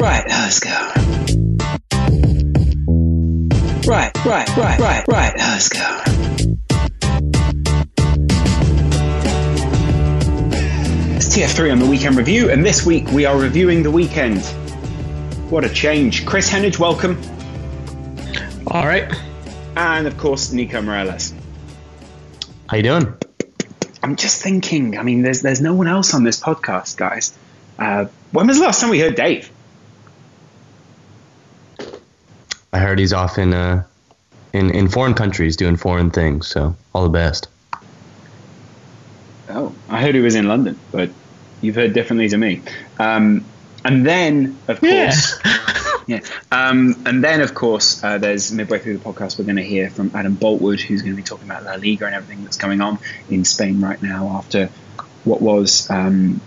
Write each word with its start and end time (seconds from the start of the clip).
Right, 0.00 0.24
let's 0.26 0.60
go. 0.60 0.70
Right, 3.86 4.10
right, 4.24 4.56
right, 4.56 4.80
right, 4.80 5.04
right, 5.06 5.34
let's 5.36 5.68
go. 5.68 6.00
It's 11.16 11.36
TF3 11.36 11.72
on 11.72 11.78
the 11.80 11.86
weekend 11.86 12.16
review, 12.16 12.48
and 12.48 12.64
this 12.64 12.86
week 12.86 13.08
we 13.08 13.26
are 13.26 13.36
reviewing 13.36 13.82
the 13.82 13.90
weekend. 13.90 14.40
What 15.50 15.66
a 15.66 15.68
change. 15.68 16.24
Kris 16.24 16.48
Heneage, 16.48 16.78
welcome. 16.78 17.20
All 18.68 18.86
right. 18.86 19.14
And 19.76 20.06
of 20.06 20.16
course, 20.16 20.50
Nico 20.50 20.80
Morales. 20.80 21.34
How 22.70 22.78
you 22.78 22.84
doing? 22.84 23.14
I'm 24.02 24.16
just 24.16 24.42
thinking, 24.42 24.96
I 24.96 25.02
mean, 25.02 25.20
there's 25.20 25.42
there's 25.42 25.60
no 25.60 25.74
one 25.74 25.88
else 25.88 26.14
on 26.14 26.24
this 26.24 26.40
podcast, 26.40 26.96
guys. 26.96 27.36
Uh, 27.78 28.06
when 28.32 28.46
was 28.46 28.56
the 28.56 28.64
last 28.64 28.80
time 28.80 28.88
we 28.88 28.98
heard 28.98 29.14
Dave? 29.14 29.50
I 32.72 32.78
heard 32.78 32.98
he's 32.98 33.12
off 33.12 33.38
in 33.38 33.52
uh, 33.52 33.84
in 34.52 34.70
in 34.70 34.88
foreign 34.88 35.14
countries 35.14 35.56
doing 35.56 35.76
foreign 35.76 36.10
things. 36.10 36.46
So 36.48 36.76
all 36.94 37.04
the 37.04 37.10
best. 37.10 37.48
Oh, 39.48 39.74
I 39.88 40.00
heard 40.00 40.14
he 40.14 40.20
was 40.20 40.36
in 40.36 40.46
London, 40.46 40.78
but 40.92 41.10
you've 41.60 41.74
heard 41.74 41.92
differently 41.92 42.28
to 42.28 42.38
me. 42.38 42.62
Um, 42.98 43.44
and 43.84 44.06
then, 44.06 44.58
of 44.68 44.80
course, 44.80 45.38
yeah. 46.06 46.20
Um, 46.52 47.02
and 47.06 47.24
then, 47.24 47.40
of 47.40 47.54
course, 47.54 48.02
uh, 48.04 48.18
there's 48.18 48.52
midway 48.52 48.78
through 48.78 48.98
the 48.98 49.04
podcast, 49.04 49.38
we're 49.38 49.46
going 49.46 49.56
to 49.56 49.64
hear 49.64 49.90
from 49.90 50.10
Adam 50.14 50.36
Boultwood, 50.36 50.80
who's 50.80 51.02
going 51.02 51.14
to 51.14 51.16
be 51.16 51.22
talking 51.22 51.48
about 51.48 51.64
La 51.64 51.74
Liga 51.74 52.06
and 52.06 52.14
everything 52.14 52.44
that's 52.44 52.58
going 52.58 52.80
on 52.80 52.98
in 53.28 53.44
Spain 53.44 53.80
right 53.80 54.00
now 54.02 54.28
after 54.28 54.68
what 55.24 55.40
was. 55.40 55.88
Um, 55.90 56.40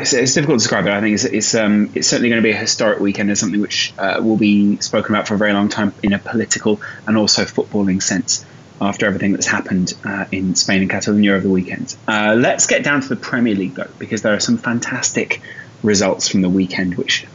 it's, 0.00 0.12
it's 0.12 0.34
difficult 0.34 0.58
to 0.58 0.64
describe 0.64 0.86
it. 0.86 0.92
I 0.92 1.00
think 1.00 1.14
it's 1.14 1.24
it's, 1.24 1.54
um, 1.54 1.90
it's 1.94 2.08
certainly 2.08 2.28
going 2.28 2.42
to 2.42 2.46
be 2.46 2.52
a 2.52 2.56
historic 2.56 3.00
weekend 3.00 3.28
and 3.30 3.38
something 3.38 3.60
which 3.60 3.92
uh, 3.98 4.20
will 4.22 4.36
be 4.36 4.78
spoken 4.80 5.14
about 5.14 5.28
for 5.28 5.34
a 5.34 5.38
very 5.38 5.52
long 5.52 5.68
time 5.68 5.92
in 6.02 6.12
a 6.12 6.18
political 6.18 6.80
and 7.06 7.16
also 7.16 7.44
footballing 7.44 8.02
sense 8.02 8.44
after 8.80 9.06
everything 9.06 9.32
that's 9.32 9.46
happened 9.46 9.94
uh, 10.04 10.26
in 10.30 10.54
Spain 10.54 10.82
and 10.82 10.90
Catalonia 10.90 11.32
over 11.32 11.42
the 11.42 11.50
weekend. 11.50 11.96
Uh, 12.06 12.34
let's 12.38 12.66
get 12.66 12.84
down 12.84 13.00
to 13.00 13.08
the 13.08 13.16
Premier 13.16 13.54
League 13.54 13.74
though, 13.74 13.90
because 13.98 14.22
there 14.22 14.34
are 14.34 14.40
some 14.40 14.58
fantastic 14.58 15.40
results 15.82 16.28
from 16.28 16.42
the 16.42 16.50
weekend 16.50 16.96
which 16.96 17.26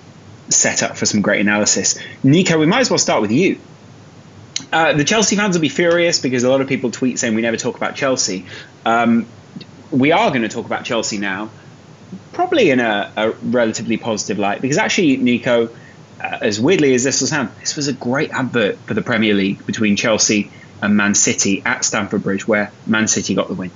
set 0.49 0.83
up 0.83 0.97
for 0.97 1.05
some 1.05 1.22
great 1.22 1.41
analysis. 1.41 1.97
Nico, 2.23 2.59
we 2.59 2.66
might 2.66 2.81
as 2.81 2.89
well 2.89 2.99
start 2.99 3.22
with 3.22 3.31
you. 3.31 3.59
Uh, 4.72 4.93
the 4.93 5.03
Chelsea 5.03 5.35
fans 5.35 5.55
will 5.55 5.61
be 5.61 5.69
furious 5.69 6.19
because 6.19 6.43
a 6.43 6.49
lot 6.49 6.61
of 6.61 6.67
people 6.67 6.91
tweet 6.91 7.17
saying 7.17 7.35
we 7.35 7.41
never 7.41 7.57
talk 7.57 7.75
about 7.75 7.95
Chelsea. 7.95 8.45
Um, 8.85 9.25
we 9.89 10.11
are 10.11 10.29
going 10.29 10.43
to 10.43 10.49
talk 10.49 10.66
about 10.66 10.85
Chelsea 10.85 11.17
now, 11.17 11.49
probably 12.33 12.69
in 12.69 12.79
a, 12.79 13.11
a 13.16 13.31
relatively 13.44 13.97
positive 13.97 14.39
light, 14.39 14.61
because 14.61 14.77
actually, 14.77 15.17
Nico, 15.17 15.67
uh, 15.67 16.38
as 16.41 16.59
weirdly 16.59 16.94
as 16.94 17.03
this 17.03 17.22
will 17.22 17.27
sound, 17.27 17.49
this 17.59 17.75
was 17.75 17.88
a 17.88 17.94
great 17.94 18.31
advert 18.31 18.77
for 18.79 18.94
the 18.94 19.01
Premier 19.01 19.33
League 19.33 19.66
between 19.66 19.95
Chelsea 19.95 20.51
and 20.81 20.95
Man 20.95 21.16
City 21.16 21.61
at 21.66 21.85
Stamford 21.85 22.23
Bridge, 22.23 22.47
where 22.47 22.72
Man 22.85 23.07
City 23.07 23.35
got 23.35 23.47
the 23.47 23.53
win. 23.53 23.72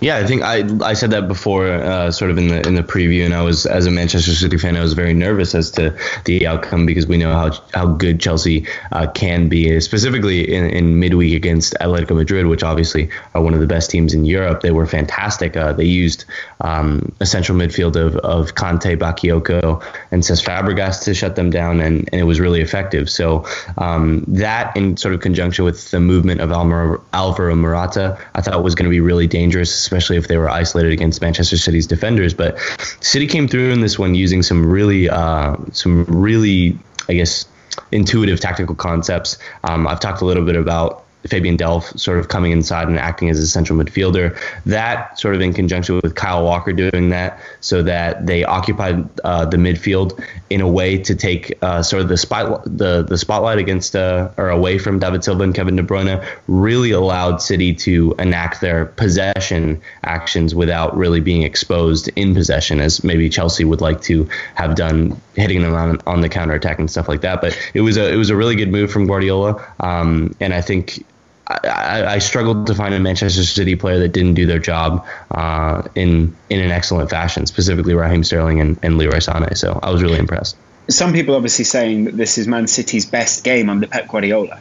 Yeah, 0.00 0.16
I 0.16 0.24
think 0.24 0.42
I 0.42 0.64
I 0.82 0.94
said 0.94 1.10
that 1.10 1.28
before, 1.28 1.66
uh, 1.66 2.10
sort 2.10 2.30
of 2.30 2.38
in 2.38 2.48
the 2.48 2.66
in 2.66 2.74
the 2.74 2.82
preview, 2.82 3.24
and 3.26 3.34
I 3.34 3.42
was 3.42 3.66
as 3.66 3.84
a 3.84 3.90
Manchester 3.90 4.32
City 4.32 4.56
fan, 4.56 4.74
I 4.74 4.80
was 4.80 4.94
very 4.94 5.12
nervous 5.12 5.54
as 5.54 5.70
to 5.72 5.94
the 6.24 6.46
outcome 6.46 6.86
because 6.86 7.06
we 7.06 7.18
know 7.18 7.32
how 7.32 7.50
how 7.74 7.86
good 7.86 8.18
Chelsea 8.18 8.66
uh, 8.92 9.08
can 9.08 9.50
be, 9.50 9.78
specifically 9.80 10.54
in, 10.54 10.70
in 10.70 10.98
midweek 10.98 11.36
against 11.36 11.74
Atletico 11.82 12.16
Madrid, 12.16 12.46
which 12.46 12.62
obviously 12.62 13.10
are 13.34 13.42
one 13.42 13.52
of 13.52 13.60
the 13.60 13.66
best 13.66 13.90
teams 13.90 14.14
in 14.14 14.24
Europe. 14.24 14.62
They 14.62 14.70
were 14.70 14.86
fantastic. 14.86 15.54
Uh, 15.54 15.74
they 15.74 15.84
used 15.84 16.24
um, 16.62 17.12
a 17.20 17.26
central 17.26 17.58
midfield 17.58 17.96
of 17.96 18.16
of 18.16 18.54
Kante, 18.54 18.96
Bakayoko, 18.96 19.84
and 20.10 20.22
Cesc 20.22 20.44
Fabregas 20.46 21.04
to 21.04 21.12
shut 21.12 21.36
them 21.36 21.50
down, 21.50 21.80
and, 21.80 22.08
and 22.10 22.20
it 22.20 22.24
was 22.24 22.40
really 22.40 22.62
effective. 22.62 23.10
So 23.10 23.44
um, 23.76 24.24
that, 24.28 24.74
in 24.78 24.96
sort 24.96 25.12
of 25.12 25.20
conjunction 25.20 25.66
with 25.66 25.90
the 25.90 26.00
movement 26.00 26.40
of 26.40 26.52
Alvaro, 26.52 27.02
Alvaro 27.12 27.54
Morata, 27.54 28.18
I 28.34 28.40
thought 28.40 28.62
was 28.64 28.74
going 28.74 28.84
to 28.84 28.90
be 28.90 29.00
really 29.00 29.26
dangerous 29.26 29.89
especially 29.90 30.16
if 30.16 30.28
they 30.28 30.36
were 30.36 30.48
isolated 30.48 30.92
against 30.92 31.20
Manchester 31.20 31.56
City's 31.56 31.88
defenders. 31.88 32.32
But 32.32 32.60
City 33.00 33.26
came 33.26 33.48
through 33.48 33.72
in 33.72 33.80
this 33.80 33.98
one 33.98 34.14
using 34.14 34.42
some 34.42 34.64
really, 34.70 35.10
uh, 35.10 35.56
some 35.72 36.04
really, 36.04 36.78
I 37.08 37.14
guess, 37.14 37.46
intuitive 37.90 38.38
tactical 38.38 38.76
concepts. 38.76 39.38
Um, 39.64 39.88
I've 39.88 39.98
talked 39.98 40.22
a 40.22 40.24
little 40.24 40.44
bit 40.44 40.54
about 40.54 41.04
Fabian 41.26 41.56
Delph 41.56 41.98
sort 41.98 42.18
of 42.18 42.28
coming 42.28 42.52
inside 42.52 42.88
and 42.88 42.98
acting 42.98 43.28
as 43.28 43.38
a 43.38 43.46
central 43.46 43.78
midfielder. 43.78 44.38
That 44.66 45.18
sort 45.18 45.34
of 45.34 45.40
in 45.40 45.52
conjunction 45.52 46.00
with 46.02 46.14
Kyle 46.14 46.44
Walker 46.44 46.72
doing 46.72 47.10
that, 47.10 47.40
so 47.60 47.82
that 47.82 48.26
they 48.26 48.44
occupied 48.44 49.08
uh, 49.22 49.44
the 49.44 49.56
midfield 49.56 50.22
in 50.48 50.60
a 50.60 50.68
way 50.68 50.98
to 50.98 51.14
take 51.14 51.58
uh, 51.62 51.82
sort 51.82 52.02
of 52.02 52.08
the 52.08 52.16
spot 52.16 52.64
the 52.64 53.02
the 53.02 53.18
spotlight 53.18 53.58
against 53.58 53.94
uh, 53.94 54.30
or 54.36 54.48
away 54.48 54.78
from 54.78 54.98
David 54.98 55.22
Silva 55.22 55.42
and 55.44 55.54
Kevin 55.54 55.76
De 55.76 55.82
Bruyne. 55.82 56.24
Really 56.46 56.90
allowed 56.90 57.42
City 57.42 57.74
to 57.74 58.14
enact 58.18 58.60
their 58.60 58.86
possession 58.86 59.80
actions 60.02 60.54
without 60.54 60.96
really 60.96 61.20
being 61.20 61.42
exposed 61.42 62.08
in 62.16 62.34
possession, 62.34 62.80
as 62.80 63.04
maybe 63.04 63.28
Chelsea 63.28 63.64
would 63.64 63.80
like 63.80 64.00
to 64.02 64.28
have 64.54 64.74
done, 64.74 65.20
hitting 65.34 65.62
them 65.62 65.74
on, 65.74 65.98
on 66.06 66.20
the 66.20 66.28
counter 66.28 66.54
attack 66.54 66.78
and 66.78 66.90
stuff 66.90 67.08
like 67.08 67.20
that. 67.20 67.40
But 67.40 67.58
it 67.74 67.82
was 67.82 67.96
a 67.96 68.10
it 68.10 68.16
was 68.16 68.30
a 68.30 68.36
really 68.36 68.56
good 68.56 68.70
move 68.70 68.90
from 68.90 69.06
Guardiola, 69.06 69.64
um, 69.80 70.34
and 70.40 70.54
I 70.54 70.62
think 70.62 71.04
I, 71.50 72.14
I, 72.14 72.18
struggled 72.18 72.68
to 72.68 72.74
find 72.74 72.94
a 72.94 73.00
Manchester 73.00 73.42
City 73.42 73.74
player 73.74 73.98
that 73.98 74.10
didn't 74.10 74.34
do 74.34 74.46
their 74.46 74.60
job 74.60 75.04
uh, 75.32 75.82
in 75.96 76.36
in 76.48 76.60
an 76.60 76.70
excellent 76.70 77.10
fashion, 77.10 77.46
specifically 77.46 77.94
Raheem 77.94 78.22
Sterling 78.22 78.60
and, 78.60 78.78
and 78.82 78.98
Leroy 78.98 79.18
Sané. 79.18 79.56
So 79.56 79.80
I 79.82 79.90
was 79.90 80.02
really 80.02 80.18
impressed. 80.18 80.56
Some 80.88 81.12
people 81.12 81.34
obviously 81.34 81.64
saying 81.64 82.04
that 82.04 82.16
this 82.16 82.38
is 82.38 82.46
Man 82.46 82.66
City's 82.68 83.06
best 83.06 83.42
game 83.42 83.68
under 83.68 83.86
Pep 83.88 84.08
Guardiola. 84.08 84.60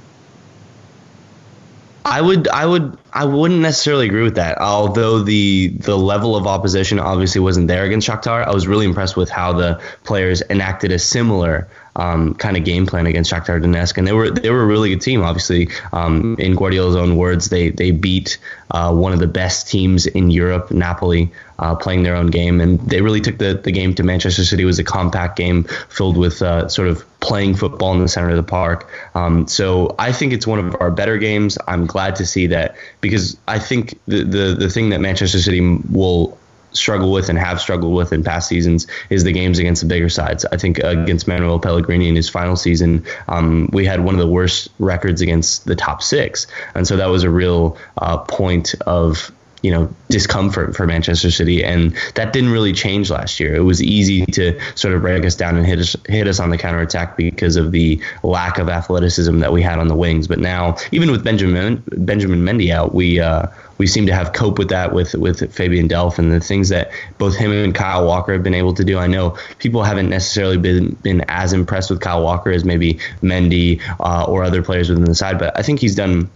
I 2.05 2.21
would, 2.21 2.47
I 2.47 2.65
would, 2.65 2.97
I 3.13 3.25
wouldn't 3.25 3.59
necessarily 3.59 4.07
agree 4.07 4.23
with 4.23 4.35
that. 4.35 4.57
Although 4.57 5.19
the 5.19 5.67
the 5.67 5.95
level 5.97 6.35
of 6.35 6.47
opposition 6.47 6.99
obviously 6.99 7.39
wasn't 7.39 7.67
there 7.67 7.83
against 7.83 8.07
Shakhtar, 8.07 8.45
I 8.45 8.51
was 8.51 8.67
really 8.67 8.85
impressed 8.85 9.15
with 9.15 9.29
how 9.29 9.53
the 9.53 9.79
players 10.05 10.41
enacted 10.49 10.91
a 10.91 10.97
similar 10.97 11.67
um, 11.95 12.33
kind 12.35 12.57
of 12.57 12.63
game 12.63 12.85
plan 12.85 13.05
against 13.05 13.31
Shakhtar 13.31 13.61
Donetsk, 13.61 13.97
and 13.97 14.07
they 14.07 14.13
were 14.13 14.29
they 14.29 14.49
were 14.49 14.61
a 14.61 14.65
really 14.65 14.89
good 14.89 15.01
team. 15.01 15.21
Obviously, 15.21 15.69
um, 15.93 16.35
in 16.39 16.55
Guardiola's 16.55 16.95
own 16.95 17.17
words, 17.17 17.49
they 17.49 17.69
they 17.69 17.91
beat 17.91 18.37
uh, 18.71 18.93
one 18.93 19.13
of 19.13 19.19
the 19.19 19.27
best 19.27 19.67
teams 19.67 20.05
in 20.05 20.31
Europe, 20.31 20.71
Napoli, 20.71 21.31
uh, 21.57 21.75
playing 21.75 22.03
their 22.03 22.15
own 22.15 22.27
game, 22.27 22.61
and 22.61 22.79
they 22.79 23.01
really 23.01 23.21
took 23.21 23.37
the 23.37 23.53
the 23.55 23.71
game 23.71 23.93
to 23.95 24.03
Manchester 24.03 24.43
City. 24.43 24.63
It 24.63 24.67
was 24.67 24.79
a 24.79 24.83
compact 24.83 25.35
game 25.35 25.63
filled 25.89 26.17
with 26.17 26.41
uh, 26.41 26.67
sort 26.67 26.87
of 26.87 27.05
playing 27.19 27.55
football 27.55 27.93
in 27.93 27.99
the 27.99 28.07
center 28.07 28.29
of 28.29 28.37
the 28.37 28.43
park. 28.43 28.89
Um, 29.15 29.47
so 29.47 29.95
I 29.99 30.11
think 30.11 30.33
it's 30.33 30.47
one 30.47 30.59
of 30.59 30.75
our 30.79 30.91
better 30.91 31.17
games. 31.17 31.57
I'm 31.67 31.85
glad 31.85 32.15
to 32.17 32.25
see 32.25 32.47
that 32.47 32.75
because 33.01 33.37
I 33.47 33.59
think 33.59 33.99
the 34.07 34.23
the, 34.23 34.55
the 34.57 34.69
thing 34.69 34.89
that 34.89 35.01
Manchester 35.01 35.39
City 35.39 35.61
will 35.91 36.37
struggle 36.71 37.11
with 37.11 37.29
and 37.29 37.37
have 37.37 37.59
struggled 37.59 37.93
with 37.93 38.13
in 38.13 38.23
past 38.23 38.47
seasons 38.47 38.87
is 39.09 39.23
the 39.23 39.31
games 39.31 39.59
against 39.59 39.81
the 39.81 39.87
bigger 39.87 40.09
sides. 40.09 40.45
I 40.45 40.57
think 40.57 40.79
against 40.79 41.27
Manuel 41.27 41.59
Pellegrini 41.59 42.09
in 42.09 42.15
his 42.15 42.29
final 42.29 42.55
season, 42.55 43.05
um, 43.27 43.69
we 43.71 43.85
had 43.85 44.03
one 44.03 44.15
of 44.15 44.19
the 44.19 44.27
worst 44.27 44.69
records 44.79 45.21
against 45.21 45.65
the 45.65 45.75
top 45.75 46.01
six, 46.01 46.47
and 46.75 46.87
so 46.87 46.97
that 46.97 47.07
was 47.07 47.23
a 47.23 47.29
real 47.29 47.77
uh, 47.97 48.17
point 48.17 48.75
of 48.85 49.31
you 49.61 49.71
know 49.71 49.93
discomfort 50.09 50.75
for 50.75 50.85
Manchester 50.85 51.31
City, 51.31 51.63
and 51.63 51.95
that 52.15 52.33
didn't 52.33 52.51
really 52.51 52.73
change 52.73 53.09
last 53.09 53.39
year. 53.39 53.55
It 53.55 53.61
was 53.61 53.81
easy 53.83 54.25
to 54.27 54.59
sort 54.75 54.93
of 54.93 55.01
break 55.01 55.25
us 55.25 55.35
down 55.35 55.57
and 55.57 55.65
hit 55.65 55.79
us 55.79 55.95
hit 56.07 56.27
us 56.27 56.39
on 56.39 56.49
the 56.49 56.57
counter 56.57 56.79
attack 56.79 57.17
because 57.17 57.55
of 57.55 57.71
the 57.71 58.01
lack 58.23 58.57
of 58.57 58.69
athleticism 58.69 59.39
that 59.39 59.51
we 59.51 59.61
had 59.61 59.79
on 59.79 59.87
the 59.87 59.95
wings. 59.95 60.27
But 60.27 60.39
now, 60.39 60.77
even 60.91 61.11
with 61.11 61.23
Benjamin 61.23 61.83
Benjamin 61.87 62.41
Mendy 62.41 62.71
out, 62.71 62.93
we 62.93 63.19
uh, 63.19 63.47
we 63.79 63.87
seem 63.87 64.05
to 64.05 64.13
have 64.13 64.33
cope 64.33 64.59
with 64.59 64.69
that 64.69 64.93
with 64.93 65.15
with 65.15 65.51
Fabian 65.51 65.87
Delph 65.87 66.19
and 66.19 66.31
the 66.31 66.39
things 66.39 66.69
that 66.69 66.91
both 67.17 67.35
him 67.35 67.51
and 67.51 67.73
Kyle 67.73 68.05
Walker 68.05 68.33
have 68.33 68.43
been 68.43 68.53
able 68.53 68.73
to 68.75 68.83
do. 68.83 68.99
I 68.99 69.07
know 69.07 69.37
people 69.57 69.81
haven't 69.83 70.09
necessarily 70.09 70.57
been 70.57 70.91
been 70.95 71.23
as 71.29 71.53
impressed 71.53 71.89
with 71.89 72.01
Kyle 72.01 72.21
Walker 72.21 72.51
as 72.51 72.63
maybe 72.63 72.95
Mendy 73.23 73.81
uh, 73.99 74.25
or 74.25 74.43
other 74.43 74.61
players 74.61 74.89
within 74.89 75.05
the 75.05 75.15
side, 75.15 75.39
but 75.39 75.57
I 75.57 75.63
think 75.63 75.79
he's 75.79 75.95
done 75.95 76.29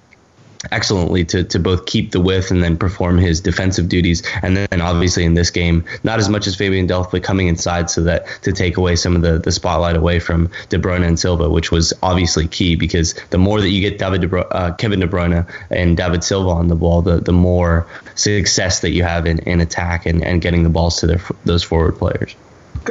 excellently 0.71 1.25
to, 1.25 1.43
to 1.43 1.59
both 1.59 1.85
keep 1.85 2.11
the 2.11 2.19
width 2.19 2.51
and 2.51 2.63
then 2.63 2.77
perform 2.77 3.17
his 3.17 3.41
defensive 3.41 3.89
duties. 3.89 4.23
And 4.41 4.55
then 4.55 4.81
obviously 4.81 5.25
in 5.25 5.33
this 5.33 5.51
game, 5.51 5.85
not 6.03 6.19
as 6.19 6.29
much 6.29 6.47
as 6.47 6.55
Fabian 6.55 6.87
Delph, 6.87 7.11
but 7.11 7.23
coming 7.23 7.47
inside 7.47 7.89
so 7.89 8.03
that 8.03 8.27
to 8.43 8.51
take 8.51 8.77
away 8.77 8.95
some 8.95 9.15
of 9.15 9.21
the, 9.21 9.39
the 9.39 9.51
spotlight 9.51 9.95
away 9.95 10.19
from 10.19 10.49
De 10.69 10.77
Bruyne 10.77 11.05
and 11.05 11.19
Silva, 11.19 11.49
which 11.49 11.71
was 11.71 11.93
obviously 12.01 12.47
key 12.47 12.75
because 12.75 13.13
the 13.29 13.37
more 13.37 13.59
that 13.61 13.69
you 13.69 13.81
get 13.81 13.97
David 13.97 14.21
De 14.21 14.37
uh, 14.37 14.73
Kevin 14.75 14.99
De 14.99 15.07
Bruyne 15.07 15.47
and 15.69 15.97
David 15.97 16.23
Silva 16.23 16.49
on 16.49 16.67
the 16.67 16.75
ball, 16.75 17.01
the, 17.01 17.19
the 17.19 17.33
more 17.33 17.87
success 18.15 18.81
that 18.81 18.91
you 18.91 19.03
have 19.03 19.25
in, 19.25 19.39
in 19.39 19.61
attack 19.61 20.05
and, 20.05 20.23
and 20.23 20.41
getting 20.41 20.63
the 20.63 20.69
balls 20.69 20.97
to 20.97 21.07
their, 21.07 21.21
those 21.45 21.63
forward 21.63 21.97
players. 21.97 22.35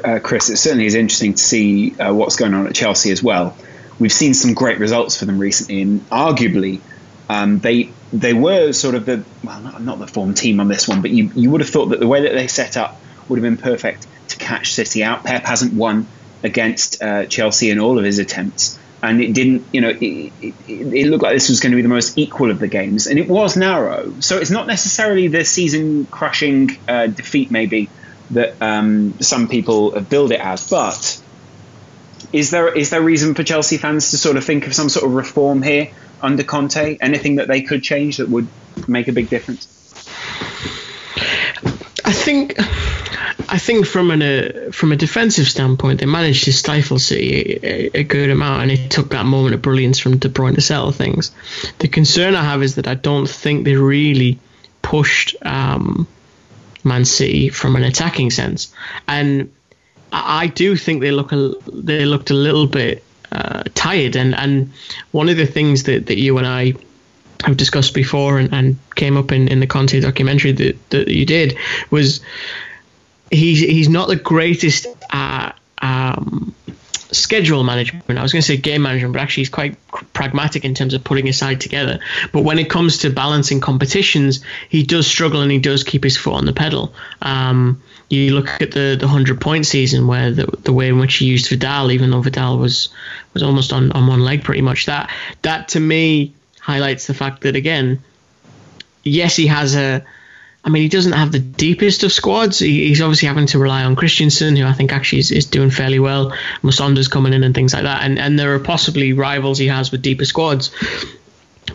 Uh, 0.05 0.19
Chris, 0.23 0.49
it 0.49 0.57
certainly 0.57 0.87
is 0.87 0.95
interesting 0.95 1.35
to 1.35 1.43
see 1.43 1.99
uh, 1.99 2.13
what's 2.15 2.37
going 2.37 2.55
on 2.55 2.67
at 2.67 2.75
Chelsea 2.75 3.11
as 3.11 3.23
well. 3.23 3.57
We've 3.99 4.13
seen 4.13 4.35
some 4.35 4.55
great 4.55 4.79
results 4.79 5.19
for 5.19 5.27
them 5.27 5.39
recently, 5.39 5.83
and 5.83 6.09
arguably 6.09 6.81
um, 7.33 7.59
they 7.61 7.91
they 8.13 8.35
were 8.35 8.73
sort 8.73 8.95
of 8.95 9.07
the 9.07 9.25
well, 9.43 9.61
not, 9.61 9.83
not 9.83 9.99
the 9.99 10.07
form 10.07 10.35
team 10.35 10.61
on 10.61 10.69
this 10.69 10.87
one, 10.87 11.01
but 11.01 11.11
you 11.11 11.31
you 11.35 11.51
would 11.51 11.63
have 11.63 11.71
thought 11.71 11.87
that 11.87 12.01
the 12.01 12.07
way 12.07 12.23
that 12.23 12.35
they 12.35 12.47
set 12.47 12.77
up 12.77 13.01
would 13.29 13.39
have 13.39 13.43
been 13.43 13.57
perfect 13.57 14.07
to 14.29 14.37
catch 14.37 14.75
City 14.75 15.03
out. 15.03 15.25
Pep 15.25 15.45
hasn't 15.45 15.73
won 15.73 16.07
against 16.43 17.03
uh, 17.03 17.25
Chelsea 17.27 17.71
in 17.71 17.79
all 17.79 17.99
of 17.99 18.05
his 18.05 18.19
attempts, 18.19 18.79
and 19.03 19.23
it 19.23 19.33
didn't. 19.33 19.65
You 19.73 19.81
know, 19.81 19.89
it, 19.89 20.33
it, 20.43 20.55
it, 20.69 21.07
looked 21.07 21.23
like 21.23 21.33
this 21.33 21.49
was 21.49 21.61
going 21.61 21.73
to 21.73 21.77
be 21.77 21.83
the 21.83 21.89
most 21.89 22.19
equal 22.19 22.51
of 22.51 22.59
the 22.59 22.69
games, 22.69 23.07
and 23.07 23.19
it 23.19 23.29
was 23.29 23.57
narrow. 23.57 24.13
So 24.21 24.37
it's 24.37 24.51
not 24.51 24.67
necessarily 24.67 25.29
the 25.29 25.45
season-crushing 25.45 26.79
uh, 26.87 27.07
defeat, 27.07 27.51
maybe 27.51 27.89
that 28.33 28.61
um, 28.61 29.19
some 29.21 29.49
people 29.49 29.93
have 29.93 30.09
billed 30.09 30.33
it 30.33 30.41
as, 30.41 30.69
but. 30.69 31.19
Is 32.33 32.51
there 32.51 32.75
is 32.75 32.89
there 32.89 33.03
reason 33.03 33.35
for 33.35 33.43
Chelsea 33.43 33.77
fans 33.77 34.13
to 34.13 34.17
sort 34.17 34.39
of 34.39 34.45
think 34.45 34.67
of 34.67 34.75
some 34.75 34.89
sort 34.89 35.05
of 35.05 35.13
reform 35.13 35.61
here? 35.61 35.91
Under 36.23 36.43
Conte? 36.43 36.97
Anything 37.01 37.37
that 37.37 37.49
they 37.49 37.63
could 37.63 37.83
change 37.83 38.17
that 38.19 38.29
would 38.29 38.49
make 38.89 39.09
a 39.09 39.13
big 39.13 39.29
difference? 39.29 39.69
I 42.05 42.13
think, 42.13 42.55
I 42.59 43.59
think 43.59 43.87
from 43.87 44.11
an 44.11 44.23
uh, 44.23 44.71
from 44.73 44.93
a 44.93 44.97
defensive 44.97 45.47
standpoint, 45.47 46.01
they 46.01 46.07
managed 46.07 46.45
to 46.45 46.53
stifle 46.53 46.99
City 46.99 47.59
a, 47.63 47.99
a, 47.99 48.03
good 48.03 48.31
amount, 48.31 48.63
and 48.63 48.71
it 48.71 48.91
took 48.91 49.11
that 49.11 49.25
moment 49.25 49.55
of 49.55 49.63
brilliance 49.63 49.99
from 49.99 50.19
De 50.19 50.29
Bruyne 50.29 50.55
to 50.55 50.61
settle 50.61 50.93
things. 50.93 51.31
The 51.79 51.89
concern 51.89 52.35
I 52.35 52.43
have 52.43 52.63
is 52.63 52.75
that 52.77 52.89
I 52.89 52.95
don't 52.95 53.29
think 53.29 53.65
they 53.65 53.77
really 53.77 54.41
pushed 54.83 55.37
um, 55.45 56.09
Man 56.83 57.05
City 57.05 57.49
from 57.51 57.77
an 57.77 57.85
attacking 57.85 58.31
sense, 58.31 58.75
and 59.07 59.53
I 60.13 60.49
do 60.49 60.77
think 60.77 61.01
they 61.01 61.13
look 61.13 61.33
a, 61.33 61.55
they 61.73 62.05
looked 62.05 62.31
a 62.31 62.35
little 62.35 62.67
bit 62.67 63.05
uh, 63.33 63.65
tired. 63.75 64.17
And, 64.17 64.35
and 64.35 64.73
one 65.11 65.29
of 65.29 65.37
the 65.37 65.47
things 65.47 65.85
that, 65.85 66.07
that 66.07 66.19
you 66.19 66.39
and 66.39 66.47
I 66.47 66.75
have 67.45 67.57
discussed 67.57 67.95
before 67.95 68.39
and, 68.39 68.53
and 68.53 68.77
came 68.95 69.17
up 69.17 69.33
in, 69.33 69.49
in 69.49 69.61
the 69.61 69.67
Conte 69.67 69.99
documentary 70.01 70.53
that, 70.53 70.91
that 70.91 71.09
you 71.09 71.27
did 71.27 71.57
was 71.91 72.21
he's 73.31 73.61
he's 73.61 73.89
not 73.89 74.09
the 74.09 74.17
greatest 74.17 74.87
at 75.11 75.59
um, 75.79 76.55
schedule 77.13 77.63
management. 77.63 78.19
I 78.19 78.23
was 78.23 78.33
going 78.33 78.43
to 78.43 78.47
say 78.47 78.57
game 78.57 78.83
management, 78.83 79.13
but 79.13 79.23
actually 79.23 79.43
he's 79.43 79.51
quite 79.51 79.77
pragmatic 80.13 80.65
in 80.65 80.75
terms 80.75 80.95
of 80.95 81.05
putting 81.05 81.27
his 81.27 81.39
side 81.39 81.61
together. 81.61 82.01
But 82.33 82.43
when 82.43 82.59
it 82.59 82.71
comes 82.71 82.99
to 82.99 83.11
balancing 83.11 83.61
competitions, 83.61 84.43
he 84.69 84.83
does 84.83 85.07
struggle 85.07 85.41
and 85.43 85.51
he 85.51 85.59
does 85.59 85.85
keep 85.85 86.05
his 86.05 86.17
foot 86.17 86.35
on 86.35 86.47
the 86.47 86.53
pedal. 86.53 86.95
Um, 87.21 87.83
you 88.09 88.35
look 88.35 88.61
at 88.61 88.73
the 88.73 88.97
the 88.99 89.09
hundred 89.09 89.41
point 89.41 89.65
season 89.67 90.07
where 90.07 90.31
the 90.31 90.47
the 90.65 90.73
way 90.73 90.89
in 90.89 90.99
which 90.99 91.17
he 91.17 91.27
used 91.27 91.49
Vidal, 91.49 91.91
even 91.93 92.11
though 92.11 92.21
Vidal 92.21 92.59
was 92.59 92.91
was 93.33 93.43
almost 93.43 93.73
on, 93.73 93.91
on 93.93 94.07
one 94.07 94.21
leg 94.21 94.45
pretty 94.45 94.61
much. 94.61 94.87
That 94.87 95.11
that 95.43 95.69
to 95.69 95.81
me 95.81 96.35
highlights 96.61 97.07
the 97.07 97.15
fact 97.15 97.43
that 97.43 97.57
again, 97.57 98.03
yes, 99.03 99.37
he 99.37 99.47
has 99.47 99.75
a. 99.75 100.05
I 100.65 100.71
mean, 100.71 100.83
he 100.83 100.89
doesn't 100.89 101.13
have 101.13 101.33
the 101.33 101.41
deepest 101.41 102.05
of 102.05 102.13
squads. 102.13 102.61
He, 102.61 102.89
he's 102.89 103.03
obviously 103.03 103.29
having 103.29 103.47
to 103.47 103.59
rely 103.59 103.83
on 103.83 103.97
Christensen, 103.97 104.57
who 104.57 104.65
I 104.65 104.73
think 104.73 104.93
actually 104.93 105.19
is, 105.19 105.33
is 105.33 105.47
doing 105.47 105.71
fairly 105.71 105.99
well. 105.99 106.33
Musonda's 106.63 107.09
coming 107.09 107.33
in 107.33 107.43
and 107.43 107.55
things 107.55 107.75
like 107.75 107.83
that. 107.83 108.03
And 108.03 108.19
and 108.19 108.39
there 108.39 108.55
are 108.55 108.61
possibly 108.61 109.13
rivals 109.13 109.59
he 109.59 109.67
has 109.67 109.91
with 109.91 110.03
deeper 110.03 110.25
squads. 110.25 110.71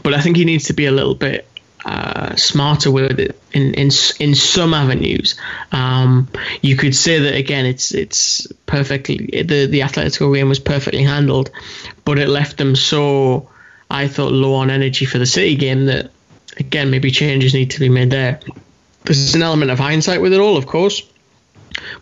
But 0.03 0.13
I 0.13 0.21
think 0.21 0.37
he 0.37 0.45
needs 0.45 0.65
to 0.65 0.73
be 0.73 0.85
a 0.85 0.91
little 0.91 1.15
bit 1.15 1.45
uh, 1.85 2.35
smarter 2.35 2.91
with 2.91 3.19
it 3.19 3.39
in 3.51 3.73
in 3.73 3.89
in 4.19 4.35
some 4.35 4.73
avenues. 4.73 5.35
Um, 5.71 6.29
you 6.61 6.77
could 6.77 6.95
say 6.95 7.19
that 7.19 7.35
again, 7.35 7.65
it's 7.65 7.93
it's 7.93 8.47
perfectly 8.65 9.43
the 9.43 9.67
the 9.67 9.81
Atletico 9.81 10.33
game 10.33 10.49
was 10.49 10.59
perfectly 10.59 11.03
handled, 11.03 11.51
but 12.05 12.19
it 12.19 12.29
left 12.29 12.57
them 12.57 12.75
so 12.75 13.49
I 13.89 14.07
thought 14.07 14.31
low 14.31 14.55
on 14.55 14.69
energy 14.69 15.05
for 15.05 15.17
the 15.17 15.25
City 15.25 15.55
game 15.55 15.85
that 15.85 16.11
again 16.57 16.89
maybe 16.89 17.11
changes 17.11 17.53
need 17.53 17.71
to 17.71 17.79
be 17.79 17.89
made 17.89 18.11
there. 18.11 18.39
There's 19.15 19.35
an 19.35 19.41
element 19.41 19.71
of 19.71 19.79
hindsight 19.79 20.21
with 20.21 20.33
it 20.33 20.39
all, 20.39 20.57
of 20.57 20.67
course. 20.67 21.03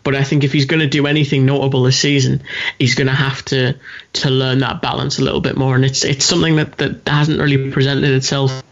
But 0.02 0.14
I 0.14 0.24
think 0.24 0.44
if 0.44 0.52
he's 0.52 0.64
going 0.64 0.80
to 0.80 0.88
do 0.88 1.06
anything 1.06 1.44
notable 1.44 1.82
this 1.82 1.98
season, 1.98 2.42
he's 2.78 2.94
going 2.94 3.08
to 3.08 3.14
have 3.14 3.44
to 3.46 3.76
to 4.14 4.30
learn 4.30 4.60
that 4.60 4.80
balance 4.80 5.18
a 5.18 5.22
little 5.22 5.40
bit 5.40 5.56
more, 5.56 5.74
and 5.74 5.84
it's 5.84 6.04
it's 6.04 6.24
something 6.24 6.56
that, 6.56 6.78
that 6.78 7.06
hasn't 7.06 7.38
really 7.38 7.70
presented 7.70 8.10
itself 8.10 8.62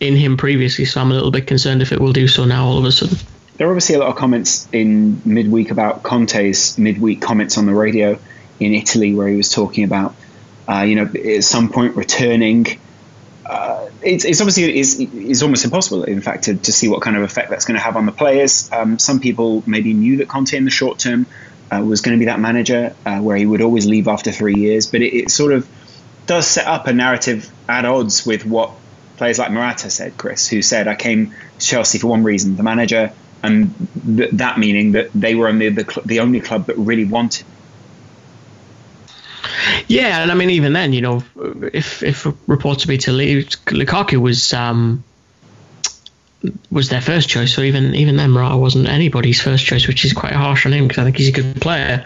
in 0.00 0.16
him 0.16 0.36
previously. 0.36 0.84
So 0.84 1.00
I'm 1.00 1.10
a 1.10 1.14
little 1.14 1.30
bit 1.30 1.46
concerned 1.46 1.82
if 1.82 1.92
it 1.92 2.00
will 2.00 2.12
do 2.12 2.28
so 2.28 2.44
now 2.44 2.66
all 2.66 2.78
of 2.78 2.84
a 2.84 2.92
sudden. 2.92 3.16
There 3.56 3.68
are 3.68 3.70
obviously 3.70 3.94
a 3.94 3.98
lot 4.00 4.08
of 4.08 4.16
comments 4.16 4.68
in 4.72 5.22
midweek 5.24 5.70
about 5.70 6.02
Conte's 6.02 6.76
midweek 6.76 7.22
comments 7.22 7.56
on 7.56 7.66
the 7.66 7.74
radio 7.74 8.18
in 8.60 8.74
Italy, 8.74 9.14
where 9.14 9.28
he 9.28 9.36
was 9.36 9.50
talking 9.50 9.84
about, 9.84 10.14
uh, 10.68 10.80
you 10.80 10.96
know, 10.96 11.10
at 11.14 11.44
some 11.44 11.70
point 11.70 11.96
returning. 11.96 12.66
Uh, 13.46 13.90
it's, 14.02 14.24
it's, 14.24 14.40
obviously 14.40 14.78
it's, 14.78 14.98
it's, 14.98 15.42
almost 15.42 15.64
impossible, 15.64 16.04
in 16.04 16.20
fact, 16.20 16.44
to, 16.44 16.56
to, 16.56 16.72
see 16.72 16.88
what 16.88 17.02
kind 17.02 17.16
of 17.16 17.22
effect 17.22 17.50
that's 17.50 17.66
going 17.66 17.76
to 17.76 17.82
have 17.82 17.96
on 17.96 18.06
the 18.06 18.12
players. 18.12 18.70
Um, 18.72 18.98
some 18.98 19.20
people 19.20 19.62
maybe 19.66 19.92
knew 19.92 20.16
that 20.18 20.28
Conte 20.28 20.56
in 20.56 20.64
the 20.64 20.70
short 20.70 20.98
term 20.98 21.26
uh, 21.70 21.82
was 21.82 22.00
going 22.00 22.16
to 22.16 22.18
be 22.18 22.26
that 22.26 22.40
manager 22.40 22.94
uh, 23.04 23.18
where 23.18 23.36
he 23.36 23.44
would 23.44 23.60
always 23.60 23.86
leave 23.86 24.08
after 24.08 24.32
three 24.32 24.54
years, 24.54 24.86
but 24.86 25.02
it, 25.02 25.14
it, 25.14 25.30
sort 25.30 25.52
of 25.52 25.68
does 26.26 26.46
set 26.46 26.66
up 26.66 26.86
a 26.86 26.92
narrative 26.92 27.50
at 27.68 27.84
odds 27.84 28.24
with 28.24 28.46
what 28.46 28.70
players 29.16 29.38
like 29.38 29.50
Morata 29.50 29.90
said, 29.90 30.16
Chris, 30.16 30.48
who 30.48 30.62
said, 30.62 30.88
I 30.88 30.94
came 30.94 31.34
to 31.58 31.66
Chelsea 31.66 31.98
for 31.98 32.06
one 32.06 32.22
reason, 32.24 32.56
the 32.56 32.62
manager, 32.62 33.12
and 33.42 33.74
th- 34.16 34.30
that 34.32 34.58
meaning 34.58 34.92
that 34.92 35.10
they 35.14 35.34
were 35.34 35.48
only 35.48 35.68
the, 35.68 35.84
cl- 35.84 36.06
the 36.06 36.20
only 36.20 36.40
club 36.40 36.66
that 36.66 36.78
really 36.78 37.04
wanted. 37.04 37.44
Yeah, 39.88 40.22
and 40.22 40.30
I 40.30 40.34
mean, 40.34 40.50
even 40.50 40.72
then, 40.72 40.92
you 40.92 41.00
know, 41.00 41.22
if 41.72 42.02
if 42.02 42.26
reports 42.46 42.82
to 42.82 42.88
be 42.88 42.98
to 42.98 43.12
leave, 43.12 43.46
Lukaku 43.66 44.20
was 44.20 44.52
um, 44.52 45.04
was 46.70 46.88
their 46.88 47.00
first 47.00 47.28
choice. 47.28 47.54
So 47.54 47.62
even 47.62 47.94
even 47.94 48.16
then, 48.16 48.30
Morata 48.30 48.56
wasn't 48.56 48.88
anybody's 48.88 49.40
first 49.40 49.64
choice, 49.64 49.86
which 49.86 50.04
is 50.04 50.12
quite 50.12 50.32
harsh 50.32 50.66
on 50.66 50.72
him 50.72 50.86
because 50.86 50.98
I 50.98 51.04
think 51.04 51.16
he's 51.16 51.28
a 51.28 51.32
good 51.32 51.60
player. 51.60 52.04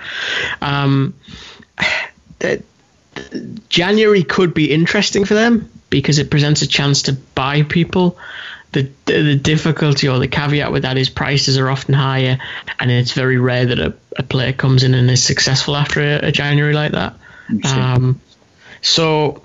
Um, 0.60 1.14
January 3.68 4.22
could 4.22 4.54
be 4.54 4.72
interesting 4.72 5.24
for 5.24 5.34
them 5.34 5.70
because 5.90 6.18
it 6.18 6.30
presents 6.30 6.62
a 6.62 6.66
chance 6.66 7.02
to 7.02 7.12
buy 7.12 7.62
people. 7.62 8.18
The, 8.70 8.90
the, 9.06 9.22
the 9.22 9.36
difficulty 9.36 10.08
or 10.08 10.18
the 10.18 10.28
caveat 10.28 10.70
with 10.70 10.82
that 10.82 10.98
is 10.98 11.08
prices 11.08 11.56
are 11.56 11.70
often 11.70 11.94
higher, 11.94 12.38
and 12.78 12.90
it's 12.90 13.12
very 13.12 13.38
rare 13.38 13.64
that 13.64 13.78
a, 13.78 13.94
a 14.16 14.22
player 14.22 14.52
comes 14.52 14.82
in 14.82 14.92
and 14.92 15.10
is 15.10 15.22
successful 15.22 15.74
after 15.74 16.02
a, 16.02 16.28
a 16.28 16.32
January 16.32 16.74
like 16.74 16.92
that. 16.92 17.16
Um, 17.64 18.20
so 18.80 19.42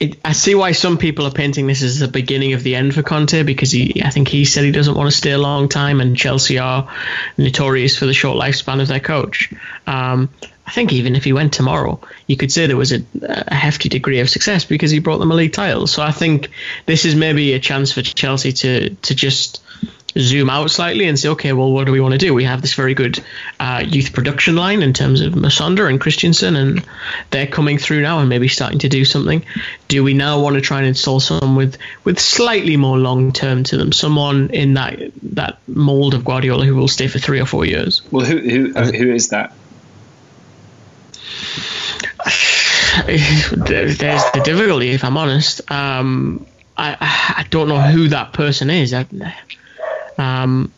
it, 0.00 0.18
I 0.24 0.32
see 0.32 0.54
why 0.54 0.72
some 0.72 0.98
people 0.98 1.26
are 1.26 1.32
painting 1.32 1.66
this 1.66 1.82
as 1.82 1.98
the 1.98 2.08
beginning 2.08 2.52
of 2.52 2.62
the 2.62 2.76
end 2.76 2.94
for 2.94 3.02
Conte 3.02 3.42
because 3.42 3.72
he, 3.72 4.02
I 4.04 4.10
think 4.10 4.28
he 4.28 4.44
said 4.44 4.64
he 4.64 4.70
doesn't 4.70 4.94
want 4.94 5.10
to 5.10 5.16
stay 5.16 5.32
a 5.32 5.38
long 5.38 5.68
time, 5.68 6.00
and 6.00 6.16
Chelsea 6.16 6.58
are 6.58 6.88
notorious 7.36 7.96
for 7.96 8.06
the 8.06 8.14
short 8.14 8.38
lifespan 8.38 8.80
of 8.80 8.88
their 8.88 9.00
coach. 9.00 9.52
Um, 9.86 10.28
I 10.66 10.70
think 10.70 10.92
even 10.92 11.16
if 11.16 11.24
he 11.24 11.32
went 11.32 11.54
tomorrow, 11.54 11.98
you 12.26 12.36
could 12.36 12.52
say 12.52 12.66
there 12.66 12.76
was 12.76 12.92
a, 12.92 13.02
a, 13.22 13.54
hefty 13.54 13.88
degree 13.88 14.20
of 14.20 14.28
success 14.28 14.66
because 14.66 14.90
he 14.90 14.98
brought 14.98 15.16
them 15.16 15.30
a 15.30 15.34
league 15.34 15.54
title. 15.54 15.86
So 15.86 16.02
I 16.02 16.12
think 16.12 16.50
this 16.84 17.06
is 17.06 17.14
maybe 17.14 17.54
a 17.54 17.58
chance 17.58 17.90
for 17.90 18.02
Chelsea 18.02 18.52
to 18.52 18.90
to 18.90 19.14
just 19.14 19.62
zoom 20.18 20.50
out 20.50 20.70
slightly 20.70 21.06
and 21.06 21.18
say, 21.18 21.28
okay, 21.30 21.52
well, 21.52 21.72
what 21.72 21.86
do 21.86 21.92
we 21.92 22.00
want 22.00 22.12
to 22.12 22.18
do? 22.18 22.34
We 22.34 22.44
have 22.44 22.60
this 22.60 22.74
very 22.74 22.94
good 22.94 23.22
uh, 23.60 23.84
youth 23.86 24.12
production 24.12 24.56
line 24.56 24.82
in 24.82 24.92
terms 24.92 25.20
of 25.20 25.34
Musonda 25.34 25.88
and 25.88 26.00
Christensen, 26.00 26.56
and 26.56 26.84
they're 27.30 27.46
coming 27.46 27.78
through 27.78 28.02
now 28.02 28.18
and 28.18 28.28
maybe 28.28 28.48
starting 28.48 28.80
to 28.80 28.88
do 28.88 29.04
something. 29.04 29.44
Do 29.86 30.02
we 30.02 30.14
now 30.14 30.40
want 30.40 30.56
to 30.56 30.60
try 30.60 30.78
and 30.78 30.86
install 30.86 31.20
someone 31.20 31.56
with 31.56 31.78
with 32.04 32.18
slightly 32.18 32.76
more 32.76 32.98
long 32.98 33.32
term 33.32 33.62
to 33.64 33.76
them, 33.76 33.92
someone 33.92 34.50
in 34.50 34.74
that 34.74 34.98
that 35.34 35.58
mold 35.66 36.14
of 36.14 36.24
Guardiola 36.24 36.64
who 36.64 36.74
will 36.74 36.88
stay 36.88 37.08
for 37.08 37.18
three 37.18 37.40
or 37.40 37.46
four 37.46 37.64
years? 37.64 38.02
Well, 38.10 38.26
who 38.26 38.38
who 38.38 38.72
who 38.72 39.12
is 39.12 39.28
that? 39.28 39.52
there's 43.06 43.98
the 44.32 44.42
difficulty, 44.44 44.90
if 44.90 45.04
I'm 45.04 45.16
honest. 45.16 45.70
Um, 45.70 46.46
I 46.76 46.96
I 47.00 47.46
don't 47.50 47.68
know 47.68 47.80
who 47.80 48.08
that 48.08 48.32
person 48.32 48.70
is. 48.70 48.92
I, 48.92 49.06
um, 50.18 50.72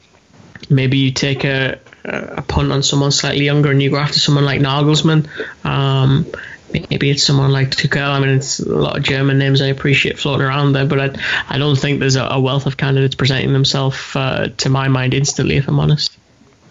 maybe 0.68 0.98
you 0.98 1.12
take 1.12 1.44
a 1.44 1.80
a 2.04 2.42
punt 2.42 2.72
on 2.72 2.82
someone 2.82 3.10
slightly 3.10 3.44
younger 3.44 3.70
and 3.70 3.82
you 3.82 3.90
go 3.90 3.98
after 3.98 4.18
someone 4.18 4.44
like 4.44 4.60
Nagelsmann. 4.60 5.28
Um, 5.64 6.26
maybe 6.72 7.10
it's 7.10 7.22
someone 7.22 7.52
like 7.52 7.70
Tuchel. 7.70 8.08
I 8.08 8.20
mean, 8.20 8.30
it's 8.30 8.60
a 8.60 8.74
lot 8.74 8.96
of 8.96 9.02
German 9.02 9.38
names 9.38 9.60
I 9.60 9.66
appreciate 9.66 10.18
floating 10.18 10.46
around 10.46 10.72
there, 10.72 10.86
but 10.86 11.00
I, 11.00 11.20
I 11.48 11.58
don't 11.58 11.76
think 11.76 12.00
there's 12.00 12.16
a, 12.16 12.24
a 12.24 12.40
wealth 12.40 12.66
of 12.66 12.76
candidates 12.76 13.14
presenting 13.14 13.52
themselves 13.52 14.16
uh, 14.16 14.48
to 14.58 14.68
my 14.70 14.88
mind 14.88 15.14
instantly, 15.14 15.56
if 15.56 15.68
I'm 15.68 15.80
honest. 15.80 16.16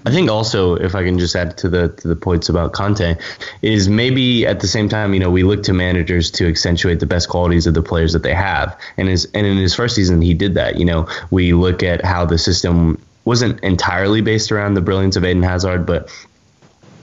I 0.06 0.12
think 0.12 0.30
also, 0.30 0.76
if 0.76 0.96
I 0.96 1.04
can 1.04 1.20
just 1.20 1.36
add 1.36 1.58
to 1.58 1.70
the 1.70 1.90
to 1.90 2.08
the 2.08 2.16
points 2.16 2.48
about 2.48 2.74
Conte, 2.74 3.18
is 3.62 3.90
maybe 3.90 4.46
at 4.46 4.62
the 4.62 4.68
same 4.68 4.88
time, 4.88 5.14
you 5.14 5.20
know, 5.20 5.30
we 5.30 5.44
look 5.44 5.64
to 5.64 5.74
managers 5.74 6.32
to 6.32 6.48
accentuate 6.48 7.00
the 7.00 7.06
best 7.06 7.28
qualities 7.28 7.68
of 7.68 7.74
the 7.74 7.82
players 7.82 8.14
that 8.14 8.24
they 8.24 8.34
have, 8.34 8.80
and 8.98 9.10
his 9.10 9.26
and 9.34 9.46
in 9.46 9.58
his 9.58 9.76
first 9.76 9.96
season 9.96 10.22
he 10.22 10.34
did 10.34 10.54
that. 10.54 10.78
You 10.78 10.86
know, 10.86 11.08
we 11.32 11.54
look 11.54 11.84
at 11.84 12.04
how 12.06 12.26
the 12.26 12.38
system 12.38 13.02
wasn't 13.26 13.62
entirely 13.62 14.22
based 14.22 14.52
around 14.52 14.74
the 14.74 14.82
brilliance 14.82 15.16
of 15.16 15.26
Eden 15.26 15.44
Hazard, 15.44 15.86
but 15.86 16.10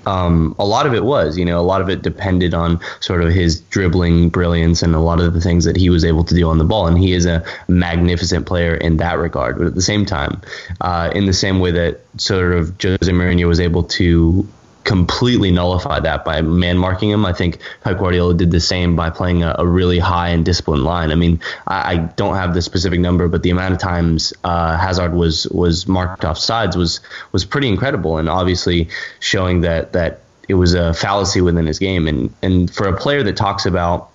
um, 0.07 0.55
a 0.59 0.65
lot 0.65 0.87
of 0.87 0.95
it 0.95 1.05
was, 1.05 1.37
you 1.37 1.45
know, 1.45 1.61
a 1.61 1.63
lot 1.63 1.81
of 1.81 1.91
it 1.91 2.03
depended 2.03 2.55
on 2.55 2.81
sort 3.01 3.23
of 3.23 3.33
his 3.33 3.61
dribbling 3.61 4.29
brilliance 4.29 4.83
and 4.83 4.95
a 4.95 5.01
lot 5.01 5.21
of 5.21 5.35
the 5.35 5.41
things 5.41 5.65
that 5.65 5.77
he 5.77 5.91
was 5.91 6.05
able 6.05 6.25
to 6.25 6.35
do 6.35 6.49
on 6.49 6.59
the 6.59 6.65
ball. 6.65 6.87
And 6.87 6.97
he 6.97 7.13
is 7.13 7.27
a 7.27 7.45
magnificent 7.69 8.47
player 8.47 8.75
in 8.75 8.97
that 8.99 9.19
regard. 9.19 9.59
But 9.59 9.67
at 9.67 9.75
the 9.75 9.83
same 9.83 10.07
time, 10.07 10.41
uh, 10.81 11.11
in 11.15 11.27
the 11.27 11.33
same 11.33 11.59
way 11.59 11.73
that 11.73 12.01
sort 12.17 12.53
of 12.53 12.81
Jose 12.81 12.99
Mourinho 13.13 13.49
was 13.49 13.61
able 13.61 13.83
to 13.83 14.49
completely 14.87 15.51
nullify 15.51 16.01
that 16.01 16.25
by 16.25 16.41
man 16.41 16.79
marking 16.79 17.11
him. 17.11 17.27
I 17.27 17.33
think 17.33 17.59
Pep 17.83 17.99
Guardiola 17.99 18.35
did 18.35 18.53
the 18.53 18.61
same 18.61 18.97
by 18.97 19.11
playing 19.11 19.43
a, 19.43 19.57
a 19.59 19.67
really 19.67 19.99
high 19.99 20.29
and 20.29 20.45
disciplined 20.45 20.85
line. 20.85 21.11
I 21.11 21.17
mean, 21.17 21.41
I, 21.67 21.93
I, 21.93 21.97
don't 21.97 22.37
have 22.37 22.55
the 22.55 22.63
specific 22.63 23.01
number, 23.01 23.27
but 23.29 23.43
the 23.43 23.51
amount 23.51 23.75
of 23.75 23.81
times 23.81 24.33
uh, 24.45 24.79
Hazard 24.79 25.13
was 25.13 25.47
was 25.49 25.89
marked 25.89 26.25
off 26.25 26.39
sides 26.39 26.77
was 26.77 27.01
was 27.33 27.45
pretty 27.45 27.69
incredible, 27.69 28.17
and 28.17 28.31
obviously 28.31 28.89
showing 29.19 29.63
that 29.63 29.93
that 29.93 30.21
it 30.49 30.55
was 30.55 30.75
a 30.75 30.95
fallacy 30.95 31.41
within 31.41 31.67
his 31.67 31.81
game. 31.81 32.07
And 32.07 32.33
and 32.41 32.73
for 32.73 32.87
a 32.87 32.97
player 32.97 33.25
that 33.25 33.37
talks 33.37 33.67
about 33.67 34.11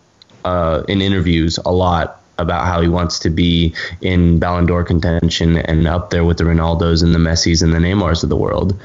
uh, 0.46 0.84
in 0.88 1.02
interviews 1.02 1.60
a 1.66 1.72
lot 1.72 2.24
about 2.38 2.66
how 2.66 2.82
he 2.82 2.88
wants 2.88 3.20
to 3.20 3.30
be 3.30 3.76
in 4.00 4.40
Ballon 4.40 4.66
d'Or 4.66 4.84
contention 4.84 5.58
and 5.58 5.86
up 5.86 6.10
there 6.10 6.24
with 6.24 6.38
the 6.38 6.46
Ronaldos 6.46 7.04
and 7.04 7.14
the 7.14 7.20
Messis 7.20 7.62
and 7.62 7.74
the 7.74 7.78
Neymars 7.78 8.24
of 8.24 8.30
the 8.30 8.38
world 8.38 8.80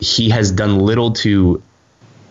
he 0.00 0.30
has 0.30 0.50
done 0.50 0.78
little 0.78 1.12
to 1.12 1.62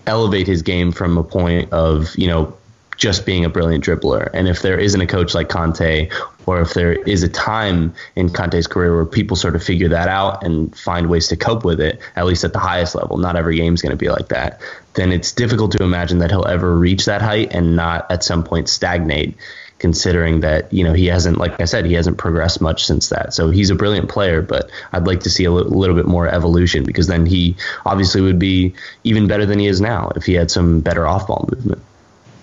elevate 0.07 0.47
his 0.47 0.61
game 0.61 0.91
from 0.91 1.17
a 1.17 1.23
point 1.23 1.73
of 1.73 2.15
you 2.15 2.27
know 2.27 2.55
just 2.97 3.25
being 3.25 3.43
a 3.45 3.49
brilliant 3.49 3.83
dribbler. 3.83 4.29
And 4.33 4.47
if 4.47 4.61
there 4.61 4.79
isn't 4.79 5.01
a 5.01 5.07
coach 5.07 5.33
like 5.33 5.49
Conte, 5.49 6.09
or 6.45 6.61
if 6.61 6.73
there 6.73 6.93
is 6.93 7.23
a 7.23 7.29
time 7.29 7.93
in 8.15 8.29
Conte's 8.29 8.67
career 8.67 8.95
where 8.95 9.05
people 9.05 9.35
sort 9.35 9.55
of 9.55 9.63
figure 9.63 9.89
that 9.89 10.07
out 10.07 10.43
and 10.43 10.75
find 10.77 11.09
ways 11.09 11.27
to 11.27 11.35
cope 11.35 11.65
with 11.65 11.81
it, 11.81 11.99
at 12.15 12.25
least 12.25 12.43
at 12.43 12.53
the 12.53 12.59
highest 12.59 12.95
level, 12.95 13.17
not 13.17 13.35
every 13.35 13.57
game 13.57 13.73
is 13.73 13.81
going 13.81 13.91
to 13.91 13.97
be 13.97 14.09
like 14.09 14.29
that, 14.29 14.61
then 14.93 15.11
it's 15.11 15.31
difficult 15.33 15.71
to 15.73 15.83
imagine 15.83 16.19
that 16.19 16.31
he'll 16.31 16.47
ever 16.47 16.73
reach 16.75 17.05
that 17.05 17.21
height 17.21 17.53
and 17.53 17.75
not 17.75 18.09
at 18.09 18.23
some 18.23 18.43
point 18.43 18.69
stagnate 18.69 19.35
considering 19.77 20.39
that 20.39 20.71
you 20.71 20.83
know 20.83 20.93
he 20.93 21.07
hasn't 21.07 21.37
like 21.37 21.59
I 21.59 21.65
said 21.65 21.85
he 21.85 21.93
hasn't 21.93 22.17
progressed 22.17 22.61
much 22.61 22.85
since 22.85 23.09
that. 23.09 23.33
So 23.33 23.49
he's 23.49 23.69
a 23.69 23.75
brilliant 23.75 24.09
player, 24.09 24.41
but 24.41 24.69
I'd 24.91 25.05
like 25.05 25.21
to 25.21 25.29
see 25.29 25.45
a 25.45 25.51
l- 25.51 25.55
little 25.55 25.95
bit 25.95 26.05
more 26.05 26.27
evolution 26.27 26.83
because 26.85 27.07
then 27.07 27.25
he 27.25 27.57
obviously 27.85 28.21
would 28.21 28.39
be 28.39 28.73
even 29.03 29.27
better 29.27 29.45
than 29.45 29.59
he 29.59 29.67
is 29.67 29.81
now 29.81 30.11
if 30.15 30.25
he 30.25 30.33
had 30.33 30.49
some 30.49 30.79
better 30.79 31.05
off-ball 31.05 31.49
movement. 31.51 31.81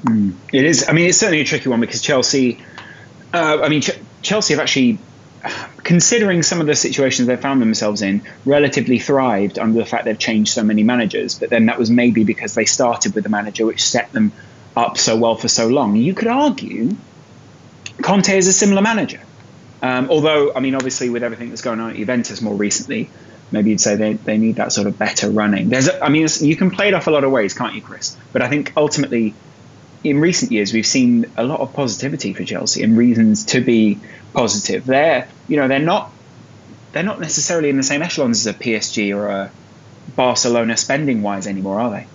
Mm. 0.04 0.34
It 0.52 0.64
is. 0.64 0.86
I 0.88 0.92
mean, 0.92 1.08
it's 1.08 1.18
certainly 1.18 1.40
a 1.40 1.44
tricky 1.44 1.68
one 1.68 1.80
because 1.80 2.02
Chelsea. 2.02 2.58
Uh, 3.32 3.60
I 3.62 3.68
mean, 3.68 3.80
Ch- 3.82 3.98
Chelsea 4.22 4.54
have 4.54 4.60
actually. 4.60 4.98
Considering 5.82 6.44
some 6.44 6.60
of 6.60 6.68
the 6.68 6.76
situations 6.76 7.26
they 7.26 7.36
found 7.36 7.60
themselves 7.60 8.00
in, 8.00 8.22
relatively 8.44 9.00
thrived 9.00 9.58
under 9.58 9.80
the 9.80 9.84
fact 9.84 10.04
they've 10.04 10.16
changed 10.16 10.52
so 10.52 10.62
many 10.62 10.84
managers. 10.84 11.36
But 11.36 11.50
then 11.50 11.66
that 11.66 11.80
was 11.80 11.90
maybe 11.90 12.22
because 12.22 12.54
they 12.54 12.64
started 12.64 13.16
with 13.16 13.26
a 13.26 13.28
manager 13.28 13.66
which 13.66 13.82
set 13.82 14.12
them 14.12 14.30
up 14.76 14.98
so 14.98 15.16
well 15.16 15.34
for 15.34 15.48
so 15.48 15.66
long. 15.66 15.96
You 15.96 16.14
could 16.14 16.28
argue 16.28 16.96
Conte 18.00 18.36
is 18.36 18.46
a 18.46 18.52
similar 18.52 18.82
manager. 18.82 19.20
Um, 19.82 20.10
although, 20.10 20.54
I 20.54 20.60
mean, 20.60 20.74
obviously, 20.74 21.10
with 21.10 21.22
everything 21.22 21.48
that's 21.48 21.62
going 21.62 21.80
on 21.80 21.90
at 21.90 21.96
Juventus 21.96 22.40
more 22.40 22.54
recently, 22.54 23.10
maybe 23.50 23.70
you'd 23.70 23.80
say 23.80 23.96
they, 23.96 24.14
they 24.14 24.38
need 24.38 24.56
that 24.56 24.72
sort 24.72 24.86
of 24.86 24.98
better 24.98 25.28
running. 25.28 25.68
There's, 25.68 25.88
a, 25.88 26.04
I 26.04 26.08
mean, 26.08 26.28
you 26.40 26.56
can 26.56 26.70
play 26.70 26.88
it 26.88 26.94
off 26.94 27.08
a 27.08 27.10
lot 27.10 27.24
of 27.24 27.32
ways, 27.32 27.52
can't 27.52 27.74
you, 27.74 27.82
Chris? 27.82 28.16
But 28.32 28.42
I 28.42 28.48
think 28.48 28.72
ultimately, 28.76 29.34
in 30.04 30.20
recent 30.20 30.52
years, 30.52 30.72
we've 30.72 30.86
seen 30.86 31.30
a 31.36 31.44
lot 31.44 31.60
of 31.60 31.72
positivity 31.74 32.32
for 32.32 32.44
Chelsea 32.44 32.82
and 32.82 32.96
reasons 32.96 33.46
to 33.46 33.60
be 33.60 33.98
positive. 34.32 34.86
They're, 34.86 35.28
you 35.48 35.56
know, 35.56 35.68
they're 35.68 35.78
not, 35.80 36.12
they're 36.92 37.02
not 37.02 37.20
necessarily 37.20 37.68
in 37.68 37.76
the 37.76 37.82
same 37.82 38.02
echelons 38.02 38.46
as 38.46 38.54
a 38.54 38.58
PSG 38.58 39.14
or 39.14 39.28
a 39.28 39.50
Barcelona 40.16 40.76
spending 40.76 41.22
wise 41.22 41.46
anymore, 41.46 41.80
are 41.80 41.90
they? 41.90 42.06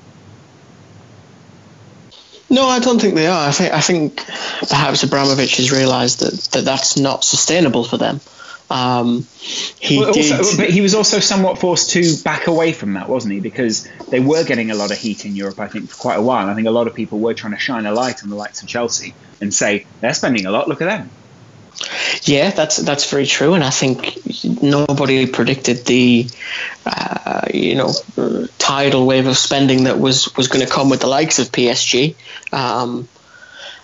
No, 2.49 2.65
I 2.65 2.79
don't 2.79 2.99
think 2.99 3.15
they 3.15 3.27
are. 3.27 3.47
I 3.47 3.51
think 3.51 3.73
I 3.73 3.81
think 3.81 4.25
perhaps 4.69 5.03
Abramovich 5.03 5.57
has 5.57 5.71
realised 5.71 6.21
that, 6.21 6.33
that 6.51 6.65
that's 6.65 6.97
not 6.97 7.23
sustainable 7.23 7.83
for 7.83 7.97
them. 7.97 8.21
Um, 8.69 9.25
he 9.79 9.99
well, 9.99 10.11
did, 10.11 10.57
but 10.57 10.69
he 10.69 10.81
was 10.81 10.93
also 10.93 11.19
somewhat 11.19 11.57
forced 11.57 11.91
to 11.91 12.17
back 12.23 12.47
away 12.47 12.73
from 12.73 12.93
that, 12.93 13.07
wasn't 13.07 13.33
he? 13.33 13.39
Because 13.39 13.87
they 14.09 14.19
were 14.19 14.43
getting 14.43 14.71
a 14.71 14.75
lot 14.75 14.91
of 14.91 14.97
heat 14.97 15.25
in 15.25 15.35
Europe, 15.35 15.59
I 15.59 15.67
think, 15.67 15.89
for 15.89 15.95
quite 15.95 16.17
a 16.17 16.21
while. 16.21 16.49
I 16.49 16.55
think 16.55 16.67
a 16.67 16.71
lot 16.71 16.87
of 16.87 16.93
people 16.93 17.19
were 17.19 17.33
trying 17.33 17.53
to 17.53 17.59
shine 17.59 17.85
a 17.85 17.93
light 17.93 18.23
on 18.23 18.29
the 18.29 18.35
likes 18.35 18.61
of 18.61 18.67
Chelsea 18.67 19.13
and 19.39 19.53
say 19.53 19.85
they're 20.01 20.13
spending 20.13 20.45
a 20.45 20.51
lot. 20.51 20.67
Look 20.67 20.81
at 20.81 20.85
them. 20.85 21.09
Yeah, 22.23 22.49
that's 22.51 22.77
that's 22.77 23.09
very 23.09 23.25
true, 23.25 23.53
and 23.53 23.63
I 23.63 23.69
think 23.69 24.19
nobody 24.61 25.27
predicted 25.27 25.85
the 25.85 26.27
uh, 26.85 27.41
you 27.53 27.75
know 27.75 27.93
tidal 28.57 29.05
wave 29.05 29.27
of 29.27 29.37
spending 29.37 29.83
that 29.83 29.99
was 29.99 30.35
was 30.35 30.47
going 30.47 30.65
to 30.65 30.71
come 30.71 30.89
with 30.89 31.01
the 31.01 31.07
likes 31.07 31.39
of 31.39 31.51
PSG. 31.51 32.15
Um, 32.51 33.07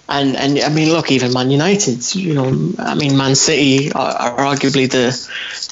and 0.09 0.35
and 0.35 0.59
I 0.59 0.69
mean, 0.69 0.89
look, 0.89 1.11
even 1.11 1.33
Man 1.33 1.51
United, 1.51 2.13
you 2.15 2.33
know, 2.33 2.73
I 2.77 2.95
mean, 2.95 3.15
Man 3.15 3.35
City 3.35 3.91
are, 3.93 4.11
are 4.11 4.55
arguably 4.55 4.89
the, 4.89 5.11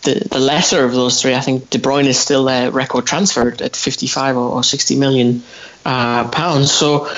the, 0.03 0.29
the 0.29 0.39
lesser 0.39 0.85
of 0.85 0.93
those 0.93 1.21
three. 1.21 1.35
I 1.35 1.41
think 1.41 1.69
De 1.69 1.79
Bruyne 1.79 2.05
is 2.05 2.17
still 2.17 2.45
their 2.45 2.71
record 2.71 3.05
transfer 3.05 3.49
at 3.59 3.75
55 3.75 4.37
or, 4.37 4.49
or 4.49 4.63
60 4.63 4.97
million 4.97 5.43
uh, 5.85 6.29
pounds. 6.29 6.71
So 6.71 7.13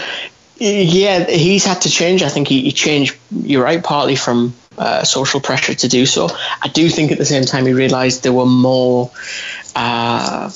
yeah, 0.57 1.25
he's 1.25 1.65
had 1.65 1.81
to 1.81 1.89
change. 1.89 2.23
I 2.23 2.29
think 2.29 2.47
he, 2.47 2.61
he 2.61 2.71
changed. 2.71 3.17
You're 3.31 3.63
right, 3.63 3.83
partly 3.83 4.15
from 4.15 4.53
uh, 4.77 5.03
social 5.03 5.39
pressure 5.39 5.73
to 5.73 5.87
do 5.87 6.05
so. 6.05 6.29
I 6.61 6.67
do 6.67 6.89
think 6.89 7.11
at 7.11 7.17
the 7.17 7.25
same 7.25 7.45
time 7.45 7.65
he 7.65 7.73
realised 7.73 8.23
there 8.23 8.33
were 8.33 8.45
more. 8.45 9.11
Uh, 9.75 10.51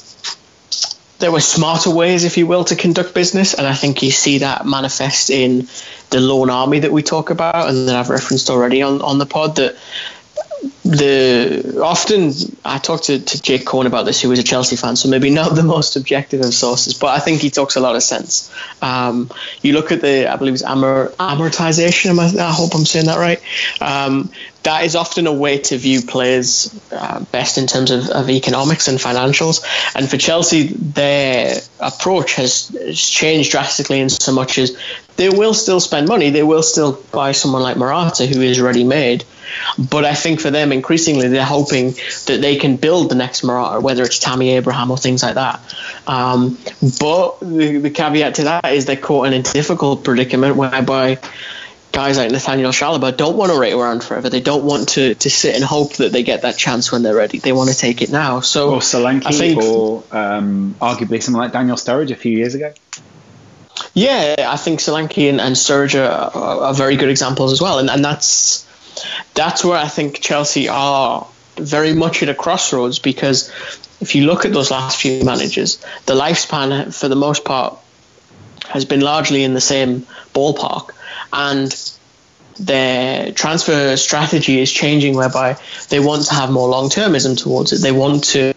there 1.20 1.32
were 1.32 1.40
smarter 1.40 1.90
ways, 1.90 2.26
if 2.26 2.38
you 2.38 2.46
will, 2.46 2.64
to 2.66 2.76
conduct 2.76 3.16
business, 3.16 3.56
and 3.56 3.66
I 3.66 3.74
think 3.74 4.04
you 4.04 4.12
see 4.12 4.40
that 4.40 4.68
manifest 4.68 5.32
in 5.32 5.68
the 6.12 6.20
loan 6.20 6.52
army 6.52 6.80
that 6.80 6.92
we 6.92 7.02
talk 7.02 7.32
about, 7.32 7.70
and 7.70 7.88
that 7.88 7.96
I've 7.96 8.10
referenced 8.10 8.52
already 8.52 8.84
on, 8.84 9.02
on 9.02 9.18
the 9.18 9.26
pod. 9.26 9.56
That 9.56 9.76
the 10.84 11.82
often 11.84 12.32
I 12.64 12.78
talked 12.78 13.06
to, 13.06 13.20
to 13.20 13.42
Jake 13.42 13.66
Cohen 13.66 13.88
about 13.88 14.06
this, 14.06 14.22
who 14.22 14.30
was 14.30 14.40
a 14.40 14.44
Chelsea 14.44 14.76
fan, 14.76 14.96
so 14.96 15.10
maybe 15.10 15.30
not 15.30 15.54
the 15.56 15.64
most 15.64 15.96
objective 15.96 16.42
of 16.42 16.54
sources, 16.54 16.94
but 16.94 17.08
I 17.08 17.20
think 17.20 17.42
he 17.42 17.50
talks 17.50 17.76
a 17.76 17.80
lot 17.80 17.96
of 17.96 18.04
sense. 18.04 18.54
Um, 18.82 19.30
you 19.62 19.74
look 19.74 19.92
at 19.92 20.02
the, 20.02 20.32
I 20.32 20.36
believe 20.38 20.54
it's 20.54 20.64
amor, 20.64 21.10
amortization. 21.20 22.18
I, 22.20 22.48
I, 22.48 22.52
hope 22.52 22.74
I'm 22.74 22.86
saying 22.86 23.08
that 23.08 23.18
right. 23.18 23.42
Um, 23.82 24.32
that 24.64 24.86
is 24.86 24.96
often 24.96 25.28
a 25.28 25.34
way 25.34 25.60
to 25.60 25.78
view 25.78 26.02
players 26.02 26.74
uh, 26.92 27.24
best 27.26 27.58
in 27.58 27.68
terms 27.68 27.92
of, 27.92 28.10
of, 28.10 28.30
economics 28.30 28.88
and 28.88 28.98
financials. 28.98 29.64
And 29.96 30.10
for 30.10 30.18
Chelsea, 30.18 30.64
their 30.68 31.60
approach 31.80 32.34
has, 32.36 32.70
has 32.70 33.00
changed 33.00 33.52
drastically 33.52 34.00
in 34.00 34.10
so 34.10 34.34
much 34.34 34.58
as 34.58 34.78
they 35.16 35.30
will 35.30 35.54
still 35.54 35.80
spend 35.80 36.08
money. 36.08 36.30
They 36.30 36.44
will 36.44 36.64
still 36.64 37.02
buy 37.12 37.32
someone 37.32 37.62
like 37.62 37.78
Morata, 37.78 38.26
who 38.26 38.42
is 38.42 38.60
ready 38.60 38.84
made 38.84 39.24
but 39.78 40.06
I 40.06 40.14
think 40.14 40.40
for 40.40 40.52
them, 40.52 40.72
increasingly, 40.72 41.28
they're 41.28 41.46
hoping 41.46 41.92
that 42.26 42.40
they 42.42 42.56
can 42.56 42.78
build 42.78 43.10
the 43.10 43.16
next 43.16 43.44
Morata, 43.44 43.80
whether 43.80 44.04
it's 44.04 44.20
Tammy 44.20 44.52
Abraham 44.52 44.92
or 44.92 44.98
things 44.98 45.24
like 45.24 45.36
that. 45.36 45.60
Um, 46.06 46.58
but 47.00 47.40
the, 47.40 47.78
the 47.78 47.90
caveat 47.90 48.36
to 48.36 48.44
that 48.46 48.66
is 48.66 48.86
they're 48.86 48.96
caught 48.96 49.28
in 49.28 49.34
a 49.34 49.42
difficult 49.42 50.04
predicament 50.04 50.56
whereby 50.56 51.20
guys 51.92 52.18
like 52.18 52.32
Nathaniel 52.32 52.72
Chalobah 52.72 53.18
don't 53.18 53.36
want 53.38 53.52
to 53.52 53.60
wait 53.60 53.74
around 53.74 54.04
forever. 54.04 54.30
They 54.30 54.42
don't 54.42 54.64
want 54.64 54.90
to, 54.90 55.16
to 55.16 55.30
sit 55.30 55.56
and 55.56 55.64
hope 55.64 55.94
that 55.94 56.12
they 56.12 56.24
get 56.24 56.44
that 56.44 56.58
chance 56.58 56.92
when 56.92 57.02
they're 57.02 57.16
ready. 57.16 57.40
They 57.40 57.52
want 57.52 57.72
to 57.72 57.76
take 57.76 58.02
it 58.02 58.12
now. 58.12 58.42
So 58.42 58.76
or 58.76 58.80
Solanke, 58.82 59.26
I 59.26 59.32
think, 59.32 59.64
or 59.64 60.04
um, 60.12 60.76
arguably 60.80 61.24
someone 61.24 61.44
like 61.44 61.54
Daniel 61.54 61.76
Sturridge 61.76 62.12
a 62.12 62.16
few 62.16 62.38
years 62.38 62.54
ago. 62.54 62.74
Yeah, 63.94 64.48
I 64.48 64.58
think 64.58 64.80
Solanke 64.80 65.28
and, 65.28 65.42
and 65.42 65.56
Sturridge 65.56 66.00
are, 66.00 66.38
are, 66.38 66.74
very 66.74 66.98
good 66.98 67.10
examples 67.10 67.52
as 67.52 67.62
well, 67.62 67.80
and 67.80 67.90
and 67.90 68.06
that's 68.06 68.67
that's 69.34 69.64
where 69.64 69.78
I 69.78 69.88
think 69.88 70.20
Chelsea 70.20 70.68
are 70.70 71.28
very 71.56 71.94
much 71.94 72.24
at 72.24 72.30
a 72.30 72.36
crossroads 72.36 73.00
because 73.00 73.50
if 74.00 74.16
you 74.16 74.26
look 74.26 74.46
at 74.46 74.54
those 74.54 74.72
last 74.72 75.02
few 75.02 75.24
managers, 75.24 75.78
the 76.06 76.14
lifespan 76.14 76.94
for 76.94 77.08
the 77.08 77.16
most 77.16 77.44
part 77.44 77.80
has 78.70 78.86
been 78.86 79.02
largely 79.02 79.44
in 79.44 79.54
the 79.54 79.62
same 79.62 80.02
ballpark, 80.34 80.92
and 81.34 81.92
their 82.60 83.32
transfer 83.32 83.96
strategy 83.98 84.60
is 84.60 84.72
changing 84.72 85.16
whereby 85.16 85.58
they 85.90 86.00
want 86.00 86.26
to 86.26 86.34
have 86.34 86.50
more 86.50 86.68
long 86.68 86.90
termism 86.90 87.38
towards 87.38 87.72
it. 87.72 87.82
They 87.82 87.92
want 87.92 88.24
to 88.26 88.54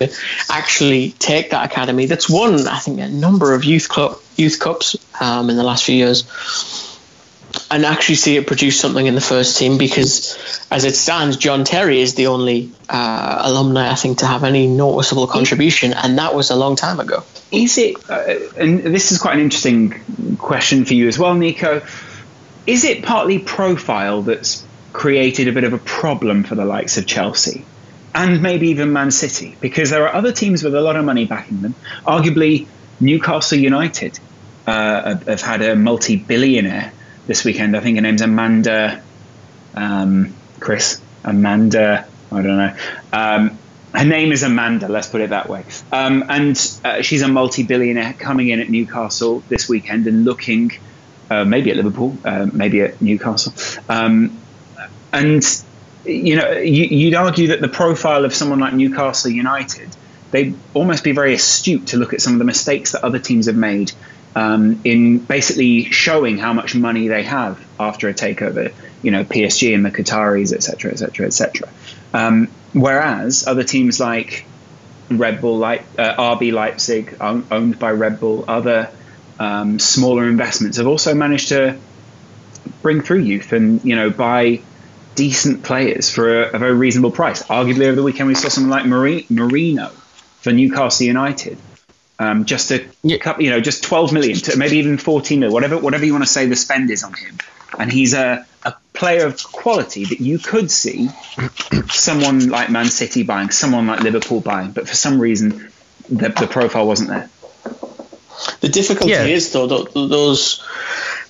actually 0.48 1.12
take 1.12 1.50
that 1.50 1.70
academy 1.70 2.06
that's 2.06 2.28
won, 2.28 2.66
I 2.66 2.78
think, 2.78 2.98
a 3.00 3.08
number 3.08 3.54
of 3.54 3.64
youth 3.64 3.88
club 3.88 4.18
youth 4.36 4.58
cups 4.58 4.96
um, 5.20 5.50
in 5.50 5.56
the 5.56 5.62
last 5.62 5.84
few 5.84 5.94
years 5.94 6.89
and 7.70 7.84
actually 7.84 8.16
see 8.16 8.36
it 8.36 8.46
produce 8.46 8.78
something 8.78 9.06
in 9.06 9.14
the 9.14 9.20
first 9.20 9.58
team 9.58 9.78
because 9.78 10.66
as 10.70 10.84
it 10.84 10.94
stands 10.94 11.36
John 11.36 11.64
Terry 11.64 12.00
is 12.00 12.14
the 12.14 12.26
only 12.28 12.72
uh, 12.88 13.38
alumni 13.42 13.90
I 13.90 13.94
think 13.94 14.18
to 14.18 14.26
have 14.26 14.44
any 14.44 14.66
noticeable 14.66 15.26
contribution 15.26 15.92
and 15.92 16.18
that 16.18 16.34
was 16.34 16.50
a 16.50 16.56
long 16.56 16.76
time 16.76 17.00
ago. 17.00 17.24
Is 17.52 17.78
it 17.78 17.96
uh, 18.10 18.36
and 18.56 18.80
this 18.80 19.12
is 19.12 19.18
quite 19.18 19.34
an 19.34 19.40
interesting 19.40 20.36
question 20.36 20.84
for 20.84 20.94
you 20.94 21.08
as 21.08 21.18
well 21.18 21.34
Nico. 21.34 21.82
Is 22.66 22.84
it 22.84 23.02
partly 23.04 23.38
profile 23.38 24.22
that's 24.22 24.64
created 24.92 25.48
a 25.48 25.52
bit 25.52 25.64
of 25.64 25.72
a 25.72 25.78
problem 25.78 26.44
for 26.44 26.54
the 26.54 26.64
likes 26.64 26.98
of 26.98 27.06
Chelsea 27.06 27.64
and 28.14 28.42
maybe 28.42 28.68
even 28.68 28.92
Man 28.92 29.10
City? 29.10 29.56
Because 29.60 29.90
there 29.90 30.06
are 30.06 30.14
other 30.14 30.32
teams 30.32 30.62
with 30.62 30.74
a 30.74 30.80
lot 30.80 30.96
of 30.96 31.04
money 31.04 31.24
backing 31.24 31.62
them. 31.62 31.74
Arguably 32.04 32.66
Newcastle 33.00 33.58
United 33.58 34.18
uh, 34.66 35.16
have 35.26 35.40
had 35.40 35.62
a 35.62 35.74
multi-billionaire 35.74 36.92
this 37.30 37.44
weekend. 37.44 37.76
I 37.76 37.80
think 37.80 37.96
her 37.96 38.02
name's 38.02 38.22
Amanda. 38.22 39.00
Um, 39.76 40.34
Chris 40.58 41.00
Amanda. 41.22 42.04
I 42.32 42.42
don't 42.42 42.56
know. 42.56 42.76
Um, 43.12 43.58
her 43.94 44.04
name 44.04 44.32
is 44.32 44.42
Amanda. 44.42 44.88
Let's 44.88 45.06
put 45.06 45.20
it 45.20 45.30
that 45.30 45.48
way. 45.48 45.64
Um, 45.92 46.24
and 46.28 46.80
uh, 46.84 47.02
she's 47.02 47.22
a 47.22 47.28
multi-billionaire 47.28 48.14
coming 48.14 48.48
in 48.48 48.58
at 48.58 48.68
Newcastle 48.68 49.44
this 49.48 49.68
weekend 49.68 50.08
and 50.08 50.24
looking, 50.24 50.72
uh, 51.30 51.44
maybe 51.44 51.70
at 51.70 51.76
Liverpool, 51.76 52.18
uh, 52.24 52.48
maybe 52.52 52.80
at 52.80 53.00
Newcastle. 53.00 53.52
Um, 53.88 54.36
and 55.12 55.44
you 56.04 56.34
know, 56.34 56.50
you, 56.50 57.06
would 57.06 57.14
argue 57.14 57.46
that 57.48 57.60
the 57.60 57.68
profile 57.68 58.24
of 58.24 58.34
someone 58.34 58.58
like 58.58 58.74
Newcastle 58.74 59.30
United, 59.30 59.94
they'd 60.32 60.56
almost 60.74 61.04
be 61.04 61.12
very 61.12 61.34
astute 61.34 61.86
to 61.88 61.96
look 61.96 62.12
at 62.12 62.20
some 62.20 62.32
of 62.32 62.40
the 62.40 62.44
mistakes 62.44 62.90
that 62.90 63.04
other 63.04 63.20
teams 63.20 63.46
have 63.46 63.54
made 63.54 63.92
um, 64.34 64.80
in 64.84 65.18
basically 65.18 65.84
showing 65.84 66.38
how 66.38 66.52
much 66.52 66.74
money 66.74 67.08
they 67.08 67.22
have 67.24 67.64
after 67.78 68.08
a 68.08 68.14
takeover. 68.14 68.72
You 69.02 69.10
know, 69.10 69.24
PSG 69.24 69.74
and 69.74 69.84
the 69.84 69.90
Qataris, 69.90 70.52
etc., 70.52 70.92
etc., 70.92 71.26
etc. 71.26 71.68
Whereas 72.72 73.46
other 73.46 73.64
teams 73.64 73.98
like 73.98 74.44
Red 75.10 75.40
Bull, 75.40 75.58
like 75.58 75.84
uh, 75.98 76.36
RB 76.36 76.52
Leipzig, 76.52 77.16
owned 77.20 77.78
by 77.78 77.90
Red 77.90 78.20
Bull, 78.20 78.44
other 78.46 78.90
um, 79.38 79.78
smaller 79.78 80.28
investments 80.28 80.76
have 80.76 80.86
also 80.86 81.14
managed 81.14 81.48
to 81.48 81.76
bring 82.82 83.00
through 83.00 83.20
youth 83.20 83.52
and 83.52 83.84
you 83.84 83.96
know 83.96 84.10
buy 84.10 84.60
decent 85.14 85.64
players 85.64 86.10
for 86.10 86.44
a, 86.44 86.54
a 86.54 86.58
very 86.58 86.74
reasonable 86.74 87.10
price. 87.10 87.42
Arguably, 87.44 87.86
over 87.86 87.96
the 87.96 88.02
weekend 88.02 88.28
we 88.28 88.34
saw 88.34 88.48
someone 88.48 88.70
like 88.70 88.86
Merino 88.86 89.88
for 90.40 90.52
Newcastle 90.52 91.06
United 91.06 91.58
um, 92.20 92.44
just 92.44 92.70
a 92.70 92.86
yeah. 93.02 93.16
couple, 93.16 93.42
you 93.42 93.50
know, 93.50 93.60
just 93.60 93.82
12 93.82 94.12
million 94.12 94.36
to 94.36 94.56
maybe 94.58 94.76
even 94.76 94.98
14 94.98 95.40
million, 95.40 95.52
whatever, 95.54 95.78
whatever 95.78 96.04
you 96.04 96.12
want 96.12 96.22
to 96.22 96.30
say 96.30 96.46
the 96.46 96.54
spend 96.54 96.90
is 96.90 97.02
on 97.02 97.14
him. 97.14 97.38
And 97.78 97.90
he's 97.90 98.12
a, 98.12 98.46
a 98.62 98.74
player 98.92 99.24
of 99.24 99.42
quality 99.42 100.04
that 100.04 100.20
you 100.20 100.38
could 100.38 100.70
see 100.70 101.08
someone 101.88 102.50
like 102.50 102.68
Man 102.68 102.86
City 102.86 103.22
buying, 103.22 103.48
someone 103.48 103.86
like 103.86 104.00
Liverpool 104.00 104.40
buying, 104.40 104.72
but 104.72 104.86
for 104.86 104.94
some 104.94 105.18
reason 105.18 105.70
the, 106.10 106.28
the 106.28 106.46
profile 106.46 106.86
wasn't 106.86 107.08
there. 107.08 107.30
The 108.60 108.68
difficulty 108.68 109.12
yeah. 109.12 109.24
is 109.24 109.52
though 109.52 109.66
those 109.66 110.62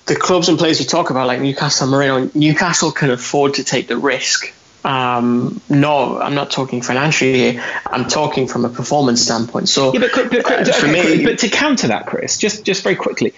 the 0.07 0.15
clubs 0.17 0.49
and 0.49 0.57
players 0.57 0.79
you 0.79 0.85
talk 0.85 1.09
about, 1.09 1.27
like 1.27 1.39
Newcastle, 1.39 1.87
Merino, 1.87 2.29
Newcastle 2.33 2.91
can 2.91 3.11
afford 3.11 3.53
to 3.55 3.63
take 3.63 3.87
the 3.87 3.97
risk 3.97 4.53
um, 4.83 5.61
no, 5.69 6.19
I'm 6.19 6.33
not 6.33 6.51
talking 6.51 6.81
financially 6.81 7.33
here. 7.33 7.63
I'm 7.85 8.07
talking 8.07 8.47
from 8.47 8.65
a 8.65 8.69
performance 8.69 9.21
standpoint. 9.21 9.69
So, 9.69 9.93
yeah, 9.93 9.99
but, 9.99 10.11
but, 10.13 10.43
but, 10.43 10.67
uh, 10.67 10.77
okay, 10.77 11.17
me, 11.17 11.25
but 11.25 11.39
to 11.39 11.49
counter 11.49 11.87
that, 11.87 12.07
Chris, 12.07 12.37
just 12.37 12.65
just 12.65 12.81
very 12.81 12.95
quickly, 12.95 13.33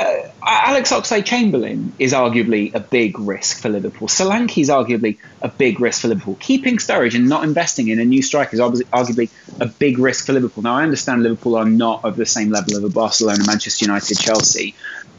uh, 0.00 0.28
Alex 0.42 0.92
Oxlade-Chamberlain 0.92 1.92
is 1.98 2.12
arguably 2.12 2.74
a 2.74 2.80
big 2.80 3.18
risk 3.18 3.60
for 3.60 3.68
Liverpool. 3.68 4.08
Solanke 4.08 4.58
is 4.58 4.68
arguably 4.68 5.18
a 5.42 5.48
big 5.48 5.80
risk 5.80 6.02
for 6.02 6.08
Liverpool. 6.08 6.36
Keeping 6.40 6.78
Sturridge 6.78 7.14
and 7.14 7.28
not 7.28 7.44
investing 7.44 7.88
in 7.88 7.98
a 7.98 8.04
new 8.04 8.22
striker 8.22 8.54
is 8.54 8.60
arguably 8.60 9.30
a 9.60 9.66
big 9.66 9.98
risk 9.98 10.26
for 10.26 10.32
Liverpool. 10.32 10.62
Now, 10.62 10.76
I 10.76 10.82
understand 10.82 11.22
Liverpool 11.22 11.56
are 11.56 11.64
not 11.64 12.04
of 12.04 12.16
the 12.16 12.26
same 12.26 12.50
level 12.50 12.76
of 12.76 12.84
a 12.84 12.88
Barcelona, 12.88 13.44
Manchester 13.46 13.84
United, 13.84 14.18
Chelsea, 14.18 14.74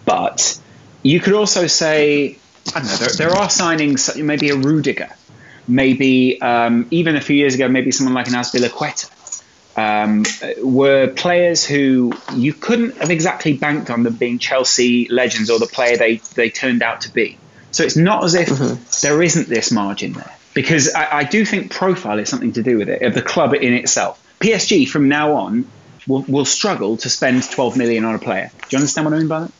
but 0.05 0.59
you 1.03 1.19
could 1.19 1.33
also 1.33 1.67
say, 1.67 2.37
I 2.75 2.79
don't 2.79 2.85
know, 2.85 2.95
there, 2.95 3.29
there 3.29 3.29
are 3.29 3.47
signings, 3.47 4.23
maybe 4.23 4.49
a 4.49 4.55
Rudiger 4.55 5.09
maybe 5.67 6.41
um, 6.41 6.87
even 6.91 7.15
a 7.15 7.21
few 7.21 7.35
years 7.35 7.55
ago, 7.55 7.67
maybe 7.67 7.91
someone 7.91 8.13
like 8.13 8.27
an 8.27 8.33
Azpilicueta, 8.33 9.11
um, 9.77 10.25
were 10.59 11.07
players 11.07 11.63
who 11.63 12.11
you 12.33 12.51
couldn't 12.53 12.97
have 12.97 13.11
exactly 13.11 13.53
banked 13.53 13.89
on 13.89 14.03
them 14.03 14.15
being 14.15 14.39
Chelsea 14.39 15.07
legends 15.09 15.49
or 15.49 15.59
the 15.59 15.67
player 15.67 15.97
they, 15.97 16.15
they 16.35 16.49
turned 16.49 16.81
out 16.81 17.01
to 17.01 17.11
be. 17.11 17.37
So 17.71 17.83
it's 17.83 17.95
not 17.95 18.23
as 18.23 18.33
if 18.33 18.49
mm-hmm. 18.49 18.83
there 19.01 19.21
isn't 19.21 19.49
this 19.49 19.71
margin 19.71 20.13
there. 20.13 20.33
Because 20.55 20.93
I, 20.93 21.19
I, 21.19 21.23
do 21.23 21.45
think 21.45 21.71
profile 21.71 22.17
is 22.17 22.29
something 22.29 22.53
to 22.53 22.63
do 22.63 22.79
with 22.79 22.89
it, 22.89 23.03
of 23.03 23.13
the 23.13 23.21
club 23.21 23.53
in 23.53 23.73
itself. 23.73 24.19
PSG 24.39 24.89
from 24.89 25.07
now 25.07 25.33
on 25.33 25.69
will, 26.07 26.23
will 26.27 26.45
struggle 26.45 26.97
to 26.97 27.09
spend 27.09 27.47
12 27.47 27.77
million 27.77 28.03
on 28.05 28.15
a 28.15 28.19
player. 28.19 28.49
Do 28.55 28.65
you 28.71 28.79
understand 28.79 29.05
what 29.05 29.13
I 29.13 29.19
mean 29.19 29.27
by 29.27 29.41
that? 29.41 29.51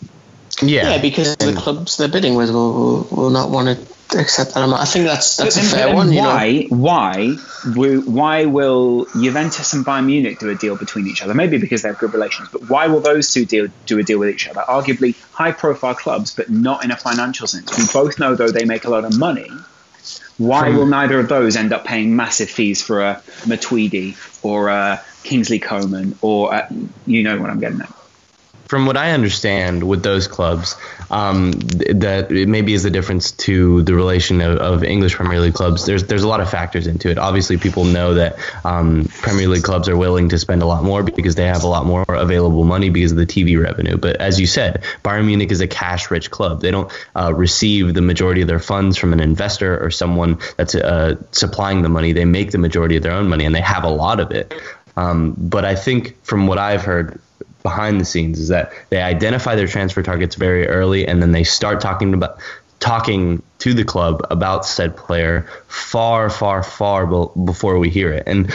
Yeah, 0.62 0.92
yeah 0.92 1.02
because 1.02 1.36
the 1.38 1.54
clubs 1.54 1.98
they're 1.98 2.08
bidding 2.08 2.36
with 2.36 2.50
will, 2.50 2.74
will, 2.74 3.08
will 3.12 3.30
not 3.30 3.52
want 3.52 3.78
to 3.78 4.20
accept 4.20 4.54
that 4.54 4.64
amount. 4.64 4.82
I 4.82 4.86
think 4.86 5.06
that's 5.06 5.38
that's 5.38 5.58
a 5.58 5.62
fair 5.62 5.94
one. 5.94 6.14
Why? 6.14 6.68
Know? 6.70 6.78
Why? 6.78 7.34
Why 7.36 8.46
will 8.46 9.06
Juventus 9.14 9.74
and 9.74 9.86
Bayern 9.86 10.06
Munich 10.06 10.40
do 10.40 10.50
a 10.50 10.56
deal 10.56 10.76
between 10.76 11.08
each 11.08 11.22
other? 11.22 11.34
Maybe 11.34 11.58
because 11.58 11.82
they 11.82 11.90
have 11.90 12.00
good 12.00 12.14
relations, 12.14 12.50
but 12.52 12.70
why 12.70 12.88
will 12.88 13.02
those 13.02 13.32
two 13.32 13.46
deal, 13.46 13.68
do 13.86 14.00
a 14.00 14.04
deal 14.04 14.20
with 14.20 14.30
each 14.30 14.48
other? 14.48 14.62
Arguably 14.62 15.16
high-profile 15.32 15.96
clubs, 15.96 16.34
but 16.34 16.50
not 16.50 16.84
in 16.84 16.92
a 16.92 16.98
financial 16.98 17.48
sense. 17.48 17.78
We 17.78 17.86
both 17.92 18.20
know 18.20 18.36
though 18.36 18.50
they 18.50 18.66
make 18.66 18.86
a 18.86 18.90
lot 18.90 19.06
of 19.06 19.18
money. 19.18 19.50
Why 20.38 20.72
hmm. 20.72 20.78
will 20.78 20.86
neither 20.86 21.20
of 21.20 21.30
those 21.30 21.56
end 21.56 21.74
up 21.74 21.86
paying 21.86 22.16
massive 22.16 22.50
fees 22.50 22.82
for 22.82 23.02
a 23.04 23.16
Matuidi 23.46 24.16
or 24.44 24.70
a 24.70 25.02
Kingsley 25.24 25.60
Coman 25.60 26.18
or 26.22 26.54
a, 26.54 26.70
you 27.06 27.24
know 27.24 27.40
what 27.40 27.50
I'm 27.50 27.60
getting 27.60 27.82
at? 27.82 27.92
From 28.68 28.86
what 28.86 28.98
I 28.98 29.12
understand 29.12 29.84
with 29.84 30.04
those 30.04 30.28
clubs, 30.28 30.76
um, 31.10 31.52
that 31.52 32.32
it 32.32 32.50
maybe 32.50 32.74
is 32.74 32.84
the 32.84 32.90
difference 32.90 33.32
to 33.32 33.82
the 33.84 33.94
relation 33.94 34.42
of, 34.42 34.58
of, 34.58 34.84
English 34.84 35.16
Premier 35.16 35.40
League 35.40 35.54
clubs. 35.54 35.86
There's 35.86 36.04
there's 36.04 36.24
a 36.24 36.28
lot 36.28 36.42
of 36.42 36.50
factors 36.50 36.86
into 36.86 37.10
it. 37.10 37.18
Obviously, 37.18 37.58
people 37.58 37.86
know 37.86 38.16
that 38.16 38.38
um, 38.66 39.06
Premier 39.22 39.48
League 39.48 39.64
clubs 39.64 39.88
are 39.88 39.96
willing 39.96 40.30
to 40.30 40.38
spend 40.38 40.62
a 40.62 40.66
lot 40.66 40.84
more 40.84 41.04
because 41.04 41.36
they 41.36 41.46
have 41.46 41.64
a 41.64 41.68
lot 41.68 41.86
more 41.86 42.04
available 42.10 42.64
money 42.66 42.90
because 42.90 43.12
of 43.12 43.18
the 43.18 43.26
TV 43.26 43.62
revenue. 43.62 43.98
But 43.98 44.18
as 44.18 44.40
you 44.40 44.48
said, 44.48 44.84
Bayern 45.04 45.26
Munich 45.26 45.52
is 45.52 45.62
a 45.62 45.68
cash-rich 45.68 46.30
club. 46.30 46.62
They 46.62 46.72
don't 46.72 46.92
uh, 47.16 47.34
receive 47.34 47.94
the 47.94 48.02
majority 48.02 48.42
of 48.42 48.48
their 48.48 48.60
funds 48.60 48.98
from 48.98 49.14
an 49.14 49.20
investor 49.20 49.82
or 49.84 49.92
someone 49.92 50.40
that's 50.58 50.76
uh, 50.76 51.16
supplying 51.32 51.82
the 51.82 51.90
money. 51.90 52.12
They 52.12 52.26
make 52.26 52.52
the 52.52 52.58
majority 52.58 52.98
of 52.98 53.04
their 53.04 53.14
own 53.14 53.30
money, 53.30 53.46
and 53.46 53.56
they 53.56 53.62
have 53.62 53.84
a 53.84 53.90
lot 53.90 54.20
of 54.20 54.32
it. 54.32 54.54
Um, 54.98 55.36
but 55.38 55.64
I 55.64 55.76
think 55.76 56.22
from 56.24 56.48
what 56.48 56.58
I've 56.58 56.82
heard, 56.82 57.22
behind 57.68 58.00
the 58.00 58.06
scenes 58.06 58.40
is 58.40 58.48
that 58.48 58.72
they 58.90 59.02
identify 59.02 59.54
their 59.56 59.68
transfer 59.68 60.02
targets 60.02 60.36
very 60.36 60.66
early 60.68 61.06
and 61.06 61.22
then 61.22 61.34
they 61.34 61.44
start 61.44 61.82
talking 61.82 62.14
about 62.14 62.40
talking 62.80 63.44
to 63.60 63.74
the 63.74 63.84
club 63.84 64.26
about 64.32 64.66
said 64.66 64.96
player 64.96 65.46
far 65.68 66.30
far 66.30 66.64
far 66.64 67.06
be- 67.06 67.42
before 67.44 67.78
we 67.78 67.90
hear 67.90 68.14
it. 68.14 68.24
And 68.26 68.54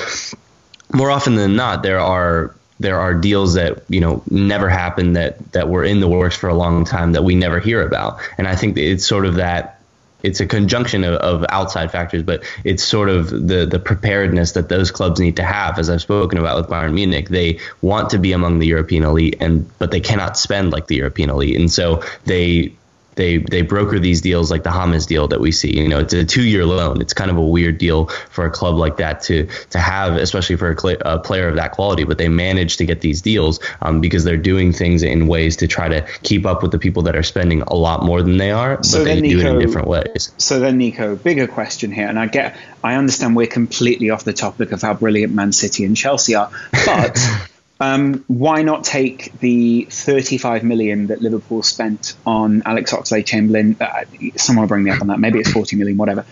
more 0.94 1.10
often 1.10 1.34
than 1.34 1.56
not 1.56 1.82
there 1.82 2.00
are 2.00 2.54
there 2.80 2.98
are 2.98 3.12
deals 3.12 3.52
that 3.54 3.82
you 3.90 4.00
know 4.00 4.22
never 4.30 4.70
happened 4.70 5.14
that 5.16 5.52
that 5.52 5.68
were 5.68 5.84
in 5.84 6.00
the 6.00 6.08
works 6.08 6.36
for 6.36 6.48
a 6.48 6.54
long 6.54 6.86
time 6.86 7.12
that 7.12 7.22
we 7.22 7.34
never 7.34 7.60
hear 7.60 7.86
about. 7.86 8.18
And 8.38 8.48
i 8.48 8.56
think 8.56 8.78
it's 8.78 9.06
sort 9.06 9.26
of 9.26 9.34
that 9.34 9.81
it's 10.22 10.40
a 10.40 10.46
conjunction 10.46 11.04
of, 11.04 11.14
of, 11.14 11.44
outside 11.48 11.90
factors, 11.90 12.22
but 12.22 12.42
it's 12.64 12.82
sort 12.82 13.08
of 13.08 13.30
the 13.30 13.66
the 13.66 13.78
preparedness 13.78 14.52
that 14.52 14.68
those 14.68 14.90
clubs 14.90 15.20
need 15.20 15.36
to 15.36 15.42
have. 15.42 15.78
As 15.78 15.90
I've 15.90 16.02
spoken 16.02 16.38
about 16.38 16.56
with 16.56 16.70
Bayern 16.70 16.94
Munich, 16.94 17.28
they 17.28 17.58
want 17.80 18.10
to 18.10 18.18
be 18.18 18.32
among 18.32 18.58
the 18.58 18.66
European 18.66 19.04
elite, 19.04 19.36
and 19.40 19.68
but 19.78 19.90
they 19.90 20.00
cannot 20.00 20.36
spend 20.36 20.72
like 20.72 20.86
the 20.86 20.96
European 20.96 21.30
elite, 21.30 21.58
and 21.58 21.70
so 21.70 22.02
they 22.24 22.72
they 23.14 23.38
they 23.38 23.62
broker 23.62 23.98
these 23.98 24.20
deals 24.20 24.50
like 24.50 24.62
the 24.62 24.70
James 24.70 25.06
deal 25.06 25.28
that 25.28 25.40
we 25.40 25.52
see. 25.52 25.76
You 25.76 25.88
know, 25.88 26.00
it's 26.00 26.14
a 26.14 26.24
two 26.24 26.42
year 26.42 26.64
loan. 26.64 27.00
It's 27.00 27.12
kind 27.12 27.30
of 27.30 27.36
a 27.36 27.42
weird 27.42 27.78
deal 27.78 28.06
for 28.30 28.46
a 28.46 28.50
club 28.50 28.76
like 28.76 28.96
that 28.98 29.22
to 29.22 29.46
to 29.70 29.78
have, 29.78 30.16
especially 30.16 30.56
for 30.56 30.70
a, 30.70 30.78
cl- 30.78 31.00
a 31.02 31.18
player 31.18 31.48
of 31.48 31.56
that 31.56 31.72
quality. 31.72 32.04
But 32.04 32.18
they 32.18 32.28
manage 32.28 32.76
to 32.78 32.86
get 32.86 33.00
these 33.00 33.22
deals 33.22 33.60
um, 33.80 34.00
because 34.00 34.24
they're 34.24 34.36
doing 34.36 34.72
things 34.72 35.02
in 35.02 35.26
ways 35.26 35.56
to 35.56 35.68
try 35.68 35.88
to 35.88 36.06
keep 36.22 36.46
up 36.46 36.62
with 36.62 36.72
the 36.72 36.78
people 36.78 37.02
that 37.02 37.16
are 37.16 37.22
spending 37.22 37.62
a 37.62 37.74
lot 37.74 38.04
more 38.04 38.22
than 38.22 38.36
they 38.36 38.50
are, 38.50 38.76
but 38.76 38.92
they 38.92 39.04
then, 39.04 39.22
do 39.22 39.40
it 39.40 39.46
in 39.46 39.58
Nico- 39.58 39.60
different 39.60 39.88
ways. 39.88 40.32
So 40.38 40.60
then, 40.60 40.78
Nico, 40.78 41.16
bigger 41.16 41.46
question 41.46 41.92
here, 41.92 42.08
and 42.08 42.18
I 42.18 42.26
get, 42.26 42.56
I 42.82 42.94
understand 42.94 43.36
we're 43.36 43.46
completely 43.46 44.10
off 44.10 44.24
the 44.24 44.32
topic 44.32 44.72
of 44.72 44.82
how 44.82 44.94
brilliant 44.94 45.34
Man 45.34 45.52
City 45.52 45.84
and 45.84 45.96
Chelsea 45.96 46.34
are, 46.34 46.50
but 46.86 47.18
um, 47.82 48.24
why 48.28 48.62
not 48.62 48.84
take 48.84 49.36
the 49.40 49.88
35 49.90 50.62
million 50.62 51.08
that 51.08 51.20
Liverpool 51.20 51.64
spent 51.64 52.14
on 52.24 52.62
Alex 52.64 52.92
Oxlade-Chamberlain? 52.92 53.76
Uh, 53.80 54.04
someone 54.36 54.62
will 54.62 54.68
bring 54.68 54.84
me 54.84 54.92
up 54.92 55.00
on 55.00 55.08
that. 55.08 55.18
Maybe 55.18 55.40
it's 55.40 55.50
40 55.50 55.74
million, 55.74 55.96
whatever. 55.96 56.24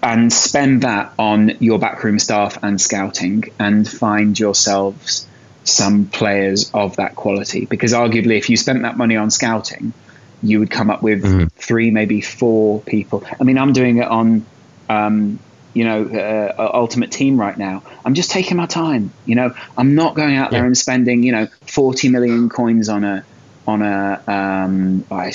And 0.00 0.32
spend 0.32 0.82
that 0.82 1.12
on 1.18 1.56
your 1.58 1.80
backroom 1.80 2.20
staff 2.20 2.62
and 2.62 2.80
scouting, 2.80 3.44
and 3.58 3.86
find 3.86 4.38
yourselves 4.38 5.26
some 5.64 6.06
players 6.06 6.70
of 6.72 6.96
that 6.96 7.16
quality. 7.16 7.66
Because 7.66 7.92
arguably, 7.92 8.38
if 8.38 8.48
you 8.48 8.56
spent 8.56 8.82
that 8.82 8.96
money 8.96 9.16
on 9.16 9.32
scouting, 9.32 9.92
you 10.40 10.60
would 10.60 10.70
come 10.70 10.88
up 10.88 11.02
with 11.02 11.50
three, 11.52 11.90
maybe 11.90 12.20
four 12.20 12.80
people. 12.82 13.24
I 13.40 13.42
mean, 13.42 13.58
I'm 13.58 13.72
doing 13.72 13.96
it 13.98 14.06
on, 14.06 14.46
um, 14.88 15.40
you 15.74 15.84
know, 15.84 16.04
uh, 16.06 16.70
Ultimate 16.72 17.10
Team 17.12 17.38
right 17.38 17.56
now. 17.56 17.82
I'm 18.04 18.14
just 18.14 18.30
taking 18.30 18.56
my 18.56 18.66
time. 18.66 19.12
You 19.26 19.34
know, 19.34 19.54
I'm 19.76 19.94
not 19.94 20.14
going 20.14 20.36
out 20.36 20.50
there 20.50 20.60
Yeah. 20.60 20.66
and 20.66 20.78
spending, 20.78 21.22
you 21.22 21.32
know, 21.32 21.46
40 21.66 22.08
million 22.08 22.48
coins 22.48 22.88
on 22.88 23.04
a 23.04 23.24
on 23.66 23.82
a 23.82 24.22
um, 24.28 25.04
uh, 25.10 25.30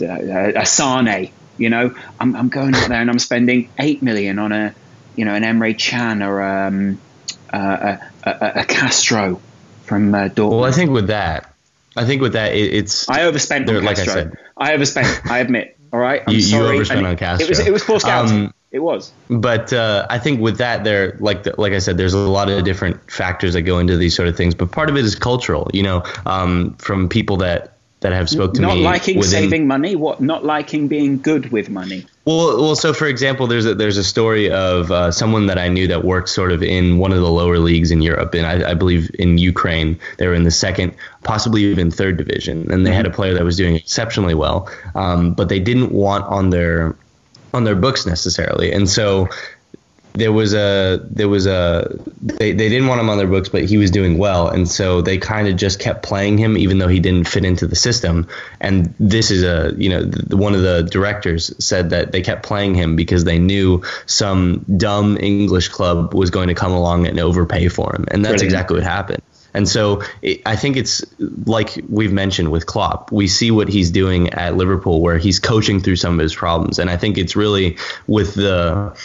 a, 0.00 0.52
a 0.56 0.66
Sane. 0.66 1.30
You 1.58 1.70
know, 1.70 1.94
I'm, 2.20 2.36
I'm 2.36 2.48
going 2.48 2.74
out 2.74 2.88
there 2.88 3.00
and 3.00 3.10
I'm 3.10 3.18
spending 3.18 3.68
eight 3.78 4.02
million 4.02 4.38
on 4.38 4.52
a, 4.52 4.74
you 5.16 5.24
know, 5.24 5.34
an 5.34 5.42
Emre 5.42 5.76
Can 5.78 6.22
or 6.22 6.40
um, 6.42 7.00
uh, 7.52 7.96
a, 8.24 8.30
a, 8.30 8.52
a 8.60 8.64
Castro 8.64 9.40
from 9.84 10.14
uh, 10.14 10.28
Dortmund. 10.28 10.50
Well, 10.50 10.64
I 10.64 10.70
think 10.72 10.90
with 10.90 11.06
that, 11.08 11.52
I 11.96 12.04
think 12.04 12.20
with 12.22 12.34
that, 12.34 12.52
it, 12.54 12.74
it's 12.74 13.08
I 13.08 13.22
overspent 13.22 13.66
There- 13.66 13.82
like 13.82 13.98
I 13.98 14.04
said. 14.04 14.36
I 14.56 14.74
overspent. 14.74 15.26
I 15.30 15.38
admit. 15.38 15.76
All 15.92 15.98
right. 15.98 16.22
I'm 16.26 16.32
You- 16.34 16.38
you 16.40 16.44
sorry. 16.44 16.76
overspent 16.76 16.98
And 16.98 17.06
on 17.06 17.12
it- 17.14 17.22
It 17.42 17.48
was. 17.48 17.58
Castro. 17.58 17.66
It 17.66 17.72
was 17.72 17.84
poor 17.84 17.98
scouting. 18.00 18.44
Um, 18.46 18.54
it 18.70 18.80
was. 18.80 19.12
But 19.28 19.72
uh, 19.72 20.06
I 20.10 20.18
think 20.18 20.40
with 20.40 20.58
that, 20.58 20.84
there, 20.84 21.16
like 21.20 21.44
the, 21.44 21.54
like 21.58 21.72
I 21.72 21.78
said, 21.78 21.96
there's 21.96 22.14
a 22.14 22.18
lot 22.18 22.50
of 22.50 22.64
different 22.64 23.10
factors 23.10 23.54
that 23.54 23.62
go 23.62 23.78
into 23.78 23.96
these 23.96 24.14
sort 24.14 24.28
of 24.28 24.36
things. 24.36 24.54
But 24.54 24.72
part 24.72 24.90
of 24.90 24.96
it 24.96 25.04
is 25.04 25.14
cultural, 25.14 25.70
you 25.72 25.82
know, 25.82 26.02
um, 26.26 26.74
from 26.74 27.08
people 27.08 27.38
that 27.38 27.74
that 28.00 28.12
have 28.12 28.30
spoke 28.30 28.54
to 28.54 28.60
Not 28.60 28.76
me. 28.76 28.82
Not 28.82 28.90
liking 28.90 29.18
within, 29.18 29.42
saving 29.42 29.66
money. 29.66 29.96
What? 29.96 30.20
Not 30.20 30.44
liking 30.44 30.86
being 30.86 31.20
good 31.20 31.50
with 31.50 31.68
money. 31.68 32.06
Well, 32.24 32.60
well. 32.60 32.76
So, 32.76 32.92
for 32.92 33.06
example, 33.06 33.46
there's 33.46 33.66
a, 33.66 33.74
there's 33.74 33.96
a 33.96 34.04
story 34.04 34.50
of 34.50 34.92
uh, 34.92 35.10
someone 35.10 35.46
that 35.46 35.58
I 35.58 35.68
knew 35.68 35.88
that 35.88 36.04
worked 36.04 36.28
sort 36.28 36.52
of 36.52 36.62
in 36.62 36.98
one 36.98 37.12
of 37.12 37.18
the 37.18 37.30
lower 37.30 37.58
leagues 37.58 37.90
in 37.90 38.00
Europe, 38.00 38.34
and 38.34 38.46
I, 38.46 38.70
I 38.70 38.74
believe 38.74 39.10
in 39.18 39.38
Ukraine 39.38 39.98
they 40.18 40.28
were 40.28 40.34
in 40.34 40.44
the 40.44 40.50
second, 40.52 40.94
possibly 41.24 41.64
even 41.64 41.90
third 41.90 42.18
division, 42.18 42.70
and 42.70 42.86
they 42.86 42.92
had 42.92 43.06
a 43.06 43.10
player 43.10 43.34
that 43.34 43.44
was 43.44 43.56
doing 43.56 43.74
exceptionally 43.74 44.34
well, 44.34 44.70
um, 44.94 45.32
but 45.32 45.48
they 45.48 45.58
didn't 45.58 45.90
want 45.90 46.24
on 46.26 46.50
their 46.50 46.94
on 47.54 47.64
their 47.64 47.76
books 47.76 48.06
necessarily, 48.06 48.72
and 48.72 48.88
so 48.88 49.28
there 50.18 50.32
was 50.32 50.52
a 50.52 51.00
there 51.10 51.28
was 51.28 51.46
a 51.46 51.96
they, 52.20 52.52
they 52.52 52.68
didn't 52.68 52.88
want 52.88 53.00
him 53.00 53.08
on 53.08 53.18
their 53.18 53.26
books 53.26 53.48
but 53.48 53.64
he 53.64 53.78
was 53.78 53.90
doing 53.90 54.18
well. 54.18 54.48
And 54.48 54.68
so 54.68 55.00
they 55.00 55.16
kind 55.16 55.48
of 55.48 55.56
just 55.56 55.78
kept 55.78 56.02
playing 56.02 56.38
him 56.38 56.58
even 56.58 56.78
though 56.78 56.88
he 56.88 57.00
didn't 57.00 57.28
fit 57.28 57.44
into 57.44 57.66
the 57.66 57.76
system. 57.76 58.26
And 58.60 58.92
this 58.98 59.30
is 59.30 59.44
a 59.44 59.74
you 59.76 59.88
know 59.88 60.02
the, 60.02 60.36
one 60.36 60.54
of 60.54 60.62
the 60.62 60.82
directors 60.82 61.52
said 61.64 61.90
that 61.90 62.12
they 62.12 62.20
kept 62.20 62.42
playing 62.42 62.74
him 62.74 62.96
because 62.96 63.24
they 63.24 63.38
knew 63.38 63.82
some 64.06 64.64
dumb 64.76 65.16
english 65.18 65.68
club 65.68 66.14
was 66.14 66.30
going 66.30 66.48
to 66.48 66.54
come 66.54 66.72
along 66.72 67.06
and 67.06 67.18
overpay 67.20 67.68
for 67.68 67.94
him. 67.94 68.04
And 68.10 68.24
that's 68.24 68.42
Brilliant. 68.42 68.42
exactly 68.42 68.74
what 68.78 68.84
happened 68.84 69.22
and 69.58 69.68
so 69.68 70.02
it, 70.22 70.40
I 70.46 70.54
think 70.54 70.76
it's 70.76 71.04
like 71.18 71.80
we've 71.88 72.12
mentioned 72.12 72.52
with 72.52 72.66
Klopp. 72.66 73.10
We 73.10 73.26
see 73.26 73.50
what 73.50 73.68
he's 73.68 73.90
doing 73.90 74.32
at 74.32 74.56
Liverpool, 74.56 75.02
where 75.02 75.18
he's 75.18 75.40
coaching 75.40 75.80
through 75.80 75.96
some 75.96 76.14
of 76.14 76.20
his 76.20 76.32
problems, 76.32 76.78
and 76.78 76.88
I 76.88 76.96
think 76.96 77.18
it's 77.18 77.34
really 77.34 77.76
with 78.06 78.34
the 78.34 78.96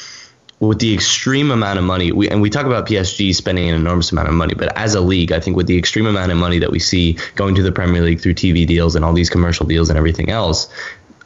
with 0.60 0.78
the 0.80 0.94
extreme 0.94 1.50
amount 1.50 1.80
of 1.80 1.84
money, 1.84 2.12
we, 2.12 2.30
and 2.30 2.42
we 2.42 2.50
talk 2.50 2.66
about 2.68 2.88
PSG 2.88 3.36
spending 3.36 3.68
an 3.68 3.76
enormous 3.76 4.12
amount 4.12 4.30
of 4.30 4.36
money, 4.36 4.54
but 4.54 4.78
as 4.78 4.96
a 4.96 5.02
league, 5.02 5.32
I 5.32 5.40
think 5.40 5.58
with 5.58 5.68
the 5.68 5.78
extreme 5.78 6.06
amount 6.06 6.32
of 6.32 6.38
money 6.38 6.60
that 6.60 6.72
we 6.72 6.80
see 6.80 7.18
going 7.36 7.56
to 7.56 7.64
the 7.64 7.72
Premier 7.72 8.02
League 8.02 8.22
through 8.22 8.36
TV 8.36 8.66
deals 8.66 8.96
and 8.96 9.04
all 9.04 9.12
these 9.12 9.30
commercial 9.30 9.66
deals 9.66 9.90
and 9.90 9.98
everything 9.98 10.30
else, 10.30 10.70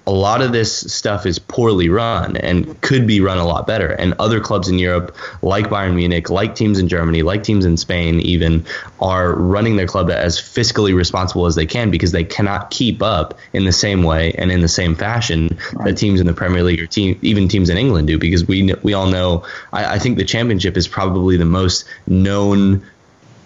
a 0.07 0.11
lot 0.11 0.41
of 0.41 0.53
this 0.53 0.91
stuff 0.91 1.25
is 1.25 1.37
poorly 1.37 1.89
run 1.89 2.37
and 2.37 2.79
could 2.81 3.05
be 3.05 3.19
run 3.19 3.37
a 3.37 3.45
lot 3.45 3.67
better. 3.67 3.87
And 3.87 4.13
other 4.19 4.39
clubs 4.39 4.69
in 4.69 4.79
Europe, 4.79 5.13
like 5.41 5.67
Bayern 5.67 5.95
Munich, 5.95 6.29
like 6.29 6.55
teams 6.55 6.79
in 6.79 6.87
Germany, 6.87 7.23
like 7.23 7.43
teams 7.43 7.65
in 7.65 7.75
Spain, 7.75 8.21
even 8.21 8.65
are 9.01 9.33
running 9.33 9.75
their 9.75 9.85
club 9.85 10.09
as 10.09 10.39
fiscally 10.39 10.95
responsible 10.95 11.45
as 11.45 11.55
they 11.55 11.65
can 11.65 11.91
because 11.91 12.13
they 12.13 12.23
cannot 12.23 12.69
keep 12.71 13.03
up 13.03 13.37
in 13.51 13.65
the 13.65 13.73
same 13.73 14.03
way 14.03 14.31
and 14.37 14.49
in 14.49 14.61
the 14.61 14.69
same 14.69 14.95
fashion 14.95 15.59
that 15.83 15.97
teams 15.97 16.21
in 16.21 16.25
the 16.25 16.33
Premier 16.33 16.63
League 16.63 16.79
or 16.79 16.87
team, 16.87 17.19
even 17.21 17.49
teams 17.49 17.69
in 17.69 17.77
England 17.77 18.07
do. 18.07 18.17
Because 18.17 18.47
we 18.47 18.73
we 18.83 18.93
all 18.93 19.07
know, 19.07 19.43
I, 19.73 19.95
I 19.95 19.99
think 19.99 20.17
the 20.17 20.25
Championship 20.25 20.77
is 20.77 20.87
probably 20.87 21.35
the 21.35 21.45
most 21.45 21.83
known 22.07 22.81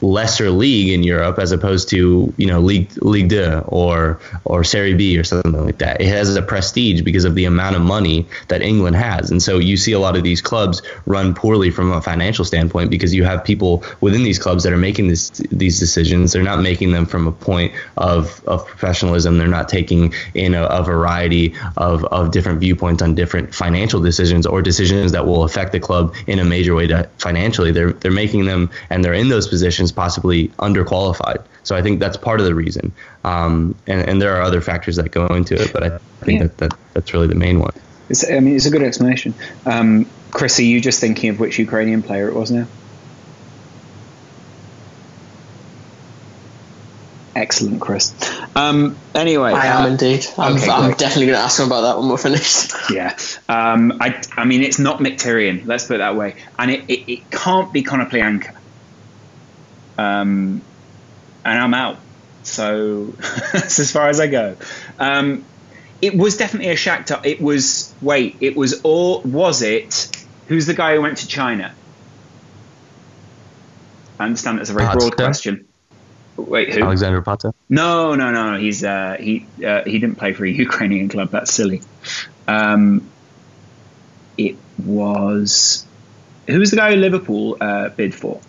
lesser 0.02 0.50
league 0.50 0.90
in 0.90 1.04
Europe 1.04 1.38
as 1.40 1.52
opposed 1.52 1.90
to 1.90 2.34
you 2.38 2.48
know 2.48 2.60
League 2.60 2.92
League 3.04 3.30
Two 3.30 3.62
or 3.68 4.20
or 4.46 4.64
Serie 4.64 4.94
B 4.96 5.18
or 5.18 5.24
something 5.24 5.66
like 5.66 5.78
that. 5.78 6.02
It 6.02 6.08
has 6.08 6.36
a 6.36 6.42
prestige 6.42 7.02
because 7.02 7.26
of 7.26 7.36
the 7.36 7.46
amount 7.46 7.76
of 7.76 7.82
money 7.82 8.26
that 8.48 8.62
England 8.62 8.96
has, 8.96 9.32
and 9.32 9.42
so 9.42 9.58
you 9.58 9.78
see 9.78 9.92
a 9.92 10.00
lot 10.00 10.16
of 10.16 10.24
these 10.24 10.42
clubs 10.42 10.82
run 11.06 11.34
poorly 11.34 11.72
from 11.72 11.92
a 11.92 12.02
financial 12.02 12.46
standpoint 12.46 12.90
because 12.90 13.14
you 13.14 13.24
have 13.24 13.44
people 13.44 13.84
within 14.02 14.24
these 14.24 14.40
clubs 14.40 14.64
that 14.64 14.74
are 14.74 14.78
making 14.78 15.08
this 15.08 15.30
these 15.52 15.80
decisions. 15.80 16.34
They're 16.34 16.44
not 16.44 16.62
making 16.62 16.92
them 16.92 17.06
from 17.06 17.28
a 17.28 17.32
point 17.32 17.74
of 17.98 18.44
of 18.48 18.66
professionalism. 18.66 19.38
They're 19.38 19.48
not 19.48 19.70
taking 19.70 20.14
in 20.34 20.56
a, 20.56 20.64
a 20.66 20.84
variety 20.84 21.54
of 21.78 22.04
of 22.06 22.32
different 22.32 22.60
viewpoints 22.60 23.02
on 23.02 23.16
different 23.16 23.54
financial 23.54 24.00
decisions 24.00 24.46
or 24.46 24.62
decisions 24.62 25.12
that 25.12 25.26
will 25.26 25.44
affect 25.44 25.72
the 25.72 25.80
club 25.80 26.16
in 26.28 26.40
a 26.40 26.44
major 26.44 26.74
way 26.74 26.88
to 26.88 27.10
financially. 27.18 27.72
They're 27.72 27.94
they're 27.94 28.12
making 28.12 28.46
them 28.46 28.70
and 28.90 29.04
they're 29.04 29.14
in 29.14 29.30
those 29.30 29.48
positions 29.48 29.91
possibly 29.92 30.50
underqualified. 30.60 31.44
So 31.64 31.76
I 31.76 31.82
think 31.82 32.00
that's 32.00 32.18
part 32.18 32.40
of 32.40 32.46
the 32.46 32.56
reason. 32.56 32.92
Um, 33.24 33.76
and, 33.88 34.08
and 34.08 34.22
there 34.22 34.36
are 34.36 34.42
other 34.42 34.62
factors 34.62 34.96
that 34.96 35.12
go 35.12 35.28
into 35.28 35.56
it, 35.56 35.72
but 35.74 35.84
I 35.84 35.90
think 36.26 36.42
Yeah. 36.42 36.48
that, 36.48 36.58
that 36.58 36.78
that's 36.94 37.14
really 37.14 37.28
the 37.28 37.36
main 37.36 37.60
one. 37.60 37.74
It's, 38.10 38.30
I 38.30 38.40
mean, 38.40 38.56
it's 38.56 38.66
a 38.66 38.72
good 38.72 38.84
explanation. 38.84 39.34
Um, 39.66 40.06
Chris, 40.32 40.60
are 40.60 40.64
you 40.64 40.82
just 40.82 41.00
thinking 41.00 41.30
of 41.30 41.40
which 41.40 41.60
Ukrainian 41.60 42.02
player 42.02 42.28
it 42.28 42.36
was 42.36 42.52
now? 42.52 42.68
Excellent, 47.34 47.80
Chris. 47.80 48.14
Um, 48.58 48.98
anyway, 49.16 49.54
I 49.54 49.68
am 49.68 49.84
uh, 49.84 49.88
indeed. 49.88 50.26
I'm, 50.38 50.58
okay, 50.58 50.70
I'm 50.70 50.92
definitely 50.92 51.28
going 51.28 51.38
to 51.38 51.44
ask 51.44 51.60
him 51.60 51.68
about 51.68 51.82
that 51.82 51.98
when 51.98 52.10
we're 52.10 52.18
finished. 52.18 52.74
Yeah. 52.92 53.18
Um, 53.48 53.94
I, 54.02 54.22
I 54.36 54.44
mean, 54.44 54.64
it's 54.64 54.78
not 54.78 55.00
Mkhitaryan, 55.00 55.66
let's 55.66 55.86
put 55.86 55.96
it 55.96 55.98
that 56.00 56.18
way. 56.18 56.36
And 56.60 56.72
it, 56.72 56.90
it, 56.90 57.10
it 57.12 57.32
can't 57.32 57.72
be 57.72 57.84
Konoplyanka. 57.84 58.54
Um, 59.98 60.62
and 61.44 61.60
I'm 61.60 61.74
out. 61.74 61.98
So 62.44 63.06
that's 63.54 63.80
as 63.80 63.92
far 63.92 64.10
as 64.10 64.20
I 64.20 64.28
go. 64.28 64.58
Um, 65.00 65.46
it 66.02 66.16
was 66.18 66.38
definitely 66.38 66.72
a 66.72 66.76
Shakhtar. 66.76 67.26
It 67.26 67.42
was, 67.42 67.94
wait, 68.02 68.38
it 68.42 68.56
was, 68.56 68.82
or 68.84 69.22
was 69.22 69.62
it, 69.62 70.10
who's 70.48 70.66
the 70.66 70.74
guy 70.74 70.96
who 70.96 71.02
went 71.02 71.18
to 71.20 71.28
China? 71.28 71.76
I 74.20 74.26
understand 74.26 74.60
that's 74.60 74.70
a 74.70 74.74
very 74.74 74.88
broad 74.88 75.16
question. 75.16 75.68
Wait, 76.38 76.74
who? 76.74 76.84
Alexander. 76.84 77.24
No, 77.70 78.16
no, 78.16 78.32
no, 78.32 78.52
no. 78.52 78.60
He's 78.60 78.84
uh, 78.84 79.18
he 79.20 79.46
uh, 79.66 79.82
he 79.86 80.00
didn't 80.00 80.18
play 80.18 80.34
for 80.34 80.46
a 80.46 80.50
Ukrainian 80.68 81.10
club. 81.10 81.32
That's 81.32 81.54
silly. 81.54 81.82
Um, 82.48 83.10
it 84.38 84.58
was 84.78 85.86
who 86.48 86.60
was 86.60 86.72
the 86.72 86.78
guy 86.78 86.92
who 86.92 86.98
Liverpool 86.98 87.58
uh, 87.62 87.90
bid 87.90 88.14
for? 88.14 88.42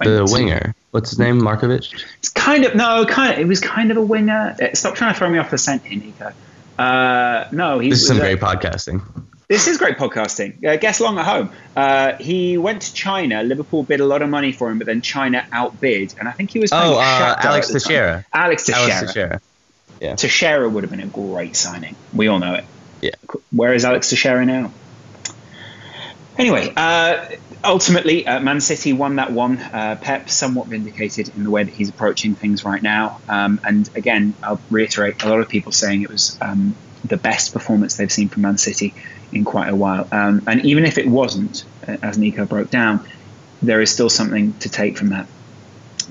The 0.00 0.28
winger. 0.30 0.74
What's 0.90 1.10
his 1.10 1.18
name? 1.18 1.40
Markovic? 1.40 2.04
It's 2.18 2.28
kind 2.30 2.64
of 2.64 2.74
no, 2.74 3.04
kind 3.06 3.34
of. 3.34 3.38
It 3.40 3.46
was 3.46 3.60
kind 3.60 3.90
of 3.90 3.96
a 3.96 4.02
winger. 4.02 4.56
Uh, 4.60 4.74
Stop 4.74 4.94
trying 4.94 5.12
to 5.12 5.18
throw 5.18 5.28
me 5.28 5.38
off 5.38 5.50
the 5.50 5.58
scent, 5.58 5.84
here, 5.84 6.00
Nico. 6.00 6.32
Uh, 6.78 7.48
no, 7.52 7.78
he 7.78 7.90
This 7.90 8.00
is 8.02 8.06
some 8.08 8.18
a- 8.18 8.20
great 8.20 8.40
podcasting. 8.40 9.02
This 9.48 9.66
is 9.66 9.78
great 9.78 9.96
podcasting. 9.96 10.62
Uh, 10.64 10.76
guess 10.76 11.00
long 11.00 11.18
at 11.18 11.24
home. 11.24 11.50
Uh, 11.74 12.12
he 12.16 12.58
went 12.58 12.82
to 12.82 12.92
China. 12.92 13.42
Liverpool 13.42 13.82
bid 13.82 14.00
a 14.00 14.04
lot 14.04 14.20
of 14.20 14.28
money 14.28 14.52
for 14.52 14.70
him, 14.70 14.76
but 14.78 14.86
then 14.86 15.00
China 15.00 15.46
outbid, 15.50 16.14
and 16.18 16.28
I 16.28 16.32
think 16.32 16.50
he 16.50 16.58
was. 16.58 16.70
Oh, 16.72 16.98
uh, 16.98 17.34
Alex. 17.38 17.68
Teixeira. 17.72 18.24
Alex 18.32 18.64
Teixeira. 18.66 18.92
Alex 18.92 19.00
Teixeira. 19.12 19.40
Yeah. 20.00 20.14
Teixeira 20.16 20.68
would 20.68 20.84
have 20.84 20.90
been 20.90 21.00
a 21.00 21.06
great 21.06 21.56
signing. 21.56 21.96
We 22.12 22.28
all 22.28 22.38
know 22.38 22.54
it. 22.54 22.64
Yeah. 23.00 23.10
Where 23.50 23.72
is 23.72 23.84
Alex 23.84 24.10
Teixeira 24.10 24.44
now? 24.44 24.70
Anyway, 26.36 26.72
uh, 26.76 27.24
ultimately, 27.64 28.26
uh, 28.26 28.40
Man 28.40 28.60
City 28.60 28.92
won 28.92 29.16
that 29.16 29.32
one. 29.32 29.58
Uh, 29.58 29.96
Pep 30.00 30.30
somewhat 30.30 30.68
vindicated 30.68 31.28
in 31.36 31.44
the 31.44 31.50
way 31.50 31.64
that 31.64 31.74
he's 31.74 31.88
approaching 31.88 32.34
things 32.34 32.64
right 32.64 32.82
now. 32.82 33.20
Um, 33.28 33.60
and 33.64 33.88
again, 33.94 34.34
I'll 34.42 34.60
reiterate: 34.70 35.22
a 35.22 35.28
lot 35.28 35.40
of 35.40 35.48
people 35.48 35.72
saying 35.72 36.02
it 36.02 36.10
was 36.10 36.38
um, 36.40 36.74
the 37.04 37.16
best 37.16 37.52
performance 37.52 37.96
they've 37.96 38.12
seen 38.12 38.28
from 38.28 38.42
Man 38.42 38.58
City 38.58 38.94
in 39.32 39.44
quite 39.44 39.68
a 39.68 39.76
while. 39.76 40.08
Um, 40.10 40.42
and 40.46 40.64
even 40.64 40.84
if 40.84 40.98
it 40.98 41.06
wasn't, 41.06 41.64
uh, 41.86 41.96
as 42.02 42.18
Nico 42.18 42.44
broke 42.44 42.70
down, 42.70 43.06
there 43.62 43.80
is 43.80 43.90
still 43.90 44.08
something 44.08 44.54
to 44.60 44.68
take 44.68 44.96
from 44.96 45.10
that. 45.10 45.26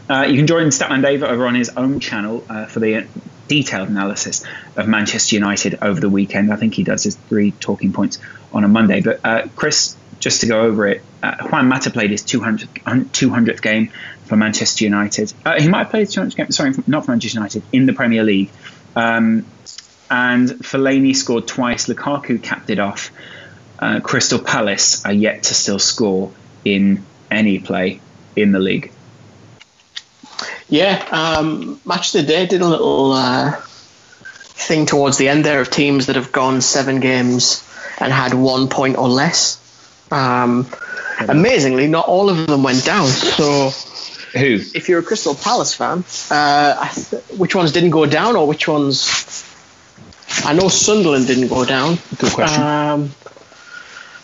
Uh, 0.10 0.26
you 0.30 0.38
can 0.38 0.48
join 0.48 0.68
Statman 0.68 1.02
Dave 1.02 1.24
over 1.24 1.48
on 1.48 1.56
his 1.56 1.70
own 1.76 2.00
channel 2.00 2.46
uh, 2.50 2.66
for 2.66 2.80
the 2.80 3.08
detailed 3.48 3.90
analysis 3.90 4.44
of 4.76 4.88
Manchester 4.88 5.36
United 5.36 5.80
over 5.82 6.00
the 6.00 6.10
weekend. 6.10 6.52
I 6.52 6.56
think 6.56 6.74
he 6.74 6.84
does 6.84 7.04
his 7.04 7.16
three 7.16 7.52
talking 7.52 7.94
points 7.94 8.20
on 8.54 8.64
a 8.64 8.68
Monday. 8.68 9.02
But 9.02 9.20
uh, 9.24 9.48
Chris, 9.56 9.96
just 10.20 10.42
to 10.42 10.48
go 10.48 10.62
over 10.62 10.88
it, 10.88 11.04
uh, 11.24 11.48
Juan 11.50 11.68
Mata 11.68 11.90
played 11.90 12.12
his 12.12 12.24
200th, 12.24 12.68
200th 12.68 13.62
game 13.62 13.92
for 14.26 14.36
Manchester 14.36 14.84
United. 14.84 15.34
Uh, 15.46 15.60
he 15.60 15.68
might 15.68 15.80
have 15.80 15.90
played 15.90 16.08
his 16.08 16.16
200th 16.16 16.36
game, 16.36 16.52
sorry, 16.52 16.74
not 16.86 17.06
for 17.06 17.12
Manchester 17.12 17.40
United, 17.40 17.64
in 17.72 17.86
the 17.86 17.94
Premier 17.94 18.24
League. 18.24 18.50
Um, 18.96 19.46
and 20.10 20.50
Fellaini 20.50 21.16
scored 21.16 21.48
twice. 21.48 21.88
Lukaku 21.88 22.42
capped 22.42 22.70
it 22.70 22.80
off. 22.80 23.12
Uh, 23.80 24.00
Crystal 24.00 24.40
Palace 24.40 25.06
are 25.06 25.14
yet 25.14 25.44
to 25.44 25.54
still 25.54 25.80
score 25.80 26.32
in 26.66 27.06
any 27.30 27.60
play 27.60 28.00
in 28.36 28.52
the 28.52 28.60
league. 28.60 28.92
Yeah, 30.70 31.06
um, 31.12 31.80
match 31.86 32.14
of 32.14 32.22
the 32.22 32.28
day 32.28 32.46
did 32.46 32.62
a 32.62 32.68
little 32.68 33.12
uh, 33.14 33.56
thing 33.56 34.86
towards 34.86 35.18
the 35.18 35.30
end 35.30 35.46
there 35.46 35.62
of 35.62 35.70
teams 35.70 36.08
that 36.08 36.16
have 36.16 36.32
gone 36.32 36.62
seven 36.62 37.00
games 37.00 37.64
and 38.00 38.12
had 38.12 38.34
one 38.34 38.68
point 38.68 38.98
or 38.98 39.08
less. 39.08 39.64
Um, 40.12 40.68
amazingly, 41.20 41.88
not 41.88 42.08
all 42.08 42.30
of 42.30 42.48
them 42.48 42.64
went 42.64 42.86
down. 42.86 43.08
So, 43.08 43.70
who? 44.38 44.60
If 44.74 44.90
you're 44.90 45.00
a 45.00 45.04
Crystal 45.04 45.36
Palace 45.36 45.74
fan, 45.74 46.04
uh, 46.32 46.90
th- 46.94 47.24
which 47.38 47.56
ones 47.56 47.72
didn't 47.72 47.92
go 47.92 48.06
down, 48.06 48.36
or 48.36 48.48
which 48.48 48.68
ones? 48.68 49.44
I 50.46 50.54
know 50.54 50.68
Sunderland 50.68 51.28
didn't 51.28 51.48
go 51.48 51.66
down. 51.66 51.98
Good 52.18 52.34
question. 52.34 52.64
Um, 52.64 53.12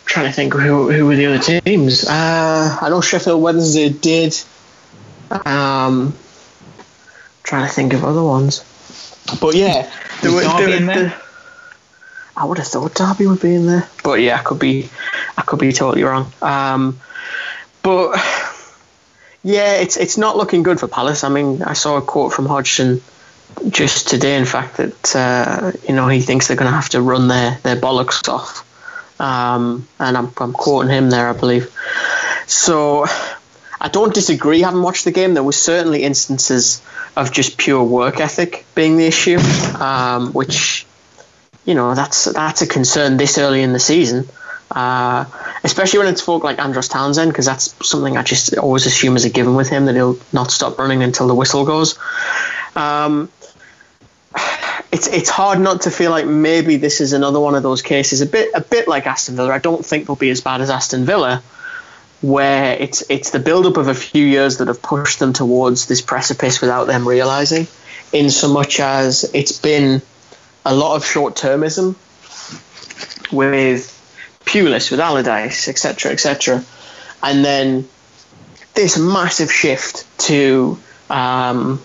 trying 0.05 0.27
to 0.27 0.31
think 0.31 0.53
who 0.53 0.91
who 0.91 1.05
were 1.05 1.15
the 1.15 1.25
other 1.27 1.61
teams. 1.61 2.05
Uh, 2.07 2.77
I 2.81 2.89
know 2.89 3.01
Sheffield 3.01 3.41
Wednesday 3.41 3.89
did. 3.89 4.35
Um, 5.45 6.13
trying 7.43 7.67
to 7.67 7.73
think 7.73 7.93
of 7.93 8.03
other 8.03 8.23
ones. 8.23 8.63
But 9.39 9.55
yeah, 9.55 9.91
there 10.21 10.31
were, 10.31 10.41
Derby 10.41 10.65
there, 10.65 10.77
in 10.77 10.85
there? 10.85 10.95
There, 10.95 11.21
I 12.35 12.45
would 12.45 12.57
have 12.57 12.67
thought 12.67 12.93
Derby 12.95 13.27
would 13.27 13.41
be 13.41 13.55
in 13.55 13.65
there, 13.67 13.87
but 14.03 14.19
yeah, 14.21 14.37
I 14.39 14.43
could 14.43 14.59
be, 14.59 14.89
I 15.37 15.41
could 15.41 15.59
be 15.59 15.71
totally 15.71 16.03
wrong. 16.03 16.31
Um, 16.41 16.99
but 17.81 18.17
yeah, 19.43 19.75
it's 19.75 19.97
it's 19.97 20.17
not 20.17 20.37
looking 20.37 20.63
good 20.63 20.79
for 20.79 20.87
Palace. 20.87 21.23
I 21.23 21.29
mean, 21.29 21.61
I 21.61 21.73
saw 21.73 21.97
a 21.97 22.01
quote 22.01 22.33
from 22.33 22.45
Hodgson 22.45 23.01
just 23.69 24.07
today, 24.07 24.37
in 24.37 24.45
fact, 24.45 24.77
that 24.77 25.15
uh, 25.15 25.71
you 25.87 25.93
know 25.93 26.07
he 26.07 26.21
thinks 26.21 26.47
they're 26.47 26.57
going 26.57 26.71
to 26.71 26.75
have 26.75 26.89
to 26.89 27.01
run 27.01 27.27
their 27.27 27.59
their 27.63 27.75
bollocks 27.75 28.27
off, 28.29 28.65
um, 29.19 29.87
and 29.99 30.17
I'm 30.17 30.31
I'm 30.37 30.53
quoting 30.53 30.91
him 30.91 31.09
there, 31.09 31.27
I 31.27 31.33
believe. 31.33 31.71
So 32.47 33.05
I 33.79 33.89
don't 33.89 34.13
disagree. 34.13 34.61
Having 34.61 34.81
watched 34.81 35.03
the 35.03 35.11
game, 35.11 35.33
there 35.33 35.43
were 35.43 35.51
certainly 35.51 36.03
instances 36.03 36.81
of 37.15 37.31
just 37.31 37.57
pure 37.57 37.83
work 37.83 38.19
ethic 38.19 38.65
being 38.75 38.97
the 38.97 39.05
issue, 39.05 39.39
um, 39.77 40.31
which 40.31 40.85
you 41.65 41.75
know 41.75 41.95
that's 41.95 42.25
that's 42.25 42.61
a 42.61 42.67
concern 42.67 43.17
this 43.17 43.37
early 43.37 43.61
in 43.61 43.73
the 43.73 43.79
season, 43.79 44.27
uh, 44.73 45.25
especially 45.63 45.99
when 45.99 46.07
it's 46.07 46.21
folk 46.21 46.43
like 46.43 46.59
Andros 46.59 46.87
Townsend, 46.87 47.31
because 47.31 47.45
that's 47.45 47.75
something 47.87 48.17
I 48.17 48.23
just 48.23 48.57
always 48.57 48.85
assume 48.85 49.15
as 49.15 49.25
a 49.25 49.29
given 49.29 49.55
with 49.55 49.69
him 49.69 49.85
that 49.85 49.95
he'll 49.95 50.19
not 50.31 50.51
stop 50.51 50.77
running 50.79 51.03
until 51.03 51.27
the 51.27 51.35
whistle 51.35 51.65
goes. 51.65 51.97
Um, 52.75 53.29
it's 54.91 55.07
it's 55.07 55.29
hard 55.29 55.59
not 55.59 55.81
to 55.81 55.91
feel 55.91 56.11
like 56.11 56.25
maybe 56.25 56.77
this 56.77 57.01
is 57.01 57.13
another 57.13 57.39
one 57.39 57.55
of 57.55 57.63
those 57.63 57.81
cases, 57.81 58.21
a 58.21 58.25
bit 58.25 58.49
a 58.53 58.61
bit 58.61 58.87
like 58.87 59.05
Aston 59.07 59.35
Villa. 59.35 59.51
I 59.51 59.59
don't 59.59 59.85
think 59.85 60.07
they'll 60.07 60.15
be 60.15 60.31
as 60.31 60.41
bad 60.41 60.61
as 60.61 60.69
Aston 60.69 61.05
Villa, 61.05 61.43
where 62.21 62.75
it's 62.75 63.03
it's 63.09 63.29
the 63.29 63.39
build-up 63.39 63.77
of 63.77 63.87
a 63.87 63.93
few 63.93 64.25
years 64.25 64.57
that 64.57 64.67
have 64.67 64.81
pushed 64.81 65.19
them 65.19 65.33
towards 65.33 65.85
this 65.85 66.01
precipice 66.01 66.61
without 66.61 66.85
them 66.85 67.07
realizing, 67.07 67.67
in 68.11 68.29
so 68.29 68.51
much 68.51 68.79
as 68.79 69.29
it's 69.33 69.59
been 69.59 70.01
a 70.65 70.73
lot 70.73 70.95
of 70.95 71.05
short-termism 71.05 71.95
with 73.31 73.89
Pulis, 74.45 74.91
with 74.91 74.99
Allardyce, 74.99 75.67
etc., 75.67 76.11
etc., 76.11 76.63
and 77.21 77.43
then 77.43 77.87
this 78.73 78.97
massive 78.97 79.51
shift 79.51 80.05
to 80.19 80.77
um, 81.09 81.81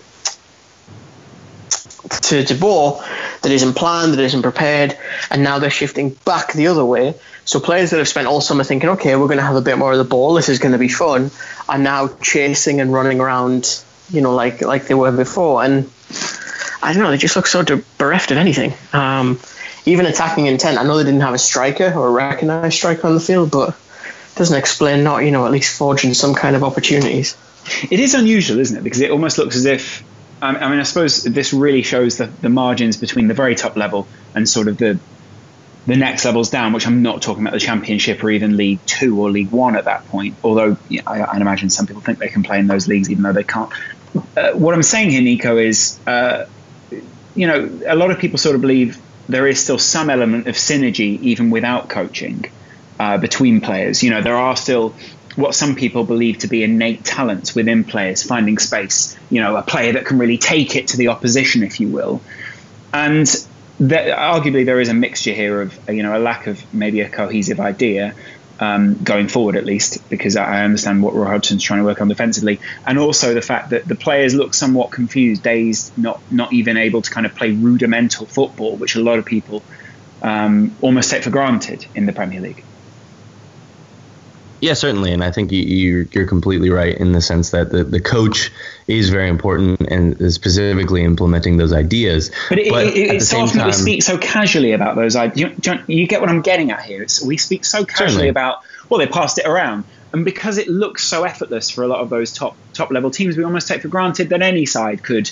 to 2.09 2.43
De 2.43 2.55
Boer 2.55 3.03
that 3.41 3.51
isn't 3.51 3.73
planned, 3.73 4.13
that 4.13 4.19
isn't 4.19 4.41
prepared, 4.41 4.97
and 5.29 5.43
now 5.43 5.59
they're 5.59 5.69
shifting 5.69 6.09
back 6.25 6.53
the 6.53 6.67
other 6.67 6.83
way. 6.83 7.13
So 7.45 7.59
players 7.59 7.91
that 7.91 7.97
have 7.97 8.07
spent 8.07 8.27
all 8.27 8.41
summer 8.41 8.63
thinking, 8.63 8.89
okay, 8.89 9.15
we're 9.15 9.27
going 9.27 9.37
to 9.37 9.43
have 9.43 9.55
a 9.55 9.61
bit 9.61 9.77
more 9.77 9.91
of 9.91 9.97
the 9.97 10.03
ball, 10.03 10.33
this 10.33 10.49
is 10.49 10.59
going 10.59 10.73
to 10.73 10.77
be 10.77 10.89
fun, 10.89 11.31
are 11.67 11.77
now 11.77 12.07
chasing 12.21 12.79
and 12.81 12.91
running 12.93 13.19
around, 13.19 13.83
you 14.11 14.21
know, 14.21 14.33
like 14.35 14.61
like 14.61 14.87
they 14.87 14.93
were 14.93 15.11
before. 15.11 15.63
And 15.63 15.89
I 16.81 16.93
don't 16.93 17.03
know, 17.03 17.11
they 17.11 17.17
just 17.17 17.35
look 17.35 17.47
so 17.47 17.63
bereft 17.97 18.31
of 18.31 18.37
anything. 18.37 18.73
Um, 18.93 19.39
even 19.85 20.05
attacking 20.05 20.47
intent. 20.47 20.77
I 20.77 20.83
know 20.83 20.97
they 20.97 21.03
didn't 21.03 21.21
have 21.21 21.33
a 21.33 21.39
striker 21.39 21.93
or 21.93 22.07
a 22.07 22.11
recognised 22.11 22.75
striker 22.75 23.07
on 23.07 23.13
the 23.13 23.19
field, 23.19 23.51
but 23.51 23.69
it 23.69 24.35
doesn't 24.35 24.57
explain 24.57 25.03
not, 25.03 25.19
you 25.19 25.31
know, 25.31 25.45
at 25.45 25.51
least 25.51 25.77
forging 25.77 26.13
some 26.13 26.33
kind 26.33 26.55
of 26.55 26.63
opportunities. 26.63 27.37
It 27.89 27.99
is 27.99 28.13
unusual, 28.13 28.59
isn't 28.59 28.77
it? 28.77 28.83
Because 28.83 29.01
it 29.01 29.11
almost 29.11 29.37
looks 29.37 29.55
as 29.55 29.65
if 29.65 30.03
I 30.41 30.69
mean, 30.69 30.79
I 30.79 30.83
suppose 30.83 31.23
this 31.23 31.53
really 31.53 31.81
shows 31.81 32.17
the, 32.17 32.27
the 32.27 32.49
margins 32.49 32.97
between 32.97 33.27
the 33.27 33.33
very 33.33 33.55
top 33.55 33.75
level 33.75 34.07
and 34.33 34.47
sort 34.47 34.67
of 34.67 34.77
the 34.77 34.99
the 35.85 35.95
next 35.95 36.23
levels 36.23 36.49
down, 36.49 36.73
which 36.73 36.85
I'm 36.85 37.01
not 37.01 37.21
talking 37.21 37.41
about 37.41 37.53
the 37.53 37.59
Championship 37.59 38.23
or 38.23 38.29
even 38.29 38.57
League 38.57 38.79
Two 38.85 39.19
or 39.19 39.31
League 39.31 39.49
One 39.49 39.75
at 39.75 39.85
that 39.85 40.07
point. 40.07 40.35
Although 40.43 40.77
yeah, 40.87 41.01
I, 41.05 41.21
I 41.21 41.37
imagine 41.37 41.69
some 41.69 41.87
people 41.87 42.01
think 42.01 42.19
they 42.19 42.27
can 42.29 42.43
play 42.43 42.59
in 42.59 42.67
those 42.67 42.87
leagues, 42.87 43.09
even 43.09 43.23
though 43.23 43.33
they 43.33 43.43
can't. 43.43 43.71
Uh, 44.35 44.51
what 44.51 44.73
I'm 44.73 44.83
saying 44.83 45.09
here, 45.09 45.21
Nico, 45.21 45.57
is 45.57 45.99
uh, 46.07 46.45
you 47.35 47.47
know 47.47 47.69
a 47.85 47.95
lot 47.95 48.11
of 48.11 48.19
people 48.19 48.37
sort 48.37 48.55
of 48.55 48.61
believe 48.61 49.01
there 49.29 49.47
is 49.47 49.63
still 49.63 49.77
some 49.77 50.09
element 50.09 50.47
of 50.47 50.55
synergy 50.55 51.21
even 51.21 51.51
without 51.51 51.87
coaching 51.87 52.45
uh, 52.99 53.17
between 53.17 53.61
players. 53.61 54.03
You 54.03 54.09
know, 54.09 54.21
there 54.21 54.35
are 54.35 54.57
still 54.57 54.95
what 55.35 55.55
some 55.55 55.75
people 55.75 56.03
believe 56.03 56.39
to 56.39 56.47
be 56.47 56.63
innate 56.63 57.05
talents 57.05 57.55
within 57.55 57.83
players, 57.83 58.23
finding 58.23 58.57
space. 58.57 59.17
You 59.29 59.41
know, 59.41 59.55
a 59.55 59.61
player 59.61 59.93
that 59.93 60.05
can 60.05 60.17
really 60.17 60.39
take 60.39 60.75
it 60.75 60.89
to 60.89 60.97
the 60.97 61.09
opposition, 61.09 61.63
if 61.63 61.79
you 61.79 61.87
will. 61.87 62.21
And 62.91 63.25
arguably, 63.79 64.65
there 64.65 64.81
is 64.81 64.89
a 64.89 64.93
mixture 64.93 65.31
here 65.31 65.61
of 65.61 65.89
you 65.89 66.03
know 66.03 66.17
a 66.17 66.19
lack 66.19 66.47
of 66.47 66.61
maybe 66.73 67.01
a 67.01 67.09
cohesive 67.09 67.59
idea. 67.59 68.15
Um, 68.61 69.01
going 69.01 69.29
forward, 69.29 69.55
at 69.55 69.65
least, 69.65 70.09
because 70.09 70.35
I 70.35 70.65
understand 70.65 71.01
what 71.01 71.13
Roy 71.13 71.27
Hodgson's 71.27 71.63
trying 71.63 71.79
to 71.79 71.85
work 71.85 72.01
on 72.01 72.09
defensively, 72.09 72.59
and 72.85 72.99
also 72.99 73.33
the 73.33 73.41
fact 73.41 73.69
that 73.69 73.87
the 73.87 73.95
players 73.95 74.35
look 74.35 74.53
somewhat 74.53 74.91
confused, 74.91 75.43
dazed, 75.43 75.93
not 75.97 76.21
not 76.29 76.51
even 76.51 76.75
able 76.75 77.01
to 77.01 77.09
kind 77.09 77.25
of 77.25 77.33
play 77.35 77.51
rudimental 77.51 78.27
football, 78.27 78.75
which 78.75 78.95
a 78.95 79.01
lot 79.01 79.17
of 79.17 79.25
people 79.25 79.63
um, 80.21 80.75
almost 80.81 81.09
take 81.09 81.23
for 81.23 81.29
granted 81.29 81.85
in 81.95 82.05
the 82.05 82.11
Premier 82.11 82.41
League. 82.41 82.65
Yeah, 84.61 84.73
certainly, 84.73 85.13
and 85.13 85.23
I 85.23 85.31
think 85.31 85.51
you, 85.51 86.07
are 86.15 86.25
completely 86.25 86.69
right 86.69 86.95
in 86.95 87.13
the 87.13 87.21
sense 87.21 87.51
that 87.51 87.71
the, 87.71 87.83
the 87.83 88.01
coach 88.01 88.51
is 88.87 89.09
very 89.09 89.29
important 89.29 89.79
and 89.81 90.19
is 90.19 90.35
specifically 90.35 91.03
implementing 91.03 91.57
those 91.57 91.71
ideas. 91.71 92.31
But, 92.49 92.59
it, 92.59 92.69
but 92.69 92.87
it, 92.87 92.97
it's 92.97 93.33
often 93.33 93.59
time, 93.59 93.67
we 93.67 93.73
speak 93.73 94.03
so 94.03 94.17
casually 94.17 94.73
about 94.73 94.95
those 94.95 95.15
ideas. 95.15 95.51
You, 95.65 95.79
you, 95.87 96.07
get 96.07 96.19
what 96.19 96.29
I'm 96.29 96.41
getting 96.41 96.71
at 96.71 96.83
here? 96.83 97.01
It's, 97.01 97.23
we 97.23 97.37
speak 97.37 97.63
so 97.63 97.85
casually 97.85 98.09
certainly. 98.09 98.27
about 98.29 98.63
well, 98.89 98.99
they 98.99 99.07
passed 99.07 99.37
it 99.37 99.45
around, 99.45 99.85
and 100.11 100.25
because 100.25 100.57
it 100.57 100.67
looks 100.67 101.03
so 101.03 101.23
effortless 101.23 101.69
for 101.69 101.83
a 101.83 101.87
lot 101.87 101.99
of 101.99 102.09
those 102.09 102.33
top 102.33 102.57
top 102.73 102.91
level 102.91 103.11
teams, 103.11 103.37
we 103.37 103.43
almost 103.43 103.67
take 103.67 103.81
for 103.81 103.87
granted 103.87 104.29
that 104.29 104.41
any 104.41 104.65
side 104.65 105.03
could, 105.03 105.31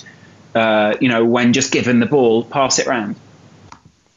uh, 0.54 0.96
you 1.00 1.08
know, 1.08 1.24
when 1.24 1.52
just 1.52 1.72
given 1.72 1.98
the 1.98 2.06
ball, 2.06 2.44
pass 2.44 2.78
it 2.78 2.86
around. 2.86 3.16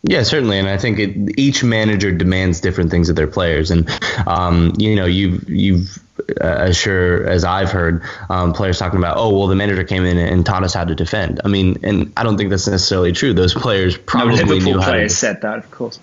Yeah, 0.03 0.23
certainly, 0.23 0.57
and 0.57 0.67
I 0.67 0.77
think 0.77 0.97
it, 0.97 1.39
each 1.39 1.63
manager 1.63 2.11
demands 2.11 2.59
different 2.59 2.89
things 2.89 3.09
of 3.09 3.15
their 3.15 3.27
players, 3.27 3.69
and 3.69 3.87
um, 4.25 4.73
you 4.77 4.95
know, 4.95 5.05
you've 5.05 5.47
you've 5.47 5.99
as 6.39 6.77
sure 6.77 7.25
as 7.27 7.43
I've 7.43 7.71
heard 7.71 8.03
um, 8.29 8.53
players 8.53 8.79
talking 8.79 8.99
about, 8.99 9.17
oh 9.17 9.37
well, 9.37 9.47
the 9.47 9.55
manager 9.55 9.83
came 9.83 10.05
in 10.05 10.17
and 10.17 10.45
taught 10.45 10.63
us 10.63 10.73
how 10.73 10.83
to 10.83 10.95
defend. 10.95 11.41
I 11.43 11.47
mean, 11.47 11.77
and 11.83 12.13
I 12.17 12.23
don't 12.23 12.37
think 12.37 12.49
that's 12.49 12.67
necessarily 12.67 13.11
true. 13.11 13.33
Those 13.33 13.53
players 13.53 13.97
probably 13.97 14.59
no, 14.59 14.65
knew 14.65 14.79
how 14.79 14.91
to. 14.91 15.09
said 15.09 15.41
that, 15.41 15.59
of 15.59 15.71
course. 15.71 15.99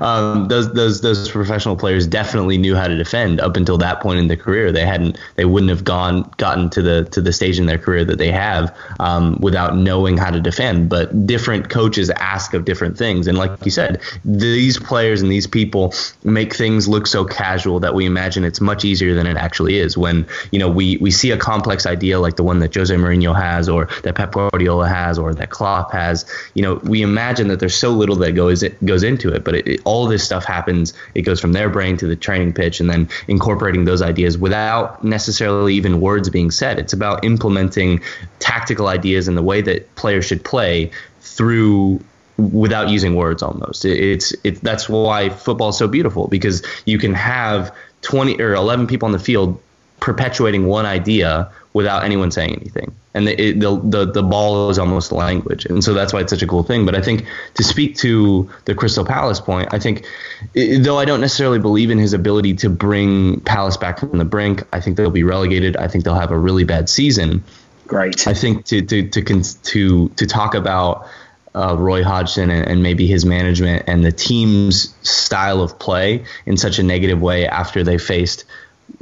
um, 0.00 0.48
those 0.48 0.72
those 0.72 1.02
those 1.02 1.28
professional 1.28 1.76
players 1.76 2.06
definitely 2.06 2.56
knew 2.56 2.74
how 2.74 2.88
to 2.88 2.96
defend 2.96 3.38
up 3.40 3.56
until 3.56 3.76
that 3.78 4.00
point 4.00 4.18
in 4.18 4.28
their 4.28 4.36
career. 4.36 4.72
They 4.72 4.86
hadn't 4.86 5.18
they 5.34 5.44
wouldn't 5.44 5.70
have 5.70 5.84
gone 5.84 6.30
gotten 6.38 6.70
to 6.70 6.82
the 6.82 7.04
to 7.06 7.20
the 7.20 7.32
stage 7.32 7.58
in 7.58 7.66
their 7.66 7.76
career 7.76 8.04
that 8.04 8.16
they 8.16 8.30
have 8.30 8.74
um, 9.00 9.36
without 9.40 9.76
knowing 9.76 10.16
how 10.16 10.30
to 10.30 10.40
defend. 10.40 10.88
But 10.88 11.26
different 11.26 11.68
coaches 11.68 12.08
ask 12.10 12.54
of 12.54 12.64
different 12.64 12.96
things, 12.96 13.26
and 13.26 13.36
like 13.36 13.64
you 13.64 13.70
said, 13.70 14.00
these 14.24 14.78
players 14.78 15.20
and 15.20 15.30
these 15.30 15.46
people 15.46 15.92
make 16.22 16.54
things 16.54 16.88
look 16.88 17.06
so 17.06 17.24
casual 17.24 17.80
that 17.80 17.94
we 17.94 18.06
imagine 18.06 18.44
it's 18.44 18.60
much 18.60 18.83
easier 18.84 19.14
than 19.14 19.26
it 19.26 19.36
actually 19.36 19.78
is. 19.78 19.96
When 19.96 20.26
you 20.50 20.58
know 20.58 20.68
we 20.68 20.96
we 20.98 21.10
see 21.10 21.30
a 21.30 21.36
complex 21.36 21.86
idea 21.86 22.20
like 22.20 22.36
the 22.36 22.42
one 22.42 22.58
that 22.60 22.74
Jose 22.74 22.94
Mourinho 22.94 23.34
has, 23.34 23.68
or 23.68 23.88
that 24.02 24.14
Pep 24.14 24.32
Guardiola 24.32 24.88
has, 24.88 25.18
or 25.18 25.34
that 25.34 25.50
Klopp 25.50 25.92
has, 25.92 26.24
you 26.54 26.62
know, 26.62 26.74
we 26.84 27.02
imagine 27.02 27.48
that 27.48 27.60
there's 27.60 27.76
so 27.76 27.90
little 27.90 28.16
that 28.16 28.32
goes 28.32 28.64
goes 28.84 29.02
into 29.02 29.32
it. 29.32 29.44
But 29.44 29.54
it, 29.56 29.68
it, 29.68 29.80
all 29.84 30.06
this 30.06 30.24
stuff 30.24 30.44
happens. 30.44 30.94
It 31.14 31.22
goes 31.22 31.40
from 31.40 31.52
their 31.52 31.68
brain 31.68 31.96
to 31.98 32.06
the 32.06 32.16
training 32.16 32.52
pitch, 32.52 32.80
and 32.80 32.90
then 32.90 33.08
incorporating 33.28 33.84
those 33.84 34.02
ideas 34.02 34.38
without 34.38 35.04
necessarily 35.04 35.74
even 35.74 36.00
words 36.00 36.28
being 36.30 36.50
said. 36.50 36.78
It's 36.78 36.92
about 36.92 37.24
implementing 37.24 38.00
tactical 38.38 38.88
ideas 38.88 39.28
in 39.28 39.34
the 39.34 39.42
way 39.42 39.60
that 39.62 39.94
players 39.96 40.24
should 40.24 40.44
play 40.44 40.90
through 41.20 42.00
without 42.36 42.88
using 42.88 43.14
words 43.14 43.42
almost 43.42 43.84
it's 43.84 44.34
it, 44.42 44.60
that's 44.60 44.88
why 44.88 45.28
football 45.28 45.68
is 45.68 45.78
so 45.78 45.86
beautiful 45.86 46.26
because 46.26 46.64
you 46.84 46.98
can 46.98 47.14
have 47.14 47.74
20 48.04 48.40
or 48.40 48.54
11 48.54 48.86
people 48.86 49.06
on 49.06 49.12
the 49.12 49.18
field 49.18 49.60
perpetuating 50.00 50.66
one 50.66 50.86
idea 50.86 51.50
without 51.72 52.04
anyone 52.04 52.30
saying 52.30 52.54
anything. 52.54 52.94
And 53.14 53.26
the, 53.26 53.40
it, 53.40 53.60
the, 53.60 53.80
the 53.80 54.04
the 54.06 54.22
ball 54.22 54.70
is 54.70 54.78
almost 54.78 55.12
language, 55.12 55.66
and 55.66 55.84
so 55.84 55.94
that's 55.94 56.12
why 56.12 56.20
it's 56.20 56.30
such 56.30 56.42
a 56.42 56.46
cool 56.48 56.64
thing. 56.64 56.84
But 56.84 56.96
I 56.96 57.00
think 57.00 57.26
to 57.54 57.62
speak 57.62 57.96
to 57.98 58.50
the 58.64 58.74
Crystal 58.74 59.04
Palace 59.04 59.40
point, 59.40 59.72
I 59.72 59.78
think 59.78 60.04
it, 60.52 60.82
though 60.82 60.98
I 60.98 61.04
don't 61.04 61.20
necessarily 61.20 61.60
believe 61.60 61.90
in 61.90 61.98
his 61.98 62.12
ability 62.12 62.54
to 62.56 62.68
bring 62.68 63.40
Palace 63.40 63.76
back 63.76 64.00
from 64.00 64.18
the 64.18 64.24
brink, 64.24 64.64
I 64.72 64.80
think 64.80 64.96
they'll 64.96 65.10
be 65.10 65.22
relegated. 65.22 65.76
I 65.76 65.86
think 65.86 66.04
they'll 66.04 66.16
have 66.16 66.32
a 66.32 66.38
really 66.38 66.64
bad 66.64 66.88
season. 66.88 67.44
Great. 67.86 68.26
I 68.26 68.34
think 68.34 68.64
to 68.66 68.82
to 68.82 69.08
to 69.08 69.22
to 69.22 70.08
to 70.08 70.26
talk 70.26 70.54
about. 70.54 71.06
Uh, 71.54 71.76
Roy 71.78 72.02
Hodgson 72.02 72.50
and, 72.50 72.66
and, 72.66 72.82
maybe 72.82 73.06
his 73.06 73.24
management 73.24 73.84
and 73.86 74.04
the 74.04 74.10
team's 74.10 74.92
style 75.02 75.62
of 75.62 75.78
play 75.78 76.24
in 76.46 76.56
such 76.56 76.80
a 76.80 76.82
negative 76.82 77.22
way 77.22 77.46
after 77.46 77.84
they 77.84 77.96
faced 77.96 78.44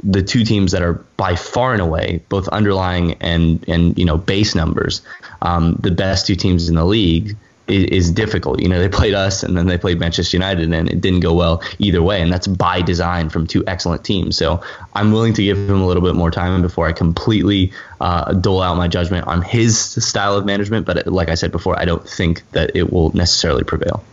the 0.03 0.21
two 0.21 0.43
teams 0.43 0.71
that 0.71 0.81
are 0.81 0.93
by 1.17 1.35
far 1.35 1.73
and 1.73 1.81
away 1.81 2.21
both 2.29 2.47
underlying 2.49 3.13
and 3.21 3.67
and 3.67 3.97
you 3.97 4.05
know 4.05 4.17
base 4.17 4.55
numbers. 4.55 5.01
Um, 5.41 5.77
the 5.81 5.91
best 5.91 6.27
two 6.27 6.35
teams 6.35 6.69
in 6.69 6.75
the 6.75 6.85
league 6.85 7.35
is, 7.67 7.85
is, 7.85 8.11
difficult 8.11 8.61
you 8.61 8.67
know 8.67 8.79
they 8.79 8.89
played 8.89 9.13
us 9.13 9.43
and 9.43 9.55
then 9.57 9.67
they 9.67 9.77
played 9.77 9.99
manchester 9.99 10.35
united 10.35 10.71
and 10.71 10.89
it 10.89 11.01
didn't 11.01 11.21
go 11.21 11.33
well 11.33 11.63
either 11.79 12.03
way 12.03 12.21
and 12.21 12.31
that's 12.31 12.47
by 12.47 12.81
design 12.81 13.29
from 13.29 13.47
two 13.47 13.63
excellent 13.65 14.03
teams 14.03 14.37
so 14.37 14.61
i'm 14.93 15.11
willing 15.11 15.33
to 15.33 15.43
give 15.43 15.57
him 15.57 15.81
a 15.81 15.85
little 15.85 16.03
bit 16.03 16.15
more 16.15 16.29
time 16.29 16.61
before 16.61 16.87
i 16.87 16.91
completely 16.91 17.71
uh, 18.01 18.33
dole 18.33 18.61
out 18.61 18.75
my 18.75 18.87
judgment 18.87 19.25
on 19.27 19.41
his 19.41 19.79
style 19.79 20.35
of 20.35 20.45
management 20.45 20.85
but 20.85 21.07
like 21.07 21.29
i 21.29 21.35
said 21.35 21.51
before 21.51 21.79
i 21.79 21.85
don't 21.85 22.07
think 22.07 22.43
that 22.51 22.75
it 22.75 22.91
will 22.91 23.11
necessarily 23.15 23.63
prevail 23.63 24.03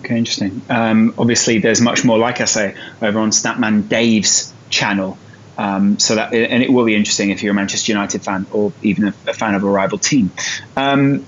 Okay, 0.00 0.18
interesting. 0.18 0.62
Um, 0.68 1.14
obviously, 1.18 1.58
there's 1.58 1.80
much 1.80 2.04
more, 2.04 2.18
like 2.18 2.40
I 2.40 2.44
say, 2.44 2.76
over 3.02 3.18
on 3.18 3.30
Statman 3.30 3.88
Dave's 3.88 4.52
channel. 4.68 5.18
Um, 5.58 5.98
so 5.98 6.16
that 6.16 6.34
and 6.34 6.62
it 6.62 6.70
will 6.70 6.84
be 6.84 6.94
interesting 6.94 7.30
if 7.30 7.42
you're 7.42 7.52
a 7.52 7.54
Manchester 7.54 7.92
United 7.92 8.22
fan 8.22 8.46
or 8.52 8.72
even 8.82 9.08
a, 9.08 9.14
a 9.26 9.32
fan 9.32 9.54
of 9.54 9.64
a 9.64 9.66
rival 9.66 9.98
team. 9.98 10.30
Um, 10.76 11.24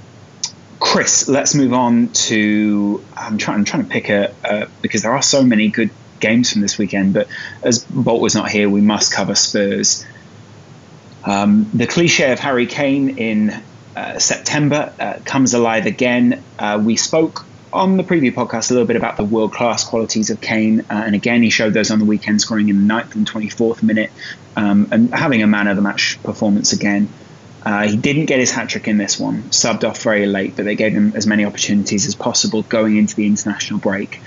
Kris, 0.80 1.28
let's 1.28 1.54
move 1.54 1.72
on 1.72 2.08
to. 2.08 3.04
I'm 3.16 3.36
trying. 3.38 3.58
I'm 3.58 3.64
trying 3.64 3.84
to 3.84 3.88
pick 3.88 4.08
a, 4.10 4.34
a 4.44 4.68
because 4.80 5.02
there 5.02 5.12
are 5.12 5.22
so 5.22 5.42
many 5.42 5.68
good 5.68 5.90
games 6.20 6.52
from 6.52 6.62
this 6.62 6.78
weekend. 6.78 7.14
But 7.14 7.28
as 7.62 7.84
Bolt 7.84 8.20
was 8.20 8.34
not 8.34 8.50
here, 8.50 8.68
we 8.68 8.80
must 8.80 9.12
cover 9.12 9.34
Spurs. 9.34 10.04
Um, 11.24 11.70
the 11.74 11.86
cliche 11.86 12.32
of 12.32 12.38
Harry 12.38 12.66
Kane 12.66 13.18
in 13.18 13.62
uh, 13.96 14.18
September 14.18 14.92
uh, 14.98 15.18
comes 15.24 15.54
alive 15.54 15.86
again. 15.86 16.44
Uh, 16.58 16.80
we 16.82 16.96
spoke 16.96 17.44
on 17.72 17.96
the 17.96 18.04
preview 18.04 18.32
podcast 18.32 18.70
a 18.70 18.74
little 18.74 18.86
bit 18.86 18.96
about 18.96 19.16
the 19.16 19.24
world 19.24 19.52
class 19.52 19.84
qualities 19.84 20.30
of 20.30 20.40
Kane, 20.40 20.80
uh, 20.82 20.84
and 20.90 21.14
again 21.14 21.42
he 21.42 21.50
showed 21.50 21.74
those 21.74 21.90
on 21.90 21.98
the 21.98 22.04
weekend, 22.04 22.40
scoring 22.40 22.68
in 22.68 22.76
the 22.76 22.84
ninth 22.84 23.14
and 23.16 23.26
twenty 23.26 23.48
fourth 23.48 23.82
minute, 23.82 24.10
um, 24.56 24.88
and 24.92 25.12
having 25.12 25.42
a 25.42 25.46
man 25.46 25.66
of 25.66 25.76
the 25.76 25.82
match 25.82 26.22
performance 26.22 26.72
again. 26.72 27.08
Uh, 27.68 27.86
he 27.86 27.98
didn't 27.98 28.24
get 28.24 28.40
his 28.40 28.50
hat 28.50 28.70
trick 28.70 28.88
in 28.88 28.96
this 28.96 29.20
one, 29.20 29.42
subbed 29.50 29.84
off 29.84 30.02
very 30.02 30.24
late, 30.24 30.56
but 30.56 30.64
they 30.64 30.74
gave 30.74 30.90
him 30.90 31.12
as 31.14 31.26
many 31.26 31.44
opportunities 31.44 32.06
as 32.06 32.14
possible 32.14 32.62
going 32.62 32.96
into 32.96 33.14
the 33.14 33.26
international 33.26 33.78
break. 33.78 34.22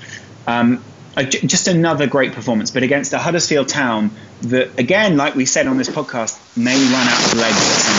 Um, 0.45 0.83
just 1.17 1.67
another 1.67 2.05
great 2.05 2.33
performance, 2.33 2.69
but 2.69 2.83
against 2.83 3.13
a 3.13 3.17
Huddersfield 3.17 3.67
Town 3.67 4.11
that, 4.43 4.77
again, 4.77 5.17
like 5.17 5.33
we 5.33 5.47
said 5.47 5.65
on 5.65 5.79
this 5.79 5.89
podcast, 5.89 6.37
may 6.55 6.75
run 6.75 7.07
out 7.07 7.33
of 7.33 7.39
legs 7.39 7.57
at 7.57 7.81
some 7.81 7.95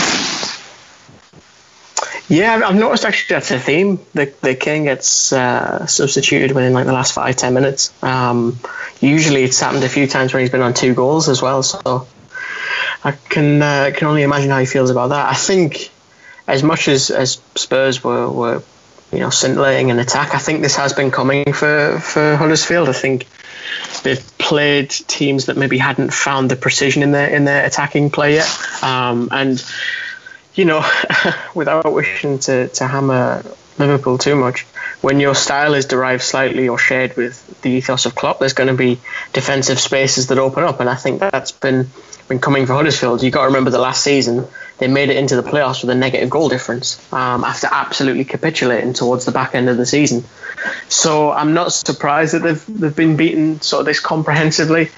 point. 2.12 2.28
Yeah, 2.28 2.62
I've 2.64 2.76
noticed 2.76 3.05
actually 3.05 3.35
that's 3.35 3.50
a 3.50 3.59
theme. 3.59 3.98
The 4.14 4.33
the 4.42 4.55
king 4.55 4.85
gets 4.85 5.33
uh, 5.33 5.87
substituted 5.88 6.52
within 6.52 6.72
like 6.72 6.87
the 6.87 6.92
last 6.92 7.14
five 7.14 7.35
ten 7.35 7.52
minutes. 7.52 7.92
Um, 8.00 8.61
usually, 9.00 9.42
it's 9.42 9.59
happened 9.59 9.83
a 9.83 9.88
few 9.88 10.07
times 10.07 10.33
when 10.33 10.42
he's 10.42 10.50
been 10.50 10.62
on 10.62 10.72
two 10.72 10.94
goals 10.94 11.28
as 11.28 11.42
well. 11.42 11.64
So 11.64 12.07
I 13.05 13.12
can 13.12 13.62
uh, 13.62 13.91
can 13.95 14.09
only 14.09 14.23
imagine 14.23 14.51
how 14.51 14.59
he 14.59 14.67
feels 14.67 14.91
about 14.91 15.09
that. 15.09 15.31
I 15.31 15.35
think 15.35 15.91
as 16.47 16.62
much 16.62 16.88
as, 16.88 17.11
as 17.11 17.41
Spurs 17.55 18.03
were, 18.03 18.29
were 18.31 18.62
you 19.12 19.21
know 19.21 19.31
scintillating 19.31 19.91
an 19.91 19.99
attack, 19.99 20.35
I 20.35 20.38
think 20.38 20.62
this 20.62 20.77
has 20.77 20.93
been 20.93 21.11
coming 21.11 21.53
for 21.53 21.99
for 22.01 22.37
Huddersfield. 22.37 22.88
I 22.88 22.93
think 22.93 23.27
they've 24.03 24.38
played 24.38 24.91
teams 24.91 25.47
that 25.47 25.57
maybe 25.57 25.79
hadn't 25.79 26.12
found 26.12 26.51
the 26.51 26.57
precision 26.57 27.03
in 27.03 27.12
their 27.12 27.29
in 27.29 27.45
their 27.45 27.65
attacking 27.65 28.11
play 28.11 28.35
yet, 28.35 28.83
um, 28.83 29.29
and 29.33 29.62
you 30.55 30.65
know, 30.65 30.85
without 31.55 31.93
wishing 31.93 32.38
to, 32.41 32.69
to 32.69 32.87
hammer 32.87 33.43
Liverpool 33.79 34.19
too 34.19 34.37
much, 34.37 34.62
when 35.01 35.19
your 35.19 35.35
style 35.35 35.75
is 35.75 35.87
derived 35.87 36.23
slightly 36.23 36.69
or 36.69 36.79
shared 36.79 37.17
with 37.17 37.62
the 37.62 37.71
ethos 37.71 38.07
of 38.07 38.15
Klopp, 38.15 38.38
there's 38.38 38.53
going 38.53 38.69
to 38.69 38.75
be 38.75 39.01
defensive 39.33 39.81
spaces 39.81 40.29
that 40.29 40.38
open 40.38 40.65
up, 40.65 40.81
and 40.81 40.88
I 40.88 40.95
think 40.95 41.21
that's 41.21 41.53
been 41.53 41.91
been 42.33 42.40
coming 42.40 42.64
for 42.64 42.73
Huddersfield. 42.73 43.23
You 43.23 43.31
got 43.31 43.42
to 43.42 43.47
remember 43.49 43.71
the 43.71 43.79
last 43.79 44.03
season 44.03 44.47
they 44.79 44.88
made 44.88 45.11
it 45.11 45.16
into 45.18 45.37
the 45.37 45.42
playoffs 45.42 45.83
with 45.83 45.90
a 45.90 45.95
negative 45.95 46.31
goal 46.31 46.49
difference 46.49 46.99
um, 47.12 47.45
after 47.45 47.68
absolutely 47.71 48.25
capitulating 48.25 48.95
towards 48.95 49.27
the 49.27 49.33
back 49.33 49.55
end 49.55 49.68
of 49.68 49.77
the 49.77 49.85
season. 49.85 50.25
So 50.88 51.31
I'm 51.31 51.53
not 51.53 51.73
surprised 51.73 52.33
that 52.35 52.42
they've 52.42 52.81
they've 52.81 52.97
been 52.97 53.16
beaten 53.16 53.61
sort 53.61 53.81
of 53.81 53.87
this 53.87 54.01
comprehensively, 54.01 54.88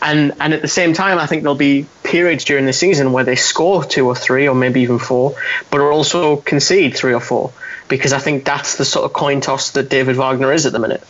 and 0.00 0.32
and 0.40 0.54
at 0.54 0.62
the 0.62 0.68
same 0.68 0.94
time 0.94 1.18
I 1.18 1.26
think 1.26 1.42
there'll 1.42 1.56
be 1.56 1.86
periods 2.02 2.44
during 2.44 2.64
the 2.64 2.72
season 2.72 3.12
where 3.12 3.24
they 3.24 3.36
score 3.36 3.84
two 3.84 4.06
or 4.06 4.14
three 4.14 4.48
or 4.48 4.54
maybe 4.54 4.80
even 4.80 4.98
four, 4.98 5.34
but 5.70 5.80
also 5.80 6.36
concede 6.36 6.96
three 6.96 7.12
or 7.12 7.20
four 7.20 7.52
because 7.88 8.12
I 8.14 8.18
think 8.18 8.44
that's 8.44 8.76
the 8.76 8.84
sort 8.84 9.04
of 9.04 9.12
coin 9.12 9.40
toss 9.40 9.72
that 9.72 9.90
David 9.90 10.16
Wagner 10.16 10.52
is 10.52 10.64
at 10.66 10.72
the 10.72 10.78
minute 10.78 11.04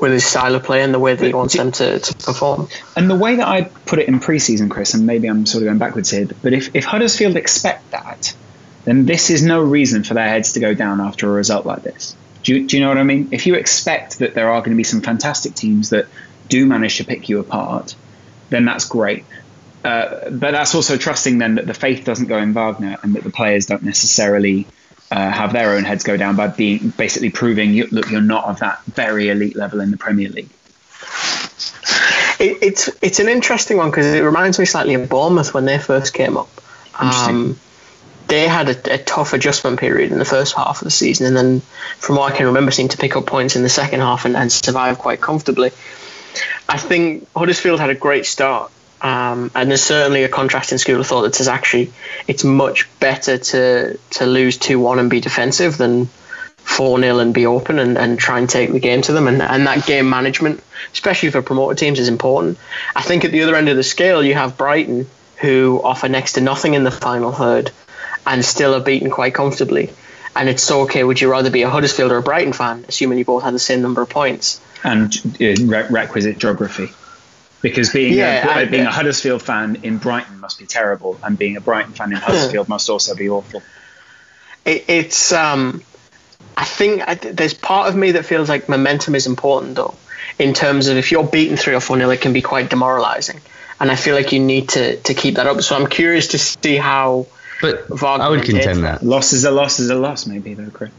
with 0.00 0.12
his 0.12 0.24
style 0.24 0.54
of 0.54 0.62
play 0.62 0.82
and 0.82 0.94
the 0.94 0.98
way 0.98 1.14
that 1.14 1.26
he 1.26 1.32
wants 1.32 1.54
them 1.54 1.72
to, 1.72 1.98
to 1.98 2.14
perform. 2.14 2.68
And 2.96 3.08
the 3.08 3.16
way 3.16 3.36
that 3.36 3.46
I 3.46 3.62
put 3.62 3.98
it 3.98 4.08
in 4.08 4.20
preseason, 4.20 4.70
Kris, 4.70 4.94
and 4.94 5.06
maybe 5.06 5.28
I'm 5.28 5.46
sort 5.46 5.62
of 5.62 5.66
going 5.66 5.78
backwards 5.78 6.10
here, 6.10 6.28
but 6.42 6.52
if, 6.52 6.74
if 6.74 6.84
Huddersfield 6.84 7.36
expect 7.36 7.90
that, 7.90 8.34
then 8.84 9.04
this 9.04 9.30
is 9.30 9.42
no 9.42 9.62
reason 9.62 10.04
for 10.04 10.14
their 10.14 10.28
heads 10.28 10.54
to 10.54 10.60
go 10.60 10.74
down 10.74 11.00
after 11.00 11.28
a 11.28 11.32
result 11.32 11.66
like 11.66 11.82
this. 11.82 12.16
Do 12.42 12.54
you, 12.54 12.66
do 12.66 12.76
you 12.76 12.82
know 12.82 12.88
what 12.88 12.98
I 12.98 13.02
mean? 13.02 13.28
If 13.32 13.46
you 13.46 13.54
expect 13.54 14.20
that 14.20 14.34
there 14.34 14.50
are 14.50 14.60
going 14.60 14.70
to 14.70 14.76
be 14.76 14.84
some 14.84 15.02
fantastic 15.02 15.54
teams 15.54 15.90
that 15.90 16.06
do 16.48 16.64
manage 16.66 16.96
to 16.96 17.04
pick 17.04 17.28
you 17.28 17.38
apart, 17.38 17.94
then 18.48 18.64
that's 18.64 18.86
great. 18.86 19.24
Uh, 19.84 20.30
but 20.30 20.50
that's 20.52 20.74
also 20.74 20.96
trusting 20.96 21.38
then 21.38 21.54
that 21.56 21.66
the 21.66 21.74
faith 21.74 22.04
doesn't 22.04 22.26
go 22.26 22.38
in 22.38 22.52
Wagner 22.52 22.98
and 23.02 23.14
that 23.14 23.24
the 23.24 23.30
players 23.30 23.66
don't 23.66 23.82
necessarily 23.82 24.66
uh, 25.10 25.30
have 25.30 25.52
their 25.52 25.72
own 25.72 25.84
heads 25.84 26.04
go 26.04 26.16
down 26.16 26.36
by 26.36 26.46
being 26.46 26.90
basically 26.90 27.30
proving 27.30 27.72
you, 27.74 27.88
look 27.90 28.10
you're 28.10 28.20
not 28.20 28.44
of 28.44 28.60
that 28.60 28.82
very 28.84 29.28
elite 29.28 29.56
level 29.56 29.80
in 29.80 29.90
the 29.90 29.96
Premier 29.96 30.28
League. 30.28 30.50
It, 32.38 32.58
it's 32.62 32.90
it's 33.02 33.18
an 33.18 33.28
interesting 33.28 33.76
one 33.76 33.90
because 33.90 34.06
it 34.06 34.22
reminds 34.22 34.58
me 34.58 34.64
slightly 34.64 34.94
of 34.94 35.08
Bournemouth 35.08 35.52
when 35.52 35.64
they 35.64 35.78
first 35.78 36.14
came 36.14 36.36
up. 36.36 36.48
Um, 36.98 37.58
they 38.28 38.46
had 38.46 38.68
a, 38.68 38.94
a, 38.94 38.98
tough 38.98 39.32
adjustment 39.32 39.80
period 39.80 40.12
in 40.12 40.18
the 40.18 40.24
first 40.24 40.54
half 40.54 40.80
of 40.80 40.84
the 40.84 40.90
season, 40.90 41.26
and 41.26 41.36
then, 41.36 41.60
from 41.98 42.16
what 42.16 42.32
I 42.32 42.36
can 42.36 42.46
remember, 42.46 42.70
seemed 42.70 42.92
to 42.92 42.98
pick 42.98 43.16
up 43.16 43.26
points 43.26 43.56
in 43.56 43.62
the 43.62 43.68
second 43.68 44.00
half 44.00 44.24
and, 44.24 44.36
and 44.36 44.52
survive 44.52 44.98
quite 44.98 45.20
comfortably. 45.20 45.70
I 46.68 46.78
think 46.78 47.28
Huddersfield 47.34 47.80
had 47.80 47.90
a 47.90 47.94
great 47.94 48.26
start, 48.26 48.70
um, 49.02 49.50
and 49.54 49.70
there's 49.70 49.82
certainly 49.82 50.24
a 50.24 50.28
contrasting 50.28 50.78
school 50.78 51.00
of 51.00 51.06
thought 51.06 51.22
that 51.22 51.34
says 51.34 51.48
actually 51.48 51.92
it's 52.26 52.44
much 52.44 52.88
better 53.00 53.38
to 53.38 53.98
to 54.10 54.26
lose 54.26 54.58
two 54.58 54.78
one 54.78 54.98
and 54.98 55.10
be 55.10 55.20
defensive 55.20 55.76
than 55.78 56.08
4 56.70 57.00
0 57.00 57.18
and 57.18 57.34
be 57.34 57.46
open 57.46 57.78
and, 57.78 57.98
and 57.98 58.18
try 58.18 58.38
and 58.38 58.48
take 58.48 58.72
the 58.72 58.80
game 58.80 59.02
to 59.02 59.12
them. 59.12 59.26
And, 59.28 59.42
and 59.42 59.66
that 59.66 59.86
game 59.86 60.08
management, 60.08 60.62
especially 60.92 61.30
for 61.30 61.42
promoted 61.42 61.78
teams, 61.78 61.98
is 61.98 62.08
important. 62.08 62.58
I 62.94 63.02
think 63.02 63.24
at 63.24 63.32
the 63.32 63.42
other 63.42 63.56
end 63.56 63.68
of 63.68 63.76
the 63.76 63.82
scale, 63.82 64.22
you 64.22 64.34
have 64.34 64.56
Brighton, 64.56 65.08
who 65.36 65.80
offer 65.82 66.08
next 66.08 66.34
to 66.34 66.40
nothing 66.40 66.74
in 66.74 66.84
the 66.84 66.90
final 66.90 67.32
third 67.32 67.72
and 68.26 68.44
still 68.44 68.74
are 68.74 68.80
beaten 68.80 69.10
quite 69.10 69.34
comfortably. 69.34 69.90
And 70.36 70.48
it's 70.48 70.62
so 70.62 70.82
okay, 70.82 71.02
would 71.02 71.20
you 71.20 71.30
rather 71.30 71.50
be 71.50 71.62
a 71.62 71.70
Huddersfield 71.70 72.12
or 72.12 72.18
a 72.18 72.22
Brighton 72.22 72.52
fan, 72.52 72.84
assuming 72.88 73.18
you 73.18 73.24
both 73.24 73.42
had 73.42 73.52
the 73.52 73.58
same 73.58 73.82
number 73.82 74.02
of 74.02 74.08
points? 74.08 74.60
And 74.84 75.12
uh, 75.40 75.54
re- 75.64 75.88
requisite 75.90 76.38
geography. 76.38 76.92
Because 77.62 77.92
being, 77.92 78.14
yeah, 78.14 78.60
a, 78.60 78.66
being 78.66 78.86
a 78.86 78.90
Huddersfield 78.90 79.42
fan 79.42 79.80
in 79.82 79.98
Brighton 79.98 80.40
must 80.40 80.58
be 80.58 80.66
terrible, 80.66 81.18
and 81.22 81.38
being 81.38 81.56
a 81.56 81.60
Brighton 81.60 81.92
fan 81.92 82.10
in 82.10 82.16
Huddersfield 82.16 82.68
must 82.68 82.88
also 82.88 83.14
be 83.14 83.28
awful. 83.28 83.62
It, 84.64 84.84
it's 84.88 85.32
um, 85.32 85.82
I 86.56 86.64
think 86.64 87.06
I, 87.06 87.14
there's 87.14 87.54
part 87.54 87.88
of 87.88 87.96
me 87.96 88.12
that 88.12 88.24
feels 88.24 88.48
like 88.48 88.68
momentum 88.68 89.14
is 89.14 89.26
important 89.26 89.74
though, 89.76 89.94
in 90.38 90.54
terms 90.54 90.88
of 90.88 90.96
if 90.96 91.12
you're 91.12 91.24
beaten 91.24 91.56
three 91.56 91.74
or 91.74 91.80
four 91.80 91.96
nil, 91.96 92.10
it 92.10 92.20
can 92.20 92.32
be 92.32 92.42
quite 92.42 92.70
demoralising, 92.70 93.40
and 93.78 93.90
I 93.90 93.94
feel 93.94 94.14
like 94.14 94.32
you 94.32 94.40
need 94.40 94.70
to 94.70 94.96
to 94.96 95.14
keep 95.14 95.34
that 95.34 95.46
up. 95.46 95.60
So 95.60 95.76
I'm 95.76 95.86
curious 95.86 96.28
to 96.28 96.38
see 96.38 96.76
how. 96.76 97.26
But 97.60 97.88
Wagner 97.90 98.24
I 98.24 98.28
would 98.30 98.42
contend 98.42 98.84
that 98.84 99.02
loss 99.02 99.34
is 99.34 99.44
a 99.44 99.50
loss 99.50 99.80
is 99.80 99.90
a 99.90 99.94
loss, 99.94 100.26
maybe 100.26 100.54
though, 100.54 100.70
Kris. 100.70 100.90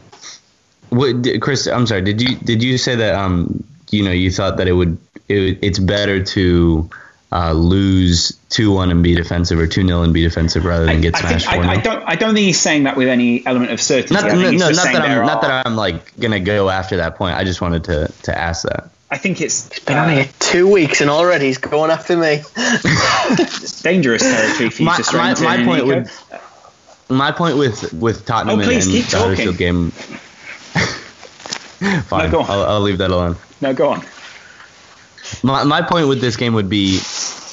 What, 0.90 1.26
Kris, 1.40 1.66
I'm 1.66 1.86
sorry. 1.86 2.02
Did 2.02 2.20
you 2.20 2.36
did 2.36 2.62
you 2.62 2.78
say 2.78 2.94
that 2.96 3.16
um 3.16 3.64
you 3.92 4.02
know 4.02 4.10
you 4.10 4.30
thought 4.30 4.56
that 4.56 4.68
it 4.68 4.72
would 4.72 4.98
it, 5.28 5.58
it's 5.62 5.78
better 5.78 6.22
to 6.22 6.88
uh, 7.32 7.52
lose 7.52 8.38
two 8.50 8.72
one 8.72 8.90
and 8.90 9.02
be 9.02 9.14
defensive 9.14 9.58
or 9.58 9.66
two 9.66 9.86
0 9.86 10.02
and 10.02 10.12
be 10.12 10.22
defensive 10.22 10.66
rather 10.66 10.84
than 10.84 11.00
get 11.00 11.16
smashed 11.16 11.46
four 11.46 11.64
I, 11.64 11.72
I, 11.72 11.76
don't. 11.78 12.02
I 12.02 12.14
don't 12.14 12.34
think 12.34 12.44
he's 12.44 12.60
saying 12.60 12.84
that 12.84 12.96
with 12.96 13.08
any 13.08 13.44
element 13.46 13.72
of 13.72 13.80
certainty. 13.80 14.14
Not, 14.14 14.24
no, 14.24 14.50
no, 14.50 14.70
not 14.70 14.74
that 14.74 15.02
I'm 15.02 15.26
not 15.26 15.40
that 15.40 15.66
I'm 15.66 15.74
like 15.74 16.18
gonna 16.18 16.40
go 16.40 16.68
after 16.68 16.98
that 16.98 17.16
point. 17.16 17.36
I 17.36 17.44
just 17.44 17.62
wanted 17.62 17.84
to 17.84 18.12
to 18.24 18.38
ask 18.38 18.64
that. 18.64 18.90
I 19.10 19.18
think 19.18 19.40
it's. 19.40 19.66
It's 19.68 19.80
been 19.80 19.96
uh, 19.96 20.04
only 20.04 20.28
two 20.40 20.70
weeks 20.70 21.00
and 21.00 21.10
already 21.10 21.46
he's 21.46 21.58
going 21.58 21.90
after 21.90 22.16
me. 22.16 22.42
It's 23.34 23.80
dangerous 23.80 24.22
territory 24.22 24.70
for 24.70 24.82
you 24.82 24.86
my, 24.86 24.98
to 24.98 25.16
my, 25.16 25.56
my 25.56 25.64
point 25.64 25.86
with 25.86 26.10
my 27.08 27.32
point 27.32 27.56
with 27.56 27.92
with 27.94 28.26
Tottenham 28.26 28.60
oh, 28.60 28.64
please, 28.64 28.86
and, 28.86 28.96
and 28.96 29.04
the 29.04 29.18
Huddersfield 29.18 29.56
game. 29.56 29.90
Fine, 32.02 32.30
no, 32.30 32.40
I'll, 32.40 32.64
I'll 32.64 32.80
leave 32.80 32.98
that 32.98 33.10
alone. 33.10 33.36
No, 33.62 33.72
go 33.72 33.90
on. 33.90 34.04
My, 35.42 35.64
my 35.64 35.82
point 35.82 36.08
with 36.08 36.20
this 36.20 36.36
game 36.36 36.54
would 36.54 36.68
be 36.68 36.98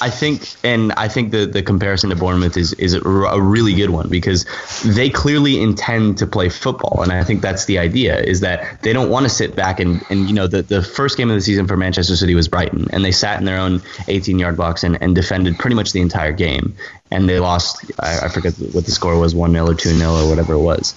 I 0.02 0.08
think, 0.08 0.54
and 0.64 0.92
I 0.92 1.08
think 1.08 1.30
the, 1.30 1.44
the 1.44 1.62
comparison 1.62 2.08
to 2.10 2.16
Bournemouth 2.16 2.56
is 2.56 2.72
is 2.74 2.94
a, 2.94 3.00
really 3.40 3.74
good 3.74 3.90
one 3.90 4.08
because 4.08 4.46
they 4.82 5.10
clearly 5.10 5.60
intend 5.60 6.18
to 6.18 6.26
play 6.26 6.48
football, 6.48 7.02
and 7.02 7.12
I 7.12 7.22
think 7.22 7.42
that's 7.42 7.66
the 7.66 7.78
idea 7.78 8.18
is 8.18 8.40
that 8.40 8.80
they 8.82 8.92
don't 8.92 9.10
want 9.10 9.24
to 9.24 9.28
sit 9.28 9.54
back 9.54 9.78
and 9.78 10.02
and 10.08 10.26
you 10.26 10.34
know 10.34 10.46
the 10.46 10.62
the 10.62 10.82
first 10.82 11.18
game 11.18 11.28
of 11.28 11.36
the 11.36 11.42
season 11.42 11.66
for 11.66 11.76
Manchester 11.76 12.16
City 12.16 12.34
was 12.34 12.48
Brighton, 12.48 12.88
and 12.92 13.04
they 13.04 13.12
sat 13.12 13.38
in 13.38 13.44
their 13.44 13.58
own 13.58 13.82
18 14.08 14.38
yard 14.38 14.56
box 14.56 14.84
and, 14.84 15.00
and 15.02 15.14
defended 15.14 15.58
pretty 15.58 15.76
much 15.76 15.92
the 15.92 16.00
entire 16.00 16.32
game, 16.32 16.74
and 17.10 17.28
they 17.28 17.38
lost. 17.38 17.84
I, 18.00 18.26
I 18.26 18.28
forget 18.28 18.54
what 18.72 18.86
the 18.86 18.92
score 18.92 19.18
was, 19.18 19.34
one 19.34 19.52
0 19.52 19.68
or 19.68 19.74
two 19.74 19.90
0 19.90 20.10
or 20.10 20.28
whatever 20.30 20.54
it 20.54 20.60
was. 20.60 20.94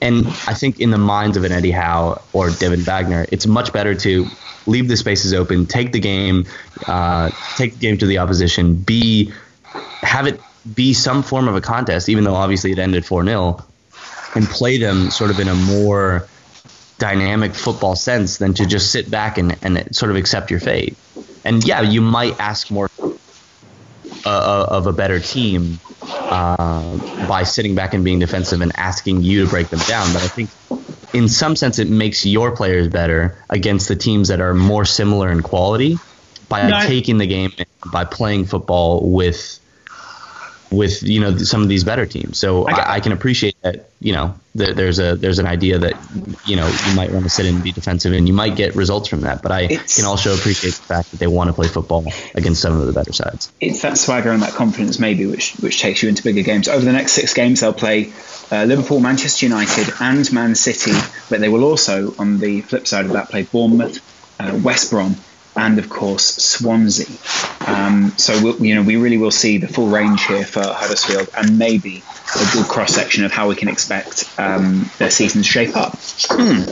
And 0.00 0.26
I 0.26 0.54
think 0.54 0.80
in 0.80 0.90
the 0.90 0.98
minds 0.98 1.36
of 1.36 1.44
an 1.44 1.52
Eddie 1.52 1.70
Howe 1.70 2.20
or 2.32 2.50
David 2.50 2.80
Wagner, 2.80 3.26
it's 3.30 3.46
much 3.46 3.72
better 3.72 3.94
to 3.94 4.26
leave 4.66 4.88
the 4.88 4.96
spaces 4.96 5.32
open, 5.32 5.66
take 5.66 5.92
the 5.92 6.00
game, 6.00 6.44
uh, 6.86 7.30
take 7.56 7.72
the 7.74 7.78
game 7.78 7.98
to 7.98 8.06
the 8.06 8.18
opposition, 8.18 8.74
be 8.74 9.32
have 10.02 10.26
it 10.26 10.40
be 10.74 10.94
some 10.94 11.22
form 11.22 11.48
of 11.48 11.56
a 11.56 11.60
contest, 11.60 12.08
even 12.08 12.24
though 12.24 12.34
obviously 12.34 12.72
it 12.72 12.78
ended 12.78 13.04
4 13.04 13.24
0, 13.24 13.58
and 14.34 14.46
play 14.46 14.78
them 14.78 15.10
sort 15.10 15.30
of 15.30 15.38
in 15.40 15.48
a 15.48 15.54
more 15.54 16.28
dynamic 16.98 17.54
football 17.54 17.96
sense 17.96 18.38
than 18.38 18.54
to 18.54 18.66
just 18.66 18.90
sit 18.92 19.10
back 19.10 19.36
and, 19.38 19.56
and 19.62 19.94
sort 19.94 20.10
of 20.10 20.16
accept 20.16 20.50
your 20.50 20.60
fate. 20.60 20.96
And 21.44 21.66
yeah, 21.66 21.82
you 21.82 22.00
might 22.00 22.38
ask 22.40 22.70
more 22.70 22.88
uh 24.26 24.66
of 24.70 24.86
a 24.86 24.92
better 24.92 25.20
team 25.20 25.78
uh, 26.16 27.26
by 27.28 27.42
sitting 27.42 27.74
back 27.74 27.94
and 27.94 28.04
being 28.04 28.18
defensive 28.18 28.60
and 28.60 28.72
asking 28.76 29.22
you 29.22 29.44
to 29.44 29.50
break 29.50 29.68
them 29.68 29.80
down. 29.80 30.12
But 30.12 30.22
I 30.22 30.28
think 30.28 30.50
in 31.12 31.28
some 31.28 31.56
sense, 31.56 31.78
it 31.78 31.88
makes 31.88 32.26
your 32.26 32.54
players 32.54 32.88
better 32.88 33.38
against 33.50 33.88
the 33.88 33.96
teams 33.96 34.28
that 34.28 34.40
are 34.40 34.54
more 34.54 34.84
similar 34.84 35.30
in 35.30 35.42
quality 35.42 35.98
by 36.48 36.68
no, 36.68 36.80
taking 36.80 37.18
the 37.18 37.26
game 37.26 37.52
by 37.92 38.04
playing 38.04 38.44
football 38.44 39.12
with 39.12 39.60
with 40.70 41.02
you 41.02 41.20
know 41.20 41.36
some 41.36 41.62
of 41.62 41.68
these 41.68 41.84
better 41.84 42.06
teams. 42.06 42.38
So 42.38 42.66
I, 42.66 42.94
I 42.94 43.00
can 43.00 43.12
appreciate 43.12 43.56
that 43.62 43.90
you 44.00 44.12
know 44.12 44.34
there, 44.54 44.74
there's 44.74 44.98
a 44.98 45.16
there's 45.16 45.38
an 45.38 45.46
idea 45.46 45.78
that 45.78 45.94
you 46.46 46.56
know 46.56 46.66
you 46.66 46.94
might 46.94 47.10
want 47.10 47.24
to 47.24 47.30
sit 47.30 47.46
and 47.46 47.62
be 47.62 47.72
defensive, 47.72 48.12
and 48.12 48.26
you 48.26 48.34
might 48.34 48.56
get 48.56 48.74
results 48.74 49.08
from 49.08 49.22
that. 49.22 49.42
But 49.42 49.52
I 49.52 49.68
can 49.68 50.04
also 50.04 50.34
appreciate 50.34 50.74
the 50.74 50.82
fact 50.82 51.10
that 51.10 51.20
they 51.20 51.26
want 51.26 51.48
to 51.48 51.54
play 51.54 51.68
football 51.68 52.06
against 52.34 52.60
some 52.60 52.78
of 52.78 52.86
the 52.86 52.92
better 52.92 53.12
sides. 53.12 53.52
It's 53.60 53.82
that 53.82 53.98
swagger 53.98 54.30
and 54.30 54.42
that 54.42 54.52
confidence 54.52 54.98
maybe 54.98 55.26
which 55.26 55.54
which 55.56 55.80
takes 55.80 56.02
you 56.02 56.08
into 56.08 56.22
bigger 56.22 56.42
games. 56.42 56.68
Over 56.68 56.84
the 56.84 56.92
next 56.92 57.12
six 57.12 57.34
games, 57.34 57.60
they'll 57.60 57.72
play 57.72 58.12
uh, 58.50 58.64
Liverpool, 58.64 59.00
Manchester 59.00 59.46
United, 59.46 59.92
and 60.00 60.30
Man 60.32 60.54
City, 60.54 60.92
but 61.30 61.40
they 61.40 61.48
will 61.48 61.64
also 61.64 62.14
on 62.18 62.38
the 62.38 62.60
flip 62.62 62.86
side 62.86 63.06
of 63.06 63.12
that 63.12 63.30
play 63.30 63.42
Bournemouth, 63.42 64.00
uh, 64.40 64.58
West 64.62 64.90
Brom 64.90 65.16
and 65.56 65.78
of 65.78 65.88
course 65.88 66.36
Swansea. 66.36 67.06
Um, 67.66 68.12
so 68.16 68.42
we'll, 68.42 68.64
you 68.64 68.74
know 68.74 68.82
we 68.82 68.96
really 68.96 69.16
will 69.16 69.30
see 69.30 69.58
the 69.58 69.68
full 69.68 69.88
range 69.88 70.24
here 70.26 70.44
for 70.44 70.62
Huddersfield, 70.62 71.28
and 71.36 71.58
maybe 71.58 72.02
a 72.34 72.52
good 72.52 72.66
cross 72.66 72.94
section 72.94 73.24
of 73.24 73.32
how 73.32 73.48
we 73.48 73.54
can 73.54 73.68
expect 73.68 74.32
um, 74.38 74.90
their 74.98 75.10
season 75.10 75.42
to 75.42 75.48
shape 75.48 75.76
up. 75.76 75.96
Hmm. 76.28 76.64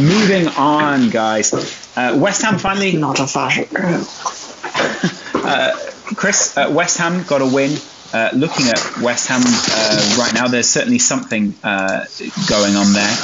Moving 0.00 0.48
on, 0.48 1.10
guys. 1.10 1.52
Uh, 1.96 2.16
West 2.20 2.42
Ham 2.42 2.58
finally 2.58 2.96
not 2.96 3.20
a 3.20 3.26
fashion. 3.26 3.66
uh, 5.34 5.76
Kris, 6.16 6.56
uh, 6.56 6.70
West 6.72 6.98
Ham 6.98 7.24
got 7.24 7.40
a 7.40 7.46
win. 7.46 7.78
Uh, 8.12 8.30
looking 8.32 8.66
at 8.68 9.00
West 9.02 9.26
Ham 9.26 9.40
uh, 9.44 10.16
right 10.18 10.32
now, 10.34 10.46
there's 10.46 10.68
certainly 10.68 11.00
something 11.00 11.54
uh, 11.64 12.04
going 12.48 12.76
on 12.76 12.92
there. 12.92 13.16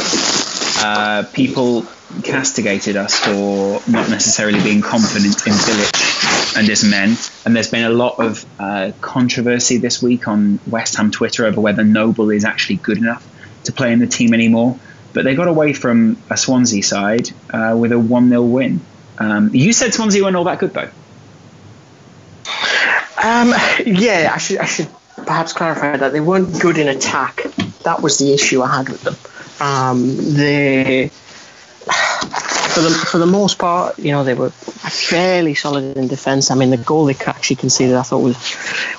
People 1.32 1.86
castigated 2.22 2.96
us 2.96 3.18
for 3.18 3.80
not 3.90 4.10
necessarily 4.10 4.60
being 4.62 4.80
confident 4.80 5.46
in 5.46 5.52
Bilic 5.52 6.56
and 6.56 6.66
his 6.66 6.84
men. 6.84 7.16
And 7.44 7.54
there's 7.54 7.70
been 7.70 7.84
a 7.84 7.90
lot 7.90 8.18
of 8.18 8.44
uh, 8.58 8.92
controversy 9.00 9.78
this 9.78 10.02
week 10.02 10.28
on 10.28 10.58
West 10.66 10.96
Ham 10.96 11.10
Twitter 11.10 11.46
over 11.46 11.60
whether 11.60 11.84
Noble 11.84 12.30
is 12.30 12.44
actually 12.44 12.76
good 12.76 12.98
enough 12.98 13.26
to 13.64 13.72
play 13.72 13.92
in 13.92 13.98
the 13.98 14.06
team 14.06 14.34
anymore. 14.34 14.78
But 15.12 15.24
they 15.24 15.34
got 15.34 15.48
away 15.48 15.72
from 15.72 16.16
a 16.30 16.36
Swansea 16.36 16.82
side 16.82 17.30
uh, 17.50 17.76
with 17.76 17.92
a 17.92 17.98
1 17.98 18.28
0 18.28 18.42
win. 18.42 18.80
Um, 19.18 19.50
you 19.52 19.72
said 19.72 19.92
Swansea 19.92 20.22
weren't 20.22 20.36
all 20.36 20.44
that 20.44 20.58
good, 20.58 20.72
though. 20.72 20.90
Um, 23.22 23.52
yeah, 23.84 24.30
I 24.32 24.38
should, 24.38 24.58
I 24.58 24.64
should 24.64 24.88
perhaps 25.16 25.52
clarify 25.52 25.96
that 25.96 26.12
they 26.12 26.20
weren't 26.20 26.60
good 26.60 26.78
in 26.78 26.88
attack. 26.88 27.42
That 27.84 28.02
was 28.02 28.18
the 28.18 28.32
issue 28.32 28.62
I 28.62 28.76
had 28.76 28.88
with 28.88 29.02
them. 29.02 29.16
Um, 29.60 30.16
they 30.16 31.10
for 32.70 32.80
the 32.80 32.90
for 32.90 33.18
the 33.18 33.26
most 33.26 33.58
part, 33.58 33.98
you 33.98 34.12
know, 34.12 34.24
they 34.24 34.34
were 34.34 34.50
fairly 34.50 35.54
solid 35.54 35.96
in 35.96 36.08
defence. 36.08 36.50
I 36.50 36.54
mean, 36.54 36.70
the 36.70 36.76
goal 36.76 37.06
they 37.06 37.16
actually 37.26 37.56
conceded, 37.56 37.96
I 37.96 38.02
thought 38.02 38.20
was 38.20 38.36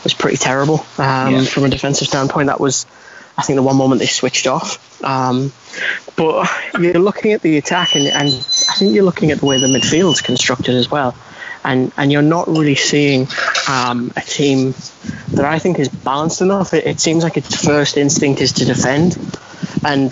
was 0.03 0.13
pretty 0.13 0.37
terrible 0.37 0.85
um, 0.97 1.33
yeah. 1.33 1.43
from 1.45 1.63
a 1.63 1.69
defensive 1.69 2.07
standpoint. 2.07 2.47
That 2.47 2.59
was, 2.59 2.85
I 3.37 3.43
think, 3.43 3.57
the 3.57 3.63
one 3.63 3.77
moment 3.77 3.99
they 3.99 4.07
switched 4.07 4.47
off. 4.47 5.03
Um, 5.03 5.51
but 6.15 6.49
you're 6.79 6.99
looking 6.99 7.31
at 7.33 7.41
the 7.41 7.57
attack, 7.57 7.95
and, 7.95 8.07
and 8.07 8.27
I 8.27 8.75
think 8.77 8.93
you're 8.93 9.05
looking 9.05 9.31
at 9.31 9.39
the 9.39 9.45
way 9.45 9.59
the 9.59 9.67
midfield's 9.67 10.21
constructed 10.21 10.75
as 10.75 10.91
well. 10.91 11.15
And, 11.63 11.91
and 11.95 12.11
you're 12.11 12.23
not 12.23 12.47
really 12.47 12.75
seeing 12.75 13.27
um, 13.69 14.11
a 14.17 14.21
team 14.21 14.73
that 15.33 15.45
I 15.45 15.59
think 15.59 15.79
is 15.79 15.89
balanced 15.89 16.41
enough. 16.41 16.73
It, 16.73 16.85
it 16.85 16.99
seems 16.99 17.23
like 17.23 17.37
its 17.37 17.63
first 17.63 17.97
instinct 17.97 18.41
is 18.41 18.53
to 18.53 18.65
defend, 18.65 19.17
and 19.85 20.11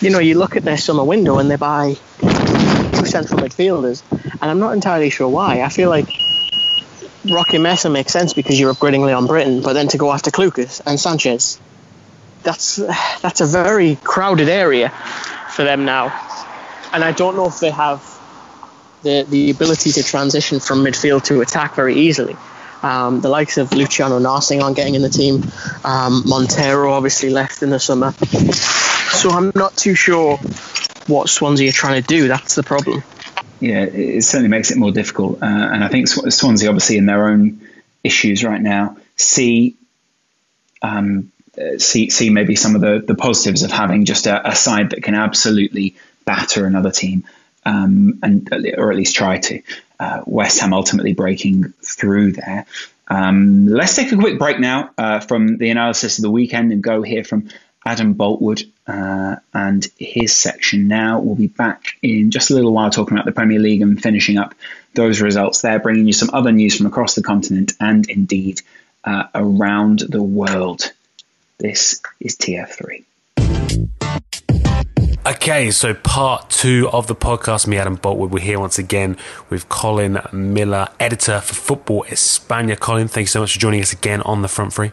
you 0.00 0.10
know, 0.10 0.18
you 0.18 0.38
look 0.38 0.56
at 0.56 0.64
their 0.64 0.78
summer 0.78 1.04
window 1.04 1.38
and 1.38 1.50
they 1.50 1.56
buy 1.56 1.94
two 2.20 3.04
central 3.04 3.40
midfielders, 3.40 4.02
and 4.10 4.42
I'm 4.42 4.60
not 4.60 4.72
entirely 4.72 5.10
sure 5.10 5.28
why. 5.28 5.62
I 5.62 5.68
feel 5.68 5.90
like 5.90 6.08
Roque 7.30 7.60
Mesa 7.60 7.90
makes 7.90 8.12
sense 8.12 8.32
because 8.32 8.58
you're 8.58 8.72
upgrading 8.72 9.04
Leon 9.04 9.26
Britton, 9.26 9.62
but 9.62 9.74
then 9.74 9.88
to 9.88 9.98
go 9.98 10.12
after 10.12 10.30
Clucas 10.30 10.80
and 10.86 10.98
Sanches, 10.98 11.58
that's 12.42 12.76
that's 13.20 13.40
a 13.40 13.46
very 13.46 13.96
crowded 13.96 14.48
area 14.48 14.90
for 15.50 15.64
them 15.64 15.84
now, 15.84 16.06
and 16.92 17.04
I 17.04 17.12
don't 17.12 17.36
know 17.36 17.46
if 17.46 17.60
they 17.60 17.70
have 17.70 18.17
the 19.02 19.24
the 19.28 19.50
ability 19.50 19.92
to 19.92 20.02
transition 20.02 20.60
from 20.60 20.84
midfield 20.84 21.24
to 21.24 21.40
attack 21.40 21.74
very 21.74 21.94
easily. 21.94 22.36
Um, 22.82 23.20
the 23.20 23.28
likes 23.28 23.58
of 23.58 23.72
Luciano 23.72 24.20
Narsingh 24.20 24.62
on 24.62 24.74
getting 24.74 24.94
in 24.94 25.02
the 25.02 25.08
team. 25.08 25.42
Um, 25.84 26.22
Montero 26.26 26.92
obviously 26.92 27.30
left 27.30 27.62
in 27.62 27.70
the 27.70 27.80
summer. 27.80 28.12
So 28.12 29.30
I'm 29.30 29.50
not 29.54 29.76
too 29.76 29.94
sure 29.96 30.36
what 31.08 31.28
Swansea 31.28 31.70
are 31.70 31.72
trying 31.72 32.00
to 32.00 32.06
do. 32.06 32.28
That's 32.28 32.54
the 32.54 32.62
problem. 32.62 33.02
Yeah, 33.60 33.82
it 33.82 34.22
certainly 34.22 34.48
makes 34.48 34.70
it 34.70 34.78
more 34.78 34.92
difficult. 34.92 35.42
Uh, 35.42 35.46
and 35.46 35.82
I 35.82 35.88
think 35.88 36.06
Swansea, 36.06 36.68
obviously, 36.68 36.98
in 36.98 37.06
their 37.06 37.28
own 37.28 37.60
issues 38.04 38.44
right 38.44 38.60
now, 38.60 38.96
see 39.16 39.76
um, 40.82 41.32
see 41.78 42.10
see 42.10 42.30
maybe 42.30 42.54
some 42.54 42.74
of 42.74 42.80
the, 42.80 43.02
the 43.04 43.14
positives 43.14 43.62
of 43.62 43.70
having 43.72 44.04
just 44.04 44.26
a, 44.26 44.48
a, 44.48 44.54
side 44.54 44.90
that 44.90 45.02
can 45.02 45.14
absolutely 45.14 45.96
batter 46.24 46.66
another 46.66 46.92
team, 46.92 47.24
um, 47.68 48.18
and 48.22 48.48
or 48.76 48.90
at 48.90 48.96
least 48.96 49.14
try 49.14 49.38
to. 49.38 49.62
Uh, 50.00 50.22
West 50.26 50.60
Ham 50.60 50.72
ultimately 50.72 51.12
breaking 51.12 51.74
through 51.82 52.32
there. 52.32 52.66
Um, 53.08 53.66
let's 53.66 53.96
take 53.96 54.12
a 54.12 54.16
quick 54.16 54.38
break 54.38 54.60
now 54.60 54.90
uh, 54.96 55.18
from 55.20 55.58
the 55.58 55.70
analysis 55.70 56.18
of 56.18 56.22
the 56.22 56.30
weekend 56.30 56.72
and 56.72 56.82
go 56.82 57.02
hear 57.02 57.24
from 57.24 57.48
Adam 57.84 58.14
Boultwood 58.14 58.70
uh, 58.86 59.36
and 59.52 59.86
his 59.98 60.36
section 60.36 60.86
now. 60.86 61.18
We'll 61.20 61.34
be 61.34 61.48
back 61.48 61.96
in 62.00 62.30
just 62.30 62.50
a 62.50 62.54
little 62.54 62.72
while 62.72 62.90
talking 62.90 63.16
about 63.16 63.26
the 63.26 63.32
Premier 63.32 63.58
League 63.58 63.82
and 63.82 64.00
finishing 64.00 64.38
up 64.38 64.54
those 64.94 65.20
results 65.20 65.62
there, 65.62 65.80
bringing 65.80 66.06
you 66.06 66.12
some 66.12 66.30
other 66.32 66.52
news 66.52 66.76
from 66.76 66.86
across 66.86 67.14
the 67.16 67.22
continent 67.22 67.72
and 67.80 68.08
indeed 68.08 68.62
uh, 69.04 69.24
around 69.34 70.00
the 70.00 70.22
world. 70.22 70.92
This 71.58 72.00
is 72.20 72.36
TF3. 72.36 73.04
Okay, 75.28 75.70
so 75.70 75.92
part 75.92 76.48
two 76.48 76.88
of 76.90 77.06
the 77.06 77.14
podcast, 77.14 77.66
me, 77.66 77.76
Adam 77.76 77.98
Boultwood. 77.98 78.30
We're 78.30 78.38
here 78.38 78.58
once 78.58 78.78
again 78.78 79.18
with 79.50 79.68
Colin 79.68 80.18
Millar, 80.32 80.88
editor 80.98 81.42
for 81.42 81.54
Football 81.54 82.04
España. 82.04 82.80
Colin, 82.80 83.08
thank 83.08 83.24
you 83.24 83.28
so 83.28 83.40
much 83.40 83.52
for 83.52 83.58
joining 83.58 83.82
us 83.82 83.92
again 83.92 84.22
on 84.22 84.40
the 84.40 84.48
front 84.48 84.72
three. 84.72 84.90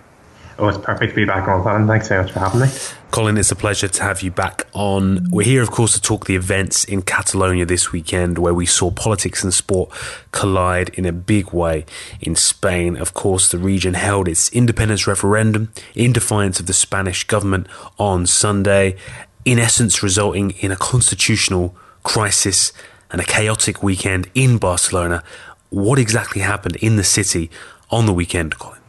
Oh, 0.60 0.68
it's 0.68 0.78
perfect 0.78 1.12
to 1.12 1.16
be 1.16 1.24
back 1.24 1.48
on, 1.48 1.64
Colin. 1.64 1.88
Thanks 1.88 2.10
so 2.10 2.22
much 2.22 2.34
for 2.34 2.40
having 2.40 2.60
me. 2.60 2.68
Colin, 3.12 3.38
it's 3.38 3.52
a 3.52 3.56
pleasure 3.56 3.88
to 3.88 4.04
have 4.04 4.24
you 4.24 4.32
back 4.32 4.68
on. 4.74 5.30
We're 5.32 5.46
here, 5.46 5.62
of 5.62 5.72
course, 5.72 5.94
to 5.94 6.02
talk 6.02 6.26
the 6.26 6.36
events 6.36 6.84
in 6.84 7.02
Catalonia 7.04 7.66
this 7.66 7.94
weekend 7.94 8.38
where 8.38 8.54
we 8.54 8.66
saw 8.66 8.92
politics 8.92 9.42
and 9.42 9.54
sport 9.54 9.90
collide 10.32 10.90
in 10.90 11.06
a 11.06 11.14
big 11.14 11.54
way 11.54 11.86
in 12.20 12.36
Spain. 12.36 12.98
Of 12.98 13.14
course, 13.14 13.50
the 13.50 13.58
region 13.58 13.94
held 13.94 14.28
its 14.28 14.50
independence 14.50 15.08
referendum 15.08 15.72
in 15.94 16.12
defiance 16.12 16.60
of 16.60 16.66
the 16.66 16.74
Spanish 16.74 17.24
government 17.24 17.68
on 17.98 18.26
Sunday, 18.26 18.98
in 19.46 19.60
essence, 19.60 20.04
resulting 20.04 20.52
in 20.52 20.72
a 20.72 20.76
constitutional 20.76 21.76
crisis 22.04 22.74
and 23.12 23.22
a 23.22 23.24
chaotic 23.24 23.82
weekend 23.82 24.30
in 24.34 24.58
Barcelona. 24.58 25.24
What 25.70 26.00
exactly 26.00 26.41
happened 26.41 26.76
in 26.78 26.96
the 26.96 27.04
city 27.04 27.50
on 27.89 28.06
the 28.08 28.14
weekend, 28.14 28.58
Colin? 28.58 28.80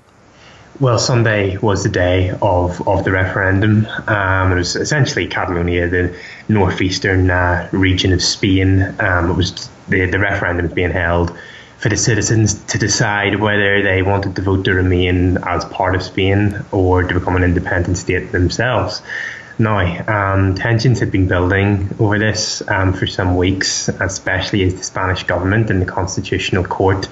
Well, 0.78 0.98
Sunday 0.98 1.56
was 1.58 1.84
the 1.84 1.88
day 1.88 2.30
of, 2.42 2.86
of 2.86 3.04
the 3.04 3.10
referendum. 3.10 3.86
Um, 4.06 4.52
it 4.52 4.56
was 4.56 4.76
essentially 4.76 5.26
Catalonia, 5.26 5.88
the 5.88 6.14
northeastern 6.48 7.30
uh, 7.30 7.68
region 7.72 8.12
of 8.12 8.22
Spain. 8.22 8.82
Um, 9.00 9.30
it 9.30 9.34
was 9.34 9.70
the, 9.88 10.04
the 10.06 10.18
referendum 10.18 10.68
being 10.68 10.90
held 10.90 11.36
for 11.78 11.88
the 11.88 11.96
citizens 11.96 12.54
to 12.64 12.78
decide 12.78 13.40
whether 13.40 13.82
they 13.82 14.02
wanted 14.02 14.36
to 14.36 14.42
vote 14.42 14.64
to 14.64 14.74
remain 14.74 15.38
as 15.44 15.64
part 15.66 15.94
of 15.94 16.02
Spain 16.02 16.62
or 16.72 17.02
to 17.02 17.14
become 17.14 17.36
an 17.36 17.42
independent 17.42 17.96
state 17.96 18.32
themselves. 18.32 19.02
Now, 19.58 19.80
um, 20.06 20.54
tensions 20.54 21.00
had 21.00 21.10
been 21.10 21.28
building 21.28 21.94
over 21.98 22.18
this 22.18 22.62
um, 22.68 22.92
for 22.92 23.06
some 23.06 23.36
weeks, 23.36 23.88
especially 23.88 24.62
as 24.64 24.74
the 24.74 24.82
Spanish 24.82 25.22
government 25.24 25.70
and 25.70 25.80
the 25.80 25.86
Constitutional 25.86 26.64
Court 26.64 27.08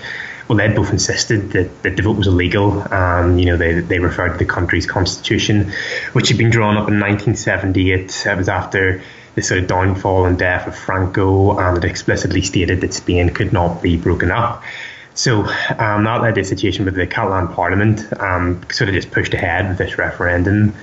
well, 0.48 0.58
they'd 0.58 0.74
both 0.74 0.90
insisted 0.90 1.52
that, 1.52 1.82
that 1.82 1.96
the 1.96 2.02
vote 2.02 2.18
was 2.18 2.26
illegal. 2.26 2.82
Um, 2.92 3.38
you 3.38 3.46
know, 3.46 3.56
they, 3.56 3.80
they 3.80 3.98
referred 3.98 4.32
to 4.32 4.38
the 4.38 4.44
country's 4.44 4.86
constitution, 4.86 5.72
which 6.12 6.28
had 6.28 6.38
been 6.38 6.50
drawn 6.50 6.76
up 6.76 6.88
in 6.88 7.00
1978. 7.00 8.26
It 8.26 8.36
was 8.36 8.48
after 8.48 9.02
the 9.34 9.42
sort 9.42 9.60
of 9.60 9.66
downfall 9.66 10.26
and 10.26 10.38
death 10.38 10.66
of 10.66 10.76
Franco, 10.76 11.58
and 11.58 11.78
it 11.78 11.84
explicitly 11.84 12.42
stated 12.42 12.82
that 12.82 12.92
Spain 12.92 13.30
could 13.30 13.52
not 13.52 13.82
be 13.82 13.96
broken 13.96 14.30
up. 14.30 14.62
So 15.14 15.44
um, 15.78 16.04
that 16.04 16.20
led 16.22 16.34
to 16.34 16.42
a 16.42 16.44
situation 16.44 16.84
with 16.84 16.94
the 16.94 17.06
Catalan 17.06 17.48
Parliament 17.48 18.00
um, 18.20 18.60
sort 18.70 18.88
of 18.88 18.94
just 18.94 19.12
pushed 19.12 19.32
ahead 19.32 19.68
with 19.68 19.78
this 19.78 19.96
referendum. 19.96 20.74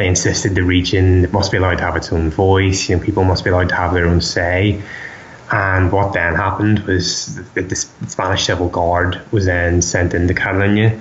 They 0.00 0.08
insisted 0.08 0.54
the 0.54 0.62
region 0.62 1.30
must 1.30 1.52
be 1.52 1.58
allowed 1.58 1.76
to 1.76 1.84
have 1.84 1.94
its 1.94 2.10
own 2.10 2.30
voice. 2.30 2.88
You 2.88 2.96
know, 2.96 3.02
people 3.02 3.22
must 3.24 3.44
be 3.44 3.50
allowed 3.50 3.68
to 3.68 3.74
have 3.74 3.92
their 3.92 4.06
own 4.06 4.22
say. 4.22 4.80
And 5.52 5.92
what 5.92 6.14
then 6.14 6.34
happened 6.34 6.78
was 6.86 7.38
that 7.52 7.68
the 7.68 7.76
Spanish 7.76 8.46
Civil 8.46 8.70
Guard 8.70 9.20
was 9.30 9.44
then 9.44 9.82
sent 9.82 10.14
into 10.14 10.32
Catalonia. 10.32 10.98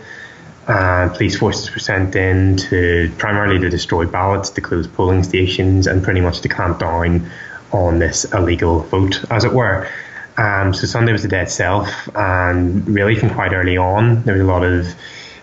And 0.67 1.13
police 1.13 1.37
forces 1.37 1.73
were 1.73 1.79
sent 1.79 2.13
in 2.17 2.57
to 2.57 3.09
primarily 3.17 3.57
to 3.59 3.69
destroy 3.69 4.05
ballots, 4.05 4.49
to 4.49 4.59
close 4.59 4.85
polling 4.85 5.23
stations, 5.23 5.87
and 5.87 6.03
pretty 6.03 6.19
much 6.19 6.41
to 6.41 6.49
clamp 6.49 6.79
down 6.79 7.31
on 7.71 7.99
this 7.99 8.25
illegal 8.33 8.81
vote, 8.81 9.23
as 9.31 9.45
it 9.45 9.53
were. 9.53 9.87
Um, 10.35 10.73
so 10.73 10.87
Sunday 10.87 11.13
was 11.13 11.21
the 11.21 11.29
day 11.29 11.43
itself, 11.43 12.09
and 12.13 12.85
really 12.85 13.15
from 13.15 13.29
quite 13.29 13.53
early 13.53 13.77
on, 13.77 14.23
there 14.23 14.33
was 14.33 14.41
a 14.41 14.45
lot 14.45 14.65
of 14.65 14.93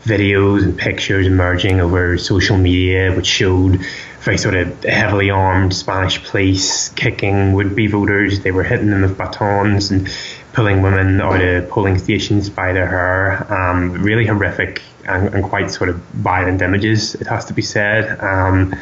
videos 0.07 0.63
and 0.63 0.79
pictures 0.79 1.27
emerging 1.27 1.81
over 1.81 2.17
social 2.17 2.57
media 2.57 3.13
which 3.15 3.27
showed 3.27 3.85
very 4.21 4.39
sort 4.39 4.55
of 4.55 4.85
heavily 4.85 5.31
armed 5.31 5.75
Spanish 5.75 6.23
police 6.25 6.89
kicking 6.91 7.53
would-be 7.53 7.87
voters. 7.87 8.41
They 8.41 8.51
were 8.51 8.65
hitting 8.65 8.91
them 8.91 9.03
with 9.03 9.19
batons 9.19 9.91
and 9.91 10.09
pulling 10.53 10.83
women 10.83 11.21
out 11.21 11.41
of 11.41 11.69
polling 11.69 11.99
stations 11.99 12.51
by 12.51 12.73
their 12.73 12.89
hair. 12.89 13.53
Um, 13.53 13.93
really 13.93 14.27
horrific 14.27 14.83
and, 15.07 15.33
and, 15.33 15.45
quite 15.45 15.71
sort 15.71 15.91
of 15.91 15.97
violent 15.97 16.61
images, 16.61 17.15
it 17.15 17.29
has 17.29 17.45
to 17.45 17.55
be 17.55 17.63
said. 17.63 18.19
Um, 18.21 18.75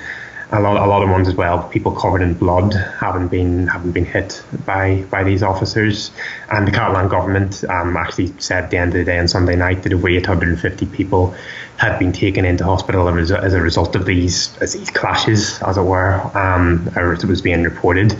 a 0.52 0.60
lot, 0.60 0.76
a 0.76 0.86
lot 0.86 1.02
of 1.02 1.10
ones 1.10 1.28
as 1.28 1.34
well. 1.34 1.68
People 1.68 1.92
covered 1.92 2.22
in 2.22 2.34
blood 2.34 2.74
haven't 2.74 3.28
been 3.28 3.66
haven't 3.66 3.92
been 3.92 4.04
hit 4.04 4.42
by 4.64 5.02
by 5.10 5.24
these 5.24 5.42
officers. 5.42 6.10
And 6.50 6.66
the 6.66 6.72
Catalan 6.72 7.08
government 7.08 7.64
um, 7.64 7.96
actually 7.96 8.32
said 8.38 8.64
at 8.64 8.70
the 8.70 8.76
end 8.76 8.92
of 8.92 8.98
the 8.98 9.04
day 9.04 9.18
on 9.18 9.28
Sunday 9.28 9.56
night 9.56 9.82
that 9.82 9.92
over 9.92 10.08
850 10.08 10.86
people 10.86 11.34
had 11.76 11.98
been 11.98 12.12
taken 12.12 12.44
into 12.44 12.64
hospital 12.64 13.08
as 13.08 13.30
a 13.30 13.60
result 13.60 13.96
of 13.96 14.06
these 14.06 14.56
as 14.58 14.74
these 14.74 14.90
clashes, 14.90 15.60
as 15.62 15.76
it 15.76 15.82
were, 15.82 16.14
um, 16.36 16.88
as 16.96 17.24
it 17.24 17.28
was 17.28 17.42
being 17.42 17.62
reported. 17.62 18.16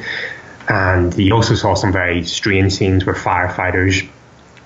And 0.68 1.16
you 1.16 1.34
also 1.34 1.54
saw 1.54 1.74
some 1.74 1.92
very 1.92 2.24
strange 2.24 2.72
scenes 2.72 3.04
where 3.04 3.14
firefighters 3.14 4.08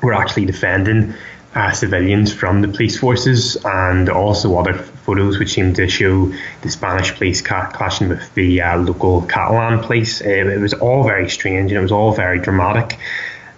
were 0.01 0.15
actually 0.15 0.47
defending 0.47 1.15
uh, 1.55 1.73
civilians 1.73 2.33
from 2.33 2.61
the 2.61 2.69
police 2.69 2.97
forces, 2.97 3.57
and 3.65 4.09
also 4.09 4.57
other 4.57 4.85
photos 5.09 5.39
which 5.39 5.53
seemed 5.53 5.77
to 5.77 5.89
show 5.89 6.31
the 6.61 6.69
Spanish 6.69 7.15
police 7.15 7.41
ca- 7.41 7.71
clashing 7.71 8.11
with 8.11 8.35
the 8.35 8.61
uh, 8.61 8.77
local 8.77 9.23
Catalan 9.23 9.83
police. 9.83 10.21
It, 10.21 10.47
it, 10.47 10.61
was 10.61 10.75
all 10.75 11.03
very 11.03 11.31
strange 11.31 11.73
and 11.73 11.79
it 11.79 11.83
was 11.83 11.93
all 11.93 12.13
very 12.13 12.39
dramatic. 12.39 12.99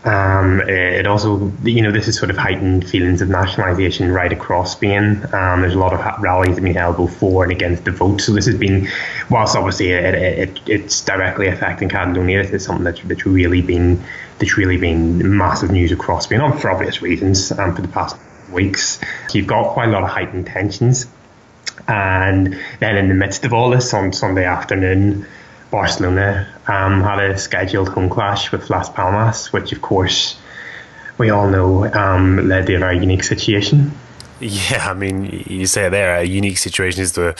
Um, 0.05 0.61
it 0.61 1.09
also, 1.09 1.53
you 1.65 1.83
know, 1.83 1.91
this 1.91 2.07
is 2.07 2.17
sort 2.17 2.31
of 2.31 2.37
heightened 2.37 2.89
feelings 2.89 3.21
of 3.21 3.29
nationalisation 3.29 4.13
right 4.13 4.33
across 4.33 4.73
Spain. 4.73 5.27
Um, 5.33 5.63
there's 5.63 5.75
a 5.75 5.79
lot 5.79 5.93
of 5.93 6.23
rallies 6.23 6.51
that 6.51 6.63
have 6.63 6.65
been 6.65 6.75
held 6.75 6.97
both 6.99 7.17
for 7.19 7.43
and 7.43 7.51
against 7.51 7.85
the 7.85 7.91
vote. 7.91 8.21
So 8.21 8.33
this 8.33 8.47
has 8.47 8.57
been, 8.57 8.89
whilst 9.29 9.57
obviously 9.57 9.91
it, 9.91 10.15
it, 10.15 10.61
it's 10.67 11.01
directly 11.01 11.49
affecting 11.49 11.89
Catalonia, 11.89 12.41
it's 12.43 12.65
something 12.65 12.85
that's, 12.85 13.03
that's 13.03 13.27
really 13.27 13.61
been 13.61 14.03
that's 14.39 14.57
really 14.57 14.79
been 14.79 15.37
massive 15.37 15.71
news 15.71 15.93
across 15.93 16.25
Spain 16.25 16.41
for 16.59 16.71
obvious 16.71 17.03
reasons 17.03 17.53
um, 17.53 17.75
for 17.75 17.83
the 17.83 17.89
past 17.89 18.17
weeks. 18.51 19.01
You've 19.33 19.47
got 19.47 19.75
quite 19.75 19.89
a 19.89 19.93
lot 19.93 20.03
of 20.03 20.09
heightened 20.09 20.47
tensions. 20.47 21.07
And 21.91 22.57
then 22.79 22.97
in 22.97 23.09
the 23.09 23.15
midst 23.15 23.45
of 23.45 23.53
all 23.53 23.71
this, 23.71 23.93
on 23.93 24.13
Sunday 24.13 24.45
afternoon, 24.45 25.27
Barcelona 25.73 26.47
um, 26.69 27.03
had 27.03 27.19
a 27.19 27.37
scheduled 27.37 27.89
home 27.89 28.09
clash 28.09 28.53
with 28.53 28.71
Las 28.71 28.89
Palmas, 28.89 29.53
which 29.53 29.73
of 29.73 29.83
course 29.83 30.39
we 31.19 31.31
all 31.31 31.49
know 31.49 31.93
um, 31.93 32.49
led 32.49 32.67
to 32.67 32.77
a 32.77 32.79
very 32.79 32.99
unique 32.99 33.25
situation. 33.25 33.91
Yeah, 34.41 34.89
I 34.89 34.95
mean, 34.95 35.45
you 35.47 35.67
say 35.67 35.87
it 35.87 35.91
there. 35.91 36.17
A 36.17 36.25
unique 36.25 36.57
situation 36.57 37.03
is 37.03 37.13
the 37.13 37.35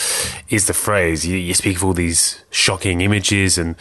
is 0.51 0.67
the 0.67 0.75
phrase. 0.75 1.27
You, 1.27 1.37
you, 1.37 1.55
speak 1.55 1.77
of 1.77 1.85
all 1.85 1.95
these 1.95 2.45
shocking 2.51 3.01
images 3.01 3.57
and 3.57 3.75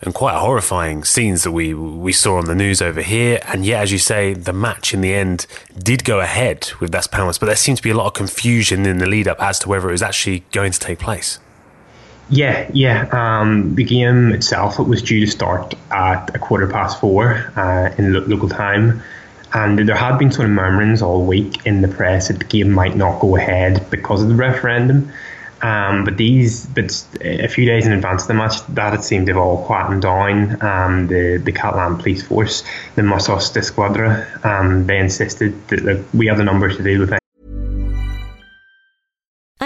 and 0.00 0.14
quite 0.14 0.34
horrifying 0.38 1.04
scenes 1.04 1.42
that 1.42 1.52
we 1.52 1.74
we 1.74 2.12
saw 2.12 2.38
on 2.38 2.46
the 2.46 2.54
news 2.54 2.80
over 2.80 3.02
here. 3.02 3.38
And 3.48 3.66
yet, 3.66 3.82
as 3.82 3.92
you 3.92 3.98
say, 3.98 4.32
the 4.32 4.54
match 4.54 4.94
in 4.94 5.02
the 5.02 5.12
end 5.12 5.46
did 5.76 6.04
go 6.04 6.20
ahead 6.20 6.70
with 6.80 6.94
Las 6.94 7.06
Palmas, 7.06 7.38
but 7.38 7.46
there 7.46 7.56
seems 7.56 7.80
to 7.80 7.82
be 7.82 7.90
a 7.90 7.94
lot 7.94 8.06
of 8.06 8.14
confusion 8.14 8.86
in 8.86 8.96
the 8.96 9.06
lead 9.06 9.28
up 9.28 9.42
as 9.42 9.58
to 9.60 9.68
whether 9.68 9.88
it 9.90 9.92
was 9.92 10.02
actually 10.02 10.44
going 10.50 10.72
to 10.72 10.80
take 10.80 10.98
place. 10.98 11.38
Yeah, 12.30 12.68
yeah. 12.72 13.08
Um, 13.12 13.74
the 13.74 13.84
game 13.84 14.32
itself 14.32 14.78
it 14.78 14.84
was 14.84 15.02
due 15.02 15.26
to 15.26 15.30
start 15.30 15.74
at 15.90 16.34
a 16.34 16.38
quarter 16.38 16.66
past 16.66 16.98
four 16.98 17.52
uh, 17.56 17.94
in 17.98 18.14
lo- 18.14 18.24
local 18.26 18.48
time, 18.48 19.02
and 19.54 19.88
there 19.88 19.96
had 19.96 20.18
been 20.18 20.32
sort 20.32 20.46
of 20.46 20.52
murmurings 20.52 21.00
all 21.00 21.24
week 21.24 21.64
in 21.64 21.80
the 21.80 21.88
press 21.88 22.28
that 22.28 22.40
the 22.40 22.44
game 22.44 22.70
might 22.70 22.96
not 22.96 23.20
go 23.20 23.36
ahead 23.36 23.88
because 23.90 24.22
of 24.22 24.28
the 24.28 24.34
referendum. 24.34 25.10
Um, 25.62 26.04
but 26.04 26.18
these, 26.18 26.66
but 26.66 26.92
a 27.22 27.48
few 27.48 27.64
days 27.64 27.86
in 27.86 27.92
advance 27.92 28.22
of 28.22 28.28
the 28.28 28.34
match, 28.34 28.60
that 28.66 28.92
had 28.92 29.02
seemed 29.02 29.26
to 29.26 29.32
have 29.32 29.40
all 29.40 29.64
quietened 29.64 30.02
down. 30.02 30.62
Um, 30.62 31.06
the 31.06 31.38
the 31.42 31.52
Catalan 31.52 31.96
police 31.96 32.22
force, 32.22 32.64
the 32.96 33.02
Mossos 33.02 33.50
d'Esquadra, 33.54 34.26
um, 34.44 34.86
they 34.86 34.98
insisted 34.98 35.68
that 35.68 36.04
we 36.12 36.26
have 36.26 36.36
the 36.36 36.44
numbers 36.44 36.76
to 36.76 36.82
deal 36.82 37.00
with 37.00 37.23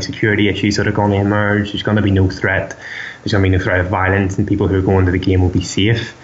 security 0.00 0.48
issues 0.48 0.76
that 0.76 0.88
are 0.88 0.92
going 0.92 1.10
to 1.10 1.18
emerge. 1.18 1.72
There's 1.72 1.82
going 1.82 1.98
to 1.98 2.02
be 2.02 2.10
no 2.10 2.30
threat. 2.30 2.70
There's 3.22 3.32
going 3.32 3.44
to 3.44 3.50
be 3.50 3.54
no 3.54 3.62
threat 3.62 3.80
of 3.80 3.88
violence, 3.88 4.38
and 4.38 4.48
people 4.48 4.66
who 4.66 4.78
are 4.78 4.82
going 4.82 5.04
to 5.04 5.12
the 5.12 5.18
game 5.18 5.42
will 5.42 5.50
be 5.50 5.60
safe. 5.62 6.16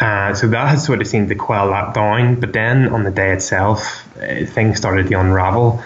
Uh, 0.00 0.34
so 0.34 0.48
that 0.48 0.68
has 0.68 0.84
sort 0.84 1.00
of 1.00 1.06
seemed 1.06 1.28
to 1.28 1.36
quell 1.36 1.70
that 1.70 1.94
down. 1.94 2.40
But 2.40 2.52
then 2.52 2.88
on 2.88 3.04
the 3.04 3.12
day 3.12 3.32
itself, 3.32 4.08
uh, 4.16 4.44
things 4.46 4.78
started 4.78 5.06
to 5.06 5.20
unravel. 5.20 5.84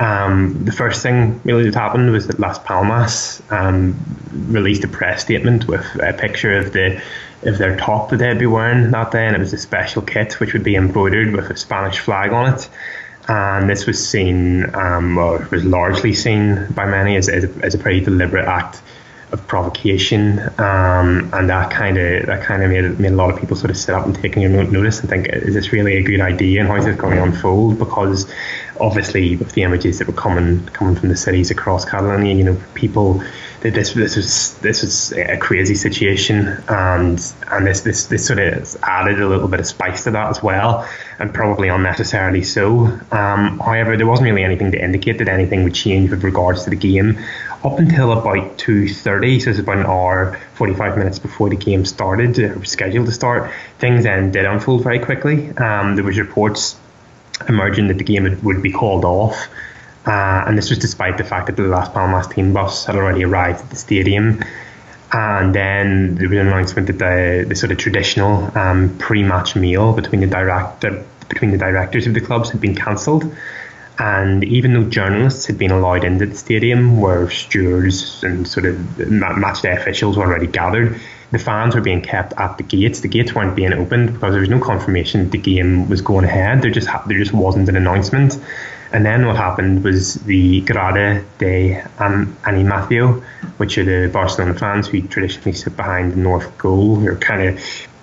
Um, 0.00 0.64
the 0.64 0.72
first 0.72 1.04
thing 1.04 1.40
really 1.44 1.70
that 1.70 1.74
happened 1.74 2.10
was 2.10 2.26
that 2.26 2.40
Las 2.40 2.58
Palmas 2.58 3.40
um, 3.50 3.96
released 4.32 4.82
a 4.82 4.88
press 4.88 5.22
statement 5.22 5.68
with 5.68 5.86
a 6.02 6.12
picture 6.14 6.58
of 6.58 6.72
the 6.72 7.00
of 7.44 7.58
their 7.58 7.76
top 7.76 8.10
that 8.10 8.16
they'd 8.16 8.40
be 8.40 8.46
wearing 8.46 8.90
that 8.90 9.12
day, 9.12 9.24
and 9.24 9.36
it 9.36 9.38
was 9.38 9.52
a 9.52 9.58
special 9.58 10.02
kit 10.02 10.40
which 10.40 10.52
would 10.52 10.64
be 10.64 10.74
embroidered 10.74 11.32
with 11.32 11.48
a 11.48 11.56
Spanish 11.56 12.00
flag 12.00 12.32
on 12.32 12.54
it. 12.54 12.68
And 13.28 13.68
this 13.68 13.86
was 13.86 14.08
seen, 14.08 14.72
um, 14.74 15.18
or 15.18 15.48
was 15.50 15.64
largely 15.64 16.12
seen 16.12 16.66
by 16.72 16.86
many 16.86 17.16
as, 17.16 17.28
as, 17.28 17.44
a, 17.44 17.50
as 17.64 17.74
a 17.74 17.78
pretty 17.78 18.00
deliberate 18.00 18.46
act 18.46 18.82
of 19.32 19.46
provocation, 19.48 20.38
um, 20.58 21.28
and 21.32 21.50
that 21.50 21.70
kind 21.70 21.98
of 21.98 22.26
that 22.26 22.44
kind 22.44 22.62
of 22.62 22.70
made 22.70 23.00
made 23.00 23.12
a 23.12 23.16
lot 23.16 23.30
of 23.30 23.40
people 23.40 23.56
sort 23.56 23.70
of 23.70 23.76
sit 23.76 23.94
up 23.94 24.06
and 24.06 24.14
take 24.14 24.36
notice 24.36 25.00
and 25.00 25.10
think, 25.10 25.26
is 25.26 25.54
this 25.54 25.72
really 25.72 25.96
a 25.96 26.02
good 26.02 26.20
idea, 26.20 26.60
and 26.60 26.68
how 26.68 26.76
is 26.76 26.84
this 26.84 26.96
going 26.96 27.16
to 27.16 27.22
unfold? 27.22 27.78
Because 27.78 28.30
obviously, 28.80 29.36
with 29.36 29.52
the 29.52 29.62
images 29.62 29.98
that 29.98 30.06
were 30.06 30.12
coming 30.12 30.64
coming 30.66 30.94
from 30.94 31.08
the 31.08 31.16
cities 31.16 31.50
across 31.50 31.84
Catalonia, 31.84 32.34
you 32.34 32.44
know, 32.44 32.56
people 32.74 33.22
this 33.70 33.92
this 33.92 34.16
was 34.16 34.58
this 34.58 34.82
was 34.82 35.12
a 35.12 35.36
crazy 35.36 35.74
situation, 35.74 36.62
and 36.68 37.34
and 37.48 37.66
this 37.66 37.80
this 37.82 38.06
this 38.06 38.26
sort 38.26 38.38
of 38.38 38.76
added 38.82 39.20
a 39.20 39.28
little 39.28 39.48
bit 39.48 39.60
of 39.60 39.66
spice 39.66 40.04
to 40.04 40.10
that 40.12 40.30
as 40.30 40.42
well, 40.42 40.88
and 41.18 41.32
probably 41.32 41.68
unnecessarily 41.68 42.42
so. 42.42 42.86
Um, 43.10 43.58
however, 43.58 43.96
there 43.96 44.06
wasn't 44.06 44.26
really 44.26 44.44
anything 44.44 44.72
to 44.72 44.82
indicate 44.82 45.18
that 45.18 45.28
anything 45.28 45.64
would 45.64 45.74
change 45.74 46.10
with 46.10 46.24
regards 46.24 46.64
to 46.64 46.70
the 46.70 46.76
game 46.76 47.18
up 47.64 47.78
until 47.78 48.12
about 48.12 48.58
2.30, 48.58 49.42
so 49.42 49.50
it's 49.50 49.58
about 49.58 49.78
an 49.78 49.86
hour, 49.86 50.38
45 50.54 50.98
minutes 50.98 51.18
before 51.18 51.48
the 51.48 51.56
game 51.56 51.84
started, 51.84 52.38
or 52.38 52.64
scheduled 52.64 53.06
to 53.06 53.12
start, 53.12 53.50
things 53.78 54.04
then 54.04 54.30
did 54.30 54.44
unfold 54.44 54.84
very 54.84 55.00
quickly. 55.00 55.50
Um, 55.56 55.96
there 55.96 56.04
was 56.04 56.18
reports 56.18 56.76
emerging 57.48 57.88
that 57.88 57.98
the 57.98 58.04
game 58.04 58.40
would 58.42 58.62
be 58.62 58.70
called 58.70 59.04
off, 59.04 59.48
uh, 60.06 60.44
and 60.46 60.56
this 60.56 60.70
was 60.70 60.78
despite 60.78 61.18
the 61.18 61.24
fact 61.24 61.46
that 61.46 61.56
the 61.56 61.64
Las 61.64 61.88
Palmas 61.88 62.28
team 62.28 62.52
bus 62.52 62.86
had 62.86 62.94
already 62.94 63.24
arrived 63.24 63.60
at 63.60 63.70
the 63.70 63.76
stadium. 63.76 64.42
And 65.12 65.54
then 65.54 66.16
there 66.16 66.28
was 66.28 66.38
an 66.38 66.48
announcement 66.48 66.86
that 66.88 66.98
the, 66.98 67.44
the 67.48 67.54
sort 67.54 67.72
of 67.72 67.78
traditional 67.78 68.56
um, 68.56 68.96
pre-match 68.98 69.56
meal 69.56 69.92
between 69.92 70.20
the 70.20 70.26
director 70.26 71.04
between 71.28 71.50
the 71.50 71.58
directors 71.58 72.06
of 72.06 72.14
the 72.14 72.20
clubs 72.20 72.50
had 72.50 72.60
been 72.60 72.74
cancelled. 72.74 73.24
And 73.98 74.44
even 74.44 74.74
though 74.74 74.84
journalists 74.84 75.46
had 75.46 75.58
been 75.58 75.70
allowed 75.70 76.04
into 76.04 76.26
the 76.26 76.36
stadium, 76.36 77.00
where 77.00 77.30
stewards 77.30 78.22
and 78.22 78.46
sort 78.46 78.66
of 78.66 78.98
match 79.08 79.62
day 79.62 79.72
officials 79.72 80.16
were 80.16 80.24
already 80.24 80.46
gathered, 80.46 81.00
the 81.32 81.38
fans 81.38 81.74
were 81.74 81.80
being 81.80 82.02
kept 82.02 82.34
at 82.36 82.58
the 82.58 82.62
gates. 82.62 83.00
The 83.00 83.08
gates 83.08 83.34
weren't 83.34 83.56
being 83.56 83.72
opened 83.72 84.12
because 84.12 84.32
there 84.32 84.40
was 84.40 84.50
no 84.50 84.60
confirmation 84.60 85.30
the 85.30 85.38
game 85.38 85.88
was 85.88 86.00
going 86.00 86.24
ahead. 86.24 86.62
There 86.62 86.70
just 86.70 86.86
ha- 86.86 87.04
there 87.06 87.18
just 87.18 87.32
wasn't 87.32 87.68
an 87.68 87.76
announcement. 87.76 88.38
And 88.96 89.04
then 89.04 89.26
what 89.26 89.36
happened 89.36 89.84
was 89.84 90.14
the 90.14 90.62
Grada 90.62 91.22
de 91.36 91.82
um, 91.98 92.34
Animacio, 92.44 93.22
which 93.58 93.76
are 93.76 93.84
the 93.84 94.10
Barcelona 94.10 94.54
fans 94.54 94.88
who 94.88 95.02
traditionally 95.02 95.52
sit 95.52 95.76
behind 95.76 96.12
the 96.12 96.16
north 96.16 96.56
goal, 96.56 96.96
who 96.96 97.08
are 97.08 97.16
kind 97.16 97.46
of 97.46 97.60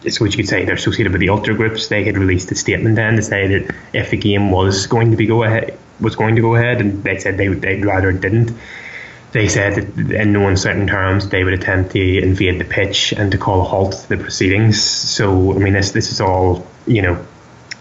so 0.08 0.24
what 0.24 0.30
you 0.34 0.38
could 0.38 0.48
say 0.48 0.66
they're 0.66 0.76
associated 0.76 1.12
with 1.12 1.22
the 1.22 1.30
ultra 1.30 1.56
groups. 1.56 1.88
They 1.88 2.04
had 2.04 2.16
released 2.16 2.52
a 2.52 2.56
statement 2.56 2.96
then 2.96 3.16
to 3.16 3.24
say 3.24 3.48
that 3.48 3.76
if 3.92 4.12
the 4.12 4.18
game 4.18 4.52
was 4.52 4.86
going 4.86 5.10
to 5.10 5.18
be 5.18 5.26
go 5.26 5.42
ahead, 5.42 5.80
was 6.00 6.16
going 6.16 6.36
to 6.36 6.42
go 6.42 6.54
ahead, 6.54 6.80
and 6.80 7.04
they 7.04 7.18
said 7.18 7.38
they 7.38 7.50
would 7.50 7.64
they'd 7.64 7.84
rather 7.84 8.12
it 8.12 8.22
didn't. 8.22 8.52
They 9.32 9.48
said 9.48 9.74
that 9.96 10.22
in 10.22 10.32
no 10.32 10.48
uncertain 10.48 10.86
terms 10.86 11.28
they 11.30 11.44
would 11.44 11.56
attempt 11.56 11.94
to 11.94 12.20
invade 12.22 12.60
the 12.60 12.66
pitch 12.66 13.14
and 13.14 13.32
to 13.32 13.40
call 13.40 13.62
a 13.62 13.64
halt 13.64 13.94
to 13.94 14.10
the 14.10 14.18
proceedings. 14.18 14.80
So 14.80 15.56
I 15.56 15.58
mean 15.58 15.74
this 15.74 15.90
this 15.90 16.12
is 16.12 16.22
all 16.22 16.68
you 16.86 17.02
know 17.02 17.26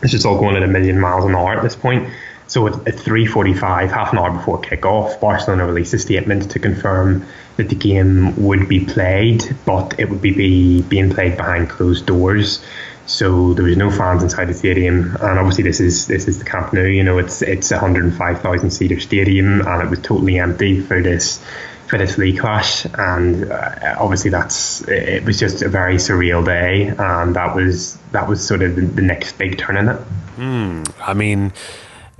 this 0.00 0.14
is 0.14 0.24
all 0.24 0.38
going 0.38 0.56
at 0.56 0.62
a 0.62 0.66
million 0.66 0.98
miles 0.98 1.26
an 1.26 1.34
hour 1.34 1.52
at 1.54 1.62
this 1.62 1.76
point. 1.76 2.08
So 2.52 2.66
at, 2.66 2.74
at 2.86 2.96
3:45, 2.96 3.90
half 3.90 4.12
an 4.12 4.18
hour 4.18 4.30
before 4.30 4.60
kickoff, 4.60 5.18
Barcelona 5.22 5.66
released 5.66 5.94
a 5.94 5.98
statement 5.98 6.50
to 6.50 6.58
confirm 6.58 7.24
that 7.56 7.70
the 7.70 7.74
game 7.74 8.36
would 8.36 8.68
be 8.68 8.84
played, 8.84 9.56
but 9.64 9.98
it 9.98 10.10
would 10.10 10.20
be, 10.20 10.34
be 10.34 10.82
being 10.82 11.08
played 11.08 11.38
behind 11.38 11.70
closed 11.70 12.04
doors. 12.04 12.62
So 13.06 13.54
there 13.54 13.64
was 13.64 13.78
no 13.78 13.90
fans 13.90 14.22
inside 14.22 14.48
the 14.48 14.54
stadium, 14.54 15.16
and 15.22 15.38
obviously 15.38 15.64
this 15.64 15.80
is 15.80 16.06
this 16.08 16.28
is 16.28 16.40
the 16.40 16.44
Camp 16.44 16.74
Nou. 16.74 16.84
You 16.84 17.02
know, 17.02 17.16
it's 17.16 17.40
it's 17.40 17.70
a 17.70 17.76
105,000 17.76 18.70
seater 18.70 19.00
stadium, 19.00 19.66
and 19.66 19.82
it 19.82 19.88
was 19.88 20.00
totally 20.00 20.38
empty 20.38 20.82
for 20.82 21.00
this 21.00 21.42
for 21.86 21.96
this 21.96 22.18
league 22.18 22.38
clash. 22.38 22.84
And 22.84 23.50
uh, 23.50 23.96
obviously 23.98 24.30
that's 24.30 24.86
it 24.88 25.24
was 25.24 25.38
just 25.38 25.62
a 25.62 25.70
very 25.70 25.94
surreal 25.94 26.44
day, 26.44 26.88
and 26.98 27.34
that 27.34 27.56
was 27.56 27.96
that 28.10 28.28
was 28.28 28.46
sort 28.46 28.60
of 28.60 28.76
the, 28.76 28.82
the 28.82 29.00
next 29.02 29.38
big 29.38 29.56
turn 29.56 29.78
in 29.78 29.88
it. 29.88 30.00
Mm, 30.36 30.94
I 31.00 31.14
mean 31.14 31.54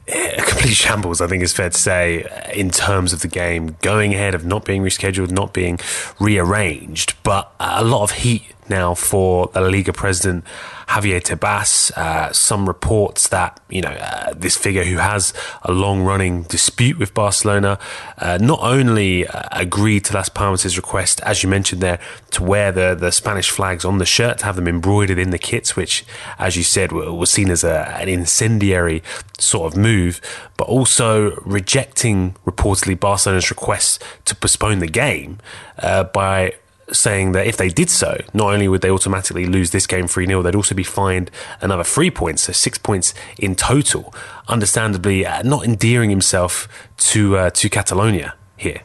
a 0.09 0.43
complete 0.43 0.75
shambles, 0.75 1.21
I 1.21 1.27
think 1.27 1.43
is 1.43 1.53
fair 1.53 1.71
to 1.71 1.79
say, 1.79 2.25
uh, 2.25 2.51
in 2.53 2.71
terms 2.71 3.13
of 3.13 3.21
the 3.21 3.29
game 3.29 3.77
going 3.83 4.15
ahead 4.15 4.35
of 4.35 4.45
not 4.45 4.65
being 4.65 4.83
rescheduled, 4.83 5.31
not 5.31 5.53
being 5.53 5.79
rearranged. 6.19 7.15
But 7.23 7.53
a 7.61 7.85
lot 7.85 8.03
of 8.03 8.11
heat 8.11 8.45
now 8.69 8.95
for 8.95 9.49
the 9.49 9.61
Liga 9.61 9.93
president 9.93 10.45
Javier 10.89 11.23
Tebas. 11.23 11.91
Uh, 11.97 12.33
some 12.33 12.67
reports 12.67 13.29
that 13.29 13.61
you 13.69 13.81
know 13.81 13.91
uh, 13.91 14.35
this 14.35 14.57
figure 14.57 14.85
who 14.85 14.97
has 14.97 15.33
a 15.63 15.73
long-running 15.73 16.43
dispute 16.45 16.99
with 16.99 17.15
Barcelona 17.15 17.79
uh, 18.19 18.39
not 18.41 18.61
only 18.63 19.27
uh, 19.27 19.43
agreed 19.53 20.05
to 20.07 20.15
Las 20.15 20.29
Palmas' 20.29 20.77
request, 20.77 21.21
as 21.23 21.43
you 21.43 21.49
mentioned 21.49 21.81
there, 21.81 21.99
to 22.31 22.43
wear 22.43 22.73
the 22.73 22.95
the 22.95 23.11
Spanish 23.11 23.51
flags 23.51 23.85
on 23.85 23.99
the 23.99 24.07
shirt, 24.07 24.39
to 24.39 24.45
have 24.45 24.57
them 24.57 24.69
embroidered 24.69 25.19
in 25.19 25.31
the 25.31 25.39
kits, 25.39 25.77
which, 25.77 26.05
as 26.39 26.57
you 26.57 26.63
said, 26.63 26.93
was 26.93 27.31
seen 27.31 27.51
as 27.51 27.65
a, 27.65 27.97
an 27.99 28.09
incendiary 28.09 29.03
sort 29.39 29.73
of 29.73 29.79
move, 29.79 30.21
but 30.57 30.69
also 30.69 31.37
rejecting 31.41 32.35
reportedly 32.47 32.99
Barcelona's 32.99 33.51
request 33.51 34.03
to 34.25 34.37
postpone 34.37 34.79
the 34.79 34.87
game 34.87 35.39
uh, 35.79 36.05
by 36.05 36.55
saying 36.93 37.33
that 37.33 37.47
if 37.47 37.57
they 37.57 37.69
did 37.69 37.91
so, 37.91 38.21
not 38.33 38.53
only 38.53 38.69
would 38.69 38.81
they 38.81 38.91
automatically 38.91 39.47
lose 39.47 39.71
this 39.71 39.87
game 39.87 40.07
3 40.07 40.27
0, 40.27 40.43
they'd 40.43 40.55
also 40.55 40.75
be 40.75 40.85
fined 40.85 41.31
another 41.61 41.85
three 41.85 42.11
points, 42.11 42.43
so 42.43 42.53
six 42.53 42.79
points 42.79 43.15
in 43.39 43.55
total. 43.55 44.15
Understandably, 44.49 45.25
uh, 45.27 45.43
not 45.43 45.65
endearing 45.65 46.11
himself 46.11 46.69
to 46.99 47.37
uh, 47.37 47.51
to 47.51 47.69
Catalonia 47.69 48.35
here. 48.57 48.83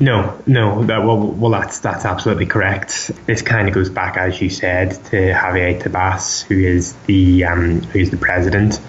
No, 0.00 0.42
no. 0.46 0.82
That, 0.84 1.04
well, 1.04 1.18
well, 1.18 1.50
that's 1.50 1.80
that's 1.80 2.06
absolutely 2.06 2.46
correct. 2.46 3.10
This 3.26 3.42
kind 3.42 3.68
of 3.68 3.74
goes 3.74 3.90
back, 3.90 4.16
as 4.16 4.40
you 4.40 4.48
said, 4.48 4.92
to 5.06 5.16
Javier 5.32 5.80
Tebas, 5.80 6.42
who 6.44 6.58
is 6.58 6.94
the 7.06 7.44
um, 7.44 7.82
who 7.82 7.98
is 7.98 8.10
the 8.10 8.16
president 8.16 8.80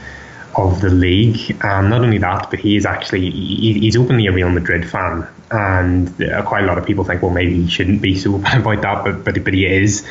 of 0.55 0.79
the 0.79 0.89
league. 0.89 1.57
And 1.61 1.89
not 1.89 2.01
only 2.01 2.17
that, 2.19 2.49
but 2.49 2.59
he 2.59 2.77
is 2.77 2.85
actually 2.85 3.29
he, 3.29 3.73
he's 3.79 3.97
openly 3.97 4.27
a 4.27 4.31
Real 4.31 4.49
Madrid 4.49 4.89
fan, 4.89 5.27
and 5.51 6.21
uh, 6.21 6.41
quite 6.43 6.63
a 6.63 6.67
lot 6.67 6.77
of 6.77 6.85
people 6.85 7.03
think, 7.03 7.21
well, 7.21 7.31
maybe 7.31 7.63
he 7.63 7.69
shouldn't 7.69 8.01
be 8.01 8.17
so 8.17 8.35
about 8.53 8.81
that, 8.81 9.03
but 9.03 9.23
but 9.23 9.43
but 9.43 9.53
he 9.53 9.65
is, 9.65 10.05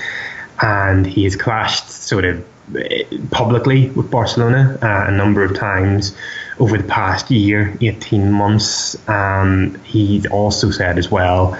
and 0.60 1.06
he 1.06 1.24
has 1.24 1.36
clashed 1.36 1.88
sort 1.88 2.24
of 2.24 2.44
uh, 2.76 2.82
publicly 3.30 3.88
with 3.90 4.10
Barcelona 4.10 4.78
uh, 4.82 5.04
a 5.08 5.10
number 5.10 5.42
of 5.42 5.56
times 5.56 6.14
over 6.58 6.76
the 6.76 6.84
past 6.84 7.30
year, 7.30 7.76
18 7.80 8.30
months. 8.30 8.96
Um, 9.08 9.80
he 9.82 10.26
also 10.28 10.70
said 10.70 10.98
as 10.98 11.10
well, 11.10 11.58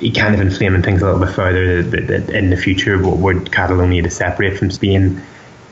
he 0.00 0.10
kind 0.12 0.34
of 0.34 0.40
inflaming 0.40 0.82
things 0.82 1.02
a 1.02 1.04
little 1.04 1.20
bit 1.20 1.34
further 1.34 1.82
that, 1.82 2.06
that 2.06 2.30
in 2.30 2.50
the 2.50 2.56
future, 2.56 3.02
what 3.02 3.18
would 3.18 3.50
Catalonia 3.50 4.02
to 4.02 4.10
separate 4.10 4.58
from 4.58 4.70
Spain 4.70 5.20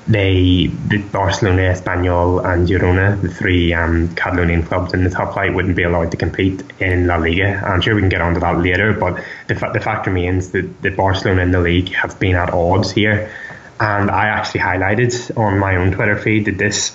they 0.07 0.67
the 0.89 0.99
Barcelona, 0.99 1.63
Espanyol, 1.63 2.45
and 2.45 2.69
Girona, 2.69 3.21
the 3.21 3.29
three 3.29 3.73
um, 3.73 4.15
Catalonian 4.15 4.63
clubs 4.63 4.93
in 4.93 5.03
the 5.03 5.11
top 5.11 5.33
flight, 5.33 5.55
wouldn't 5.55 5.77
be 5.77 5.83
allowed 5.83 6.11
to 6.11 6.17
compete 6.17 6.63
in 6.79 7.07
La 7.07 7.17
Liga. 7.17 7.63
I'm 7.65 7.81
sure 7.81 7.95
we 7.95 8.03
can 8.03 8.11
get 8.11 8.21
onto 8.21 8.41
that 8.41 8.59
later, 8.59 8.93
but 8.93 9.23
the, 9.49 9.55
the 9.55 9.81
fact 9.81 10.07
remains 10.07 10.51
that 10.51 10.83
the 10.83 10.91
Barcelona 10.91 11.43
and 11.43 11.55
the 11.55 11.61
league 11.61 11.89
have 11.95 12.21
been 12.21 12.37
at 12.37 12.53
odds 12.53 12.91
here. 12.91 13.33
And 13.81 14.11
I 14.11 14.29
actually 14.29 14.61
highlighted 14.61 15.37
on 15.39 15.59
my 15.59 15.77
own 15.77 15.93
Twitter 15.93 16.17
feed 16.17 16.45
that 16.47 16.59
this 16.59 16.95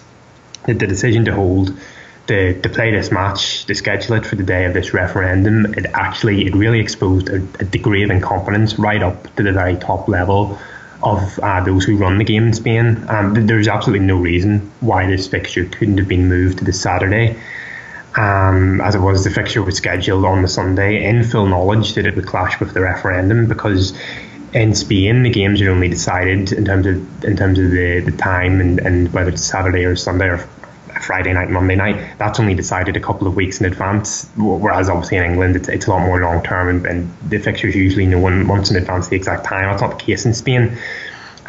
that 0.65 0.77
the 0.77 0.87
decision 0.87 1.25
to 1.25 1.33
hold 1.33 1.75
the 2.27 2.59
to 2.61 2.69
play 2.69 2.91
this 2.91 3.11
match, 3.11 3.65
to 3.65 3.73
schedule 3.73 4.17
it 4.17 4.25
for 4.25 4.35
the 4.35 4.43
day 4.43 4.65
of 4.65 4.73
this 4.73 4.93
referendum, 4.93 5.73
it 5.73 5.87
actually 5.93 6.45
it 6.45 6.55
really 6.55 6.79
exposed 6.79 7.27
a, 7.29 7.37
a 7.59 7.65
degree 7.65 8.03
of 8.03 8.11
incompetence 8.11 8.77
right 8.77 9.01
up 9.01 9.35
to 9.35 9.43
the 9.43 9.51
very 9.51 9.77
top 9.77 10.07
level 10.07 10.59
of 11.01 11.39
uh, 11.39 11.63
those 11.63 11.85
who 11.85 11.97
run 11.97 12.17
the 12.17 12.23
game 12.23 12.47
in 12.47 12.53
Spain. 12.53 13.05
Um, 13.07 13.47
there's 13.47 13.67
absolutely 13.67 14.05
no 14.05 14.17
reason 14.17 14.71
why 14.81 15.07
this 15.07 15.27
fixture 15.27 15.65
couldn't 15.65 15.97
have 15.97 16.07
been 16.07 16.27
moved 16.27 16.59
to 16.59 16.65
the 16.65 16.73
Saturday. 16.73 17.37
Um, 18.15 18.81
as 18.81 18.95
it 18.95 18.99
was, 18.99 19.23
the 19.23 19.29
fixture 19.29 19.61
was 19.61 19.77
scheduled 19.77 20.25
on 20.25 20.41
the 20.41 20.47
Sunday 20.47 21.05
in 21.05 21.23
full 21.23 21.45
knowledge 21.45 21.93
that 21.93 22.05
it 22.05 22.15
would 22.15 22.25
clash 22.25 22.59
with 22.59 22.73
the 22.73 22.81
referendum 22.81 23.47
because 23.47 23.97
in 24.53 24.73
Spain 24.73 25.23
the 25.23 25.29
games 25.29 25.61
are 25.61 25.69
only 25.69 25.87
decided 25.87 26.51
in 26.51 26.65
terms 26.65 26.85
of 26.87 27.23
in 27.23 27.37
terms 27.37 27.59
of 27.59 27.69
the, 27.69 27.99
the 27.99 28.17
time 28.17 28.59
and, 28.59 28.79
and 28.79 29.13
whether 29.13 29.29
it's 29.29 29.43
Saturday 29.43 29.85
or 29.85 29.95
Sunday 29.95 30.25
or 30.25 30.37
Friday 31.01 31.33
night, 31.33 31.49
Monday 31.49 31.75
night. 31.75 32.17
That's 32.17 32.39
only 32.39 32.55
decided 32.55 32.97
a 32.97 32.99
couple 32.99 33.27
of 33.27 33.35
weeks 33.35 33.59
in 33.59 33.65
advance. 33.65 34.29
Whereas 34.37 34.89
obviously 34.89 35.17
in 35.17 35.23
England, 35.23 35.55
it's, 35.55 35.69
it's 35.69 35.87
a 35.87 35.89
lot 35.89 36.05
more 36.05 36.19
long 36.21 36.43
term, 36.43 36.69
and, 36.69 36.85
and, 36.85 37.13
the 37.29 37.39
fixtures 37.39 37.75
usually 37.75 38.05
no 38.05 38.19
one 38.19 38.45
months 38.45 38.71
in 38.71 38.77
advance 38.77 39.07
the 39.07 39.15
exact 39.15 39.45
time. 39.45 39.63
That's 39.69 39.81
not 39.81 39.97
the 39.99 40.03
case 40.03 40.25
in 40.25 40.33
Spain. 40.33 40.77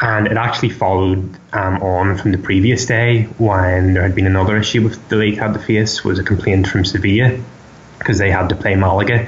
And 0.01 0.27
it 0.27 0.37
actually 0.37 0.69
followed 0.69 1.37
um, 1.53 1.81
on 1.83 2.17
from 2.17 2.31
the 2.31 2.37
previous 2.39 2.85
day 2.85 3.23
when 3.37 3.93
there 3.93 4.03
had 4.03 4.15
been 4.15 4.25
another 4.25 4.57
issue 4.57 4.81
with 4.81 5.07
the 5.09 5.15
league 5.15 5.37
had 5.37 5.53
to 5.53 5.59
face 5.59 6.03
was 6.03 6.17
a 6.17 6.23
complaint 6.23 6.67
from 6.67 6.85
Sevilla 6.85 7.39
because 7.99 8.17
they 8.17 8.31
had 8.31 8.49
to 8.49 8.55
play 8.55 8.75
Malaga. 8.75 9.27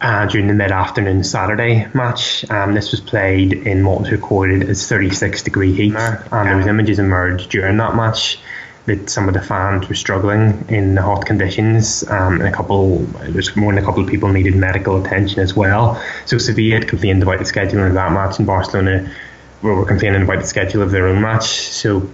Uh, 0.00 0.26
during 0.26 0.48
the 0.48 0.52
mid-afternoon 0.52 1.24
Saturday 1.24 1.88
match. 1.94 2.44
Um, 2.50 2.74
this 2.74 2.90
was 2.90 3.00
played 3.00 3.54
in 3.54 3.86
what 3.86 4.00
was 4.00 4.10
recorded 4.10 4.68
as 4.68 4.86
36 4.86 5.42
degree 5.44 5.72
heat, 5.72 5.94
and 5.94 6.46
there 6.46 6.56
was 6.58 6.66
images 6.66 6.98
emerged 6.98 7.48
during 7.48 7.78
that 7.78 7.96
match 7.96 8.38
that 8.86 9.08
some 9.08 9.28
of 9.28 9.34
the 9.34 9.40
fans 9.40 9.88
were 9.88 9.94
struggling 9.94 10.64
in 10.68 10.94
the 10.94 11.02
hot 11.02 11.24
conditions. 11.24 12.04
Um, 12.08 12.40
and 12.40 12.48
a 12.48 12.52
couple, 12.52 12.98
there's 12.98 13.56
more 13.56 13.72
than 13.72 13.82
a 13.82 13.86
couple 13.86 14.02
of 14.02 14.10
people 14.10 14.28
needed 14.28 14.54
medical 14.56 15.02
attention 15.02 15.40
as 15.40 15.54
well. 15.54 16.02
So 16.26 16.36
Sevilla 16.38 16.80
had 16.80 16.88
complained 16.88 17.22
about 17.22 17.38
the 17.38 17.44
scheduling 17.44 17.88
of 17.88 17.94
that 17.94 18.12
match, 18.12 18.38
and 18.38 18.46
Barcelona 18.46 19.10
were 19.62 19.86
complaining 19.86 20.22
about 20.22 20.40
the 20.40 20.46
schedule 20.46 20.82
of 20.82 20.90
their 20.90 21.06
own 21.06 21.22
match. 21.22 21.46
So, 21.46 22.10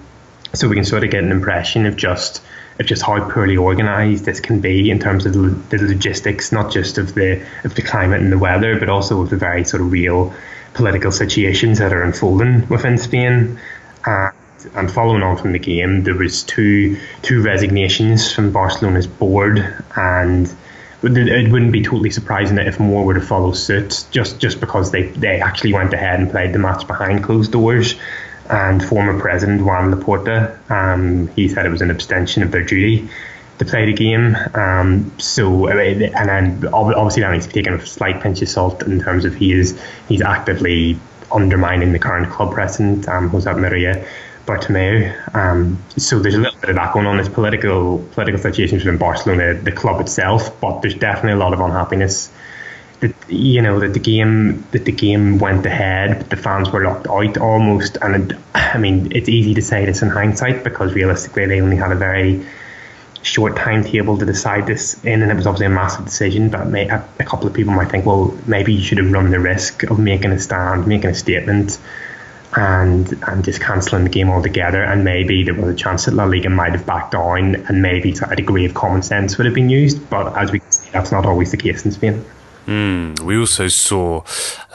so 0.54 0.68
we 0.68 0.76
can 0.76 0.84
sort 0.84 1.02
of 1.02 1.10
get 1.10 1.24
an 1.24 1.32
impression 1.32 1.86
of 1.86 1.96
just 1.96 2.42
of 2.78 2.86
just 2.86 3.02
how 3.02 3.28
poorly 3.28 3.58
organised 3.58 4.24
this 4.24 4.40
can 4.40 4.60
be 4.60 4.90
in 4.90 4.98
terms 4.98 5.26
of 5.26 5.34
the, 5.34 5.78
logistics, 5.78 6.50
not 6.50 6.72
just 6.72 6.96
of 6.96 7.14
the 7.14 7.44
of 7.64 7.74
the 7.74 7.82
climate 7.82 8.20
and 8.20 8.32
the 8.32 8.38
weather, 8.38 8.78
but 8.78 8.88
also 8.88 9.20
of 9.20 9.28
the 9.28 9.36
very 9.36 9.64
sort 9.64 9.82
of 9.82 9.92
real 9.92 10.32
political 10.72 11.12
situations 11.12 11.78
that 11.78 11.92
are 11.92 12.02
unfolding 12.02 12.66
within 12.68 12.96
Spain. 12.96 13.60
Uh, 14.06 14.30
and 14.74 14.90
following 14.90 15.22
on 15.22 15.36
from 15.36 15.52
the 15.52 15.58
game, 15.58 16.04
there 16.04 16.14
was 16.14 16.42
two 16.42 16.98
two 17.22 17.42
resignations 17.42 18.32
from 18.32 18.52
Barcelona's 18.52 19.06
board, 19.06 19.58
and 19.96 20.54
it 21.02 21.50
wouldn't 21.50 21.72
be 21.72 21.82
totally 21.82 22.10
surprising 22.10 22.58
if 22.58 22.78
more 22.78 23.04
were 23.04 23.14
to 23.14 23.20
follow 23.20 23.52
suit, 23.52 24.04
just 24.10 24.38
just 24.38 24.60
because 24.60 24.90
they, 24.90 25.04
they 25.04 25.40
actually 25.40 25.72
went 25.72 25.92
ahead 25.92 26.20
and 26.20 26.30
played 26.30 26.52
the 26.52 26.58
match 26.58 26.86
behind 26.86 27.24
closed 27.24 27.52
doors. 27.52 27.94
And 28.48 28.84
former 28.84 29.18
president 29.20 29.60
Joan 29.60 29.94
Laporta, 29.94 30.58
um, 30.68 31.28
he 31.28 31.46
said 31.48 31.66
it 31.66 31.68
was 31.68 31.82
an 31.82 31.90
abstention 31.90 32.42
of 32.42 32.50
their 32.50 32.64
duty 32.64 33.08
to 33.60 33.64
play 33.64 33.86
the 33.86 33.92
game. 33.92 34.36
Um, 34.54 35.12
so, 35.18 35.68
and 35.68 36.28
then 36.28 36.66
obviously 36.72 37.22
that 37.22 37.30
needs 37.30 37.46
to 37.46 37.52
be 37.52 37.60
taken 37.60 37.74
with 37.74 37.84
a 37.84 37.86
slight 37.86 38.20
pinch 38.20 38.42
of 38.42 38.48
salt 38.48 38.82
in 38.82 39.00
terms 39.00 39.24
of 39.24 39.36
he 39.36 39.52
is 39.52 39.80
he's 40.08 40.20
actively 40.20 40.98
undermining 41.30 41.92
the 41.92 42.00
current 42.00 42.28
club 42.32 42.52
president, 42.52 43.08
um, 43.08 43.30
Josep 43.30 43.56
Maria 43.56 44.04
Bartomeu. 44.50 45.34
Um, 45.34 45.82
so 45.96 46.18
there's 46.18 46.34
a 46.34 46.38
little 46.38 46.60
bit 46.60 46.70
of 46.70 46.76
that 46.76 46.92
going 46.92 47.06
on. 47.06 47.16
There's 47.16 47.28
political 47.28 47.98
political 48.12 48.40
situations 48.40 48.84
within 48.84 48.98
Barcelona, 48.98 49.54
the 49.54 49.72
club 49.72 50.00
itself, 50.00 50.60
but 50.60 50.82
there's 50.82 50.94
definitely 50.94 51.32
a 51.32 51.44
lot 51.44 51.52
of 51.52 51.60
unhappiness. 51.60 52.32
That 52.98 53.14
you 53.28 53.62
know 53.62 53.80
that 53.80 53.94
the 53.94 54.00
game 54.00 54.66
that 54.72 54.84
the 54.84 54.92
game 54.92 55.38
went 55.38 55.64
ahead, 55.64 56.18
but 56.18 56.30
the 56.30 56.36
fans 56.36 56.70
were 56.70 56.84
locked 56.84 57.06
out 57.06 57.38
almost. 57.38 57.96
And 58.02 58.32
it, 58.32 58.38
I 58.54 58.78
mean, 58.78 59.12
it's 59.12 59.28
easy 59.28 59.54
to 59.54 59.62
say 59.62 59.84
this 59.86 60.02
in 60.02 60.08
hindsight 60.08 60.64
because 60.64 60.92
realistically 60.94 61.46
they 61.46 61.60
only 61.60 61.76
had 61.76 61.92
a 61.92 61.96
very 61.96 62.44
short 63.22 63.54
timetable 63.56 64.18
to 64.18 64.26
decide 64.26 64.66
this 64.66 65.02
in, 65.04 65.22
and 65.22 65.30
it 65.30 65.34
was 65.34 65.46
obviously 65.46 65.66
a 65.66 65.70
massive 65.70 66.04
decision. 66.04 66.50
But 66.50 66.66
may, 66.66 66.88
a, 66.88 67.08
a 67.20 67.24
couple 67.24 67.46
of 67.46 67.54
people 67.54 67.72
might 67.72 67.90
think, 67.90 68.04
well, 68.04 68.36
maybe 68.46 68.74
you 68.74 68.82
should 68.82 68.98
have 68.98 69.10
run 69.12 69.30
the 69.30 69.40
risk 69.40 69.84
of 69.84 69.98
making 69.98 70.32
a 70.32 70.38
stand, 70.40 70.86
making 70.86 71.10
a 71.10 71.14
statement 71.14 71.78
and 72.56 73.12
and 73.28 73.44
just 73.44 73.60
cancelling 73.60 74.04
the 74.04 74.10
game 74.10 74.30
altogether. 74.30 74.82
And 74.82 75.04
maybe 75.04 75.42
there 75.42 75.54
was 75.54 75.68
a 75.68 75.76
chance 75.76 76.04
that 76.06 76.14
La 76.14 76.24
Liga 76.24 76.50
might 76.50 76.72
have 76.72 76.86
backed 76.86 77.12
down, 77.12 77.56
and 77.56 77.82
maybe 77.82 78.14
a 78.28 78.36
degree 78.36 78.64
of 78.64 78.74
common 78.74 79.02
sense 79.02 79.38
would 79.38 79.46
have 79.46 79.54
been 79.54 79.70
used. 79.70 80.08
But 80.10 80.36
as 80.36 80.52
we 80.52 80.60
can 80.60 80.70
see, 80.70 80.90
that's 80.90 81.12
not 81.12 81.26
always 81.26 81.50
the 81.50 81.56
case 81.56 81.84
in 81.84 81.92
Spain. 81.92 82.24
Mm, 82.66 83.18
we 83.20 83.36
also 83.36 83.68
saw 83.68 84.22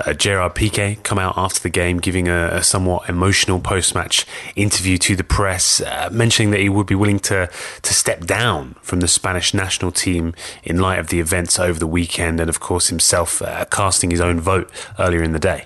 uh, 0.06 0.14
Gerard 0.14 0.56
Piqué 0.56 1.02
come 1.04 1.20
out 1.20 1.38
after 1.38 1.62
the 1.62 1.70
game, 1.70 2.00
giving 2.00 2.28
a, 2.28 2.48
a 2.48 2.64
somewhat 2.64 3.08
emotional 3.08 3.60
post-match 3.60 4.26
interview 4.56 4.98
to 4.98 5.16
the 5.16 5.24
press, 5.24 5.80
uh, 5.82 6.10
mentioning 6.12 6.52
that 6.52 6.60
he 6.60 6.68
would 6.68 6.88
be 6.88 6.96
willing 6.96 7.20
to 7.20 7.50
to 7.84 7.94
step 7.94 8.26
down 8.26 8.76
from 8.82 9.00
the 9.00 9.08
Spanish 9.08 9.54
national 9.54 9.92
team 9.92 10.34
in 10.64 10.80
light 10.80 11.00
of 11.00 11.08
the 11.08 11.20
events 11.20 11.60
over 11.60 11.80
the 11.80 11.88
weekend, 11.88 12.40
and 12.40 12.50
of 12.50 12.60
course 12.60 12.90
himself 12.90 13.42
uh, 13.42 13.66
casting 13.66 14.12
his 14.12 14.20
own 14.20 14.40
vote 14.40 14.70
earlier 15.00 15.24
in 15.24 15.32
the 15.32 15.40
day. 15.40 15.66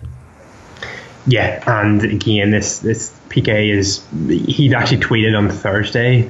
Yeah, 1.28 1.63
and 1.67 2.03
again, 2.03 2.51
this 2.51 2.80
this 2.80 3.11
Piqué 3.30 3.72
is 3.72 4.03
he'd 4.28 4.74
actually 4.74 5.01
tweeted 5.01 5.38
on 5.38 5.49
Thursday. 5.49 6.30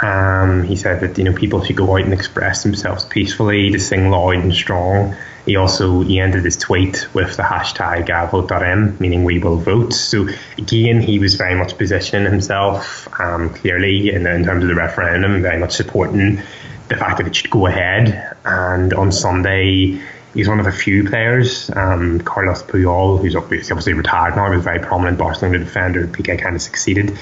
Um, 0.00 0.62
he 0.62 0.76
said 0.76 1.00
that 1.00 1.18
you 1.18 1.24
know 1.24 1.32
people 1.32 1.64
should 1.64 1.76
go 1.76 1.96
out 1.96 2.04
and 2.04 2.12
express 2.12 2.62
themselves 2.62 3.04
peacefully, 3.04 3.70
to 3.70 3.78
sing 3.78 4.10
loud 4.10 4.36
and 4.36 4.54
strong. 4.54 5.16
He 5.44 5.56
also 5.56 6.02
he 6.02 6.20
ended 6.20 6.44
his 6.44 6.56
tweet 6.56 7.08
with 7.14 7.36
the 7.36 7.42
hashtag 7.42 8.06
votarem, 8.30 9.00
meaning 9.00 9.24
we 9.24 9.38
will 9.38 9.56
vote. 9.56 9.92
So 9.94 10.28
again, 10.58 11.00
he 11.00 11.18
was 11.18 11.34
very 11.34 11.54
much 11.54 11.76
positioning 11.78 12.30
himself 12.30 13.08
um, 13.18 13.54
clearly 13.54 14.10
in, 14.10 14.26
in 14.26 14.44
terms 14.44 14.62
of 14.62 14.68
the 14.68 14.74
referendum, 14.74 15.42
very 15.42 15.58
much 15.58 15.72
supporting 15.72 16.42
the 16.88 16.96
fact 16.96 17.18
that 17.18 17.26
it 17.26 17.34
should 17.34 17.50
go 17.50 17.66
ahead. 17.66 18.36
And 18.44 18.92
on 18.92 19.10
Sunday, 19.10 20.00
he's 20.38 20.48
one 20.48 20.60
of 20.60 20.66
a 20.68 20.72
few 20.72 21.02
players. 21.02 21.68
Um, 21.74 22.20
Carlos 22.20 22.62
Puyol, 22.62 23.20
who's 23.20 23.34
obviously 23.34 23.92
retired 23.92 24.36
now, 24.36 24.48
was 24.48 24.60
a 24.60 24.62
very 24.62 24.78
prominent 24.78 25.18
Barcelona 25.18 25.58
defender. 25.58 26.06
Piqué 26.06 26.40
kind 26.40 26.54
of 26.54 26.62
succeeded. 26.62 27.18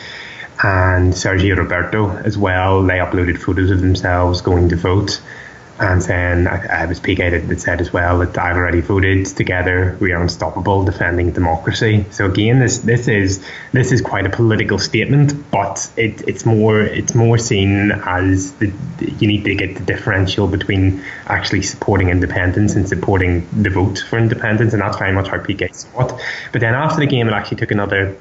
And 0.62 1.14
Sergio 1.14 1.56
Roberto 1.56 2.10
as 2.10 2.36
well. 2.36 2.82
They 2.82 2.98
uploaded 2.98 3.38
photos 3.38 3.70
of 3.70 3.80
themselves 3.80 4.42
going 4.42 4.68
to 4.68 4.76
vote 4.76 5.22
and 5.78 6.00
then 6.02 6.48
I, 6.48 6.82
I 6.82 6.86
was 6.86 7.00
Piqué 7.00 7.46
that 7.48 7.60
said 7.60 7.80
as 7.80 7.92
well 7.92 8.18
that 8.18 8.38
I've 8.38 8.56
already 8.56 8.80
voted 8.80 9.26
together. 9.26 9.96
We 10.00 10.12
are 10.12 10.22
unstoppable, 10.22 10.84
defending 10.84 11.32
democracy. 11.32 12.06
So 12.10 12.26
again, 12.26 12.60
this 12.60 12.78
this 12.78 13.08
is 13.08 13.44
this 13.72 13.92
is 13.92 14.00
quite 14.00 14.26
a 14.26 14.30
political 14.30 14.78
statement, 14.78 15.50
but 15.50 15.90
it, 15.96 16.26
it's 16.26 16.46
more 16.46 16.80
it's 16.80 17.14
more 17.14 17.36
seen 17.36 17.92
as 17.92 18.52
the, 18.54 18.72
you 19.18 19.28
need 19.28 19.44
to 19.44 19.54
get 19.54 19.76
the 19.76 19.84
differential 19.84 20.48
between 20.48 21.04
actually 21.26 21.62
supporting 21.62 22.08
independence 22.08 22.74
and 22.74 22.88
supporting 22.88 23.46
the 23.62 23.70
vote 23.70 23.98
for 23.98 24.18
independence, 24.18 24.72
and 24.72 24.80
that's 24.80 24.96
very 24.96 25.12
much 25.12 25.28
how 25.28 25.38
Piqué 25.38 25.74
saw 25.74 26.06
it. 26.06 26.20
But 26.52 26.62
then 26.62 26.74
after 26.74 27.00
the 27.00 27.06
game, 27.06 27.28
it 27.28 27.32
actually 27.32 27.58
took 27.58 27.70
another 27.70 28.16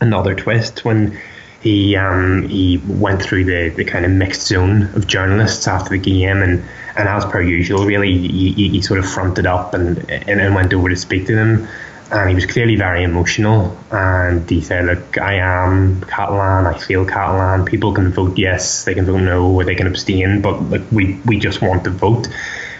another 0.00 0.34
twist 0.34 0.84
when 0.84 1.18
he 1.62 1.96
um, 1.96 2.48
he 2.48 2.78
went 2.86 3.22
through 3.22 3.44
the, 3.44 3.68
the 3.70 3.84
kind 3.84 4.04
of 4.04 4.10
mixed 4.10 4.42
zone 4.42 4.82
of 4.94 5.06
journalists 5.06 5.66
after 5.68 5.90
the 5.90 5.98
game 5.98 6.42
and 6.42 6.64
and 6.96 7.08
as 7.08 7.24
per 7.24 7.40
usual, 7.40 7.86
really, 7.86 8.16
he, 8.18 8.68
he 8.68 8.82
sort 8.82 8.98
of 8.98 9.08
fronted 9.08 9.46
up 9.46 9.74
and, 9.74 10.10
and, 10.10 10.54
went 10.54 10.74
over 10.74 10.88
to 10.88 10.96
speak 10.96 11.26
to 11.26 11.34
them. 11.34 11.66
And 12.10 12.28
he 12.28 12.34
was 12.34 12.44
clearly 12.44 12.76
very 12.76 13.02
emotional. 13.02 13.76
And 13.90 14.48
he 14.48 14.60
said, 14.60 14.84
Look, 14.84 15.18
I 15.18 15.36
am 15.36 16.02
Catalan, 16.02 16.66
I 16.66 16.78
feel 16.78 17.06
Catalan. 17.06 17.64
People 17.64 17.94
can 17.94 18.12
vote 18.12 18.36
yes, 18.36 18.84
they 18.84 18.92
can 18.92 19.06
vote 19.06 19.22
no, 19.22 19.50
or 19.50 19.64
they 19.64 19.74
can 19.74 19.86
abstain, 19.86 20.42
but 20.42 20.60
like, 20.64 20.82
we, 20.92 21.18
we 21.24 21.38
just 21.38 21.62
want 21.62 21.84
to 21.84 21.90
vote. 21.90 22.28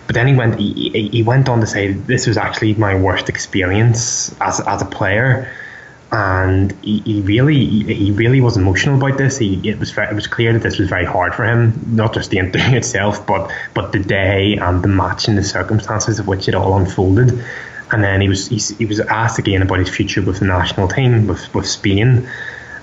But 0.07 0.15
then 0.15 0.27
he 0.27 0.35
went 0.35 0.59
he, 0.59 1.09
he 1.11 1.23
went 1.23 1.49
on 1.49 1.61
to 1.61 1.67
say, 1.67 1.93
This 1.93 2.27
was 2.27 2.37
actually 2.37 2.75
my 2.75 2.95
worst 2.95 3.31
experience 3.31 4.35
as, 4.43 4.61
as 4.61 4.83
a 4.83 4.87
player 4.87 5.51
and 6.13 6.73
he, 6.83 6.99
he 7.01 7.21
really 7.23 7.65
he 7.65 8.11
really 8.11 8.43
was 8.43 8.59
emotional 8.59 8.97
about 8.97 9.17
this. 9.17 9.39
He 9.39 9.67
it 9.67 9.79
was 9.79 9.97
it 9.97 10.15
was 10.15 10.27
clear 10.27 10.53
that 10.53 10.63
this 10.63 10.79
was 10.79 10.89
very 10.89 11.07
hard 11.07 11.35
for 11.35 11.45
him, 11.45 11.83
not 11.87 12.13
just 12.13 12.31
the 12.31 12.39
interview 12.39 12.77
itself, 12.77 13.27
but 13.27 13.51
but 13.73 13.93
the 13.93 13.99
day 13.99 14.59
and 14.61 14.83
the 14.83 14.89
match 14.89 15.29
and 15.29 15.39
the 15.39 15.43
circumstances 15.43 16.19
of 16.19 16.27
which 16.27 16.49
it 16.49 16.55
all 16.55 16.77
unfolded. 16.77 17.43
And 17.91 18.05
then 18.05 18.21
he 18.21 18.29
was 18.29 18.47
he, 18.49 18.59
he 18.77 18.85
was 18.85 19.01
asked 19.01 19.39
again 19.39 19.63
about 19.63 19.79
his 19.79 19.89
future 19.89 20.21
with 20.21 20.41
the 20.41 20.45
national 20.45 20.89
team 20.89 21.27
with 21.27 21.55
with 21.55 21.67
Spain, 21.67 22.29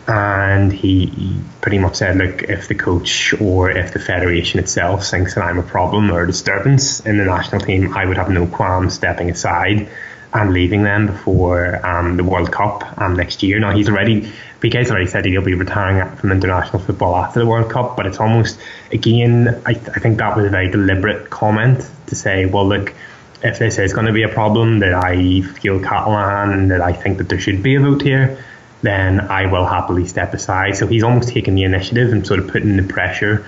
and 0.08 0.74
he, 0.74 1.06
he 1.06 1.40
pretty 1.62 1.78
much 1.78 1.96
said, 1.96 2.18
look, 2.18 2.42
if 2.44 2.68
the 2.68 2.76
coach 2.76 3.40
or 3.40 3.70
if 3.70 3.94
the 3.94 4.00
federation 4.00 4.60
itself 4.60 5.06
thinks 5.06 5.36
that 5.36 5.44
I'm 5.44 5.60
a 5.60 5.64
problem 5.64 6.12
or 6.12 6.24
a 6.24 6.28
disturbance 6.28 7.00
in 7.02 7.18
the 7.18 7.26
national 7.26 7.62
team, 7.62 7.96
I 7.96 8.06
would 8.06 8.18
have 8.18 8.30
no 8.30 8.48
qualms 8.48 8.96
stepping 8.96 9.30
aside 9.30 9.88
and 10.34 10.54
leaving 10.54 10.84
them 10.84 11.08
before 11.08 11.86
um, 11.86 12.18
the 12.18 12.24
World 12.24 12.52
Cup 12.52 12.84
um, 13.00 13.16
next 13.16 13.42
year. 13.42 13.60
Now 13.60 13.76
he's 13.76 13.90
already 13.90 14.32
Piqué's 14.60 14.92
already 14.92 15.08
said 15.08 15.26
he'll 15.26 15.42
be 15.42 15.54
retiring 15.54 16.16
from 16.18 16.32
international 16.32 16.80
football 16.80 17.16
after 17.16 17.40
the 17.40 17.46
World 17.46 17.72
Cup, 17.72 17.96
but 17.96 18.06
it's 18.06 18.20
almost 18.20 18.60
again 18.92 19.62
I, 19.66 19.74
th- 19.74 19.90
I 19.96 20.00
think 20.00 20.18
that 20.20 20.36
was 20.36 20.46
a 20.46 20.50
very 20.50 20.70
deliberate 20.70 21.30
comment 21.30 21.90
to 22.08 22.16
say, 22.16 22.46
well 22.46 22.68
look, 22.68 22.94
if 23.42 23.58
this 23.58 23.80
is 23.80 23.94
going 23.94 24.06
to 24.06 24.14
be 24.14 24.24
a 24.24 24.30
problem 24.30 24.80
that 24.80 24.94
I 24.94 25.42
feel 25.42 25.80
Catalan 25.80 26.52
and 26.54 26.72
that 26.72 26.82
I 26.82 26.94
think 26.94 27.18
that 27.20 27.30
there 27.30 27.40
should 27.40 27.64
be 27.64 27.76
a 27.76 27.80
vote 27.80 28.02
here, 28.02 28.44
then 28.82 29.20
I 29.20 29.52
will 29.52 29.66
happily 29.66 30.06
step 30.06 30.34
aside. 30.34 30.76
So 30.76 30.88
he's 30.88 31.04
almost 31.04 31.30
taking 31.30 31.56
the 31.56 31.64
initiative 31.64 32.12
and 32.12 32.26
sort 32.26 32.40
of 32.40 32.50
putting 32.50 32.78
the 32.78 32.84
pressure 32.84 33.46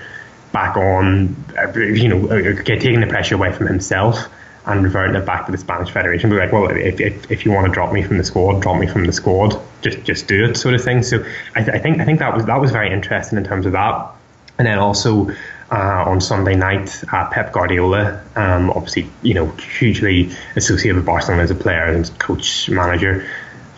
back 0.50 0.76
on, 0.76 1.36
uh, 1.56 1.78
you 1.78 2.08
know, 2.08 2.26
uh, 2.28 2.62
taking 2.64 3.00
the 3.00 3.06
pressure 3.06 3.36
away 3.36 3.52
from 3.52 3.66
himself 3.66 4.28
and 4.64 4.84
reverting 4.84 5.16
it 5.16 5.26
back 5.26 5.46
to 5.46 5.52
the 5.52 5.58
Spanish 5.58 5.90
Federation. 5.90 6.30
Be 6.30 6.36
like, 6.36 6.52
well, 6.52 6.70
if, 6.70 7.00
if, 7.00 7.30
if, 7.30 7.44
you 7.44 7.50
want 7.50 7.66
to 7.66 7.72
drop 7.72 7.92
me 7.92 8.02
from 8.02 8.18
the 8.18 8.24
squad, 8.24 8.62
drop 8.62 8.78
me 8.78 8.86
from 8.86 9.04
the 9.04 9.12
squad. 9.12 9.60
Just 9.80 10.04
just 10.04 10.28
do 10.28 10.44
it, 10.44 10.56
sort 10.56 10.74
of 10.74 10.82
thing. 10.82 11.02
So 11.02 11.24
I, 11.56 11.62
th- 11.62 11.74
I 11.74 11.78
think 11.78 12.00
I 12.00 12.04
think 12.04 12.20
that 12.20 12.34
was 12.34 12.44
that 12.46 12.60
was 12.60 12.70
very 12.70 12.92
interesting 12.92 13.38
in 13.38 13.44
terms 13.44 13.66
of 13.66 13.72
that. 13.72 14.10
And 14.58 14.66
then 14.66 14.78
also 14.78 15.30
uh, 15.70 16.04
on 16.06 16.20
Sunday 16.20 16.54
night, 16.54 17.02
uh, 17.12 17.28
Pep 17.30 17.52
Guardiola, 17.52 18.22
um, 18.36 18.70
obviously 18.70 19.08
you 19.22 19.34
know 19.34 19.46
hugely 19.46 20.30
associated 20.54 20.96
with 20.96 21.06
Barcelona 21.06 21.42
as 21.42 21.50
a 21.50 21.56
player 21.56 21.84
and 21.84 22.18
coach 22.18 22.68
manager 22.68 23.26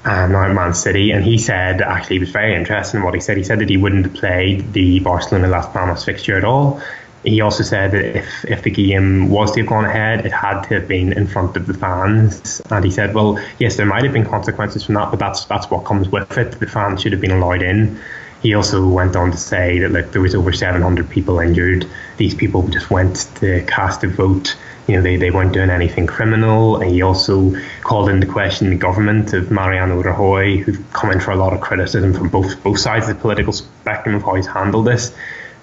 um, 0.04 0.32
now 0.32 0.44
at 0.44 0.54
Man 0.54 0.74
City, 0.74 1.12
and 1.12 1.24
he 1.24 1.38
said 1.38 1.80
actually 1.80 2.16
he 2.16 2.20
was 2.20 2.30
very 2.30 2.54
interested 2.54 2.98
in 2.98 3.04
what 3.04 3.14
he 3.14 3.20
said. 3.20 3.38
He 3.38 3.44
said 3.44 3.60
that 3.60 3.70
he 3.70 3.78
wouldn't 3.78 4.14
played 4.14 4.72
the 4.74 5.00
Barcelona 5.00 5.48
Las 5.48 5.66
Palmas 5.72 6.04
fixture 6.04 6.36
at 6.36 6.44
all. 6.44 6.82
He 7.24 7.40
also 7.40 7.62
said 7.62 7.92
that 7.92 8.16
if, 8.16 8.44
if 8.44 8.62
the 8.62 8.70
game 8.70 9.30
was 9.30 9.52
to 9.52 9.60
have 9.60 9.68
gone 9.68 9.84
ahead, 9.84 10.26
it 10.26 10.32
had 10.32 10.62
to 10.62 10.74
have 10.74 10.88
been 10.88 11.12
in 11.12 11.26
front 11.26 11.56
of 11.56 11.66
the 11.66 11.74
fans. 11.74 12.60
And 12.70 12.84
he 12.84 12.90
said, 12.90 13.14
well, 13.14 13.38
yes, 13.58 13.76
there 13.76 13.86
might 13.86 14.04
have 14.04 14.12
been 14.12 14.26
consequences 14.26 14.84
from 14.84 14.94
that, 14.94 15.10
but 15.10 15.18
that's 15.18 15.44
that's 15.46 15.70
what 15.70 15.84
comes 15.84 16.08
with 16.08 16.36
it. 16.36 16.52
The 16.60 16.66
fans 16.66 17.02
should 17.02 17.12
have 17.12 17.20
been 17.20 17.30
allowed 17.30 17.62
in. 17.62 17.98
He 18.42 18.52
also 18.52 18.86
went 18.86 19.16
on 19.16 19.30
to 19.30 19.38
say 19.38 19.78
that 19.78 19.90
like 19.90 20.12
there 20.12 20.20
was 20.20 20.34
over 20.34 20.52
700 20.52 21.08
people 21.08 21.38
injured. 21.38 21.88
These 22.18 22.34
people 22.34 22.68
just 22.68 22.90
went 22.90 23.28
to 23.36 23.64
cast 23.66 24.04
a 24.04 24.08
vote 24.08 24.54
you 24.86 24.96
know, 24.96 25.02
they, 25.02 25.16
they 25.16 25.30
weren't 25.30 25.52
doing 25.52 25.70
anything 25.70 26.06
criminal. 26.06 26.76
And 26.76 26.90
he 26.90 27.02
also 27.02 27.54
called 27.82 28.08
into 28.08 28.26
question 28.26 28.70
the 28.70 28.76
government 28.76 29.32
of 29.32 29.50
Mariano 29.50 30.02
Rajoy, 30.02 30.62
who've 30.62 30.92
come 30.92 31.10
in 31.10 31.20
for 31.20 31.30
a 31.30 31.36
lot 31.36 31.52
of 31.52 31.60
criticism 31.60 32.12
from 32.12 32.28
both 32.28 32.62
both 32.62 32.78
sides 32.78 33.08
of 33.08 33.16
the 33.16 33.20
political 33.20 33.52
spectrum 33.52 34.14
of 34.14 34.22
how 34.22 34.34
he's 34.34 34.46
handled 34.46 34.86
this. 34.86 35.14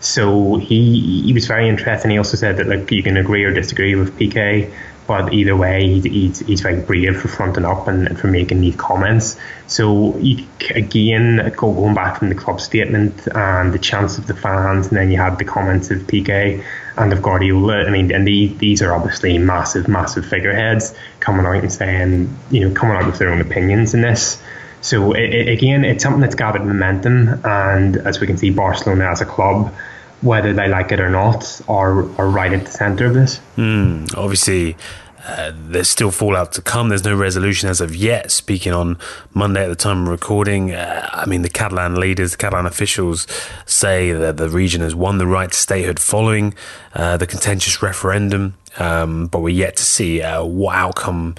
So 0.02 0.58
he 0.58 1.22
he 1.22 1.34
was 1.34 1.48
very 1.48 1.70
interesting. 1.70 2.12
He 2.12 2.18
also 2.18 2.36
said 2.36 2.58
that 2.58 2.68
like 2.68 2.92
you 2.92 3.04
can 3.04 3.18
agree 3.18 3.44
or 3.44 3.54
disagree 3.54 3.96
with 3.96 4.18
Piqué, 4.18 4.74
but 5.08 5.34
either 5.34 5.56
way, 5.56 6.00
he's, 6.00 6.40
he's 6.40 6.62
very 6.62 6.82
brave 6.82 7.20
for 7.20 7.28
fronting 7.28 7.66
up 7.66 7.88
and, 7.88 8.08
and 8.08 8.20
for 8.20 8.28
making 8.28 8.62
these 8.62 8.76
comments. 8.76 9.36
So 9.68 10.18
you, 10.18 10.46
again, 10.74 11.52
going 11.58 11.94
back 11.94 12.18
from 12.18 12.30
the 12.30 12.36
club 12.36 12.62
statement 12.62 13.28
and 13.36 13.74
the 13.74 13.80
chance 13.80 14.18
of 14.18 14.28
the 14.28 14.34
fans, 14.34 14.88
and 14.88 14.98
then 14.98 15.12
you 15.12 15.18
had 15.18 15.38
the 15.38 15.46
comments 15.46 15.92
of 15.92 16.00
Piqué 16.04 16.64
and 16.98 17.12
of 17.12 17.22
Guardiola. 17.22 17.86
I 17.86 17.90
mean, 17.90 18.14
and 18.14 18.26
the, 18.26 18.48
these 18.48 18.82
are 18.82 18.94
obviously 18.94 19.38
massive, 19.38 19.88
massive 19.88 20.26
figureheads 20.26 20.96
coming 21.20 21.46
out 21.46 21.58
and 21.58 21.72
saying, 21.72 22.36
you 22.50 22.62
know, 22.62 22.74
coming 22.74 22.96
out 22.96 23.06
with 23.06 23.18
their 23.18 23.30
own 23.30 23.42
opinions 23.42 23.94
in 23.94 24.02
this. 24.02 24.42
So 24.82 25.14
it, 25.14 25.34
it, 25.34 25.50
again, 25.50 25.84
it's 25.84 26.04
something 26.04 26.22
that's 26.22 26.36
gathered 26.36 26.66
momentum, 26.66 27.42
and 27.44 27.98
as 27.98 28.20
we 28.20 28.28
can 28.28 28.38
see, 28.38 28.50
Barcelona 28.50 29.12
as 29.12 29.22
a 29.22 29.26
club, 29.26 29.74
whether 30.22 30.54
they 30.54 30.68
like 30.68 30.92
it 30.92 31.00
or 31.00 31.10
not, 31.10 31.62
are 31.68 32.04
are 32.20 32.30
right 32.30 32.54
at 32.54 32.66
the 32.66 32.72
centre 32.72 33.06
of 33.06 33.14
this. 33.14 33.40
Mm, 33.58 34.16
obviously, 34.18 34.78
uh, 35.26 35.52
there's 35.56 35.90
still 35.90 36.12
fallout 36.12 36.52
to 36.54 36.62
come. 36.62 36.90
There's 36.90 37.04
no 37.04 37.16
resolution 37.16 37.70
as 37.70 37.82
of 37.82 37.96
yet. 37.96 38.32
Speaking 38.32 38.74
on 38.74 38.98
Monday 39.34 39.64
at 39.64 39.70
the 39.70 39.76
time 39.76 40.04
of 40.04 40.08
recording, 40.08 40.72
uh, 40.72 41.10
I 41.12 41.26
mean, 41.26 41.42
the 41.42 41.50
Catalan 41.50 41.96
leaders, 41.96 42.32
the 42.32 42.38
Catalan 42.38 42.66
officials 42.66 43.28
say 43.66 44.12
that 44.14 44.38
the 44.38 44.50
region 44.50 44.82
has 44.82 44.96
won 44.96 45.18
the 45.18 45.28
right 45.28 45.52
to 45.52 45.58
statehood 45.58 46.00
following 46.00 46.54
uh, 46.94 47.18
the 47.18 47.28
contentious 47.28 47.82
referendum. 47.82 48.56
Um, 48.80 49.28
but 49.28 49.42
we're 49.42 49.50
yet 49.50 49.76
to 49.76 49.84
see 49.84 50.22
uh, 50.22 50.44
what 50.44 50.76
outcome 50.76 51.36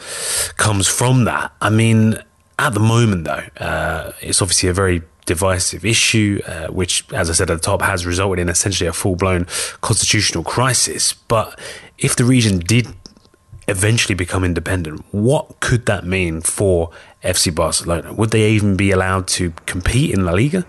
comes 0.59 0.87
from 0.87 1.24
that. 1.24 1.51
I 1.62 1.70
mean, 1.70 2.22
at 2.62 2.74
the 2.74 2.80
moment, 2.80 3.24
though, 3.24 3.44
uh, 3.64 4.12
it's 4.20 4.40
obviously 4.40 4.68
a 4.68 4.72
very 4.72 5.02
divisive 5.26 5.84
issue, 5.84 6.40
uh, 6.46 6.68
which, 6.68 7.04
as 7.12 7.28
I 7.28 7.32
said 7.32 7.50
at 7.50 7.54
the 7.54 7.62
top, 7.62 7.82
has 7.82 8.06
resulted 8.06 8.40
in 8.40 8.48
essentially 8.48 8.88
a 8.88 8.92
full 8.92 9.16
blown 9.16 9.46
constitutional 9.80 10.44
crisis. 10.44 11.12
But 11.12 11.58
if 11.98 12.16
the 12.16 12.24
region 12.24 12.60
did 12.60 12.88
eventually 13.68 14.14
become 14.14 14.44
independent, 14.44 15.04
what 15.10 15.60
could 15.60 15.86
that 15.86 16.04
mean 16.04 16.40
for 16.40 16.90
FC 17.24 17.54
Barcelona? 17.54 18.12
Would 18.12 18.30
they 18.30 18.50
even 18.52 18.76
be 18.76 18.90
allowed 18.90 19.26
to 19.28 19.50
compete 19.66 20.12
in 20.12 20.24
La 20.24 20.32
Liga? 20.32 20.64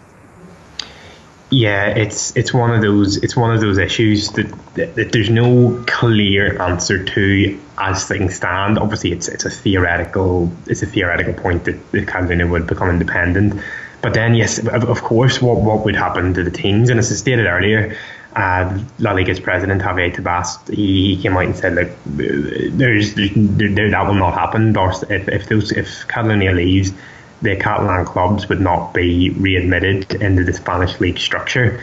Yeah, 1.54 1.90
it's 1.90 2.36
it's 2.36 2.52
one 2.52 2.74
of 2.74 2.82
those 2.82 3.18
it's 3.18 3.36
one 3.36 3.54
of 3.54 3.62
those 3.62 3.78
issues 3.78 4.30
that, 4.32 4.48
that, 4.74 4.96
that, 4.96 5.12
there's 5.12 5.30
no 5.30 5.84
clear 5.86 6.60
answer 6.60 7.04
to 7.04 7.60
as 7.78 8.08
things 8.08 8.36
stand. 8.36 8.80
Obviously, 8.80 9.12
it's 9.12 9.28
it's 9.28 9.46
a 9.46 9.52
theoretical 9.52 10.52
it's 10.66 10.82
a 10.82 10.88
theoretical 10.88 11.36
point 11.36 11.66
that, 11.66 11.92
Catalunya 11.92 12.50
would 12.50 12.66
become 12.66 12.90
independent. 12.90 13.62
But 14.02 14.16
then, 14.16 14.34
yes, 14.34 14.58
of, 14.68 15.04
course, 15.04 15.44
what 15.44 15.62
what 15.62 15.86
would 15.86 15.96
happen 15.96 16.34
to 16.34 16.44
the 16.44 16.50
teams? 16.50 16.90
And 16.90 16.98
as 17.00 17.12
I 17.12 17.16
stated 17.16 17.46
earlier, 17.46 17.96
uh, 18.36 18.80
La 18.98 19.12
Liga's 19.12 19.40
president 19.40 19.84
Javier 19.84 20.12
Tebas 20.12 20.74
he 20.74 21.22
came 21.22 21.38
out 21.38 21.46
and 21.46 21.56
said 21.56 21.76
like 21.76 21.92
there's, 22.04 23.14
there's 23.14 23.32
there, 23.36 23.92
that 23.92 24.08
will 24.08 24.16
not 24.16 24.34
happen. 24.34 24.76
If 24.76 25.30
if 25.30 25.50
those 25.50 25.72
if 25.72 26.08
Catalonia 26.08 26.52
leaves, 26.52 26.94
the 27.44 27.56
Catalan 27.58 28.06
clubs 28.06 28.50
would 28.50 28.62
not 28.62 28.94
be 28.94 29.30
readmitted 29.32 30.16
into 30.16 30.44
the 30.44 30.54
Spanish 30.54 31.00
league 31.00 31.20
structure. 31.20 31.80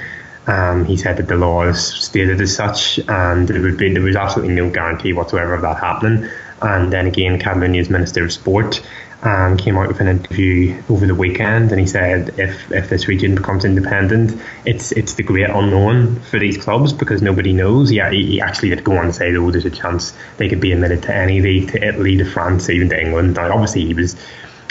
Um, 0.47 0.85
he 0.87 0.97
said 0.97 1.19
that 1.19 1.29
the 1.29 1.37
law 1.37 1.63
is 1.65 1.85
stated 1.85 2.41
as 2.41 2.57
such, 2.57 2.99
and 3.09 3.47
there 3.47 3.61
would 3.61 3.77
be 3.77 3.93
there 3.93 4.03
was 4.03 4.17
absolutely 4.17 4.55
no 4.55 4.71
guarantee 4.71 5.13
whatsoever 5.13 5.55
of 5.55 5.63
that 5.63 5.79
happening. 5.79 6.29
And 6.63 6.93
then 6.93 7.07
again, 7.07 7.39
Catalonia's 7.39 7.91
Minister 7.91 8.25
of 8.25 8.33
Sport 8.33 8.83
um, 9.23 9.59
came 9.59 9.77
out 9.77 9.89
with 9.89 10.01
an 10.01 10.09
interview 10.09 10.83
over 10.89 11.07
the 11.07 11.15
weekend, 11.15 11.73
and 11.73 11.81
he 11.81 11.87
said 11.87 12.39
if 12.39 12.73
if 12.73 12.89
this 12.89 13.07
region 13.07 13.35
becomes 13.35 13.65
independent, 13.65 14.41
it's 14.65 14.93
it's 14.93 15.15
the 15.15 15.23
great 15.23 15.51
unknown 15.51 16.21
for 16.21 16.39
these 16.39 16.57
clubs 16.57 16.93
because 16.93 17.21
nobody 17.21 17.53
knows. 17.53 17.93
Yeah, 17.93 18.11
he, 18.11 18.25
he 18.25 18.41
actually 18.41 18.71
did 18.71 18.83
go 18.83 18.97
on 18.97 19.07
to 19.07 19.13
say 19.13 19.33
though 19.33 19.51
there's 19.51 19.67
a 19.67 19.71
chance 19.71 20.15
they 20.39 20.49
could 20.49 20.61
be 20.61 20.73
admitted 20.73 21.03
to 21.03 21.15
any 21.15 21.41
league, 21.41 21.71
to 21.73 21.87
Italy, 21.87 22.17
to 22.17 22.25
France, 22.25 22.71
even 22.71 22.89
to 22.89 23.01
England. 23.01 23.35
Now, 23.35 23.53
obviously, 23.53 23.85
he 23.85 23.95
was 23.95 24.17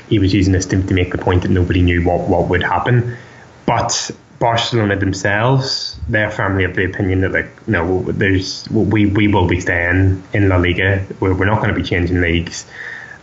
he 0.10 0.20
was 0.20 0.34
using 0.34 0.54
this 0.54 0.66
to, 0.68 0.82
to 0.82 0.94
make 0.94 1.12
the 1.12 1.18
point 1.18 1.44
that 1.44 1.52
nobody 1.52 1.82
knew 1.82 2.04
what 2.04 2.28
what 2.28 2.50
would 2.50 2.64
happen, 2.64 3.16
but 3.66 4.12
Barcelona 4.40 4.96
themselves, 4.96 6.00
they're 6.08 6.32
firmly 6.32 6.64
of 6.64 6.76
the 6.76 6.86
opinion 6.86 7.22
that 7.22 7.32
like 7.32 7.68
no, 7.68 8.04
there's 8.04 8.68
we 8.70 9.06
we 9.06 9.28
will 9.28 9.48
be 9.48 9.60
staying 9.60 10.24
in 10.34 10.50
La 10.50 10.58
Liga. 10.58 11.06
We're, 11.20 11.36
we're 11.36 11.46
not 11.46 11.62
going 11.62 11.74
to 11.74 11.80
be 11.80 11.84
changing 11.84 12.22
leagues 12.22 12.66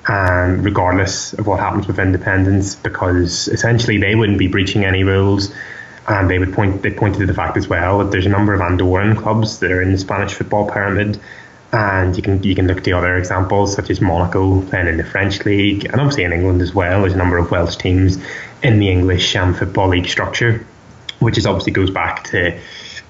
um, 0.09 0.63
regardless 0.63 1.33
of 1.33 1.47
what 1.47 1.61
happens 1.61 1.87
with 1.87 1.99
independence, 1.99 2.77
because 2.77 3.49
essentially 3.49 3.99
they 3.99 4.15
wouldn't 4.15 4.39
be 4.39 4.47
breaching 4.47 4.85
any 4.85 5.05
rules. 5.05 5.53
And 6.09 6.31
they 6.31 6.39
would 6.39 6.53
point 6.53 6.83
they 6.83 6.93
pointed 6.93 7.19
to 7.19 7.27
the 7.27 7.35
fact 7.35 7.57
as 7.57 7.67
well 7.67 7.99
that 7.99 8.13
there's 8.13 8.27
a 8.27 8.29
number 8.29 8.55
of 8.55 8.61
Andorran 8.61 9.17
clubs 9.17 9.59
that 9.59 9.73
are 9.73 9.83
in 9.83 9.91
the 9.91 9.99
Spanish 9.99 10.35
football 10.35 10.71
pyramid, 10.71 11.19
and 11.73 12.17
you 12.17 12.23
can 12.23 12.43
you 12.43 12.55
can 12.55 12.67
look 12.67 12.79
at 12.79 12.85
the 12.85 12.93
other 12.93 13.17
examples 13.17 13.75
such 13.75 13.91
as 13.91 14.01
Monaco 14.01 14.63
playing 14.63 14.87
in 14.87 14.97
the 14.97 15.05
French 15.05 15.45
league, 15.45 15.85
and 15.85 15.97
obviously 15.97 16.25
in 16.25 16.33
England 16.33 16.63
as 16.63 16.75
well. 16.75 17.03
There's 17.03 17.15
a 17.15 17.19
number 17.19 17.39
of 17.39 17.51
Welsh 17.51 17.77
teams 17.77 18.19
in 18.63 18.79
the 18.79 18.91
English 18.91 19.35
um, 19.37 19.55
football 19.55 19.89
league 19.89 20.09
structure, 20.09 20.67
which 21.19 21.39
is 21.39 21.47
obviously 21.47 21.73
goes 21.73 21.91
back 21.91 22.25
to 22.25 22.59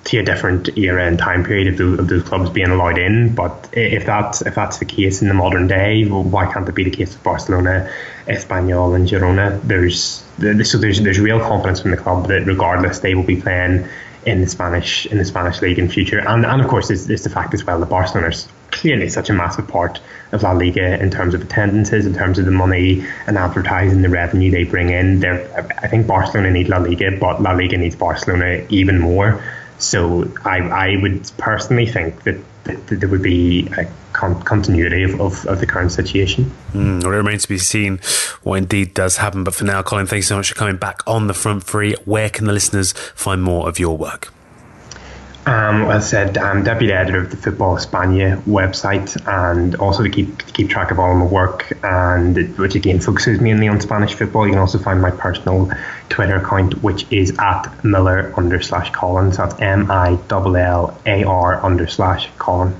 to 0.07 0.19
a 0.19 0.23
different 0.23 0.79
era 0.79 1.05
and 1.05 1.19
time 1.19 1.43
period 1.43 1.67
of, 1.67 1.79
the, 1.79 2.01
of 2.01 2.09
those 2.09 2.23
clubs 2.23 2.49
being 2.51 2.69
allowed 2.69 2.97
in. 2.97 3.35
But 3.35 3.69
if 3.73 4.07
that's 4.07 4.41
if 4.43 4.55
that's 4.55 4.79
the 4.79 4.85
case 4.85 5.21
in 5.21 5.29
the 5.29 5.35
modern 5.35 5.67
day, 5.67 6.07
well, 6.07 6.23
why 6.23 6.51
can't 6.51 6.69
it 6.69 6.75
be 6.75 6.85
the 6.85 6.91
case 6.91 7.13
with 7.13 7.23
Barcelona, 7.23 7.93
Espanyol, 8.27 8.95
and 8.95 9.09
Girona? 9.09 9.61
There's 9.63 10.25
so 10.69 10.79
there's 10.79 11.01
there's 11.01 11.19
real 11.19 11.41
confidence 11.41 11.81
from 11.81 11.91
the 11.91 11.97
club 11.97 12.29
that 12.29 12.47
regardless 12.47 13.01
they 13.01 13.15
will 13.15 13.25
be 13.25 13.41
playing 13.41 13.89
in 14.27 14.41
the 14.41 14.49
Spanish 14.49 15.07
in 15.07 15.19
the 15.19 15.25
Spanish 15.25 15.63
league 15.63 15.79
in 15.79 15.89
future. 15.89 16.19
And 16.19 16.45
and 16.45 16.61
of 16.61 16.69
course, 16.69 16.89
there's, 16.89 17.07
the 17.07 17.31
fact 17.31 17.55
as 17.55 17.65
well 17.65 17.79
that 17.81 17.89
Barcelona 17.89 18.29
is 18.29 18.49
clearly 18.73 19.09
such 19.09 19.31
a 19.31 19.33
massive 19.33 19.67
part 19.69 20.01
of 20.33 20.43
La 20.43 20.53
Liga 20.53 21.01
in 21.01 21.11
terms 21.11 21.33
of 21.35 21.41
attendances, 21.41 22.05
in 22.05 22.13
terms 22.13 22.39
of 22.39 22.45
the 22.45 22.51
money 22.51 23.07
and 23.27 23.39
advertising, 23.39 24.03
the 24.03 24.09
revenue 24.09 24.51
they 24.51 24.65
bring 24.65 24.91
in. 24.91 25.21
They're, 25.21 25.41
I 25.83 25.89
think 25.89 26.07
Barcelona 26.07 26.51
need 26.51 26.69
La 26.69 26.79
Liga, 26.79 27.17
but 27.19 27.41
La 27.41 27.53
Liga 27.53 27.79
needs 27.79 27.97
Barcelona 27.97 28.67
even 28.69 28.99
more. 28.99 29.43
So 29.79 30.31
I, 30.45 30.59
I 30.59 30.97
would 31.01 31.31
personally 31.39 31.87
think 31.87 32.25
that, 32.25 32.37
that, 32.65 32.87
that 32.89 33.01
there 33.01 33.09
would 33.09 33.23
be 33.23 33.69
a 33.79 33.87
con- 34.17 34.43
continuity 34.43 35.03
of, 35.03 35.21
of, 35.21 35.47
of, 35.47 35.61
the 35.61 35.67
current 35.67 35.93
situation. 35.93 36.51
Mm, 36.73 37.03
well, 37.05 37.13
it 37.13 37.17
remains 37.17 37.43
to 37.43 37.49
be 37.49 37.59
seen 37.59 37.99
what 38.43 38.57
indeed 38.57 38.95
does 38.95 39.19
happen. 39.19 39.45
But 39.45 39.55
for 39.55 39.65
now, 39.65 39.83
Colin, 39.83 40.07
thanks 40.07 40.27
so 40.27 40.37
much 40.37 40.49
for 40.49 40.55
coming 40.55 40.77
back 40.77 41.03
on 41.07 41.27
the 41.27 41.35
front 41.35 41.63
three. 41.63 41.95
Where 42.05 42.31
can 42.31 42.47
the 42.47 42.53
listeners 42.53 42.93
find 42.93 43.43
more 43.43 43.69
of 43.69 43.79
your 43.79 43.97
work? 43.97 44.33
Um, 45.47 45.83
as 45.83 46.07
I 46.07 46.09
said, 46.09 46.39
I'm 46.39 46.65
deputy 46.65 46.93
editor 46.93 47.21
of 47.21 47.31
the 47.31 47.37
Football 47.37 47.77
España 47.77 48.43
website, 48.43 49.17
and 49.29 49.77
also 49.77 50.03
to 50.03 50.11
keep 50.11 50.43
to 50.43 50.53
keep 50.53 50.69
track 50.69 50.91
of 50.91 50.99
all 50.99 51.15
my 51.15 51.25
work, 51.25 51.73
and 51.85 52.37
it, 52.37 52.59
which 52.59 52.75
again 52.75 52.99
focuses 52.99 53.41
mainly 53.41 53.69
on 53.69 53.81
Spanish 53.81 54.15
football. 54.15 54.45
You 54.45 54.55
can 54.55 54.59
also 54.59 54.79
find 54.79 55.01
my 55.01 55.13
personal 55.13 55.71
Twitter 56.09 56.35
account, 56.35 56.83
which 56.83 57.07
is 57.13 57.39
at 57.39 57.85
Millar 57.85 58.33
under 58.37 58.61
slash 58.61 58.91
Colin. 58.91 59.33
So 59.33 59.47
that's 59.47 59.61
M 59.61 59.89
I 59.89 60.19
L 60.31 60.57
L 60.57 60.99
A 61.07 61.23
R 61.23 61.65
under 61.65 61.87
slash 61.87 62.29
Colin. 62.39 62.75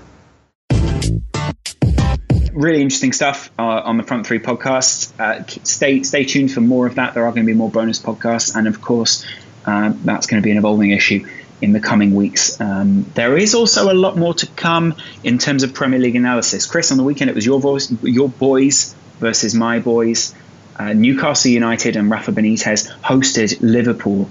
Really 2.57 2.81
interesting 2.81 3.13
stuff 3.13 3.51
uh, 3.59 3.63
on 3.63 3.99
the 3.99 4.03
Front 4.03 4.27
Three 4.27 4.39
podcast. 4.39 5.13
Uh, 5.21 5.45
stay 5.63 6.03
stay 6.05 6.25
tuned 6.25 6.51
for 6.51 6.63
more 6.63 6.87
of 6.87 6.95
that. 6.95 7.13
There 7.13 7.27
are 7.27 7.31
going 7.31 7.45
to 7.45 7.53
be 7.53 7.57
more 7.57 7.71
bonus 7.71 8.01
podcasts, 8.01 8.57
and 8.57 8.67
of 8.67 8.81
course, 8.81 9.27
uh, 9.67 9.93
that's 10.05 10.27
going 10.27 10.43
to 10.43 10.45
be 10.45 10.53
an 10.53 10.57
evolving 10.57 10.91
issue 10.91 11.27
in 11.61 11.73
the 11.73 11.81
coming 11.81 12.15
weeks. 12.15 12.59
Um, 12.59 13.05
there 13.15 13.37
is 13.37 13.55
also 13.55 13.93
a 13.93 13.95
lot 13.95 14.17
more 14.17 14.33
to 14.33 14.47
come 14.47 14.95
in 15.23 15.37
terms 15.37 15.65
of 15.65 15.75
Premier 15.75 15.99
League 15.99 16.17
analysis. 16.17 16.65
Kris, 16.65 16.91
on 16.91 16.97
the 16.97 17.05
weekend 17.05 17.29
it 17.29 17.37
was 17.37 17.45
your 17.45 17.61
voice, 17.61 17.93
your 18.03 18.31
boys 18.31 18.95
versus 19.19 19.55
my 19.55 19.79
boys. 19.79 20.35
Uh, 20.79 20.95
Newcastle 20.95 21.51
United 21.51 21.97
and 21.97 22.11
Rafa 22.11 22.33
Benitez 22.33 22.91
hosted 23.03 23.59
Liverpool, 23.61 24.31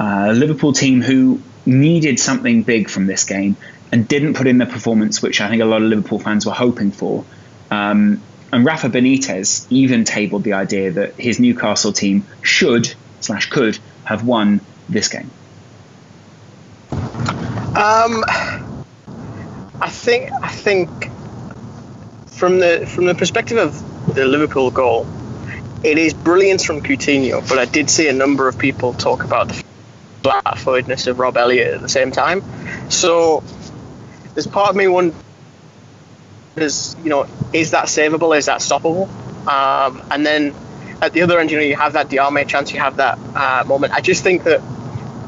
uh, 0.00 0.26
a 0.30 0.32
Liverpool 0.32 0.72
team 0.72 1.02
who 1.02 1.40
needed 1.66 2.18
something 2.18 2.64
big 2.64 2.90
from 2.90 3.06
this 3.06 3.22
game 3.22 3.56
and 3.92 4.08
didn't 4.08 4.34
put 4.34 4.48
in 4.48 4.58
the 4.58 4.66
performance 4.66 5.22
which 5.22 5.40
I 5.40 5.48
think 5.48 5.62
a 5.62 5.64
lot 5.64 5.82
of 5.82 5.88
Liverpool 5.88 6.18
fans 6.18 6.44
were 6.44 6.52
hoping 6.52 6.90
for. 6.90 7.24
Um, 7.70 8.22
and 8.52 8.64
Rafa 8.64 8.88
Benitez 8.88 9.66
even 9.70 10.04
tabled 10.04 10.44
the 10.44 10.54
idea 10.54 10.90
that 10.92 11.14
his 11.14 11.38
Newcastle 11.38 11.92
team 11.92 12.26
should 12.42 12.92
slash 13.20 13.48
could 13.48 13.78
have 14.04 14.24
won 14.24 14.60
this 14.88 15.08
game. 15.08 15.30
Um, 16.90 18.24
I 19.80 19.88
think 19.88 20.32
I 20.32 20.48
think 20.48 20.88
from 22.26 22.58
the 22.58 22.86
from 22.86 23.06
the 23.06 23.14
perspective 23.14 23.58
of 23.58 24.14
the 24.14 24.26
Liverpool 24.26 24.70
goal, 24.70 25.06
it 25.84 25.96
is 25.96 26.12
brilliance 26.12 26.64
from 26.64 26.80
Coutinho. 26.80 27.48
But 27.48 27.58
I 27.58 27.66
did 27.66 27.88
see 27.88 28.08
a 28.08 28.12
number 28.12 28.48
of 28.48 28.58
people 28.58 28.92
talk 28.94 29.22
about 29.22 29.48
the 29.48 29.64
flat-footedness 30.22 31.06
of 31.06 31.18
Rob 31.18 31.36
Elliott 31.36 31.74
at 31.74 31.80
the 31.80 31.88
same 31.88 32.10
time. 32.10 32.42
So 32.90 33.44
there's 34.34 34.46
part 34.46 34.70
of 34.70 34.76
me 34.76 34.88
wonders, 36.60 36.96
you 37.02 37.10
know, 37.10 37.26
is 37.52 37.70
that 37.70 37.86
savable? 37.86 38.36
Is 38.36 38.46
that 38.46 38.60
stoppable? 38.60 39.08
Um, 39.46 40.02
and 40.10 40.24
then 40.26 40.54
at 41.00 41.12
the 41.12 41.22
other 41.22 41.38
end, 41.40 41.50
you 41.50 41.56
know, 41.56 41.62
you 41.62 41.76
have 41.76 41.94
that 41.94 42.08
Diame 42.08 42.46
chance, 42.46 42.72
you 42.72 42.80
have 42.80 42.96
that 42.96 43.18
uh, 43.34 43.64
moment. 43.66 43.94
I 43.94 44.00
just 44.00 44.22
think 44.22 44.44
that 44.44 44.60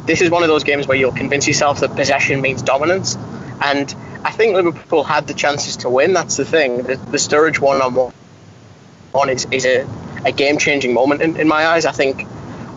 this 0.06 0.20
is 0.20 0.30
one 0.30 0.42
of 0.42 0.48
those 0.48 0.64
games 0.64 0.86
where 0.86 0.96
you'll 0.96 1.12
convince 1.12 1.46
yourself 1.46 1.80
that 1.80 1.96
possession 1.96 2.40
means 2.40 2.62
dominance. 2.62 3.16
And 3.60 3.94
I 4.24 4.30
think 4.30 4.54
Liverpool 4.54 5.04
had 5.04 5.26
the 5.26 5.34
chances 5.34 5.78
to 5.78 5.90
win. 5.90 6.12
That's 6.12 6.36
the 6.36 6.44
thing. 6.44 6.82
The, 6.82 6.96
the 6.96 7.18
Sturridge 7.18 7.58
one 7.58 7.80
on 7.80 8.12
one 9.12 9.28
is, 9.30 9.46
is 9.50 9.64
a, 9.64 9.86
a 10.24 10.32
game 10.32 10.58
changing 10.58 10.92
moment 10.92 11.22
in, 11.22 11.36
in 11.36 11.48
my 11.48 11.66
eyes. 11.66 11.86
I 11.86 11.92
think 11.92 12.26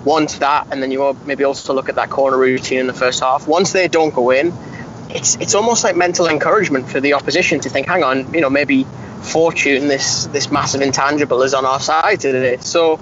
once 0.06 0.38
that, 0.40 0.68
and 0.72 0.82
then 0.82 0.92
you 0.92 1.18
maybe 1.26 1.44
also 1.44 1.74
look 1.74 1.90
at 1.90 1.96
that 1.96 2.10
corner 2.10 2.38
routine 2.38 2.80
in 2.80 2.88
the 2.88 2.94
first 2.94 3.22
half. 3.22 3.48
Once 3.48 3.74
they 3.74 3.88
don't 3.88 4.14
go 4.14 4.30
in, 4.32 4.54
it's 5.10 5.36
it's 5.36 5.56
almost 5.56 5.84
like 5.84 5.96
mental 5.96 6.28
encouragement 6.28 6.90
for 6.90 7.00
the 7.00 7.14
opposition 7.14 7.60
to 7.62 7.70
think, 7.70 7.88
hang 7.88 8.04
on, 8.04 8.34
you 8.34 8.42
know, 8.42 8.50
maybe 8.50 8.86
fortune, 9.22 9.88
this 9.88 10.26
this 10.28 10.52
massive 10.52 10.82
intangible, 10.82 11.42
is 11.44 11.54
on 11.54 11.66
our 11.66 11.80
side 11.80 12.20
today. 12.20 12.58
So 12.58 13.00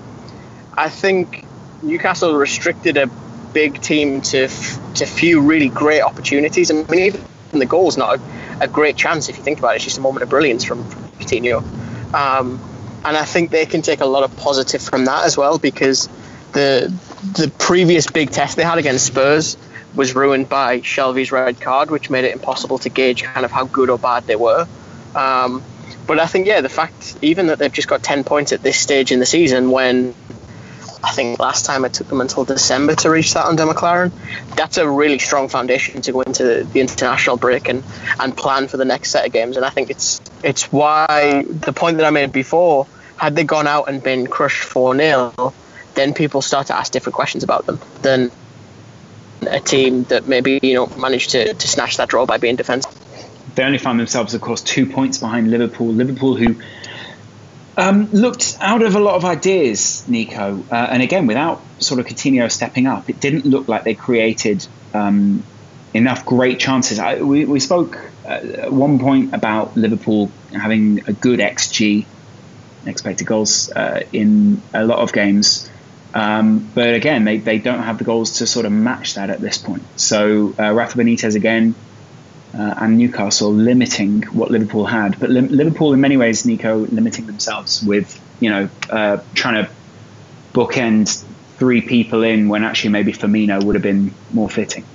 I 0.76 0.90
think 0.90 1.46
Newcastle 1.82 2.36
restricted 2.36 2.98
a 2.98 3.08
big 3.54 3.82
team 3.82 4.22
to 4.22 4.48
to 4.48 5.06
few 5.06 5.42
really 5.42 5.70
great 5.70 6.02
opportunities. 6.02 6.72
I 6.72 6.76
mean, 6.76 7.00
even 7.00 7.24
the 7.52 7.66
goal's 7.66 7.98
not 7.98 8.20
a, 8.20 8.22
a 8.62 8.68
great 8.68 8.96
chance 8.96 9.30
if 9.30 9.38
you 9.38 9.44
think 9.44 9.60
about 9.60 9.74
it. 9.74 9.76
It's 9.78 9.86
just 9.86 9.98
a 9.98 10.02
moment 10.02 10.24
of 10.24 10.30
brilliance 10.30 10.64
from, 10.64 10.84
from 10.90 11.04
Coutinho. 11.20 11.64
Um, 12.14 12.60
and 13.06 13.18
I 13.18 13.26
think 13.26 13.52
they 13.52 13.66
can 13.66 13.82
take 13.82 14.02
a 14.02 14.06
lot 14.06 14.24
of 14.24 14.36
positive 14.38 14.82
from 14.82 15.06
that 15.06 15.26
as 15.26 15.38
well 15.38 15.58
because 15.58 16.08
the 16.54 16.94
the 17.38 17.52
previous 17.58 18.08
big 18.08 18.32
test 18.32 18.56
they 18.58 18.64
had 18.64 18.78
against 18.78 19.06
Spurs 19.06 19.58
was 19.96 20.16
ruined 20.16 20.50
by 20.50 20.82
Shelvey's 20.82 21.32
red 21.32 21.60
card, 21.60 21.92
which 21.92 22.10
made 22.10 22.26
it 22.26 22.34
impossible 22.34 22.80
to 22.80 22.90
gauge 22.90 23.24
kind 23.24 23.46
of 23.46 23.52
how 23.52 23.66
good 23.66 23.90
or 23.90 23.98
bad 23.98 24.26
they 24.26 24.36
were. 24.36 24.68
Um, 25.16 25.64
but 26.08 26.20
I 26.20 26.26
think, 26.26 26.48
yeah, 26.48 26.62
the 26.62 26.70
fact 26.70 27.18
even 27.22 27.48
that 27.48 27.60
they've 27.60 27.72
just 27.72 27.88
got 27.88 28.04
10 28.04 28.24
points 28.24 28.52
at 28.52 28.62
this 28.62 28.78
stage 28.78 29.12
in 29.12 29.20
the 29.20 29.26
season 29.26 29.72
when 29.72 30.14
I 31.04 31.12
think 31.12 31.38
last 31.40 31.66
time 31.66 31.84
it 31.84 31.94
took 31.94 32.08
them 32.08 32.22
until 32.22 32.46
December 32.46 32.96
to 32.96 33.10
reach 33.10 33.34
that 33.34 33.46
under 33.46 33.66
McClaren, 33.66 34.12
That's 34.56 34.78
a 34.78 34.90
really 34.90 35.20
strong 35.20 35.50
foundation 35.50 36.02
to 36.02 36.12
go 36.14 36.22
into 36.22 36.64
the 36.64 36.80
international 36.80 37.36
break 37.36 37.68
and, 37.68 37.84
and 38.20 38.36
plan 38.36 38.70
for 38.70 38.78
the 38.78 38.86
next 38.86 39.12
set 39.12 39.26
of 39.26 39.34
games. 39.34 39.58
And 39.58 39.66
I 39.66 39.70
think 39.70 39.90
it's 39.90 40.22
it's 40.44 40.72
why 40.72 41.44
the 41.48 41.74
point 41.74 41.98
that 41.98 42.06
I 42.06 42.10
made 42.10 42.32
before, 42.32 42.88
had 43.18 43.36
they 43.36 43.44
gone 43.44 43.68
out 43.68 43.90
and 43.90 44.02
been 44.02 44.28
crushed 44.28 44.64
4 44.64 44.96
0, 44.96 45.54
then 45.96 46.14
people 46.14 46.42
start 46.42 46.68
to 46.68 46.76
ask 46.76 46.92
different 46.92 47.16
questions 47.16 47.44
about 47.44 47.66
them 47.66 47.80
than 48.02 48.32
a 49.48 49.60
team 49.60 50.04
that 50.06 50.28
maybe 50.28 50.60
you 50.62 50.74
know 50.74 50.88
managed 50.98 51.32
to, 51.32 51.54
to 51.54 51.68
snatch 51.68 51.98
that 51.98 52.10
draw 52.10 52.26
by 52.26 52.38
being 52.38 52.56
defensive. 52.56 52.92
They 53.56 53.64
only 53.64 53.78
found 53.78 54.00
themselves, 54.00 54.34
of 54.34 54.42
course, 54.42 54.62
two 54.62 54.86
points 54.86 55.20
behind 55.20 55.52
Liverpool. 55.52 55.88
Liverpool, 55.88 56.36
who 56.36 56.56
um, 57.78 58.10
looked 58.12 58.58
out 58.62 58.82
of 58.82 58.96
a 58.96 59.00
lot 59.00 59.16
of 59.16 59.26
ideas, 59.26 60.08
Nico, 60.08 60.64
uh, 60.72 60.76
and 60.76 61.02
again 61.02 61.28
without 61.28 61.62
sort 61.80 62.00
of 62.00 62.06
Coutinho 62.06 62.52
stepping 62.52 62.88
up, 62.88 63.10
it 63.10 63.20
didn't 63.20 63.46
look 63.46 63.68
like 63.68 63.84
they 63.84 63.96
created 63.96 64.66
um, 64.94 65.44
enough 65.94 66.26
great 66.26 66.60
chances. 66.60 67.00
I, 67.00 67.22
we, 67.22 67.46
we 67.46 67.60
spoke 67.60 68.00
uh, 68.26 68.30
at 68.30 68.74
one 68.74 69.00
point 69.00 69.34
about 69.34 69.76
Liverpool 69.76 70.32
having 70.52 71.04
a 71.08 71.14
good 71.14 71.40
xG, 71.40 72.06
expected 72.86 73.26
goals, 73.26 73.72
uh, 73.72 74.04
in 74.12 74.62
a 74.74 74.86
lot 74.86 75.00
of 75.00 75.14
games. 75.14 75.70
Um, 76.14 76.70
but 76.76 76.94
again, 76.94 77.24
they, 77.24 77.38
they 77.38 77.58
don't 77.58 77.82
have 77.82 77.98
the 77.98 78.04
goals 78.04 78.38
to 78.38 78.48
sort 78.48 78.66
of 78.66 78.72
match 78.72 79.16
that 79.16 79.30
at 79.30 79.42
this 79.42 79.58
point. 79.58 79.84
So 79.96 80.54
uh, 80.60 80.72
Rafa 80.72 80.98
Benitez 80.98 81.36
again 81.36 81.74
uh, 82.54 82.76
and 82.78 82.98
Newcastle 82.98 83.52
limiting 83.52 84.22
what 84.24 84.52
Liverpool 84.52 84.86
had. 84.86 85.20
But 85.20 85.30
Liverpool, 85.30 85.94
in 85.94 86.02
many 86.02 86.18
ways, 86.18 86.46
Nico, 86.46 86.78
limiting 86.78 87.26
themselves 87.26 87.84
with, 87.84 88.20
you 88.40 88.50
know, 88.50 88.70
uh, 88.90 89.18
trying 89.34 89.66
to 89.66 89.72
bookend 90.54 91.24
three 91.58 91.82
people 91.82 92.24
in 92.24 92.50
when 92.50 92.64
actually 92.64 92.92
maybe 92.92 93.12
Firmino 93.12 93.64
would 93.64 93.76
have 93.76 93.84
been 93.84 94.14
more 94.32 94.50
fitting. 94.50 94.86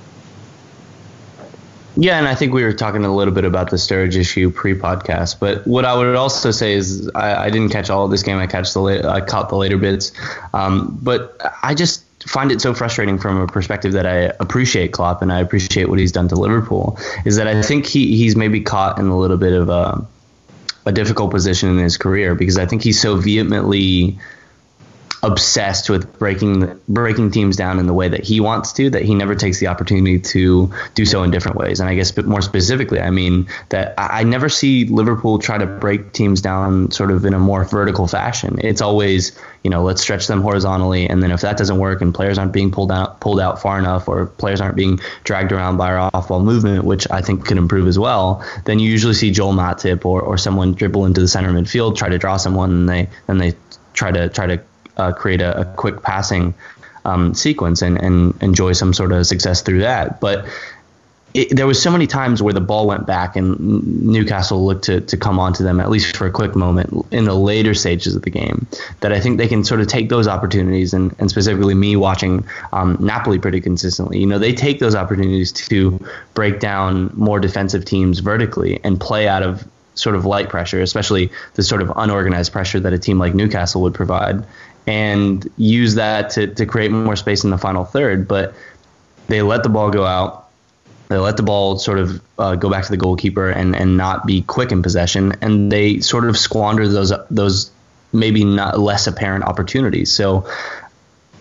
Yeah, 2.00 2.16
and 2.16 2.28
I 2.28 2.36
think 2.36 2.54
we 2.54 2.62
were 2.62 2.72
talking 2.72 3.04
a 3.04 3.12
little 3.12 3.34
bit 3.34 3.44
about 3.44 3.70
the 3.70 3.76
Sturridge 3.76 4.14
issue 4.14 4.52
pre-podcast. 4.52 5.40
But 5.40 5.66
what 5.66 5.84
I 5.84 5.96
would 5.96 6.14
also 6.14 6.52
say 6.52 6.74
is 6.74 7.10
I, 7.12 7.46
I 7.46 7.50
didn't 7.50 7.72
catch 7.72 7.90
all 7.90 8.04
of 8.04 8.12
this 8.12 8.22
game. 8.22 8.38
I 8.38 8.46
catch 8.46 8.72
the 8.72 9.02
I 9.04 9.20
caught 9.20 9.48
the 9.48 9.56
later 9.56 9.78
bits. 9.78 10.12
Um, 10.54 10.96
but 11.02 11.36
I 11.64 11.74
just 11.74 12.04
find 12.24 12.52
it 12.52 12.60
so 12.60 12.72
frustrating 12.72 13.18
from 13.18 13.40
a 13.40 13.48
perspective 13.48 13.94
that 13.94 14.06
I 14.06 14.32
appreciate 14.38 14.92
Klopp 14.92 15.22
and 15.22 15.32
I 15.32 15.40
appreciate 15.40 15.88
what 15.88 15.98
he's 15.98 16.12
done 16.12 16.28
to 16.28 16.36
Liverpool 16.36 16.98
is 17.24 17.34
that 17.34 17.48
I 17.48 17.62
think 17.62 17.84
he 17.86 18.16
he's 18.16 18.36
maybe 18.36 18.60
caught 18.60 19.00
in 19.00 19.08
a 19.08 19.18
little 19.18 19.36
bit 19.36 19.52
of 19.52 19.68
a 19.68 20.06
a 20.86 20.92
difficult 20.92 21.32
position 21.32 21.68
in 21.68 21.78
his 21.78 21.96
career 21.96 22.36
because 22.36 22.58
I 22.58 22.66
think 22.66 22.84
he's 22.84 23.00
so 23.00 23.16
vehemently 23.16 24.18
obsessed 25.22 25.90
with 25.90 26.18
breaking 26.18 26.78
breaking 26.88 27.30
teams 27.30 27.56
down 27.56 27.78
in 27.78 27.86
the 27.86 27.94
way 27.94 28.08
that 28.08 28.24
he 28.24 28.40
wants 28.40 28.72
to 28.72 28.88
that 28.90 29.02
he 29.02 29.14
never 29.14 29.34
takes 29.34 29.58
the 29.58 29.66
opportunity 29.66 30.18
to 30.18 30.72
do 30.94 31.04
so 31.04 31.22
in 31.22 31.30
different 31.30 31.56
ways. 31.56 31.80
And 31.80 31.88
i 31.88 31.94
guess 31.94 32.12
but 32.12 32.24
more 32.24 32.42
specifically 32.42 33.00
i 33.00 33.10
mean 33.10 33.48
that 33.70 33.94
i 33.98 34.22
never 34.22 34.48
see 34.48 34.84
liverpool 34.84 35.38
try 35.38 35.58
to 35.58 35.66
break 35.66 36.12
teams 36.12 36.40
down 36.40 36.90
sort 36.90 37.10
of 37.10 37.24
in 37.24 37.34
a 37.34 37.38
more 37.38 37.64
vertical 37.64 38.06
fashion. 38.06 38.58
It's 38.62 38.80
always 38.80 39.38
you 39.64 39.70
know 39.70 39.82
let's 39.82 40.02
stretch 40.02 40.26
them 40.28 40.40
horizontally 40.40 41.08
and 41.08 41.22
then 41.22 41.32
if 41.32 41.40
that 41.40 41.56
doesn't 41.56 41.78
work 41.78 42.00
and 42.00 42.14
players 42.14 42.38
aren't 42.38 42.52
being 42.52 42.70
pulled 42.70 42.92
out 42.92 43.20
pulled 43.20 43.40
out 43.40 43.60
far 43.60 43.78
enough 43.78 44.08
or 44.08 44.26
players 44.26 44.60
aren't 44.60 44.76
being 44.76 45.00
dragged 45.24 45.52
around 45.52 45.76
by 45.76 45.92
our 45.92 46.10
off 46.14 46.28
ball 46.28 46.40
movement 46.40 46.84
which 46.84 47.10
i 47.10 47.20
think 47.20 47.44
could 47.44 47.58
improve 47.58 47.88
as 47.88 47.98
well 47.98 48.44
then 48.64 48.78
you 48.78 48.90
usually 48.90 49.14
see 49.14 49.30
joel 49.30 49.52
matip 49.52 50.04
or, 50.04 50.22
or 50.22 50.38
someone 50.38 50.74
dribble 50.74 51.04
into 51.04 51.20
the 51.20 51.28
center 51.28 51.50
midfield 51.50 51.96
try 51.96 52.08
to 52.08 52.18
draw 52.18 52.36
someone 52.36 52.70
and 52.70 52.88
they 52.88 53.08
then 53.26 53.38
they 53.38 53.52
try 53.92 54.12
to 54.12 54.28
try 54.28 54.46
to 54.46 54.62
uh, 54.98 55.12
create 55.12 55.40
a, 55.40 55.60
a, 55.60 55.64
quick 55.64 56.02
passing 56.02 56.54
um, 57.04 57.34
sequence 57.34 57.82
and, 57.82 58.00
and 58.02 58.42
enjoy 58.42 58.72
some 58.72 58.92
sort 58.92 59.12
of 59.12 59.26
success 59.26 59.62
through 59.62 59.80
that. 59.80 60.20
But 60.20 60.46
it, 61.34 61.54
there 61.54 61.66
was 61.66 61.80
so 61.80 61.90
many 61.90 62.06
times 62.06 62.42
where 62.42 62.54
the 62.54 62.60
ball 62.60 62.86
went 62.86 63.06
back 63.06 63.36
and 63.36 64.04
Newcastle 64.04 64.64
looked 64.64 64.84
to, 64.84 65.02
to 65.02 65.16
come 65.16 65.38
onto 65.38 65.62
them 65.62 65.78
at 65.78 65.90
least 65.90 66.16
for 66.16 66.26
a 66.26 66.30
quick 66.30 66.56
moment 66.56 67.06
in 67.12 67.26
the 67.26 67.34
later 67.34 67.74
stages 67.74 68.16
of 68.16 68.22
the 68.22 68.30
game 68.30 68.66
that 69.00 69.12
I 69.12 69.20
think 69.20 69.36
they 69.36 69.46
can 69.46 69.62
sort 69.62 69.80
of 69.80 69.88
take 69.88 70.08
those 70.08 70.26
opportunities 70.26 70.94
and, 70.94 71.14
and 71.18 71.28
specifically 71.28 71.74
me 71.74 71.96
watching 71.96 72.46
um, 72.72 72.96
Napoli 72.98 73.38
pretty 73.38 73.60
consistently. 73.60 74.18
You 74.18 74.26
know, 74.26 74.38
they 74.38 74.54
take 74.54 74.78
those 74.78 74.94
opportunities 74.94 75.52
to 75.52 76.04
break 76.32 76.60
down 76.60 77.12
more 77.14 77.40
defensive 77.40 77.84
teams 77.84 78.20
vertically 78.20 78.80
and 78.82 78.98
play 78.98 79.28
out 79.28 79.42
of 79.42 79.68
sort 79.98 80.16
of 80.16 80.24
light 80.24 80.48
pressure, 80.48 80.80
especially 80.80 81.30
the 81.54 81.62
sort 81.62 81.82
of 81.82 81.92
unorganized 81.96 82.52
pressure 82.52 82.80
that 82.80 82.92
a 82.92 82.98
team 82.98 83.18
like 83.18 83.34
Newcastle 83.34 83.82
would 83.82 83.94
provide, 83.94 84.44
and 84.88 85.48
use 85.56 85.94
that 85.96 86.30
to, 86.30 86.46
to 86.54 86.66
create 86.66 86.90
more 86.90 87.14
space 87.14 87.44
in 87.44 87.50
the 87.50 87.58
final 87.58 87.84
third. 87.84 88.26
But 88.26 88.54
they 89.26 89.42
let 89.42 89.62
the 89.62 89.68
ball 89.68 89.90
go 89.90 90.04
out. 90.04 90.48
They 91.08 91.18
let 91.18 91.36
the 91.36 91.42
ball 91.42 91.78
sort 91.78 91.98
of 91.98 92.20
uh, 92.38 92.56
go 92.56 92.68
back 92.70 92.84
to 92.84 92.90
the 92.90 92.96
goalkeeper 92.96 93.48
and, 93.48 93.76
and 93.76 93.96
not 93.96 94.26
be 94.26 94.42
quick 94.42 94.72
in 94.72 94.82
possession, 94.82 95.34
and 95.40 95.70
they 95.70 96.00
sort 96.00 96.24
of 96.24 96.36
squander 96.36 96.88
those 96.88 97.12
those 97.30 97.70
maybe 98.12 98.44
not 98.44 98.78
less 98.78 99.06
apparent 99.06 99.44
opportunities. 99.44 100.10
So, 100.12 100.48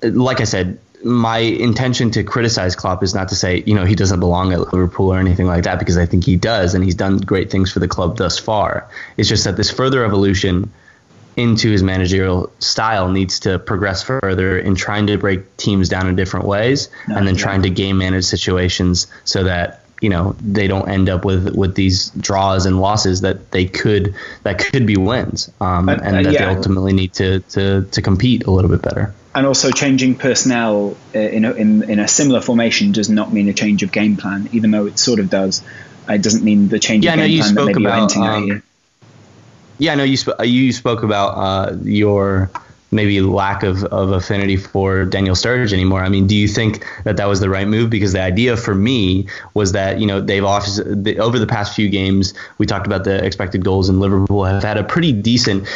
like 0.04 0.42
I 0.42 0.46
said, 0.46 0.80
my 1.04 1.38
intention 1.38 2.12
to 2.12 2.24
criticize 2.24 2.76
Klopp 2.76 3.04
is 3.04 3.14
not 3.14 3.30
to 3.30 3.36
say, 3.36 3.64
you 3.66 3.76
know, 3.76 3.86
he 3.86 3.96
doesn't 3.96 4.20
belong 4.20 4.54
at 4.54 4.60
Liverpool 4.74 5.14
or 5.14 5.20
anything 5.20 5.48
like 5.48 5.64
that, 5.64 5.80
because 5.80 5.98
I 5.98 6.06
think 6.06 6.26
he 6.26 6.38
does, 6.38 6.74
and 6.74 6.84
he's 6.84 6.96
done 6.96 7.18
great 7.18 7.52
things 7.52 7.72
for 7.72 7.80
the 7.80 7.88
club 7.88 8.18
thus 8.18 8.40
far. 8.40 8.90
It's 9.18 9.30
just 9.30 9.44
that 9.44 9.58
this 9.58 9.70
further 9.70 10.06
evolution 10.06 10.72
into 11.38 11.70
his 11.70 11.84
managerial 11.84 12.52
style 12.60 13.10
needs 13.10 13.42
to 13.42 13.60
progress 13.60 14.02
further 14.02 14.58
in 14.58 14.74
trying 14.74 15.08
to 15.08 15.18
break 15.18 15.56
teams 15.56 15.88
down 15.88 16.08
in 16.08 16.16
different 16.16 16.48
ways 16.48 16.90
no, 17.08 17.16
and 17.16 17.28
then 17.28 17.36
yeah. 17.36 17.42
trying 17.42 17.62
to 17.62 17.70
game 17.70 18.00
manage 18.00 18.26
situations 18.26 19.08
so 19.24 19.44
that 19.44 19.84
you 20.02 20.10
know 20.10 20.36
they 20.42 20.68
don't 20.68 20.90
end 20.90 21.10
up 21.10 21.24
with 21.24 21.56
with 21.56 21.76
these 21.76 22.10
draws 22.10 22.66
and 22.66 22.82
losses 22.82 23.22
that 23.22 23.52
they 23.52 23.66
could 23.66 24.16
that 24.44 24.58
could 24.58 24.86
be 24.88 24.98
wins 24.98 25.52
um, 25.62 25.90
and 25.90 26.02
uh, 26.02 26.24
that 26.24 26.34
yeah. 26.34 26.46
they 26.46 26.56
ultimately 26.56 26.94
need 26.94 27.14
to, 27.14 27.40
to 27.42 27.84
to 27.84 28.02
compete 28.02 28.46
a 28.46 28.52
little 28.52 28.70
bit 28.70 28.82
better 28.82 29.14
and 29.36 29.46
also 29.46 29.70
changing 29.70 30.16
personnel 30.16 30.98
uh, 31.14 31.20
in 31.20 31.46
a, 31.46 31.54
in, 31.54 31.88
in 31.88 32.00
a 32.00 32.08
similar 32.08 32.42
formation 32.42 32.92
does 32.92 33.10
not 33.10 33.32
mean 33.32 33.48
a 33.48 33.54
change 33.54 33.84
of 33.84 33.92
game 33.92 34.18
plan 34.18 34.50
even 34.52 34.72
though 34.72 34.88
it 34.88 34.98
sort 34.98 35.20
of 35.20 35.30
does 35.30 35.64
it 36.10 36.22
doesn't 36.22 36.44
mean 36.44 36.68
the 36.70 36.80
change 36.80 37.06
yeah, 37.06 37.14
of 37.14 37.20
game 37.20 37.40
plan 37.42 37.56
that 37.56 37.66
maybe 37.66 37.86
about, 37.86 38.18
um, 38.18 38.44
here. 38.46 38.64
Yeah 39.78 39.94
I 39.94 39.96
know 39.96 40.04
you 40.04 40.18
sp- 40.18 40.40
you 40.44 40.72
spoke 40.72 41.04
about 41.04 41.30
uh, 41.38 41.76
your 41.84 42.50
maybe 42.92 43.20
lack 43.22 43.64
of, 43.64 43.84
of 43.86 44.12
affinity 44.12 44.56
for 44.56 45.06
Daniel 45.06 45.36
Sturridge 45.36 45.74
anymore. 45.74 46.04
I 46.04 46.10
mean, 46.10 46.28
do 46.28 46.36
you 46.36 46.48
think 46.48 46.86
that 47.04 47.18
that 47.18 47.28
was 47.28 47.40
the 47.40 47.50
right 47.50 47.68
move? 47.68 47.90
Because 47.90 48.14
the 48.14 48.22
idea 48.22 48.56
for 48.56 48.74
me 48.74 49.28
was 49.54 49.74
that, 49.74 50.00
you 50.00 50.08
know, 50.08 50.22
they've 50.22 50.42
the, 50.42 51.18
over 51.20 51.38
the 51.38 51.48
past 51.48 51.76
few 51.76 51.90
games, 51.90 52.34
we 52.58 52.66
talked 52.66 52.88
about 52.88 53.04
the 53.04 53.24
expected 53.24 53.64
goals 53.64 53.90
and 53.90 54.00
Liverpool 54.00 54.46
have 54.46 54.64
had 54.64 54.78
a 54.78 54.84
pretty 54.84 55.12
decent 55.12 55.68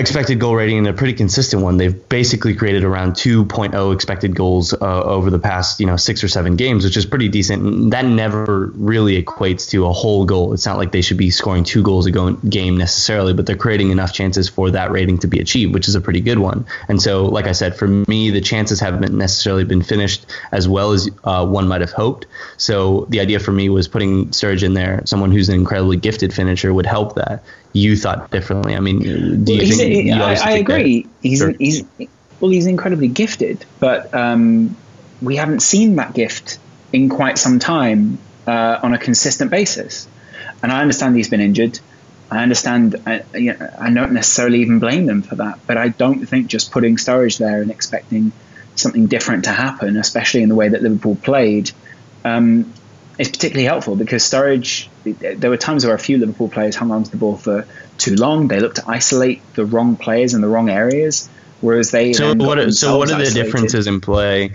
expected 0.00 0.40
goal 0.40 0.56
rating 0.56 0.78
and 0.78 0.86
a 0.86 0.92
pretty 0.92 1.12
consistent 1.12 1.62
one. 1.62 1.76
They've 1.76 2.08
basically 2.08 2.54
created 2.54 2.82
around 2.82 3.12
2.0 3.12 3.94
expected 3.94 4.34
goals 4.34 4.72
uh, 4.72 5.02
over 5.02 5.30
the 5.30 5.38
past, 5.38 5.80
you 5.80 5.86
know, 5.86 5.96
six 5.96 6.24
or 6.24 6.28
seven 6.28 6.56
games, 6.56 6.84
which 6.84 6.96
is 6.96 7.04
pretty 7.04 7.28
decent. 7.28 7.62
And 7.62 7.92
that 7.92 8.06
never 8.06 8.72
really 8.74 9.22
equates 9.22 9.68
to 9.70 9.86
a 9.86 9.92
whole 9.92 10.24
goal. 10.24 10.54
It's 10.54 10.64
not 10.64 10.78
like 10.78 10.92
they 10.92 11.02
should 11.02 11.18
be 11.18 11.30
scoring 11.30 11.64
two 11.64 11.82
goals 11.82 12.06
a 12.06 12.10
go- 12.10 12.32
game 12.32 12.78
necessarily, 12.78 13.34
but 13.34 13.44
they're 13.44 13.56
creating 13.56 13.90
enough 13.90 14.14
chances 14.14 14.48
for 14.48 14.70
that 14.70 14.90
rating 14.92 15.18
to 15.18 15.26
be 15.26 15.40
achieved, 15.40 15.74
which 15.74 15.88
is 15.88 15.94
a 15.94 16.00
pretty 16.00 16.20
good 16.20 16.38
one. 16.38 16.64
And 16.88 17.00
so, 17.00 17.26
like 17.26 17.46
I 17.46 17.52
said, 17.52 17.76
for 17.76 17.86
me, 17.86 18.30
the 18.30 18.40
chances 18.40 18.80
haven't 18.80 19.12
necessarily 19.12 19.64
been 19.64 19.82
finished 19.82 20.24
as 20.52 20.66
well 20.66 20.92
as 20.92 21.10
uh, 21.24 21.46
one 21.46 21.68
might 21.68 21.82
have 21.82 21.92
hoped. 21.92 22.26
So 22.56 23.06
the 23.10 23.20
idea 23.20 23.40
for 23.40 23.52
me 23.52 23.68
was 23.68 23.88
putting 23.88 24.28
Sturridge 24.28 24.62
in 24.62 24.72
there, 24.72 25.02
someone 25.04 25.32
who's 25.32 25.50
an 25.50 25.54
incredibly 25.56 25.98
gifted 25.98 26.32
finisher, 26.32 26.72
would 26.72 26.86
help 26.86 27.16
that 27.16 27.44
you 27.72 27.96
thought 27.96 28.30
differently. 28.30 28.74
I 28.74 28.80
mean, 28.80 29.00
do 29.00 29.08
you 29.54 29.60
well, 29.68 29.78
think? 29.78 29.80
A, 29.80 30.02
you 30.02 30.14
I, 30.14 30.34
I 30.34 30.50
agree. 30.52 31.02
That, 31.02 31.10
he's 31.22 31.38
sure. 31.38 31.50
he's 31.50 31.84
well, 32.40 32.50
he's 32.50 32.66
incredibly 32.66 33.08
gifted, 33.08 33.64
but 33.78 34.12
um, 34.14 34.76
we 35.20 35.36
haven't 35.36 35.60
seen 35.60 35.96
that 35.96 36.14
gift 36.14 36.58
in 36.92 37.08
quite 37.08 37.38
some 37.38 37.58
time 37.58 38.18
uh, 38.46 38.80
on 38.82 38.92
a 38.94 38.98
consistent 38.98 39.50
basis. 39.50 40.08
And 40.62 40.70
I 40.70 40.80
understand 40.80 41.16
he's 41.16 41.28
been 41.28 41.40
injured. 41.40 41.78
I 42.30 42.42
understand. 42.42 42.96
I, 43.06 43.22
you 43.34 43.54
know, 43.54 43.70
I 43.78 43.92
don't 43.92 44.12
necessarily 44.12 44.60
even 44.60 44.78
blame 44.78 45.06
them 45.06 45.22
for 45.22 45.36
that, 45.36 45.60
but 45.66 45.76
I 45.76 45.88
don't 45.88 46.26
think 46.26 46.48
just 46.48 46.70
putting 46.70 46.96
Sturridge 46.96 47.38
there 47.38 47.62
and 47.62 47.70
expecting 47.70 48.32
something 48.74 49.06
different 49.06 49.44
to 49.44 49.50
happen, 49.50 49.96
especially 49.96 50.42
in 50.42 50.48
the 50.48 50.54
way 50.54 50.68
that 50.68 50.82
Liverpool 50.82 51.16
played, 51.16 51.70
um, 52.24 52.72
is 53.18 53.28
particularly 53.28 53.66
helpful 53.66 53.96
because 53.96 54.22
Sturridge. 54.22 54.88
There 55.04 55.50
were 55.50 55.56
times 55.56 55.84
where 55.84 55.94
a 55.94 55.98
few 55.98 56.18
Liverpool 56.18 56.48
players 56.48 56.76
hung 56.76 56.90
on 56.90 57.04
to 57.04 57.10
the 57.10 57.16
ball 57.16 57.36
for 57.36 57.66
too 57.98 58.14
long. 58.16 58.48
They 58.48 58.60
looked 58.60 58.76
to 58.76 58.84
isolate 58.86 59.40
the 59.54 59.64
wrong 59.64 59.96
players 59.96 60.34
in 60.34 60.40
the 60.40 60.48
wrong 60.48 60.70
areas, 60.70 61.28
whereas 61.60 61.90
they. 61.90 62.12
So 62.12 62.34
what? 62.34 62.58
Are, 62.58 62.70
so 62.70 62.98
what 62.98 63.10
are 63.10 63.16
the 63.16 63.22
isolated. 63.22 63.44
differences 63.44 63.86
in 63.86 64.00
play? 64.00 64.52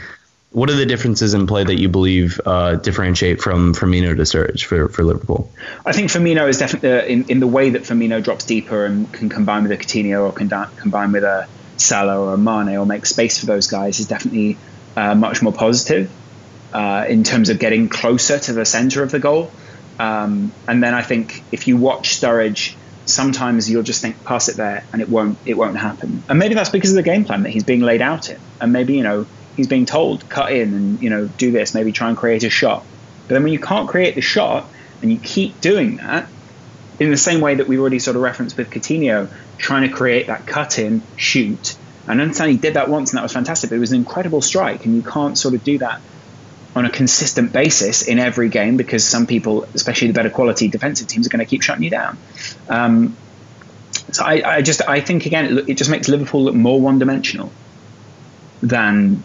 What 0.51 0.69
are 0.69 0.75
the 0.75 0.85
differences 0.85 1.33
in 1.33 1.45
play 1.45 1.65
that 1.65 1.77
you 1.77 1.89
believe 1.89 2.39
uh, 2.45 2.75
differentiate 2.75 3.41
from 3.41 3.73
Firmino 3.73 4.15
to 4.15 4.23
Sturridge 4.23 4.63
for, 4.63 4.87
for 4.87 5.03
Liverpool? 5.03 5.51
I 5.85 5.91
think 5.91 6.09
Firmino 6.09 6.47
is 6.47 6.57
definitely 6.57 6.91
uh, 6.93 7.03
in, 7.03 7.29
in 7.29 7.39
the 7.41 7.47
way 7.47 7.71
that 7.71 7.83
Firmino 7.83 8.23
drops 8.23 8.45
deeper 8.45 8.85
and 8.85 9.11
can 9.11 9.27
combine 9.27 9.63
with 9.63 9.73
a 9.73 9.77
Coutinho 9.77 10.25
or 10.25 10.31
can 10.31 10.49
combine 10.77 11.11
with 11.11 11.25
a 11.25 11.47
Salah 11.75 12.17
or 12.19 12.33
a 12.33 12.37
Mane 12.37 12.77
or 12.77 12.85
make 12.85 13.05
space 13.05 13.37
for 13.37 13.45
those 13.45 13.67
guys 13.67 13.99
is 13.99 14.07
definitely 14.07 14.57
uh, 14.95 15.13
much 15.15 15.41
more 15.41 15.53
positive 15.53 16.09
uh, 16.73 17.05
in 17.07 17.23
terms 17.23 17.49
of 17.49 17.59
getting 17.59 17.89
closer 17.89 18.39
to 18.39 18.53
the 18.53 18.65
center 18.65 19.03
of 19.03 19.11
the 19.11 19.19
goal. 19.19 19.51
Um, 19.99 20.51
and 20.67 20.83
then 20.83 20.93
I 20.93 21.01
think 21.01 21.43
if 21.51 21.67
you 21.67 21.77
watch 21.77 22.19
Sturridge, 22.19 22.75
sometimes 23.05 23.69
you'll 23.69 23.83
just 23.83 24.01
think 24.01 24.23
pass 24.23 24.49
it 24.49 24.57
there 24.57 24.83
and 24.91 25.01
it 25.01 25.09
won't 25.09 25.37
it 25.45 25.55
won't 25.55 25.77
happen. 25.77 26.23
And 26.29 26.37
maybe 26.37 26.55
that's 26.55 26.69
because 26.69 26.91
of 26.91 26.95
the 26.95 27.03
game 27.03 27.25
plan 27.25 27.43
that 27.43 27.49
he's 27.49 27.63
being 27.63 27.81
laid 27.81 28.01
out 28.01 28.29
in. 28.29 28.39
And 28.61 28.73
maybe 28.73 28.95
you 28.95 29.03
know 29.03 29.25
he's 29.55 29.67
being 29.67 29.85
told 29.85 30.27
cut 30.29 30.51
in 30.51 30.73
and 30.73 31.01
you 31.01 31.09
know 31.09 31.27
do 31.27 31.51
this, 31.51 31.73
maybe 31.73 31.91
try 31.91 32.09
and 32.09 32.17
create 32.17 32.43
a 32.43 32.49
shot. 32.49 32.85
But 33.27 33.35
then 33.35 33.43
when 33.43 33.53
you 33.53 33.59
can't 33.59 33.89
create 33.89 34.15
the 34.15 34.21
shot 34.21 34.69
and 35.01 35.11
you 35.11 35.17
keep 35.17 35.59
doing 35.61 35.97
that, 35.97 36.27
in 36.99 37.11
the 37.11 37.17
same 37.17 37.41
way 37.41 37.55
that 37.55 37.67
we 37.67 37.77
already 37.77 37.99
sort 37.99 38.15
of 38.15 38.23
referenced 38.23 38.57
with 38.57 38.69
Coutinho, 38.69 39.29
trying 39.57 39.87
to 39.89 39.95
create 39.95 40.27
that 40.27 40.45
cut 40.45 40.79
in, 40.79 41.01
shoot. 41.15 41.77
And 42.07 42.19
I 42.19 42.23
understand 42.23 42.51
he 42.51 42.57
did 42.57 42.75
that 42.75 42.89
once 42.89 43.11
and 43.11 43.17
that 43.17 43.23
was 43.23 43.33
fantastic, 43.33 43.69
but 43.69 43.75
it 43.75 43.79
was 43.79 43.91
an 43.91 43.97
incredible 43.97 44.41
strike, 44.41 44.85
and 44.85 44.95
you 44.95 45.01
can't 45.01 45.37
sort 45.37 45.53
of 45.53 45.63
do 45.63 45.77
that 45.79 46.01
on 46.77 46.85
a 46.85 46.89
consistent 46.89 47.51
basis 47.51 48.03
in 48.07 48.19
every 48.19 48.49
game 48.49 48.77
because 48.77 49.03
some 49.03 49.27
people, 49.27 49.63
especially 49.73 50.07
the 50.07 50.13
better 50.13 50.29
quality 50.29 50.67
defensive 50.67 51.07
teams, 51.07 51.27
are 51.27 51.29
going 51.29 51.39
to 51.39 51.49
keep 51.49 51.61
shutting 51.61 51.83
you 51.83 51.89
down. 51.89 52.17
Um, 52.69 53.17
so 54.11 54.23
I, 54.23 54.57
I, 54.57 54.61
just 54.61 54.81
I 54.87 55.01
think 55.01 55.25
again 55.25 55.57
it, 55.57 55.69
it 55.69 55.77
just 55.77 55.89
makes 55.89 56.07
Liverpool 56.07 56.43
look 56.43 56.55
more 56.55 56.79
one 56.79 56.99
dimensional 56.99 57.51
than 58.61 59.23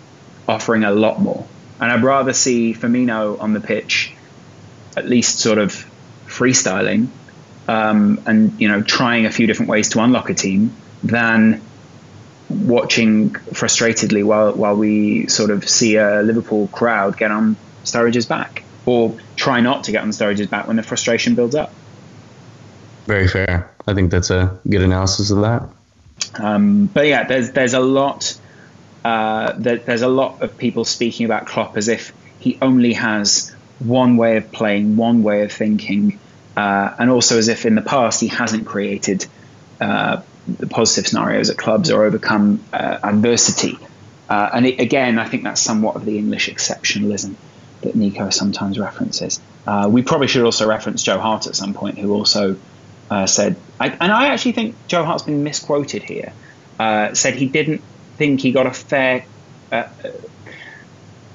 offering 0.49 0.85
a 0.85 0.91
lot 0.91 1.21
more. 1.21 1.47
And 1.81 1.91
I'd 1.91 2.03
rather 2.03 2.33
see 2.33 2.75
Firmino 2.75 3.41
on 3.41 3.53
the 3.53 3.61
pitch, 3.61 4.15
at 4.97 5.09
least 5.09 5.41
sort 5.41 5.59
of 5.59 5.87
freestyling, 6.27 7.09
um, 7.69 8.21
and 8.27 8.61
you 8.61 8.69
know 8.69 8.83
trying 8.83 9.27
a 9.27 9.31
few 9.31 9.47
different 9.47 9.71
ways 9.71 9.91
to 9.91 10.01
unlock 10.01 10.31
a 10.31 10.35
team 10.35 10.75
than 11.03 11.61
watching 12.53 13.31
frustratedly 13.31 14.25
while 14.25 14.53
while 14.53 14.77
we 14.77 15.27
sort 15.29 15.51
of 15.51 15.69
see 15.69 15.97
a 15.97 16.23
Liverpool 16.23 16.69
crowd 16.69 17.17
get 17.17 17.31
on 17.31 17.57
Sturridge's 17.85 18.27
back, 18.27 18.65
or 18.87 19.17
try 19.37 19.61
not 19.61 19.85
to 19.85 19.93
get 19.93 20.03
on 20.03 20.11
Sturridge's 20.11 20.49
back 20.49 20.67
when 20.67 20.77
the 20.77 20.83
frustration 20.83 21.35
builds 21.35 21.55
up. 21.55 21.73
Very 23.07 23.29
fair. 23.29 23.71
I 23.87 23.95
think 23.95 24.11
that's 24.11 24.31
a 24.31 24.59
good 24.69 24.83
analysis 24.83 25.31
of 25.31 25.41
that. 25.41 25.69
Um, 26.35 26.87
but 26.87 27.07
yeah, 27.07 27.25
there's 27.25 27.53
there's 27.53 27.75
a 27.75 27.81
lot 27.81 28.39
uh, 29.05 29.55
there, 29.59 29.79
there's 29.79 30.03
a 30.03 30.09
lot 30.09 30.43
of 30.43 30.57
people 30.57 30.85
speaking 30.85 31.27
about 31.27 31.47
Klopp 31.47 31.77
as 31.77 31.89
if 31.89 32.13
he 32.39 32.59
only 32.63 32.93
has 32.95 33.55
one 33.79 34.17
way 34.17 34.37
of 34.37 34.53
playing, 34.53 34.97
one 34.97 35.23
way 35.23 35.43
of 35.43 35.53
thinking, 35.53 36.19
uh, 36.57 36.95
and 36.99 37.11
also 37.11 37.39
as 37.39 37.49
if 37.49 37.67
in 37.67 37.75
the 37.75 37.83
past 37.83 38.21
he 38.21 38.29
hasn't 38.29 38.67
created 38.67 39.27
uh, 39.81 40.23
the 40.47 40.67
positive 40.67 41.07
scenarios 41.07 41.51
at 41.51 41.57
clubs 41.57 41.91
or 41.91 42.05
overcome 42.05 42.63
uh, 42.73 42.99
adversity. 43.03 43.79
Uh, 44.29 44.51
and 44.55 44.67
it, 44.67 44.81
again, 44.81 45.19
I 45.19 45.29
think 45.29 45.45
that's 45.45 45.61
somewhat 45.61 45.97
of 45.97 46.05
the 46.05 46.19
English 46.19 46.49
exceptionalism 46.49 47.35
that 47.83 47.95
Nico 47.95 48.31
sometimes 48.31 48.79
references. 48.79 49.41
Uh, 49.67 49.89
we 49.91 50.03
probably 50.03 50.27
should 50.27 50.45
also 50.45 50.67
reference 50.69 51.03
Joe 51.03 51.19
Hart 51.19 51.47
at 51.47 51.55
some 51.55 51.75
point, 51.75 51.99
who 51.99 52.13
also 52.13 52.57
uh, 53.11 53.27
said, 53.27 53.57
I, 53.79 53.89
and 53.89 54.11
I 54.13 54.29
actually 54.29 54.53
think 54.53 54.75
Joe 54.87 55.05
Hart's 55.05 55.25
been 55.25 55.45
misquoted 55.45 56.03
here, 56.03 56.33
uh, 56.79 57.15
said 57.15 57.35
he 57.35 57.47
didn't 57.47 57.83
think 58.17 58.41
he 58.41 58.53
got 58.53 58.67
a 58.67 58.73
fair. 58.73 59.27
Uh, 59.71 59.89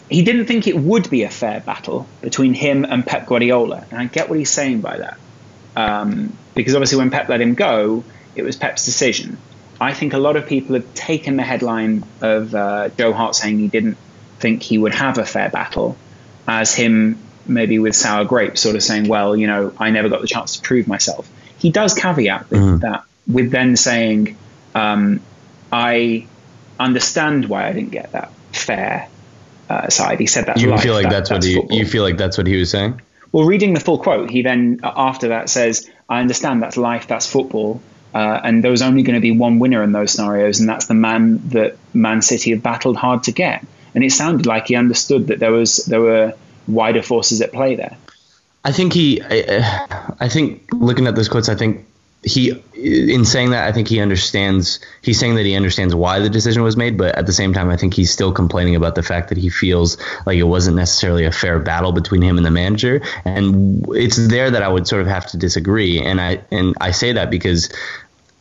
he 0.10 0.24
didn't 0.24 0.46
think 0.46 0.68
it 0.68 0.78
would 0.78 1.10
be 1.10 1.24
a 1.24 1.30
fair 1.30 1.60
battle 1.60 2.08
between 2.22 2.54
him 2.54 2.86
and 2.86 3.06
Pep 3.06 3.26
Guardiola. 3.26 3.86
And 3.92 4.00
I 4.00 4.06
get 4.06 4.30
what 4.30 4.40
he's 4.40 4.50
saying 4.50 4.82
by 4.82 4.98
that. 4.98 5.18
Um, 5.76 6.36
because 6.56 6.76
obviously, 6.76 6.98
when 6.98 7.12
Pep 7.12 7.30
let 7.30 7.42
him 7.42 7.54
go, 7.54 8.04
it 8.38 8.44
was 8.44 8.56
Pep's 8.56 8.86
decision. 8.86 9.38
I 9.80 9.94
think 9.94 10.14
a 10.14 10.18
lot 10.18 10.36
of 10.36 10.48
people 10.48 10.76
have 10.76 10.94
taken 10.94 11.38
the 11.38 11.44
headline 11.44 12.04
of 12.22 12.54
uh, 12.56 12.90
Joe 12.90 13.14
Hart 13.14 13.36
saying 13.36 13.60
he 13.60 13.68
didn't 13.68 13.98
think 14.40 14.64
he 14.64 14.78
would 14.78 14.94
have 14.94 15.18
a 15.18 15.26
fair 15.26 15.50
battle 15.50 15.98
as 16.48 16.74
him 16.74 17.20
maybe 17.46 17.80
with 17.80 17.96
sour 17.96 18.26
grapes, 18.26 18.62
sort 18.62 18.76
of 18.76 18.84
saying, 18.84 19.08
well, 19.08 19.36
you 19.36 19.48
know, 19.48 19.74
I 19.78 19.92
never 19.92 20.10
got 20.10 20.22
the 20.22 20.28
chance 20.28 20.58
to 20.58 20.62
prove 20.62 20.88
myself. 20.88 21.30
He 21.58 21.72
does 21.72 21.94
caveat 21.94 22.50
mm. 22.50 22.82
that 22.82 23.04
with 23.28 23.52
then 23.52 23.76
saying, 23.76 24.38
um, 24.76 25.22
I 25.72 26.28
understand 26.80 27.48
why 27.48 27.68
I 27.68 27.74
didn't 27.74 27.92
get 27.92 28.12
that 28.12 28.32
fair 28.52 29.10
uh, 29.70 29.90
side. 29.90 30.20
He 30.20 30.28
said 30.28 30.46
that. 30.48 30.60
You 30.60 30.78
feel 30.78 30.94
like 30.94 31.04
that, 31.04 31.12
that's, 31.12 31.30
that's, 31.30 31.46
what 31.46 31.50
he. 31.50 31.56
Football. 31.56 31.78
You 31.78 31.86
feel 31.86 32.04
like 32.04 32.18
that's 32.18 32.38
what 32.38 32.48
he 32.48 32.56
was 32.58 32.70
saying. 32.70 33.02
Well, 33.32 33.46
reading 33.46 33.74
the 33.74 33.80
full 33.80 34.00
quote, 34.00 34.30
he 34.30 34.42
then 34.42 34.80
after 34.84 35.30
that 35.30 35.50
says, 35.50 35.90
I 36.08 36.22
understand 36.22 36.64
that's 36.64 36.78
life, 36.78 37.08
that's 37.08 37.30
football, 37.30 37.82
uh, 38.18 38.42
and 38.44 38.64
there 38.64 38.72
was 38.72 38.82
only 38.82 39.04
going 39.04 39.14
to 39.14 39.22
be 39.22 39.30
one 39.30 39.60
winner 39.60 39.84
in 39.84 39.92
those 39.92 40.14
scenarios, 40.14 40.60
and 40.60 40.68
that's 40.68 40.88
the 40.88 40.96
man 40.96 41.40
that 41.50 41.78
Man 41.94 42.24
City 42.24 42.50
have 42.50 42.64
battled 42.64 42.98
hard 42.98 43.22
to 43.24 43.32
get. 43.32 43.64
And 43.94 44.04
it 44.04 44.12
sounded 44.12 44.48
like 44.48 44.66
he 44.66 44.76
understood 44.76 45.28
that 45.28 45.38
there 45.38 45.52
was 45.52 45.86
there 45.86 46.02
were 46.02 46.34
wider 46.68 47.04
forces 47.04 47.42
at 47.42 47.52
play 47.52 47.76
there. 47.76 47.96
I 48.66 48.72
think 48.72 48.94
he, 48.94 49.22
I, 49.22 50.16
I 50.20 50.30
think 50.30 50.68
looking 50.74 51.06
at 51.06 51.16
those 51.16 51.30
quotes, 51.30 51.48
I 51.48 51.54
think 51.54 51.86
he 52.24 52.52
in 52.74 53.24
saying 53.26 53.52
that 53.52 53.68
i 53.68 53.72
think 53.72 53.88
he 53.88 54.00
understands 54.00 54.80
he's 55.02 55.20
saying 55.20 55.36
that 55.36 55.46
he 55.46 55.56
understands 55.56 55.94
why 55.94 56.20
the 56.20 56.30
decision 56.30 56.64
was 56.64 56.76
made 56.76 56.98
but 56.98 57.16
at 57.16 57.26
the 57.28 57.32
same 57.32 57.54
time 57.54 57.70
i 57.70 57.78
think 57.78 57.94
he's 57.94 58.12
still 58.12 58.34
complaining 58.34 58.76
about 58.76 58.96
the 58.96 59.04
fact 59.04 59.30
that 59.30 59.38
he 59.38 59.50
feels 59.50 59.98
like 60.26 60.38
it 60.38 60.44
wasn't 60.44 60.76
necessarily 60.76 61.26
a 61.26 61.32
fair 61.32 61.60
battle 61.60 61.92
between 61.92 62.22
him 62.22 62.38
and 62.38 62.46
the 62.46 62.52
manager 62.52 63.02
and 63.24 63.86
it's 63.90 64.18
there 64.28 64.50
that 64.50 64.64
i 64.64 64.68
would 64.68 64.88
sort 64.88 65.02
of 65.02 65.08
have 65.08 65.28
to 65.28 65.38
disagree 65.38 66.02
and 66.02 66.20
i 66.20 66.42
and 66.52 66.76
i 66.82 66.92
say 66.92 67.14
that 67.14 67.30
because 67.30 67.70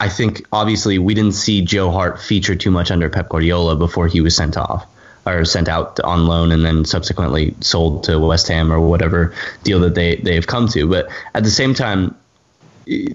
i 0.00 0.08
think 0.08 0.46
obviously 0.52 0.98
we 0.98 1.14
didn't 1.14 1.32
see 1.32 1.62
joe 1.62 1.90
hart 1.90 2.20
feature 2.20 2.54
too 2.54 2.70
much 2.70 2.90
under 2.90 3.08
pep 3.08 3.28
guardiola 3.28 3.76
before 3.76 4.06
he 4.06 4.20
was 4.20 4.34
sent 4.34 4.56
off 4.56 4.86
or 5.26 5.44
sent 5.44 5.68
out 5.68 5.98
on 6.00 6.26
loan 6.26 6.52
and 6.52 6.64
then 6.64 6.84
subsequently 6.84 7.54
sold 7.60 8.04
to 8.04 8.18
west 8.18 8.48
ham 8.48 8.72
or 8.72 8.80
whatever 8.80 9.34
deal 9.64 9.80
that 9.80 9.94
they 9.94 10.16
they've 10.16 10.46
come 10.46 10.68
to 10.68 10.88
but 10.88 11.08
at 11.34 11.44
the 11.44 11.50
same 11.50 11.74
time 11.74 12.14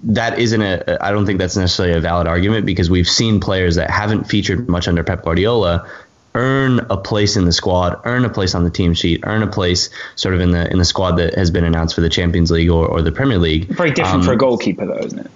that 0.02 0.38
isn't 0.38 0.60
a 0.60 0.98
I 1.00 1.10
don't 1.12 1.24
think 1.24 1.38
that's 1.38 1.56
necessarily 1.56 1.96
a 1.96 2.00
valid 2.00 2.26
argument 2.26 2.66
because 2.66 2.90
we've 2.90 3.08
seen 3.08 3.40
players 3.40 3.76
that 3.76 3.90
haven't 3.90 4.24
featured 4.24 4.68
much 4.68 4.86
under 4.86 5.02
Pep 5.02 5.22
Guardiola 5.22 5.88
earn 6.34 6.80
a 6.90 6.96
place 6.96 7.36
in 7.36 7.44
the 7.44 7.52
squad, 7.52 8.00
earn 8.04 8.24
a 8.24 8.30
place 8.30 8.54
on 8.54 8.64
the 8.64 8.70
team 8.70 8.94
sheet, 8.94 9.20
earn 9.24 9.42
a 9.42 9.46
place 9.46 9.90
sort 10.14 10.34
of 10.34 10.40
in 10.40 10.50
the 10.50 10.70
in 10.70 10.78
the 10.78 10.84
squad 10.84 11.16
that 11.16 11.34
has 11.34 11.50
been 11.50 11.64
announced 11.64 11.94
for 11.94 12.00
the 12.00 12.08
Champions 12.08 12.50
League 12.50 12.70
or, 12.70 12.86
or 12.86 13.02
the 13.02 13.12
Premier 13.12 13.38
League. 13.38 13.66
Very 13.66 13.90
different 13.90 14.20
um, 14.20 14.22
for 14.22 14.32
a 14.32 14.36
goalkeeper 14.36 14.86
though, 14.86 14.98
isn't 14.98 15.20
it? 15.20 15.30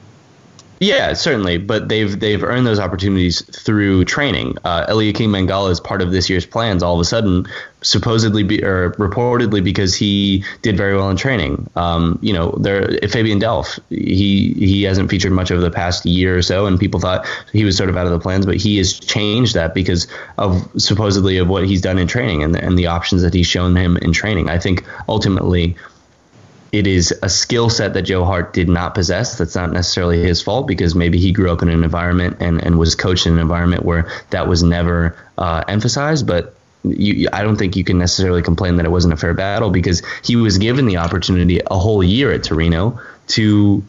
Yeah, 0.78 1.15
certainly, 1.15 1.57
but 1.57 1.89
they've 1.89 2.19
they've 2.19 2.43
earned 2.43 2.66
those 2.66 2.78
opportunities 2.78 3.40
through 3.43 4.05
training. 4.05 4.59
Uh, 4.62 4.85
King 5.15 5.31
Mangala 5.31 5.70
is 5.70 5.81
part 5.81 6.03
of 6.03 6.12
this 6.12 6.28
year's 6.28 6.44
plans. 6.44 6.82
All 6.82 6.94
of 6.94 7.01
a 7.01 7.05
sudden, 7.05 7.47
supposedly 7.81 8.43
be, 8.43 8.62
or 8.62 8.90
reportedly 8.93 9.65
because 9.65 9.94
he 9.94 10.44
did 10.61 10.77
very 10.77 10.94
well 10.94 11.09
in 11.09 11.16
training. 11.16 11.70
Um, 11.77 12.19
you 12.20 12.32
know, 12.32 12.51
there 12.61 12.89
Fabian 13.09 13.40
Delph, 13.40 13.78
he 13.89 14.53
he 14.53 14.82
hasn't 14.82 15.09
featured 15.09 15.32
much 15.32 15.51
over 15.51 15.62
the 15.62 15.70
past 15.70 16.05
year 16.05 16.36
or 16.36 16.43
so, 16.43 16.66
and 16.66 16.78
people 16.78 17.01
thought 17.01 17.27
he 17.53 17.65
was 17.65 17.77
sort 17.77 17.89
of 17.89 17.97
out 17.97 18.05
of 18.07 18.12
the 18.12 18.20
plans, 18.20 18.44
but 18.44 18.57
he 18.57 18.77
has 18.77 18.98
changed 18.98 19.55
that 19.55 19.73
because 19.73 20.07
of 20.36 20.69
supposedly 20.77 21.39
of 21.39 21.48
what 21.48 21.65
he's 21.65 21.81
done 21.81 21.98
in 21.98 22.07
training 22.07 22.43
and 22.43 22.55
and 22.55 22.78
the 22.78 22.86
options 22.86 23.23
that 23.23 23.32
he's 23.32 23.47
shown 23.47 23.74
him 23.77 23.97
in 23.98 24.12
training. 24.12 24.51
I 24.51 24.59
think 24.59 24.85
ultimately 25.09 25.74
it 26.77 26.86
is 26.86 27.15
a 27.23 27.28
skill 27.31 27.70
set 27.70 27.94
that 27.94 28.03
Joe 28.03 28.27
Hart 28.27 28.53
did 28.53 28.69
not 28.69 28.94
possess. 28.94 29.39
That's 29.39 29.55
not 29.55 29.73
necessarily 29.73 30.23
his 30.23 30.43
fault 30.43 30.66
because 30.66 30.94
maybe 30.94 31.19
he 31.19 31.32
grew 31.32 31.51
up 31.51 31.62
in 31.62 31.70
an 31.70 31.82
environment 31.82 32.36
and, 32.40 32.62
and 32.62 32.78
was 32.78 32.94
coached 32.94 33.27
in 33.27 33.32
an 33.32 33.39
environment 33.39 33.82
where 33.82 34.11
that 34.28 34.47
was 34.47 34.62
never 34.62 35.16
uh, 35.39 35.65
emphasized. 35.66 36.27
But 36.27 36.55
you, 36.85 37.31
I 37.32 37.43
don't 37.43 37.57
think 37.57 37.77
you 37.77 37.85
can 37.85 37.97
necessarily 37.97 38.43
complain 38.43 38.77
that 38.77 38.85
it 38.85 38.90
wasn't 38.90 39.15
a 39.15 39.16
fair 39.16 39.32
battle 39.32 39.70
because 39.70 40.03
he 40.23 40.36
was 40.36 40.59
given 40.59 40.85
the 40.85 40.98
opportunity 40.98 41.62
a 41.66 41.78
whole 41.78 42.05
year 42.05 42.31
at 42.31 42.44
Torino 42.44 43.01
to 43.28 43.82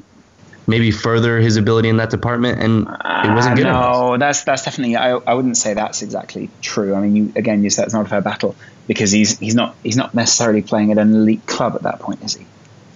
maybe 0.66 0.92
further 0.92 1.40
his 1.40 1.58
ability 1.58 1.90
in 1.90 1.98
that 1.98 2.10
department, 2.10 2.62
and 2.62 2.88
it 2.88 3.36
wasn't 3.36 3.58
good. 3.58 3.66
Uh, 3.66 3.92
no, 3.92 4.18
that's 4.18 4.46
that's 4.46 4.64
definitely. 4.64 4.96
I, 4.96 5.12
I 5.12 5.34
wouldn't 5.34 5.58
say 5.58 5.74
that's 5.74 6.04
exactly 6.04 6.50
true. 6.62 6.96
I 6.96 7.02
mean, 7.02 7.16
you 7.18 7.34
again, 7.36 7.64
you 7.64 7.70
said 7.70 7.84
it's 7.84 7.94
not 7.94 8.06
a 8.06 8.10
fair 8.10 8.22
battle 8.22 8.56
because 8.88 9.12
he's 9.12 9.38
he's 9.40 9.56
not 9.56 9.76
he's 9.84 9.98
not 9.98 10.14
necessarily 10.14 10.62
playing 10.62 10.94
at 10.94 10.98
an 10.98 11.14
elite 11.14 11.46
club 11.46 11.76
at 11.76 11.84
that 11.84 12.00
point, 12.00 12.24
is 12.24 12.36
he? 12.36 12.46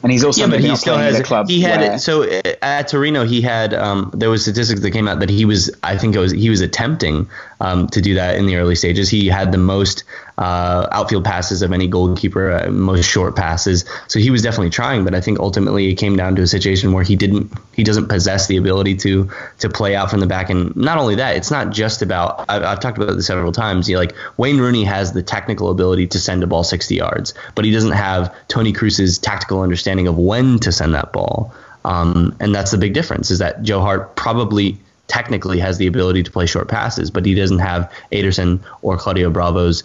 And 0.03 0.11
he's 0.11 0.23
also 0.23 0.41
yeah, 0.41 0.47
but 0.47 0.59
he 0.61 0.75
still 0.75 0.97
has 0.97 1.19
a 1.19 1.23
club. 1.23 1.47
He 1.47 1.61
had 1.61 1.79
where, 1.79 1.97
so 1.99 2.23
uh, 2.23 2.41
at 2.61 2.87
Torino 2.87 3.23
he 3.23 3.41
had 3.41 3.73
um, 3.73 4.11
there 4.13 4.29
was 4.29 4.41
statistics 4.41 4.81
that 4.81 4.91
came 4.91 5.07
out 5.07 5.19
that 5.19 5.29
he 5.29 5.45
was 5.45 5.71
I 5.83 5.97
think 5.97 6.15
it 6.15 6.19
was 6.19 6.31
he 6.31 6.49
was 6.49 6.61
attempting 6.61 7.29
um, 7.59 7.87
to 7.89 8.01
do 8.01 8.15
that 8.15 8.37
in 8.37 8.47
the 8.47 8.55
early 8.55 8.75
stages. 8.75 9.09
He 9.09 9.27
had 9.27 9.51
the 9.51 9.59
most 9.59 10.03
uh, 10.41 10.87
outfield 10.91 11.23
passes 11.23 11.61
of 11.61 11.71
any 11.71 11.85
goalkeeper, 11.85 12.51
uh, 12.51 12.71
most 12.71 13.05
short 13.05 13.35
passes. 13.35 13.85
So 14.07 14.17
he 14.17 14.31
was 14.31 14.41
definitely 14.41 14.71
trying, 14.71 15.03
but 15.03 15.13
I 15.13 15.21
think 15.21 15.39
ultimately 15.39 15.89
it 15.91 15.95
came 15.95 16.15
down 16.15 16.35
to 16.37 16.41
a 16.41 16.47
situation 16.47 16.93
where 16.93 17.03
he 17.03 17.15
didn't, 17.15 17.53
he 17.75 17.83
doesn't 17.83 18.07
possess 18.07 18.47
the 18.47 18.57
ability 18.57 18.95
to 18.97 19.29
to 19.59 19.69
play 19.69 19.95
out 19.95 20.09
from 20.09 20.19
the 20.19 20.25
back. 20.25 20.49
And 20.49 20.75
not 20.75 20.97
only 20.97 21.13
that, 21.15 21.35
it's 21.35 21.51
not 21.51 21.69
just 21.69 22.01
about. 22.01 22.45
I've, 22.49 22.63
I've 22.63 22.79
talked 22.79 22.97
about 22.97 23.15
this 23.15 23.27
several 23.27 23.51
times. 23.51 23.87
You 23.87 23.95
know, 23.95 24.01
like 24.01 24.15
Wayne 24.37 24.57
Rooney 24.57 24.83
has 24.83 25.13
the 25.13 25.21
technical 25.21 25.69
ability 25.69 26.07
to 26.07 26.19
send 26.19 26.41
a 26.41 26.47
ball 26.47 26.63
60 26.63 26.95
yards, 26.95 27.35
but 27.53 27.63
he 27.63 27.69
doesn't 27.69 27.91
have 27.91 28.35
Toni 28.47 28.73
Kroos's 28.73 29.19
tactical 29.19 29.61
understanding 29.61 30.07
of 30.07 30.17
when 30.17 30.57
to 30.59 30.71
send 30.71 30.95
that 30.95 31.13
ball. 31.13 31.53
Um, 31.85 32.35
and 32.39 32.55
that's 32.55 32.71
the 32.71 32.79
big 32.79 32.95
difference. 32.95 33.29
Is 33.29 33.39
that 33.39 33.61
Joe 33.61 33.81
Hart 33.81 34.15
probably 34.15 34.79
technically 35.11 35.59
has 35.59 35.77
the 35.77 35.87
ability 35.87 36.23
to 36.23 36.31
play 36.31 36.45
short 36.47 36.67
passes, 36.67 37.11
but 37.11 37.25
he 37.25 37.35
doesn't 37.35 37.59
have 37.59 37.91
Ederson 38.11 38.61
or 38.81 38.97
Claudio 38.97 39.29
Bravo's 39.29 39.83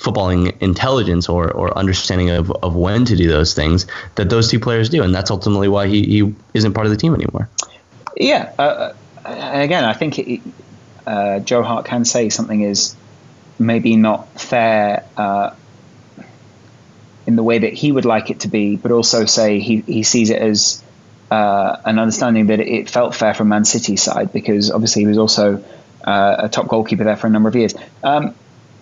footballing 0.00 0.56
intelligence 0.62 1.28
or, 1.28 1.50
or 1.50 1.76
understanding 1.76 2.30
of, 2.30 2.50
of 2.50 2.74
when 2.74 3.04
to 3.04 3.16
do 3.16 3.28
those 3.28 3.52
things 3.52 3.86
that 4.14 4.30
those 4.30 4.50
two 4.50 4.58
players 4.58 4.88
do. 4.88 5.02
And 5.02 5.14
that's 5.14 5.30
ultimately 5.30 5.68
why 5.68 5.88
he, 5.88 6.02
he 6.04 6.34
isn't 6.54 6.72
part 6.72 6.86
of 6.86 6.90
the 6.90 6.96
team 6.96 7.14
anymore. 7.14 7.48
Yeah. 8.16 8.52
Uh, 8.58 8.94
uh 9.24 9.50
again, 9.52 9.84
I 9.84 9.92
think 9.92 10.18
it, 10.18 10.40
uh, 11.06 11.40
Joe 11.40 11.62
Hart 11.62 11.84
can 11.84 12.06
say 12.06 12.30
something 12.30 12.62
is 12.62 12.96
maybe 13.58 13.96
not 13.96 14.40
fair 14.40 15.04
uh, 15.18 15.54
in 17.26 17.36
the 17.36 17.42
way 17.42 17.58
that 17.58 17.74
he 17.74 17.92
would 17.92 18.06
like 18.06 18.30
it 18.30 18.40
to 18.40 18.48
be, 18.48 18.76
but 18.76 18.92
also 18.92 19.26
say 19.26 19.60
he, 19.60 19.80
he 19.80 20.02
sees 20.02 20.30
it 20.30 20.40
as 20.40 20.82
uh, 21.30 21.76
an 21.84 21.98
understanding 21.98 22.46
that 22.46 22.60
it 22.60 22.88
felt 22.88 23.14
fair 23.14 23.34
from 23.34 23.48
Man 23.48 23.66
City's 23.66 24.02
side 24.02 24.32
because 24.32 24.70
obviously 24.70 25.02
he 25.02 25.06
was 25.06 25.18
also 25.18 25.62
uh, 26.02 26.36
a 26.38 26.48
top 26.48 26.68
goalkeeper 26.68 27.04
there 27.04 27.16
for 27.16 27.26
a 27.26 27.30
number 27.30 27.50
of 27.50 27.54
years. 27.54 27.74
Um, 28.02 28.34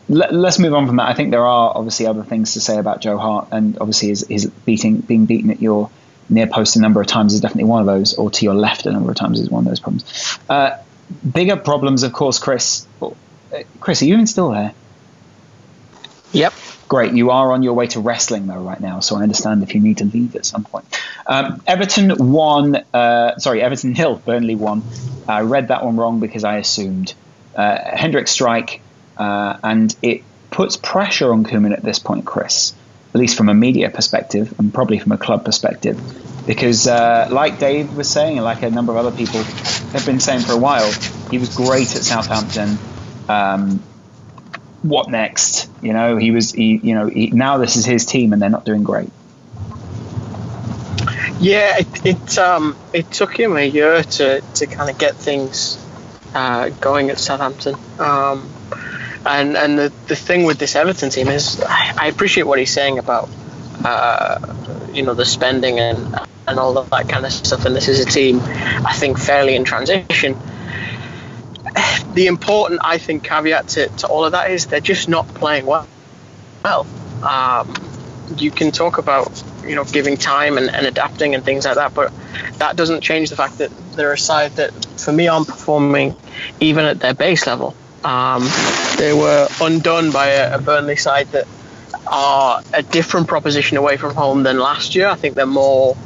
let, 0.09 0.33
us 0.33 0.59
move 0.59 0.75
on 0.75 0.87
from 0.87 0.97
that. 0.97 1.09
I 1.09 1.15
think 1.15 1.31
there 1.31 1.47
are 1.47 1.73
obviously 1.75 2.07
other 2.07 2.23
things 2.23 2.55
to 2.55 2.61
say 2.61 2.79
about 2.79 3.01
Joe 3.01 3.19
Hart, 3.19 3.49
and 3.53 3.79
obviously 3.79 4.09
his, 4.09 4.27
his 4.27 4.47
beating, 4.47 4.99
being 4.99 5.27
beaten 5.27 5.51
at 5.51 5.61
your 5.61 5.91
near 6.31 6.47
post 6.47 6.77
a 6.77 6.81
number 6.81 7.01
of 7.01 7.07
times 7.07 7.35
is 7.35 7.41
definitely 7.41 7.65
one 7.65 7.81
of 7.81 7.87
those, 7.87 8.15
or 8.15 8.31
to 8.31 8.45
your 8.45 8.55
left 8.55 8.87
a 8.87 8.93
number 8.93 9.11
of 9.11 9.17
times 9.17 9.41
is 9.41 9.51
one 9.51 9.65
of 9.65 9.69
those 9.69 9.81
problems. 9.81 10.39
Uh, 10.49 10.77
bigger 11.31 11.57
problems, 11.57 12.03
of 12.03 12.13
course, 12.13 12.39
Kris. 12.39 12.87
Uh, 13.01 13.11
Kris, 13.81 14.03
are 14.03 14.07
you 14.07 14.15
even 14.15 14.27
still 14.27 14.51
there? 14.51 14.75
Yep. 16.33 16.53
Great. 16.89 17.13
You 17.13 17.31
are 17.31 17.53
on 17.53 17.63
your 17.63 17.75
way 17.75 17.87
to 17.89 18.01
wrestling 18.01 18.47
though 18.47 18.63
right 18.63 18.81
now, 18.81 19.01
so 19.01 19.17
I 19.17 19.23
understand 19.23 19.63
if 19.63 19.75
you 19.75 19.81
need 19.81 19.99
to 19.99 20.05
leave 20.05 20.35
at 20.37 20.47
some 20.47 20.65
point. 20.65 20.87
Um, 21.27 21.63
Everton 21.67 22.33
won. 22.33 22.77
Uh, 22.95 23.37
sorry, 23.39 23.61
Everton 23.61 23.95
Hill, 23.95 24.17
Burnley 24.25 24.55
won. 24.55 24.83
I 25.29 25.43
read 25.43 25.69
that 25.69 25.85
one 25.85 25.97
wrong 25.97 26.21
because 26.21 26.45
I 26.45 26.57
assumed 26.57 27.13
uh, 27.55 27.77
Hendrick 27.95 28.27
strike 28.27 28.81
uh, 29.19 29.59
and 29.63 29.95
it 30.03 30.23
puts 30.51 30.77
pressure 30.77 31.33
on 31.33 31.45
Koeman 31.45 31.73
at 31.73 31.83
this 31.83 31.99
point, 31.99 32.25
Kris, 32.25 32.75
at 33.15 33.21
least 33.21 33.37
from 33.37 33.49
a 33.49 33.55
media 33.55 33.91
perspective 33.91 34.55
and 34.59 34.73
probably 34.73 34.99
from 34.99 35.13
a 35.13 35.19
club 35.19 35.45
perspective. 35.45 36.01
Because, 36.47 36.87
uh, 36.87 37.29
like 37.31 37.59
Dave 37.59 37.95
was 37.95 38.09
saying, 38.09 38.39
and 38.39 38.45
like 38.45 38.63
a 38.63 38.71
number 38.71 38.93
of 38.93 39.05
other 39.05 39.17
people 39.17 39.43
have 39.43 40.07
been 40.07 40.21
saying 40.21 40.41
for 40.41 40.53
a 40.53 40.57
while, 40.57 40.91
he 41.31 41.39
was 41.39 41.55
great 41.55 41.95
at 41.95 42.03
Southampton. 42.03 42.79
Um, 43.29 43.83
what 44.83 45.11
next? 45.11 45.69
You 45.83 45.93
know, 45.93 46.17
he 46.17 46.31
was, 46.31 46.53
he, 46.53 46.77
you 46.77 46.95
know, 46.95 47.07
he, 47.07 47.27
now 47.31 47.59
this 47.59 47.77
is 47.77 47.85
his 47.85 48.07
team 48.07 48.33
and 48.33 48.41
they're 48.41 48.49
not 48.49 48.65
doing 48.65 48.83
great. 48.83 49.11
Yeah, 51.41 51.79
it 51.79 52.07
it, 52.07 52.39
um, 52.39 52.77
it 52.93 53.11
took 53.13 53.39
him 53.39 53.57
a 53.57 53.65
year 53.65 54.03
to, 54.03 54.41
to 54.41 54.67
kind 54.67 54.91
of 54.91 54.99
get 54.99 55.15
things 55.15 55.85
uh, 56.35 56.71
going 56.71 57.11
at 57.11 57.19
Southampton. 57.19 57.77
Um, 57.99 58.49
and 59.29 59.57
and 59.57 59.79
the, 59.79 59.93
the 60.07 60.17
thing 60.17 60.45
with 60.45 60.59
this 60.59 60.75
Everton 60.75 61.11
team 61.11 61.29
is, 61.29 61.61
I, 61.61 62.09
appreciate 62.09 62.45
what 62.45 62.59
he's 62.59 62.73
saying 62.73 62.99
about, 62.99 63.29
uh, 63.85 64.55
you 64.93 65.03
know, 65.03 65.15
the 65.15 65.27
spending 65.27 65.79
and 65.79 66.19
and 66.47 66.59
all 66.59 66.79
of 66.79 66.91
that 66.91 67.09
kind 67.09 67.27
of 67.27 67.33
stuff. 67.33 67.67
And 67.67 67.77
this 67.77 67.89
is 67.89 68.01
a 68.01 68.07
team, 68.07 68.41
I 68.41 68.95
think, 68.95 69.19
fairly 69.19 69.55
in 69.55 69.65
transition. 69.65 70.39
The 72.15 72.27
important, 72.27 72.81
I 72.83 72.99
think, 72.99 73.23
caveat 73.23 73.69
to, 73.69 73.89
to 73.89 74.07
all 74.07 74.25
of 74.25 74.33
that 74.33 74.51
is 74.51 74.67
they're 74.67 74.81
just 74.81 75.09
not 75.09 75.29
playing 75.29 75.67
well. 75.67 75.87
Well, 76.65 76.87
um, 77.23 77.75
you 78.37 78.51
can 78.51 78.73
talk 78.73 78.99
about 78.99 79.43
you 79.63 79.75
know 79.75 79.85
giving 79.85 80.17
time 80.17 80.57
and, 80.57 80.71
and 80.71 80.87
adapting 80.87 81.35
and 81.35 81.45
things 81.45 81.67
like 81.67 81.75
that, 81.75 81.93
but 81.93 82.13
that 82.59 82.77
doesn't 82.77 83.03
change 83.03 83.29
the 83.29 83.37
fact 83.37 83.59
that 83.59 83.71
they're 83.93 84.13
a 84.13 84.19
side 84.19 84.53
that, 84.53 84.73
for 84.97 85.13
me, 85.13 85.29
aren't 85.29 85.49
performing 85.49 86.17
even 86.61 86.87
at 86.87 87.01
their 87.01 87.15
base 87.15 87.47
level. 87.47 87.77
Um, 88.05 88.49
they 88.97 89.13
were 89.13 89.49
undone 89.61 90.13
by 90.13 90.29
a, 90.29 90.57
a, 90.57 90.61
Burnley 90.61 90.97
side 90.97 91.29
that 91.33 91.49
are 92.07 92.63
a 92.73 92.83
different 92.83 93.27
proposition 93.27 93.77
away 93.77 93.97
from 93.97 94.15
home 94.15 94.45
than 94.45 94.59
last 94.59 94.95
year. 94.95 95.09
I 95.09 95.17
think 95.17 95.35
they're 95.35 95.47
more 95.47 95.97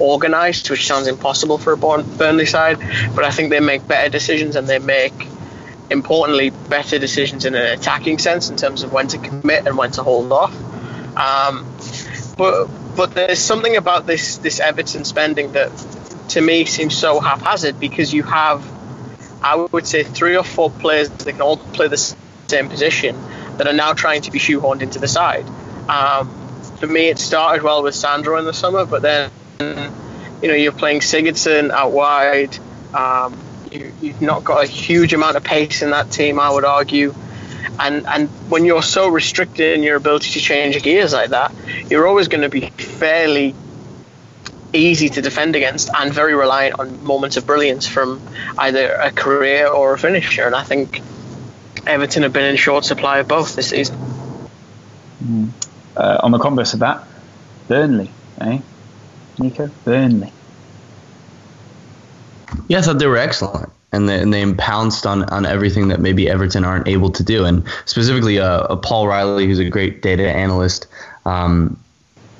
organised, 0.00 0.70
which 0.70 0.86
sounds 0.86 1.06
impossible 1.06 1.58
for 1.58 1.72
a 1.72 1.76
Burnley 1.76 2.46
side, 2.46 2.78
but 3.14 3.24
I 3.24 3.30
think 3.30 3.50
they 3.50 3.60
make 3.60 3.86
better 3.88 4.10
decisions 4.10 4.56
and 4.56 4.68
they 4.68 4.78
make, 4.78 5.26
importantly, 5.90 6.50
better 6.50 6.98
decisions 6.98 7.44
in 7.44 7.54
an 7.54 7.78
attacking 7.78 8.18
sense 8.18 8.50
in 8.50 8.56
terms 8.56 8.82
of 8.82 8.92
when 8.92 9.08
to 9.08 9.18
commit 9.18 9.66
and 9.66 9.76
when 9.76 9.90
to 9.92 10.02
hold 10.02 10.30
off. 10.32 10.54
Um, 11.16 11.66
but 12.36 12.68
but 12.94 13.14
there's 13.14 13.40
something 13.40 13.76
about 13.76 14.06
this 14.06 14.38
this 14.38 14.60
Everton 14.60 15.04
spending 15.04 15.52
that 15.52 15.70
to 16.30 16.40
me 16.40 16.64
seems 16.64 16.96
so 16.96 17.20
haphazard 17.20 17.80
because 17.80 18.12
you 18.12 18.22
have, 18.22 18.64
I 19.42 19.56
would 19.56 19.86
say, 19.86 20.02
three 20.02 20.36
or 20.36 20.44
four 20.44 20.70
players 20.70 21.08
that 21.10 21.32
can 21.32 21.40
all 21.40 21.56
play 21.56 21.88
the 21.88 21.96
same 22.48 22.68
position 22.68 23.16
that 23.58 23.66
are 23.66 23.72
now 23.72 23.92
trying 23.92 24.22
to 24.22 24.30
be 24.30 24.38
shoehorned 24.38 24.82
into 24.82 24.98
the 24.98 25.08
side. 25.08 25.46
Um, 25.88 26.30
for 26.78 26.86
me, 26.86 27.08
it 27.08 27.18
started 27.18 27.62
well 27.62 27.82
with 27.82 27.94
Sandro 27.94 28.38
in 28.38 28.44
the 28.44 28.52
summer, 28.52 28.84
but 28.84 29.02
then 29.02 29.30
you 29.60 30.48
know 30.48 30.54
you're 30.54 30.72
playing 30.72 31.00
Sigurdsson 31.00 31.70
out 31.70 31.92
wide. 31.92 32.56
Um, 32.94 33.38
you, 33.70 34.12
have 34.12 34.22
not 34.22 34.44
got 34.44 34.64
a 34.64 34.66
huge 34.66 35.12
amount 35.12 35.36
of 35.36 35.44
pace 35.44 35.82
in 35.82 35.90
that 35.90 36.10
team, 36.10 36.40
I 36.40 36.50
would 36.50 36.64
argue. 36.64 37.14
And 37.78 38.06
and 38.06 38.28
when 38.50 38.64
you're 38.64 38.82
so 38.82 39.08
restricted 39.08 39.76
in 39.76 39.82
your 39.82 39.96
ability 39.96 40.30
to 40.30 40.40
change 40.40 40.80
gears 40.82 41.12
like 41.12 41.30
that, 41.30 41.52
you're 41.88 42.06
always 42.06 42.28
going 42.28 42.42
to 42.42 42.48
be 42.48 42.70
fairly 42.70 43.54
easy 44.72 45.08
to 45.08 45.22
defend 45.22 45.56
against 45.56 45.90
and 45.94 46.12
very 46.12 46.34
reliant 46.34 46.78
on 46.78 47.04
moments 47.04 47.36
of 47.36 47.46
brilliance 47.46 47.86
from 47.86 48.20
either 48.58 48.92
a 48.92 49.10
career 49.10 49.66
or 49.66 49.94
a 49.94 49.98
finisher. 49.98 50.44
And 50.44 50.54
I 50.54 50.62
think 50.62 51.00
Everton 51.86 52.22
have 52.22 52.32
been 52.32 52.44
in 52.44 52.56
short 52.56 52.84
supply 52.84 53.18
of 53.18 53.28
both 53.28 53.56
this 53.56 53.70
season. 53.70 53.96
Mm. 55.24 55.50
Uh, 55.96 56.18
on 56.22 56.30
the 56.30 56.38
converse 56.38 56.74
of 56.74 56.80
that, 56.80 57.04
Burnley, 57.66 58.10
eh? 58.40 58.60
Nico, 59.38 59.68
Burnley. 59.84 60.32
Yeah, 62.68 62.78
I 62.78 62.82
thought 62.82 62.98
they 62.98 63.06
were 63.06 63.16
excellent. 63.16 63.70
And 63.90 64.06
they, 64.06 64.20
and 64.20 64.34
they 64.34 64.52
pounced 64.52 65.06
on, 65.06 65.24
on 65.24 65.46
everything 65.46 65.88
that 65.88 65.98
maybe 65.98 66.28
Everton 66.28 66.62
aren't 66.62 66.88
able 66.88 67.10
to 67.12 67.24
do. 67.24 67.46
And 67.46 67.66
specifically, 67.86 68.38
uh, 68.38 68.60
uh, 68.60 68.76
Paul 68.76 69.08
Riley, 69.08 69.46
who's 69.46 69.58
a 69.58 69.68
great 69.70 70.02
data 70.02 70.28
analyst, 70.28 70.86
um, 71.24 71.82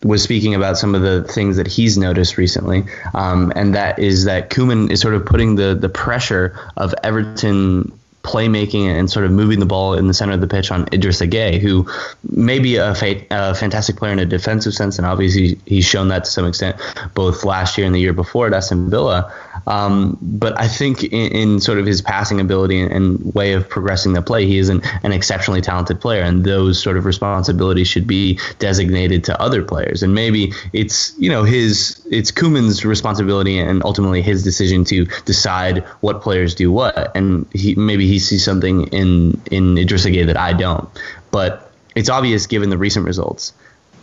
was 0.02 0.22
speaking 0.22 0.54
about 0.54 0.78
some 0.78 0.94
of 0.94 1.02
the 1.02 1.24
things 1.24 1.56
that 1.56 1.66
he's 1.66 1.98
noticed 1.98 2.38
recently, 2.38 2.84
um, 3.14 3.52
and 3.56 3.74
that 3.74 3.98
is 3.98 4.24
that 4.24 4.50
Koeman 4.50 4.90
is 4.90 5.00
sort 5.00 5.14
of 5.14 5.26
putting 5.26 5.56
the 5.56 5.74
the 5.74 5.88
pressure 5.88 6.58
of 6.76 6.94
Everton 7.02 7.97
playmaking 8.28 8.86
and 8.86 9.10
sort 9.10 9.24
of 9.24 9.32
moving 9.32 9.58
the 9.58 9.66
ball 9.66 9.94
in 9.94 10.06
the 10.06 10.12
center 10.12 10.34
of 10.34 10.42
the 10.42 10.46
pitch 10.46 10.70
on 10.70 10.84
Idrissa 10.86 11.28
Gueye, 11.28 11.58
who 11.58 11.88
may 12.28 12.58
be 12.58 12.76
a, 12.76 12.94
fa- 12.94 13.24
a, 13.30 13.54
fantastic 13.54 13.96
player 13.96 14.12
in 14.12 14.18
a 14.18 14.26
defensive 14.26 14.74
sense, 14.74 14.98
and 14.98 15.06
obviously 15.06 15.58
he's 15.64 15.86
shown 15.86 16.08
that 16.08 16.24
to 16.24 16.30
some 16.30 16.46
extent 16.46 16.76
both 17.14 17.42
last 17.42 17.78
year 17.78 17.86
and 17.86 17.94
the 17.94 18.00
year 18.00 18.12
before 18.12 18.46
at 18.46 18.52
Aston 18.52 18.90
Villa. 18.90 19.32
Um, 19.66 20.18
but 20.20 20.58
I 20.58 20.68
think 20.68 21.04
in, 21.04 21.32
in, 21.32 21.60
sort 21.60 21.78
of 21.78 21.86
his 21.86 22.00
passing 22.00 22.40
ability 22.40 22.80
and, 22.80 22.92
and, 22.92 23.34
way 23.34 23.52
of 23.52 23.68
progressing 23.68 24.12
the 24.12 24.22
play, 24.22 24.46
he 24.46 24.58
is 24.58 24.68
an, 24.68 24.82
an, 25.02 25.12
exceptionally 25.12 25.60
talented 25.60 26.00
player, 26.00 26.22
and 26.22 26.44
those 26.44 26.80
sort 26.80 26.96
of 26.96 27.04
responsibilities 27.04 27.88
should 27.88 28.06
be 28.06 28.38
designated 28.58 29.24
to 29.24 29.40
other 29.40 29.62
players. 29.62 30.02
And 30.02 30.14
maybe 30.14 30.52
it's 30.72 31.14
you 31.18 31.28
know 31.28 31.44
his 31.44 32.00
it's 32.10 32.30
Koeman's 32.30 32.84
responsibility 32.84 33.58
and 33.58 33.82
ultimately 33.84 34.22
his 34.22 34.42
decision 34.42 34.84
to 34.84 35.06
decide 35.24 35.84
what 36.00 36.22
players 36.22 36.54
do 36.54 36.70
what, 36.70 37.14
and 37.16 37.46
he 37.52 37.74
maybe 37.74 38.06
he 38.06 38.17
sees 38.18 38.44
something 38.44 38.88
in 38.88 39.40
in 39.50 39.74
Idrissa 39.74 40.14
Gueye 40.14 40.26
that 40.26 40.36
I 40.36 40.52
don't, 40.52 40.88
but 41.30 41.72
it's 41.94 42.08
obvious 42.08 42.46
given 42.46 42.70
the 42.70 42.78
recent 42.78 43.06
results 43.06 43.52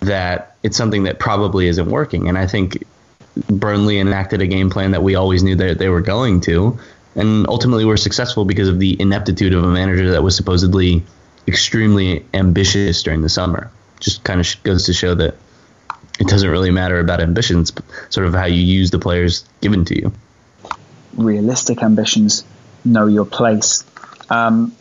that 0.01 0.55
it's 0.63 0.77
something 0.77 1.03
that 1.03 1.19
probably 1.19 1.67
isn't 1.67 1.89
working. 1.89 2.27
And 2.27 2.37
I 2.37 2.47
think 2.47 2.83
Burnley 3.49 3.99
enacted 3.99 4.41
a 4.41 4.47
game 4.47 4.69
plan 4.69 4.91
that 4.91 5.03
we 5.03 5.15
always 5.15 5.43
knew 5.43 5.55
that 5.55 5.77
they 5.77 5.89
were 5.89 6.01
going 6.01 6.41
to, 6.41 6.79
and 7.15 7.47
ultimately 7.47 7.85
were 7.85 7.97
successful 7.97 8.45
because 8.45 8.67
of 8.67 8.79
the 8.79 8.99
ineptitude 8.99 9.53
of 9.53 9.63
a 9.63 9.67
manager 9.67 10.11
that 10.11 10.23
was 10.23 10.35
supposedly 10.35 11.03
extremely 11.47 12.25
ambitious 12.33 13.03
during 13.03 13.21
the 13.21 13.29
summer. 13.29 13.71
Just 13.99 14.23
kind 14.23 14.39
of 14.39 14.63
goes 14.63 14.85
to 14.85 14.93
show 14.93 15.15
that 15.15 15.35
it 16.19 16.27
doesn't 16.27 16.49
really 16.49 16.71
matter 16.71 16.99
about 16.99 17.21
ambitions, 17.21 17.73
sort 18.09 18.27
of 18.27 18.33
how 18.33 18.45
you 18.45 18.61
use 18.61 18.91
the 18.91 18.99
players 18.99 19.45
given 19.61 19.85
to 19.85 19.95
you. 19.95 20.13
Realistic 21.15 21.83
ambitions, 21.83 22.43
know 22.83 23.07
your 23.07 23.25
place. 23.25 23.83
Um, 24.29 24.75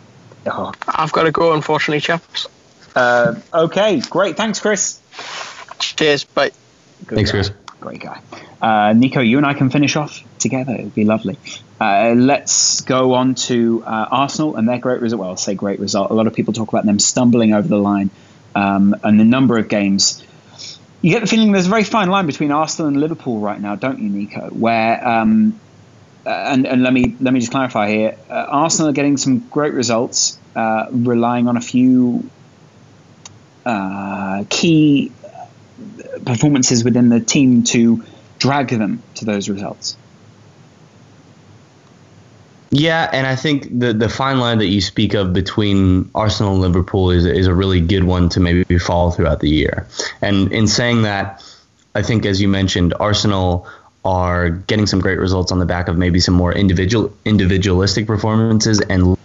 oh. 0.46 0.72
I've 0.86 1.12
got 1.12 1.24
to 1.24 1.32
go, 1.32 1.52
unfortunately, 1.52 2.00
chaps. 2.00 2.46
Uh, 2.94 3.34
okay, 3.52 4.00
great. 4.00 4.36
Thanks, 4.36 4.60
Kris. 4.60 5.00
Cheers. 5.78 6.24
Bye. 6.24 6.50
Good 7.06 7.16
Thanks, 7.16 7.30
guy. 7.30 7.38
Kris. 7.38 7.50
Great 7.80 8.00
guy. 8.00 8.20
Uh, 8.62 8.94
Nico, 8.94 9.20
you 9.20 9.36
and 9.36 9.46
I 9.46 9.52
can 9.52 9.68
finish 9.68 9.96
off 9.96 10.22
together. 10.38 10.72
It'd 10.72 10.94
be 10.94 11.04
lovely. 11.04 11.36
Uh, 11.80 12.14
let's 12.16 12.80
go 12.80 13.14
on 13.14 13.34
to 13.34 13.82
uh, 13.84 14.06
Arsenal 14.10 14.56
and 14.56 14.68
their 14.68 14.78
great 14.78 15.02
result. 15.02 15.20
Well, 15.20 15.30
I'll 15.30 15.36
say 15.36 15.54
great 15.54 15.80
result. 15.80 16.10
A 16.10 16.14
lot 16.14 16.26
of 16.26 16.34
people 16.34 16.54
talk 16.54 16.68
about 16.68 16.86
them 16.86 16.98
stumbling 16.98 17.52
over 17.52 17.68
the 17.68 17.76
line 17.76 18.10
um, 18.54 18.96
and 19.02 19.20
the 19.20 19.24
number 19.24 19.58
of 19.58 19.68
games. 19.68 20.24
You 21.02 21.10
get 21.10 21.20
the 21.20 21.26
feeling 21.26 21.52
there's 21.52 21.66
a 21.66 21.70
very 21.70 21.84
fine 21.84 22.08
line 22.08 22.26
between 22.26 22.52
Arsenal 22.52 22.88
and 22.88 22.98
Liverpool 22.98 23.38
right 23.38 23.60
now, 23.60 23.74
don't 23.74 23.98
you, 23.98 24.08
Nico? 24.08 24.48
Where 24.48 25.06
um, 25.06 25.60
and, 26.26 26.66
and 26.66 26.82
let 26.82 26.92
me 26.92 27.16
let 27.20 27.32
me 27.32 27.40
just 27.40 27.52
clarify 27.52 27.90
here: 27.90 28.16
uh, 28.30 28.46
Arsenal 28.48 28.90
are 28.90 28.92
getting 28.92 29.16
some 29.16 29.40
great 29.48 29.74
results, 29.74 30.38
uh, 30.56 30.86
relying 30.90 31.48
on 31.48 31.56
a 31.56 31.60
few 31.60 32.28
key 34.50 35.10
performances 36.24 36.84
within 36.84 37.08
the 37.08 37.20
team 37.20 37.62
to 37.64 38.04
drag 38.38 38.68
them 38.68 39.02
to 39.14 39.24
those 39.24 39.48
results. 39.48 39.96
Yeah, 42.70 43.08
and 43.12 43.24
I 43.24 43.36
think 43.36 43.78
the 43.78 43.92
the 43.92 44.08
fine 44.08 44.40
line 44.40 44.58
that 44.58 44.66
you 44.66 44.80
speak 44.80 45.14
of 45.14 45.32
between 45.32 46.10
Arsenal 46.12 46.54
and 46.54 46.60
Liverpool 46.60 47.12
is 47.12 47.24
is 47.24 47.46
a 47.46 47.54
really 47.54 47.80
good 47.80 48.02
one 48.02 48.28
to 48.30 48.40
maybe 48.40 48.78
follow 48.78 49.10
throughout 49.10 49.38
the 49.38 49.48
year. 49.48 49.86
And 50.20 50.52
in 50.52 50.66
saying 50.66 51.02
that, 51.02 51.40
I 51.94 52.02
think 52.02 52.26
as 52.26 52.40
you 52.40 52.48
mentioned, 52.48 52.92
Arsenal 52.98 53.68
are 54.04 54.50
getting 54.50 54.86
some 54.86 55.00
great 55.00 55.18
results 55.18 55.50
on 55.50 55.58
the 55.58 55.66
back 55.66 55.88
of 55.88 55.96
maybe 55.96 56.20
some 56.20 56.34
more 56.34 56.52
individual 56.52 57.12
individualistic 57.24 58.06
performances 58.06 58.80
and 58.80 59.16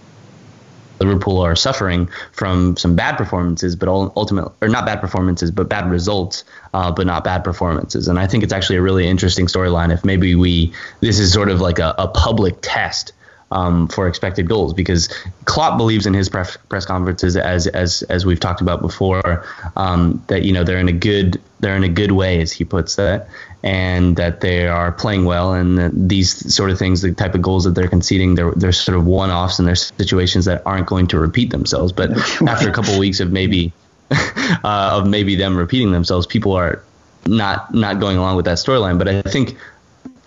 Liverpool 0.99 1.39
are 1.39 1.55
suffering 1.55 2.09
from 2.33 2.75
some 2.77 2.95
bad 2.95 3.17
performances, 3.17 3.75
but 3.75 3.87
ultimately, 3.87 4.51
or 4.61 4.67
not 4.67 4.85
bad 4.85 4.99
performances, 4.99 5.51
but 5.51 5.69
bad 5.69 5.89
results, 5.89 6.43
uh, 6.73 6.91
but 6.91 7.07
not 7.07 7.23
bad 7.23 7.43
performances. 7.43 8.07
And 8.07 8.19
I 8.19 8.27
think 8.27 8.43
it's 8.43 8.53
actually 8.53 8.77
a 8.77 8.81
really 8.81 9.07
interesting 9.07 9.47
storyline 9.47 9.93
if 9.93 10.03
maybe 10.03 10.35
we, 10.35 10.73
this 10.99 11.19
is 11.19 11.31
sort 11.31 11.49
of 11.49 11.61
like 11.61 11.79
a, 11.79 11.95
a 11.97 12.07
public 12.09 12.57
test 12.61 13.13
um, 13.51 13.87
for 13.87 14.07
expected 14.07 14.47
goals 14.47 14.73
because 14.73 15.09
Klopp 15.45 15.77
believes 15.77 16.05
in 16.05 16.13
his 16.13 16.29
press, 16.29 16.57
press 16.69 16.85
conferences 16.85 17.35
as 17.35 17.65
as 17.67 18.03
as 18.03 18.25
we've 18.25 18.39
talked 18.39 18.61
about 18.61 18.81
before 18.81 19.45
um, 19.75 20.23
that 20.27 20.43
you 20.43 20.53
know 20.53 20.63
they're 20.63 20.77
in 20.77 20.89
a 20.89 20.93
good 20.93 21.41
they're 21.59 21.75
in 21.75 21.83
a 21.83 21.89
good 21.89 22.11
way 22.11 22.41
as 22.41 22.51
he 22.51 22.63
puts 22.63 22.95
that 22.95 23.27
and 23.63 24.15
that 24.15 24.41
they 24.41 24.67
are 24.67 24.91
playing 24.91 25.25
well 25.25 25.53
and 25.53 26.09
these 26.09 26.53
sort 26.53 26.71
of 26.71 26.79
things 26.79 27.01
the 27.01 27.13
type 27.13 27.35
of 27.35 27.41
goals 27.41 27.65
that 27.65 27.71
they're 27.71 27.89
conceding 27.89 28.35
they're, 28.35 28.51
they're 28.51 28.71
sort 28.71 28.97
of 28.97 29.05
one-offs 29.05 29.59
and 29.59 29.67
they're 29.67 29.75
situations 29.75 30.45
that 30.45 30.61
aren't 30.65 30.87
going 30.87 31.07
to 31.07 31.19
repeat 31.19 31.49
themselves 31.49 31.91
but 31.91 32.11
after 32.47 32.69
a 32.69 32.73
couple 32.73 32.93
of 32.93 32.99
weeks 32.99 33.19
of 33.19 33.31
maybe 33.31 33.73
uh, 34.11 34.63
of 34.63 35.07
maybe 35.07 35.35
them 35.35 35.57
repeating 35.57 35.91
themselves 35.91 36.25
people 36.25 36.53
are 36.53 36.83
not 37.25 37.73
not 37.73 37.99
going 37.99 38.17
along 38.17 38.35
with 38.35 38.45
that 38.45 38.57
storyline 38.57 38.97
but 38.97 39.07
I 39.07 39.21
think 39.21 39.57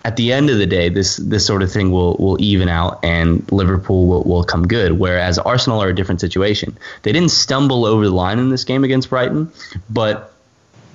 at 0.05 0.17
the 0.17 0.33
end 0.33 0.49
of 0.49 0.57
the 0.57 0.65
day, 0.65 0.89
this 0.89 1.15
this 1.17 1.45
sort 1.45 1.63
of 1.63 1.71
thing 1.71 1.91
will 1.91 2.15
will 2.17 2.41
even 2.41 2.67
out, 2.67 2.99
and 3.03 3.49
Liverpool 3.51 4.07
will, 4.07 4.23
will 4.23 4.43
come 4.43 4.67
good. 4.67 4.93
Whereas 4.93 5.39
Arsenal 5.39 5.81
are 5.81 5.89
a 5.89 5.95
different 5.95 6.19
situation. 6.19 6.77
They 7.03 7.13
didn't 7.13 7.29
stumble 7.29 7.85
over 7.85 8.03
the 8.03 8.11
line 8.11 8.39
in 8.39 8.49
this 8.49 8.65
game 8.65 8.83
against 8.83 9.09
Brighton, 9.09 9.51
but 9.89 10.32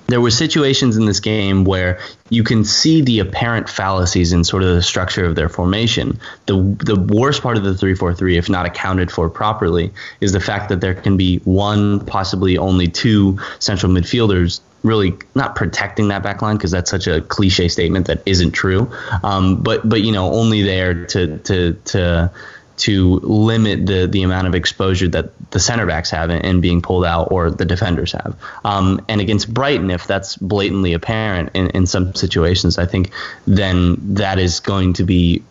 there 0.09 0.21
were 0.21 0.31
situations 0.31 0.97
in 0.97 1.05
this 1.05 1.19
game 1.19 1.63
where 1.63 1.99
you 2.29 2.43
can 2.43 2.63
see 2.63 3.01
the 3.01 3.19
apparent 3.19 3.69
fallacies 3.69 4.33
in 4.33 4.43
sort 4.43 4.63
of 4.63 4.69
the 4.75 4.81
structure 4.81 5.25
of 5.25 5.35
their 5.35 5.49
formation. 5.49 6.19
The 6.45 6.55
the 6.83 6.99
worst 6.99 7.41
part 7.41 7.57
of 7.57 7.63
the 7.63 7.71
3-4-3 7.71 8.37
if 8.37 8.49
not 8.49 8.65
accounted 8.65 9.11
for 9.11 9.29
properly 9.29 9.91
is 10.21 10.31
the 10.31 10.39
fact 10.39 10.69
that 10.69 10.81
there 10.81 10.95
can 10.95 11.17
be 11.17 11.37
one 11.39 12.05
possibly 12.05 12.57
only 12.57 12.87
two 12.87 13.39
central 13.59 13.91
midfielders 13.91 14.61
really 14.83 15.17
not 15.35 15.55
protecting 15.55 16.07
that 16.07 16.23
back 16.23 16.41
line 16.41 16.55
because 16.55 16.71
that's 16.71 16.89
such 16.89 17.07
a 17.07 17.21
cliche 17.21 17.67
statement 17.67 18.07
that 18.07 18.21
isn't 18.25 18.51
true. 18.51 18.91
Um, 19.23 19.61
but 19.61 19.87
but 19.87 20.01
you 20.01 20.11
know 20.11 20.31
only 20.31 20.61
there 20.61 21.05
to 21.07 21.37
to 21.39 21.73
to 21.73 22.31
to 22.79 23.19
limit 23.19 23.85
the 23.85 24.07
the 24.07 24.23
amount 24.23 24.47
of 24.47 24.55
exposure 24.55 25.07
that 25.09 25.51
the 25.51 25.59
center 25.59 25.85
backs 25.85 26.09
have 26.09 26.29
in, 26.29 26.41
in 26.41 26.61
being 26.61 26.81
pulled 26.81 27.05
out 27.05 27.31
or 27.31 27.51
the 27.51 27.65
defenders 27.65 28.13
have. 28.13 28.35
Um, 28.63 29.05
and 29.07 29.21
against 29.21 29.53
Brighton, 29.53 29.91
if 29.91 30.07
that's 30.07 30.37
blatantly 30.37 30.93
apparent 30.93 31.51
in, 31.53 31.69
in 31.71 31.85
some 31.85 32.15
situations, 32.15 32.77
I 32.77 32.85
think 32.85 33.11
then 33.45 34.15
that 34.15 34.39
is 34.39 34.59
going 34.59 34.93
to 34.93 35.03
be 35.03 35.43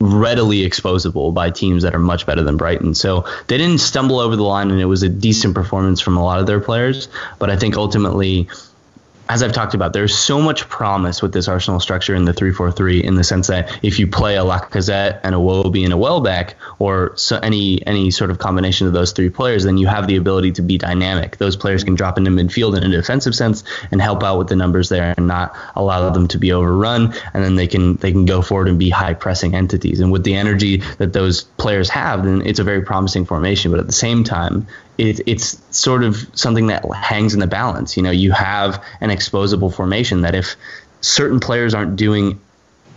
readily 0.00 0.68
exposable 0.68 1.32
by 1.32 1.50
teams 1.50 1.84
that 1.84 1.94
are 1.94 2.00
much 2.00 2.26
better 2.26 2.42
than 2.42 2.56
Brighton. 2.56 2.94
So 2.94 3.24
they 3.46 3.56
didn't 3.56 3.78
stumble 3.78 4.18
over 4.18 4.36
the 4.36 4.42
line, 4.42 4.70
and 4.70 4.80
it 4.80 4.86
was 4.86 5.02
a 5.02 5.08
decent 5.08 5.54
performance 5.54 6.00
from 6.00 6.16
a 6.16 6.22
lot 6.22 6.40
of 6.40 6.46
their 6.46 6.60
players. 6.60 7.08
But 7.38 7.50
I 7.50 7.56
think 7.56 7.76
ultimately 7.76 8.48
as 9.28 9.42
I've 9.42 9.52
talked 9.52 9.74
about, 9.74 9.94
there's 9.94 10.16
so 10.16 10.40
much 10.40 10.68
promise 10.68 11.22
with 11.22 11.32
this 11.32 11.48
Arsenal 11.48 11.80
structure 11.80 12.14
in 12.14 12.26
the 12.26 12.32
3-4-3 12.32 13.02
in 13.02 13.14
the 13.14 13.24
sense 13.24 13.46
that 13.46 13.78
if 13.82 13.98
you 13.98 14.06
play 14.06 14.36
a 14.36 14.42
Lacazette 14.42 15.20
and 15.22 15.34
a 15.34 15.38
Iwobi 15.38 15.84
and 15.84 15.92
a 15.92 15.96
Welbeck 15.96 16.56
or 16.78 17.16
so 17.16 17.38
any 17.38 17.84
any 17.86 18.10
sort 18.10 18.30
of 18.30 18.38
combination 18.38 18.86
of 18.86 18.92
those 18.92 19.12
three 19.12 19.30
players, 19.30 19.64
then 19.64 19.78
you 19.78 19.86
have 19.86 20.06
the 20.06 20.16
ability 20.16 20.52
to 20.52 20.62
be 20.62 20.76
dynamic. 20.76 21.38
Those 21.38 21.56
players 21.56 21.84
can 21.84 21.94
drop 21.94 22.18
into 22.18 22.30
midfield 22.30 22.76
in 22.76 22.84
a 22.84 22.88
defensive 22.90 23.34
sense 23.34 23.64
and 23.90 24.00
help 24.00 24.22
out 24.22 24.38
with 24.38 24.48
the 24.48 24.56
numbers 24.56 24.90
there 24.90 25.14
and 25.16 25.26
not 25.26 25.56
allow 25.74 26.10
them 26.10 26.28
to 26.28 26.38
be 26.38 26.52
overrun. 26.52 27.14
And 27.32 27.42
then 27.42 27.56
they 27.56 27.66
can 27.66 27.96
they 27.96 28.12
can 28.12 28.26
go 28.26 28.42
forward 28.42 28.68
and 28.68 28.78
be 28.78 28.90
high 28.90 29.14
pressing 29.14 29.54
entities. 29.54 30.00
And 30.00 30.12
with 30.12 30.24
the 30.24 30.34
energy 30.34 30.78
that 30.98 31.14
those 31.14 31.44
players 31.44 31.88
have, 31.88 32.24
then 32.24 32.42
it's 32.42 32.58
a 32.58 32.64
very 32.64 32.82
promising 32.82 33.24
formation. 33.24 33.70
But 33.70 33.80
at 33.80 33.86
the 33.86 33.92
same 33.92 34.22
time, 34.22 34.66
it, 34.98 35.20
it's 35.26 35.60
sort 35.76 36.04
of 36.04 36.16
something 36.34 36.68
that 36.68 36.84
hangs 36.94 37.34
in 37.34 37.40
the 37.40 37.46
balance. 37.46 37.96
You 37.96 38.02
know, 38.02 38.10
you 38.10 38.32
have 38.32 38.82
an 39.00 39.10
exposable 39.10 39.74
formation 39.74 40.22
that 40.22 40.34
if 40.34 40.56
certain 41.00 41.40
players 41.40 41.74
aren't 41.74 41.96
doing 41.96 42.40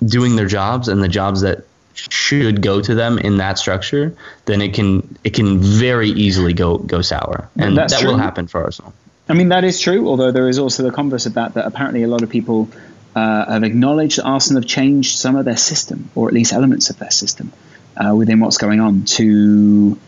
doing 0.05 0.35
their 0.35 0.45
jobs 0.45 0.87
and 0.87 1.01
the 1.01 1.07
jobs 1.07 1.41
that 1.41 1.65
should 1.93 2.61
go 2.61 2.79
to 2.79 2.93
them 2.93 3.17
in 3.17 3.37
that 3.37 3.57
structure, 3.57 4.15
then 4.45 4.61
it 4.61 4.73
can 4.73 5.17
it 5.23 5.33
can 5.33 5.59
very 5.59 6.09
easily 6.09 6.53
go 6.53 6.77
go 6.77 7.01
sour, 7.01 7.49
and 7.57 7.77
That's 7.77 7.93
that 7.93 8.01
true. 8.01 8.11
will 8.11 8.17
happen 8.17 8.47
for 8.47 8.63
Arsenal. 8.63 8.93
I 9.29 9.33
mean, 9.33 9.49
that 9.49 9.63
is 9.63 9.79
true. 9.79 10.07
Although 10.07 10.31
there 10.31 10.47
is 10.47 10.59
also 10.59 10.83
the 10.83 10.91
converse 10.91 11.25
of 11.25 11.33
that 11.33 11.55
that 11.55 11.65
apparently 11.65 12.03
a 12.03 12.07
lot 12.07 12.21
of 12.21 12.29
people 12.29 12.69
uh, 13.15 13.51
have 13.51 13.63
acknowledged 13.63 14.19
that 14.19 14.25
Arsenal 14.25 14.61
have 14.61 14.69
changed 14.69 15.17
some 15.17 15.35
of 15.35 15.45
their 15.45 15.57
system, 15.57 16.09
or 16.15 16.27
at 16.27 16.33
least 16.33 16.53
elements 16.53 16.89
of 16.89 16.99
their 16.99 17.11
system, 17.11 17.51
uh, 17.97 18.13
within 18.15 18.39
what's 18.39 18.57
going 18.57 18.79
on 18.79 19.03
to 19.05 19.99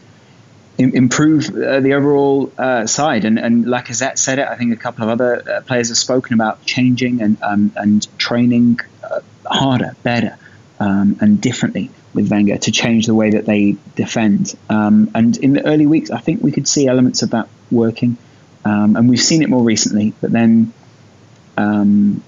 improve 0.80 1.50
uh, 1.50 1.80
the 1.82 1.94
overall 1.94 2.52
uh, 2.58 2.88
side. 2.88 3.26
And, 3.26 3.38
and 3.38 3.66
Lacazette 3.66 4.18
said 4.18 4.40
it. 4.40 4.48
I 4.48 4.56
think 4.56 4.74
a 4.74 4.78
couple 4.78 5.04
of 5.04 5.10
other 5.10 5.44
uh, 5.50 5.62
players 5.62 5.90
have 5.90 5.98
spoken 5.98 6.34
about 6.34 6.66
changing 6.66 7.22
and 7.22 7.38
um, 7.44 7.72
and 7.76 8.08
training 8.18 8.80
uh, 9.04 9.20
harder, 9.46 9.96
better, 10.04 10.38
um, 10.80 11.18
and 11.22 11.42
differently 11.42 11.92
with 12.14 12.32
Wenger 12.32 12.58
to 12.58 12.72
change 12.72 13.06
the 13.06 13.14
way 13.14 13.32
that 13.32 13.46
they 13.46 13.76
defend. 13.96 14.56
Um, 14.70 15.12
and 15.14 15.38
in 15.38 15.54
the 15.54 15.66
early 15.66 15.86
weeks, 15.86 16.10
I 16.12 16.20
think 16.20 16.42
we 16.42 16.52
could 16.52 16.68
see 16.68 16.88
elements 16.88 17.22
of 17.22 17.32
that 17.32 17.50
working. 17.70 18.18
Um, 18.66 18.96
and 18.96 19.10
we've 19.10 19.22
seen 19.22 19.42
it 19.42 19.50
more 19.50 19.64
recently. 19.64 20.14
But 20.20 20.32
then, 20.32 20.74
um, 21.56 22.24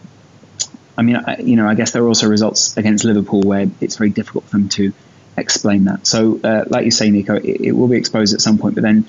I 0.98 1.02
mean, 1.02 1.20
you 1.40 1.56
know, 1.56 1.68
I 1.68 1.74
guess 1.74 1.92
there 1.92 2.04
are 2.04 2.08
also 2.08 2.28
results 2.28 2.78
against 2.78 3.04
Liverpool 3.04 3.42
where 3.42 3.68
it's 3.80 3.96
very 3.96 4.12
difficult 4.12 4.46
for 4.46 4.52
them 4.52 4.70
to 4.70 4.94
explain 5.38 5.86
that. 5.86 6.08
So, 6.08 6.40
uh, 6.44 6.66
like 6.68 6.86
you 6.86 6.92
say, 6.92 7.10
Nico, 7.10 7.36
it, 7.36 7.62
it, 7.62 7.72
will 7.72 7.88
be 7.88 7.98
exposed 7.98 8.34
at 8.34 8.42
some 8.42 8.58
point, 8.58 8.76
but 8.76 8.84
then 8.84 9.06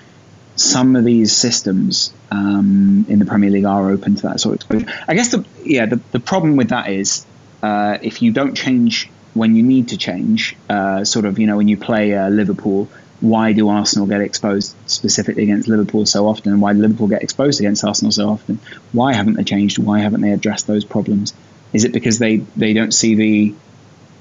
some 0.57 0.97
of 0.97 1.05
these 1.05 1.35
systems 1.35 2.13
um, 2.31 3.07
in 3.09 3.19
the 3.19 3.25
Premier 3.25 3.51
League 3.51 3.65
are 3.65 3.91
open 3.91 4.17
to 4.17 4.23
that 4.23 4.41
sort 4.41 4.55
of 4.55 4.57
exposure. 4.61 5.05
I 5.09 5.15
guess 5.15 5.31
the 5.31 5.45
yeah 5.65 5.87
the, 5.87 6.01
the 6.13 6.21
problem 6.21 6.57
with 6.57 6.69
that 6.69 6.91
is 6.91 7.27
uh, 7.63 7.99
if 8.03 8.23
you 8.23 8.33
don't 8.33 8.55
change 8.55 9.11
when 9.35 9.57
you 9.57 9.63
need 9.63 9.89
to 9.89 9.97
change, 9.97 10.57
uh, 10.69 11.05
sort 11.05 11.25
of 11.25 11.39
you 11.39 11.47
know 11.47 11.57
when 11.57 11.69
you 11.69 11.77
play 11.77 12.15
uh, 12.15 12.29
Liverpool. 12.29 12.89
Why 13.21 13.53
do 13.53 13.69
Arsenal 13.69 14.09
get 14.09 14.21
exposed 14.21 14.75
specifically 14.87 15.45
against 15.45 15.69
Liverpool 15.69 16.07
so 16.07 16.27
often? 16.27 16.59
Why 16.59 16.73
do 16.73 16.81
Liverpool 16.81 17.07
get 17.07 17.23
exposed 17.23 17.61
against 17.61 17.85
Arsenal 17.85 18.11
so 18.11 18.29
often? 18.29 18.59
Why 18.91 19.13
haven't 19.13 19.35
they 19.35 19.45
changed? 19.45 19.79
Why 19.79 20.01
haven't 20.01 20.23
they 20.23 20.33
addressed 20.33 20.67
those 20.67 20.85
problems? 20.85 21.33
Is 21.73 21.85
it 21.85 21.93
because 21.93 22.19
they, 22.19 22.39
they 22.57 22.73
don't 22.73 22.93
see 22.93 23.15
the 23.15 23.55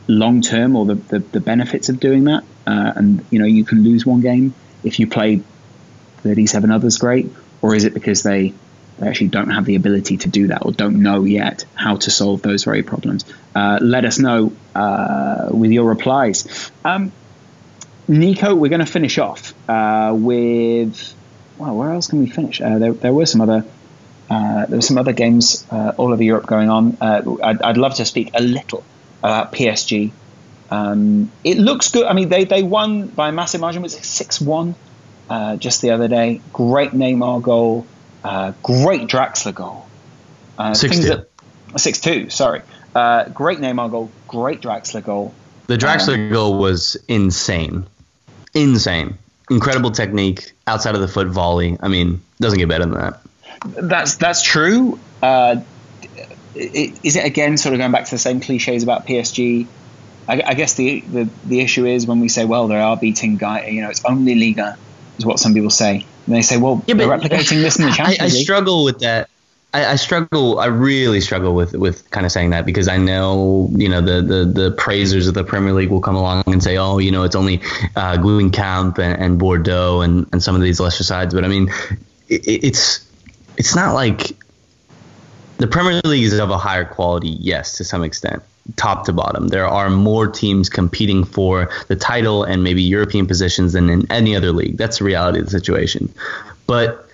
long 0.07 0.41
term 0.41 0.75
or 0.75 0.85
the, 0.85 0.95
the, 0.95 1.19
the, 1.19 1.39
benefits 1.39 1.89
of 1.89 1.99
doing 1.99 2.25
that. 2.25 2.43
Uh, 2.67 2.93
and 2.95 3.25
you 3.29 3.39
know 3.39 3.45
you 3.45 3.63
can 3.63 3.83
lose 3.83 4.05
one 4.05 4.21
game 4.21 4.53
if 4.83 4.99
you 4.99 5.07
play 5.07 5.41
37 6.23 6.71
others 6.71 6.97
great, 6.97 7.31
or 7.61 7.75
is 7.75 7.83
it 7.83 7.93
because 7.93 8.23
they, 8.23 8.53
they 8.99 9.07
actually 9.07 9.27
don't 9.27 9.49
have 9.49 9.65
the 9.65 9.75
ability 9.75 10.17
to 10.17 10.29
do 10.29 10.47
that 10.47 10.65
or 10.65 10.71
don't 10.71 11.01
know 11.01 11.23
yet 11.23 11.65
how 11.73 11.95
to 11.95 12.11
solve 12.11 12.41
those 12.41 12.63
very 12.63 12.83
problems? 12.83 13.25
Uh, 13.55 13.79
let 13.81 14.05
us 14.05 14.19
know 14.19 14.53
uh, 14.75 15.49
with 15.51 15.71
your 15.71 15.87
replies. 15.87 16.71
Um, 16.85 17.11
Nico, 18.07 18.53
we're 18.55 18.69
going 18.69 18.79
to 18.79 18.91
finish 18.91 19.17
off 19.17 19.53
uh, 19.69 20.13
with 20.15 21.15
well, 21.57 21.75
where 21.75 21.91
else 21.91 22.07
can 22.07 22.19
we 22.19 22.27
finish? 22.27 22.59
Uh, 22.59 22.79
there, 22.79 22.93
there 22.93 23.13
were 23.13 23.25
some 23.25 23.41
other. 23.41 23.65
Uh, 24.29 24.65
there 24.65 24.77
were 24.77 24.81
some 24.81 24.97
other 24.97 25.11
games 25.11 25.65
all 25.69 26.13
over 26.13 26.23
Europe 26.23 26.45
going 26.45 26.69
on. 26.69 26.97
I'd, 27.01 27.61
I'd 27.61 27.75
love 27.75 27.95
to 27.95 28.05
speak 28.05 28.31
a 28.33 28.41
little 28.41 28.81
uh, 29.23 29.45
PSG. 29.48 30.11
Um, 30.69 31.31
it 31.43 31.57
looks 31.57 31.89
good. 31.89 32.06
I 32.06 32.14
mean, 32.14 32.30
they, 32.30 32.45
they 32.45 32.64
won 32.64 33.07
by 33.07 33.30
a 33.30 33.31
massive 33.31 33.61
margin. 33.61 33.81
Was 33.81 33.95
it 33.95 34.06
6 34.06 34.41
1 34.41 34.76
uh, 35.30 35.56
just 35.57 35.81
the 35.81 35.91
other 35.91 36.07
day? 36.07 36.41
Great 36.53 36.91
Neymar 36.91 37.41
goal. 37.41 37.85
Uh, 38.23 38.53
great 38.64 39.02
Draxler 39.02 39.53
goal. 39.53 39.85
Uh, 40.57 40.73
6 40.73 40.99
2. 40.99 41.26
6 41.77 41.99
2, 41.99 42.30
sorry. 42.30 42.61
Uh, 42.95 43.26
great 43.30 43.60
Neymar 43.60 43.91
goal. 43.91 44.11
Great 44.27 44.61
Draxler 44.61 45.03
goal. 45.03 45.34
The 45.68 45.77
Draxler 45.77 46.15
um, 46.15 46.30
goal 46.31 46.57
was 46.57 46.98
insane. 47.07 47.85
Insane. 48.53 49.18
Incredible 49.49 49.91
technique 49.91 50.53
outside 50.68 50.95
of 50.95 51.02
the 51.02 51.07
foot 51.07 51.27
volley. 51.27 51.77
I 51.81 51.88
mean, 51.88 52.22
doesn't 52.39 52.60
get 52.60 52.69
better 52.69 52.85
than 52.85 52.93
that. 52.93 53.22
That's 53.65 54.15
that's 54.15 54.43
true. 54.43 54.99
Uh, 55.22 55.61
is 56.55 57.15
it 57.15 57.25
again 57.25 57.57
sort 57.57 57.73
of 57.73 57.79
going 57.79 57.91
back 57.91 58.05
to 58.05 58.11
the 58.11 58.17
same 58.19 58.39
cliches 58.39 58.83
about 58.83 59.05
PSG? 59.07 59.67
I, 60.27 60.41
I 60.45 60.53
guess 60.53 60.75
the, 60.75 61.01
the, 61.01 61.29
the 61.45 61.61
issue 61.61 61.85
is 61.85 62.05
when 62.05 62.19
we 62.19 62.29
say, 62.29 62.45
well, 62.45 62.67
they 62.67 62.79
are 62.79 62.95
beating 62.95 63.37
guy, 63.37 63.67
you 63.67 63.81
know, 63.81 63.89
it's 63.89 64.05
only 64.05 64.35
Liga, 64.35 64.77
is 65.17 65.25
what 65.25 65.39
some 65.39 65.53
people 65.53 65.69
say. 65.69 66.05
And 66.25 66.35
they 66.35 66.41
say, 66.41 66.57
well, 66.57 66.83
yeah, 66.87 66.95
they're 66.95 67.07
replicating 67.07 67.61
this 67.61 67.79
in 67.79 67.85
the 67.85 67.91
Champions 67.91 68.21
I, 68.21 68.25
I 68.25 68.27
League. 68.27 68.43
struggle 68.43 68.83
with 68.83 68.99
that. 68.99 69.29
I, 69.73 69.85
I, 69.85 69.95
struggle. 69.95 70.59
I 70.59 70.65
really 70.65 71.21
struggle 71.21 71.55
with 71.55 71.73
with 71.73 72.09
kind 72.11 72.25
of 72.25 72.31
saying 72.33 72.49
that 72.49 72.65
because 72.65 72.89
I 72.89 72.97
know 72.97 73.69
you 73.71 73.87
know 73.87 74.01
the 74.01 74.21
the, 74.21 74.45
the 74.45 74.71
praisers 74.71 75.29
of 75.29 75.33
the 75.33 75.45
Premier 75.45 75.71
League 75.71 75.89
will 75.89 76.01
come 76.01 76.17
along 76.17 76.43
and 76.47 76.61
say, 76.61 76.77
oh, 76.77 76.97
you 76.97 77.09
know, 77.09 77.23
it's 77.23 77.37
only 77.37 77.61
uh, 77.95 78.17
Guingamp 78.17 78.99
and, 78.99 79.21
and 79.21 79.39
Bordeaux 79.39 80.01
and, 80.01 80.27
and 80.33 80.43
some 80.43 80.55
of 80.55 80.61
these 80.61 80.81
lesser 80.81 81.05
sides. 81.05 81.33
But 81.33 81.45
I 81.45 81.47
mean, 81.47 81.71
it, 82.27 82.45
it's 82.45 83.09
it's 83.55 83.73
not 83.73 83.93
like 83.93 84.35
the 85.61 85.67
Premier 85.67 86.01
League 86.03 86.23
is 86.23 86.38
of 86.39 86.49
a 86.49 86.57
higher 86.57 86.85
quality, 86.85 87.29
yes, 87.29 87.77
to 87.77 87.83
some 87.83 88.03
extent, 88.03 88.41
top 88.77 89.05
to 89.05 89.13
bottom. 89.13 89.49
There 89.49 89.67
are 89.67 89.89
more 89.89 90.27
teams 90.27 90.69
competing 90.69 91.23
for 91.23 91.69
the 91.88 91.95
title 91.95 92.43
and 92.43 92.63
maybe 92.63 92.81
European 92.81 93.27
positions 93.27 93.73
than 93.73 93.89
in 93.89 94.11
any 94.11 94.35
other 94.35 94.51
league. 94.51 94.77
That's 94.77 94.99
the 94.99 95.05
reality 95.05 95.39
of 95.39 95.45
the 95.45 95.51
situation. 95.51 96.13
But 96.67 97.07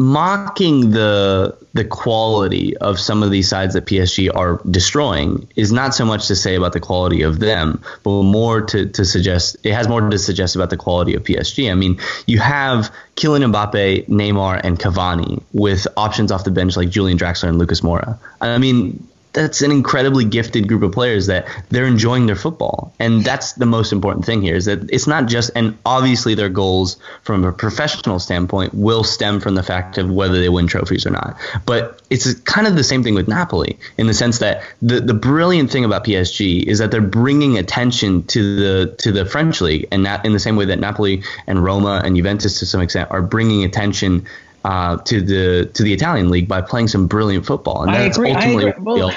mocking 0.00 0.90
the 0.90 1.54
the 1.74 1.84
quality 1.84 2.76
of 2.78 2.98
some 2.98 3.22
of 3.22 3.30
these 3.30 3.48
sides 3.48 3.74
that 3.74 3.84
PSG 3.84 4.34
are 4.34 4.60
destroying 4.68 5.46
is 5.54 5.70
not 5.70 5.94
so 5.94 6.04
much 6.04 6.26
to 6.26 6.34
say 6.34 6.56
about 6.56 6.72
the 6.72 6.80
quality 6.80 7.22
of 7.22 7.38
them, 7.38 7.80
but 8.02 8.22
more 8.22 8.62
to, 8.62 8.86
to 8.86 9.04
suggest 9.04 9.56
it 9.62 9.72
has 9.72 9.86
more 9.88 10.00
to 10.00 10.18
suggest 10.18 10.56
about 10.56 10.70
the 10.70 10.76
quality 10.76 11.14
of 11.14 11.22
PSG. 11.22 11.70
I 11.70 11.74
mean, 11.74 12.00
you 12.26 12.38
have 12.38 12.92
Kylian 13.16 13.52
Mbappe, 13.52 14.08
Neymar, 14.08 14.62
and 14.64 14.78
Cavani 14.78 15.42
with 15.52 15.86
options 15.96 16.32
off 16.32 16.44
the 16.44 16.50
bench 16.50 16.76
like 16.76 16.88
Julian 16.88 17.18
Draxler 17.18 17.48
and 17.48 17.58
Lucas 17.58 17.82
Moura. 17.82 18.18
I 18.40 18.56
mean, 18.58 19.06
that's 19.32 19.62
an 19.62 19.70
incredibly 19.70 20.24
gifted 20.24 20.66
group 20.66 20.82
of 20.82 20.92
players 20.92 21.26
that 21.26 21.46
they're 21.68 21.86
enjoying 21.86 22.26
their 22.26 22.36
football. 22.36 22.92
And 22.98 23.24
that's 23.24 23.52
the 23.52 23.66
most 23.66 23.92
important 23.92 24.24
thing 24.24 24.42
here 24.42 24.56
is 24.56 24.64
that 24.64 24.90
it's 24.90 25.06
not 25.06 25.26
just 25.26 25.50
and 25.54 25.78
obviously 25.84 26.34
their 26.34 26.48
goals 26.48 26.96
from 27.22 27.44
a 27.44 27.52
professional 27.52 28.18
standpoint 28.18 28.74
will 28.74 29.04
stem 29.04 29.40
from 29.40 29.54
the 29.54 29.62
fact 29.62 29.98
of 29.98 30.10
whether 30.10 30.40
they 30.40 30.48
win 30.48 30.66
trophies 30.66 31.06
or 31.06 31.10
not. 31.10 31.36
But 31.64 32.00
it's 32.10 32.34
kind 32.40 32.66
of 32.66 32.76
the 32.76 32.84
same 32.84 33.02
thing 33.02 33.14
with 33.14 33.28
Napoli 33.28 33.78
in 33.96 34.06
the 34.06 34.14
sense 34.14 34.38
that 34.38 34.62
the 34.82 35.00
the 35.00 35.14
brilliant 35.14 35.70
thing 35.70 35.84
about 35.84 36.04
PSG 36.04 36.64
is 36.64 36.80
that 36.80 36.90
they're 36.90 37.00
bringing 37.00 37.56
attention 37.56 38.24
to 38.24 38.56
the 38.56 38.96
to 38.96 39.12
the 39.12 39.24
French 39.24 39.60
league. 39.60 39.86
And 39.92 40.06
that 40.06 40.24
in 40.24 40.32
the 40.32 40.40
same 40.40 40.56
way 40.56 40.64
that 40.66 40.80
Napoli 40.80 41.22
and 41.46 41.62
Roma 41.62 42.02
and 42.04 42.16
Juventus 42.16 42.58
to 42.60 42.66
some 42.66 42.80
extent 42.80 43.10
are 43.10 43.22
bringing 43.22 43.64
attention 43.64 44.26
uh, 44.64 44.96
to 44.98 45.20
the 45.20 45.70
to 45.74 45.82
the 45.82 45.92
Italian 45.92 46.30
league 46.30 46.48
by 46.48 46.60
playing 46.60 46.88
some 46.88 47.06
brilliant 47.06 47.46
football, 47.46 47.82
and 47.82 47.90
I 47.90 48.04
that's 48.04 48.16
agree, 48.16 48.32
ultimately 48.32 48.72
well, 48.78 49.12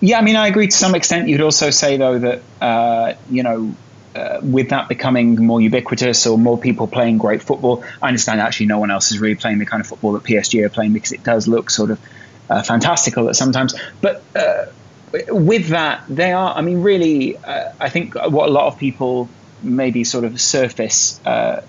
Yeah, 0.00 0.18
I 0.18 0.22
mean, 0.22 0.36
I 0.36 0.46
agree 0.48 0.66
to 0.66 0.76
some 0.76 0.94
extent. 0.94 1.28
You'd 1.28 1.40
also 1.40 1.70
say 1.70 1.96
though 1.96 2.18
that 2.18 2.42
uh, 2.60 3.14
you 3.30 3.42
know. 3.42 3.74
Uh, 4.14 4.40
with 4.42 4.70
that 4.70 4.88
becoming 4.88 5.44
more 5.44 5.60
ubiquitous 5.60 6.26
or 6.26 6.38
more 6.38 6.56
people 6.56 6.86
playing 6.86 7.18
great 7.18 7.42
football, 7.42 7.84
I 8.00 8.08
understand 8.08 8.40
actually 8.40 8.64
no 8.64 8.78
one 8.78 8.90
else 8.90 9.12
is 9.12 9.18
really 9.18 9.34
playing 9.34 9.58
the 9.58 9.66
kind 9.66 9.82
of 9.82 9.86
football 9.86 10.12
that 10.12 10.22
PSG 10.22 10.64
are 10.64 10.70
playing 10.70 10.94
because 10.94 11.12
it 11.12 11.22
does 11.22 11.46
look 11.46 11.68
sort 11.68 11.90
of 11.90 12.00
uh, 12.48 12.62
fantastical 12.62 13.28
at 13.28 13.36
sometimes. 13.36 13.74
But 14.00 14.22
uh, 14.34 14.66
with 15.28 15.68
that, 15.68 16.04
they 16.08 16.32
are. 16.32 16.56
I 16.56 16.62
mean, 16.62 16.80
really, 16.80 17.36
uh, 17.36 17.72
I 17.78 17.90
think 17.90 18.14
what 18.14 18.48
a 18.48 18.52
lot 18.52 18.68
of 18.68 18.78
people 18.78 19.28
maybe 19.62 20.04
sort 20.04 20.24
of 20.24 20.40
surface 20.40 21.20
uh, 21.26 21.62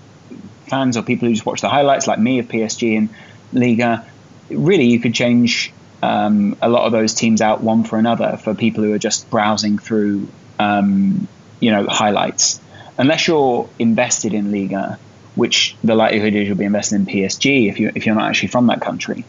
fans 0.68 0.96
or 0.96 1.02
people 1.02 1.28
who 1.28 1.34
just 1.34 1.46
watch 1.46 1.60
the 1.60 1.68
highlights, 1.68 2.06
like 2.06 2.18
me 2.18 2.38
of 2.38 2.48
PSG 2.48 2.96
and 2.96 3.08
Liga, 3.52 4.06
really 4.50 4.86
you 4.86 5.00
could 5.00 5.14
change 5.14 5.72
um, 6.02 6.56
a 6.62 6.68
lot 6.68 6.86
of 6.86 6.92
those 6.92 7.14
teams 7.14 7.40
out 7.40 7.60
one 7.60 7.84
for 7.84 7.98
another 7.98 8.36
for 8.36 8.54
people 8.54 8.84
who 8.84 8.92
are 8.92 8.98
just 8.98 9.28
browsing 9.30 9.78
through, 9.78 10.28
um, 10.58 11.26
you 11.60 11.70
know, 11.70 11.86
highlights. 11.86 12.60
Unless 12.96 13.28
you're 13.28 13.68
invested 13.78 14.34
in 14.34 14.50
Liga, 14.52 14.98
which 15.34 15.76
the 15.84 15.94
likelihood 15.94 16.34
is 16.34 16.48
you'll 16.48 16.56
be 16.56 16.64
invested 16.64 16.96
in 16.96 17.06
PSG 17.06 17.68
if 17.68 17.78
you 17.78 17.92
if 17.94 18.06
you're 18.06 18.14
not 18.14 18.28
actually 18.28 18.48
from 18.48 18.66
that 18.66 18.80
country. 18.80 19.24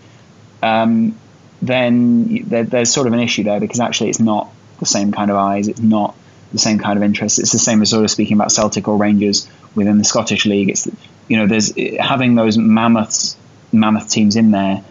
Um, 0.62 1.18
then 1.62 2.44
there, 2.48 2.64
there's 2.64 2.92
sort 2.92 3.08
of 3.08 3.14
an 3.14 3.20
issue 3.20 3.44
there 3.44 3.60
because 3.60 3.80
actually 3.80 4.10
it's 4.10 4.20
not 4.20 4.50
the 4.80 4.86
same 4.86 5.12
kind 5.12 5.30
of 5.30 5.38
eyes. 5.38 5.68
It's 5.68 5.82
not 5.82 6.16
the 6.52 6.60
same 6.60 6.80
kind 6.80 6.98
of 6.98 7.04
interest. 7.04 7.40
It's 7.40 7.52
the 7.52 7.60
same 7.60 7.82
as 7.82 7.92
sort 7.92 8.04
of 8.04 8.12
speaking 8.12 8.38
about 8.38 8.52
Celtic 8.52 8.88
or 8.88 8.98
Rangers 8.98 9.48
within 9.76 9.98
the 9.98 10.04
Scottish 10.04 10.46
league. 10.46 10.70
It's 10.70 10.88
you 11.30 11.38
know 11.38 11.48
there's 11.48 11.74
having 11.98 12.36
those 12.36 12.58
mammoths 12.58 13.38
mammoth 13.72 14.10
teams 14.10 14.36
in 14.36 14.52
there. 14.52 14.84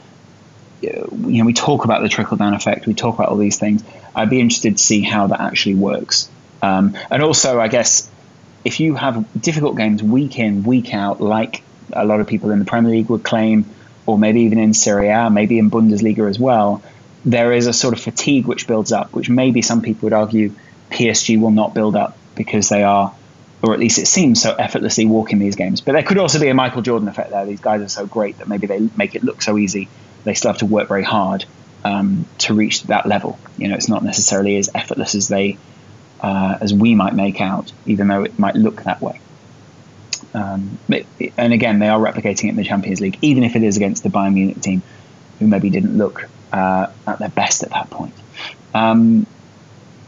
You 0.80 1.08
know 1.10 1.44
we 1.44 1.52
talk 1.52 1.84
about 1.84 2.02
the 2.02 2.08
trickle 2.08 2.38
down 2.38 2.54
effect. 2.54 2.86
We 2.86 2.94
talk 2.94 3.16
about 3.16 3.28
all 3.28 3.36
these 3.36 3.58
things. 3.58 3.84
I'd 4.14 4.30
be 4.30 4.40
interested 4.40 4.78
to 4.78 4.82
see 4.82 5.02
how 5.02 5.26
that 5.26 5.40
actually 5.40 5.74
works. 5.74 6.30
Um, 6.62 6.96
and 7.10 7.22
also, 7.22 7.60
I 7.60 7.68
guess 7.68 8.10
if 8.64 8.80
you 8.80 8.94
have 8.94 9.26
difficult 9.40 9.76
games 9.76 10.02
week 10.02 10.38
in 10.38 10.62
week 10.64 10.94
out, 10.94 11.20
like 11.20 11.62
a 11.92 12.04
lot 12.04 12.20
of 12.20 12.26
people 12.26 12.50
in 12.50 12.58
the 12.58 12.64
Premier 12.64 12.92
League 12.92 13.08
would 13.08 13.22
claim, 13.22 13.64
or 14.06 14.18
maybe 14.18 14.42
even 14.42 14.58
in 14.58 14.74
Serie 14.74 15.08
A, 15.08 15.30
maybe 15.30 15.58
in 15.58 15.70
Bundesliga 15.70 16.28
as 16.28 16.38
well, 16.38 16.82
there 17.24 17.52
is 17.52 17.66
a 17.66 17.72
sort 17.72 17.94
of 17.94 18.00
fatigue 18.00 18.46
which 18.46 18.66
builds 18.66 18.92
up, 18.92 19.12
which 19.12 19.28
maybe 19.28 19.62
some 19.62 19.82
people 19.82 20.06
would 20.06 20.12
argue 20.12 20.52
PSG 20.90 21.40
will 21.40 21.50
not 21.50 21.74
build 21.74 21.96
up 21.96 22.16
because 22.34 22.68
they 22.68 22.82
are, 22.82 23.14
or 23.62 23.74
at 23.74 23.80
least 23.80 23.98
it 23.98 24.06
seems 24.06 24.40
so 24.40 24.54
effortlessly 24.54 25.06
walking 25.06 25.38
these 25.38 25.56
games. 25.56 25.80
But 25.80 25.92
there 25.92 26.02
could 26.02 26.18
also 26.18 26.38
be 26.38 26.48
a 26.48 26.54
Michael 26.54 26.82
Jordan 26.82 27.08
effect 27.08 27.30
there. 27.30 27.44
These 27.44 27.60
guys 27.60 27.80
are 27.80 27.88
so 27.88 28.06
great 28.06 28.38
that 28.38 28.48
maybe 28.48 28.66
they 28.66 28.88
make 28.96 29.14
it 29.14 29.24
look 29.24 29.42
so 29.42 29.58
easy. 29.58 29.88
They 30.24 30.34
still 30.34 30.52
have 30.52 30.58
to 30.58 30.66
work 30.66 30.88
very 30.88 31.02
hard 31.02 31.44
um, 31.84 32.26
to 32.38 32.54
reach 32.54 32.84
that 32.84 33.06
level. 33.06 33.38
You 33.56 33.68
know, 33.68 33.74
it's 33.74 33.88
not 33.88 34.04
necessarily 34.04 34.56
as 34.56 34.70
effortless 34.74 35.14
as 35.14 35.28
they 35.28 35.58
uh, 36.20 36.58
as 36.60 36.74
we 36.74 36.94
might 36.94 37.14
make 37.14 37.40
out, 37.40 37.72
even 37.86 38.08
though 38.08 38.22
it 38.24 38.38
might 38.38 38.56
look 38.56 38.82
that 38.84 39.00
way. 39.00 39.20
Um, 40.34 40.78
and 41.36 41.52
again, 41.52 41.78
they 41.78 41.88
are 41.88 41.98
replicating 41.98 42.44
it 42.44 42.50
in 42.50 42.56
the 42.56 42.64
Champions 42.64 43.00
League, 43.00 43.18
even 43.22 43.44
if 43.44 43.56
it 43.56 43.62
is 43.62 43.76
against 43.76 44.02
the 44.02 44.08
Bayern 44.08 44.34
Munich 44.34 44.60
team, 44.60 44.82
who 45.38 45.46
maybe 45.46 45.70
didn't 45.70 45.96
look 45.96 46.28
uh, 46.52 46.88
at 47.06 47.18
their 47.18 47.28
best 47.28 47.62
at 47.62 47.70
that 47.70 47.90
point. 47.90 48.14
Um, 48.74 49.26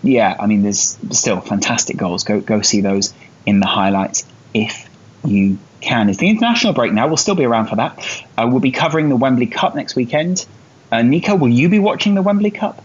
yeah, 0.02 0.36
I 0.38 0.46
mean, 0.46 0.62
there's 0.62 0.98
still 1.10 1.40
fantastic 1.40 1.96
goals. 1.96 2.24
Go 2.24 2.40
go 2.40 2.62
see 2.62 2.80
those 2.80 3.12
in 3.46 3.60
the 3.60 3.66
highlights 3.66 4.26
if 4.54 4.88
you 5.24 5.58
can. 5.80 6.08
It's 6.08 6.18
the 6.18 6.28
international 6.28 6.72
break 6.72 6.92
now. 6.92 7.06
We'll 7.06 7.16
still 7.16 7.34
be 7.34 7.44
around 7.44 7.68
for 7.68 7.76
that. 7.76 8.24
Uh, 8.36 8.48
we'll 8.50 8.60
be 8.60 8.70
covering 8.72 9.08
the 9.08 9.16
Wembley 9.16 9.46
Cup 9.46 9.74
next 9.74 9.96
weekend. 9.96 10.46
Uh, 10.92 11.02
Nico, 11.02 11.36
will 11.36 11.48
you 11.48 11.68
be 11.68 11.78
watching 11.78 12.14
the 12.14 12.22
Wembley 12.22 12.50
Cup? 12.50 12.82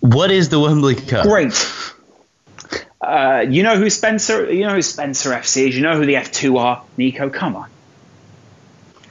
What 0.00 0.30
is 0.30 0.48
the 0.48 0.58
Wembley 0.58 0.94
Cup? 0.94 1.26
Great. 1.26 1.52
Uh, 3.00 3.44
you 3.48 3.62
know 3.62 3.76
who 3.76 3.90
Spencer? 3.90 4.50
You 4.52 4.66
know 4.66 4.74
who 4.74 4.82
Spencer 4.82 5.30
FC 5.30 5.68
is. 5.68 5.76
You 5.76 5.82
know 5.82 5.96
who 5.96 6.06
the 6.06 6.14
F2 6.14 6.58
are. 6.58 6.82
Nico, 6.96 7.28
come 7.30 7.56
on. 7.56 7.68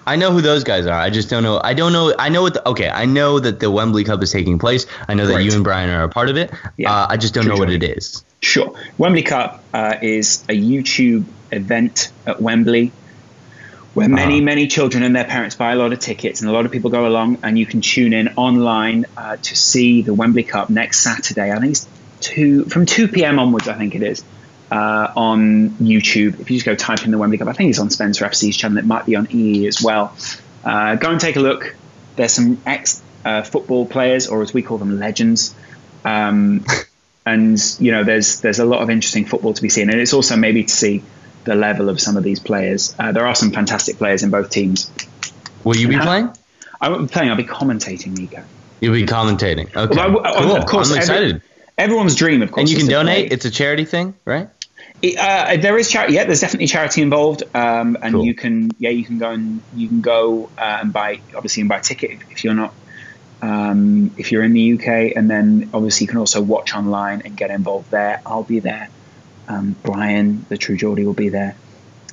I 0.07 0.15
know 0.15 0.31
who 0.31 0.41
those 0.41 0.63
guys 0.63 0.87
are. 0.87 0.99
I 0.99 1.09
just 1.11 1.29
don't 1.29 1.43
know. 1.43 1.61
I 1.63 1.73
don't 1.73 1.93
know. 1.93 2.15
I 2.17 2.29
know 2.29 2.41
what. 2.41 2.55
The, 2.55 2.67
okay, 2.69 2.89
I 2.89 3.05
know 3.05 3.39
that 3.39 3.59
the 3.59 3.69
Wembley 3.69 4.03
Cup 4.03 4.23
is 4.23 4.31
taking 4.31 4.57
place. 4.57 4.87
I 5.07 5.13
know 5.13 5.27
that 5.27 5.43
you 5.43 5.51
and 5.53 5.63
Brian 5.63 5.89
are 5.89 6.03
a 6.03 6.09
part 6.09 6.29
of 6.29 6.37
it. 6.37 6.51
Yeah. 6.77 6.91
Uh, 6.91 7.07
I 7.09 7.17
just 7.17 7.33
don't 7.33 7.47
know 7.47 7.57
what 7.57 7.69
it 7.69 7.83
is. 7.83 8.23
Sure. 8.41 8.73
Wembley 8.97 9.23
Cup 9.23 9.63
uh, 9.73 9.95
is 10.01 10.43
a 10.49 10.53
YouTube 10.53 11.25
event 11.51 12.11
at 12.25 12.41
Wembley 12.41 12.91
where 13.93 14.07
many, 14.07 14.35
uh-huh. 14.35 14.43
many 14.43 14.67
children 14.67 15.03
and 15.03 15.15
their 15.15 15.25
parents 15.25 15.55
buy 15.55 15.73
a 15.73 15.75
lot 15.75 15.91
of 15.91 15.99
tickets, 15.99 16.41
and 16.41 16.49
a 16.49 16.53
lot 16.53 16.65
of 16.65 16.71
people 16.71 16.89
go 16.89 17.07
along, 17.07 17.39
and 17.43 17.57
you 17.57 17.65
can 17.65 17.81
tune 17.81 18.13
in 18.13 18.29
online 18.35 19.05
uh, 19.17 19.35
to 19.37 19.55
see 19.55 20.03
the 20.03 20.13
Wembley 20.13 20.43
Cup 20.43 20.69
next 20.69 20.99
Saturday. 20.99 21.51
I 21.51 21.59
think 21.59 21.71
it's 21.71 21.87
two 22.21 22.65
from 22.65 22.85
two 22.85 23.07
p.m. 23.07 23.39
onwards. 23.39 23.67
I 23.67 23.73
think 23.73 23.95
it 23.95 24.03
is 24.03 24.23
uh, 24.71 25.11
on 25.15 25.71
YouTube. 25.71 26.39
If 26.39 26.51
you 26.51 26.57
just 26.57 26.65
go 26.65 26.75
type 26.75 27.03
in 27.03 27.11
the 27.11 27.17
Wembley 27.17 27.37
Cup, 27.37 27.47
I 27.47 27.53
think 27.53 27.71
it's 27.71 27.79
on 27.79 27.89
Spencer 27.89 28.25
FC's 28.25 28.55
channel. 28.55 28.77
It 28.77 28.85
might 28.85 29.05
be 29.05 29.15
on 29.15 29.27
EE 29.31 29.67
as 29.67 29.81
well. 29.81 30.15
Uh, 30.63 30.95
go 30.95 31.09
and 31.09 31.19
take 31.19 31.35
a 31.35 31.41
look. 31.41 31.75
There's 32.15 32.33
some 32.33 32.61
ex 32.65 33.01
uh, 33.25 33.41
football 33.41 33.85
players, 33.85 34.27
or 34.27 34.41
as 34.43 34.53
we 34.53 34.61
call 34.61 34.77
them, 34.77 34.99
legends. 34.99 35.55
Um, 36.05 36.63
and 37.25 37.59
you 37.79 37.91
know, 37.91 38.03
there's 38.03 38.41
there's 38.41 38.59
a 38.59 38.65
lot 38.65 38.81
of 38.81 38.89
interesting 38.89 39.25
football 39.25 39.53
to 39.53 39.61
be 39.61 39.69
seen, 39.69 39.89
and 39.89 39.99
it's 39.99 40.13
also 40.13 40.35
maybe 40.35 40.63
to 40.63 40.73
see 40.73 41.03
the 41.43 41.55
level 41.55 41.89
of 41.89 41.99
some 41.99 42.17
of 42.17 42.23
these 42.23 42.39
players. 42.39 42.95
Uh, 42.97 43.11
there 43.11 43.25
are 43.25 43.35
some 43.35 43.51
fantastic 43.51 43.97
players 43.97 44.23
in 44.23 44.29
both 44.29 44.49
teams. 44.49 44.91
Will 45.63 45.75
you 45.75 45.87
be 45.87 45.97
playing? 45.97 46.29
I 46.81 46.89
won't 46.89 47.09
be 47.09 47.13
playing. 47.13 47.29
I'll 47.29 47.37
be 47.37 47.43
commentating, 47.43 48.17
Nico. 48.17 48.43
You'll 48.79 48.93
be 48.93 49.05
commentating. 49.05 49.75
Okay. 49.75 49.95
Well, 49.95 50.25
I, 50.25 50.41
cool. 50.41 50.55
Of 50.55 50.65
course, 50.65 50.91
I'm 50.91 50.97
excited. 50.97 51.35
Every, 51.35 51.41
everyone's 51.77 52.15
dream, 52.15 52.41
of 52.41 52.51
course. 52.51 52.61
And 52.61 52.69
you 52.69 52.77
can 52.77 52.87
donate. 52.87 53.31
It's 53.31 53.45
a 53.45 53.51
charity 53.51 53.85
thing, 53.85 54.15
right? 54.25 54.49
Uh, 55.03 55.57
there 55.57 55.77
is 55.77 55.89
charity. 55.89 56.13
Yeah, 56.13 56.25
there's 56.25 56.41
definitely 56.41 56.67
charity 56.67 57.01
involved, 57.01 57.43
um, 57.53 57.97
and 58.01 58.15
cool. 58.15 58.25
you 58.25 58.33
can 58.33 58.71
yeah 58.79 58.89
you 58.89 59.05
can 59.05 59.17
go 59.17 59.31
and 59.31 59.61
you 59.73 59.87
can 59.87 60.01
go 60.01 60.49
uh, 60.57 60.79
and 60.81 60.91
buy 60.91 61.21
obviously 61.35 61.61
and 61.61 61.69
buy 61.69 61.77
a 61.77 61.81
ticket 61.81 62.19
if 62.31 62.43
you're 62.43 62.53
not 62.53 62.73
um, 63.41 64.11
if 64.17 64.31
you're 64.31 64.43
in 64.43 64.53
the 64.53 64.73
UK, 64.73 65.15
and 65.15 65.29
then 65.29 65.69
obviously 65.73 66.05
you 66.05 66.09
can 66.09 66.17
also 66.17 66.41
watch 66.41 66.75
online 66.75 67.21
and 67.23 67.37
get 67.37 67.51
involved 67.51 67.91
there. 67.91 68.21
I'll 68.25 68.43
be 68.43 68.59
there. 68.59 68.89
Um, 69.47 69.75
Brian, 69.83 70.45
the 70.49 70.57
True 70.57 70.77
Geordie, 70.77 71.05
will 71.05 71.13
be 71.13 71.29
there. 71.29 71.55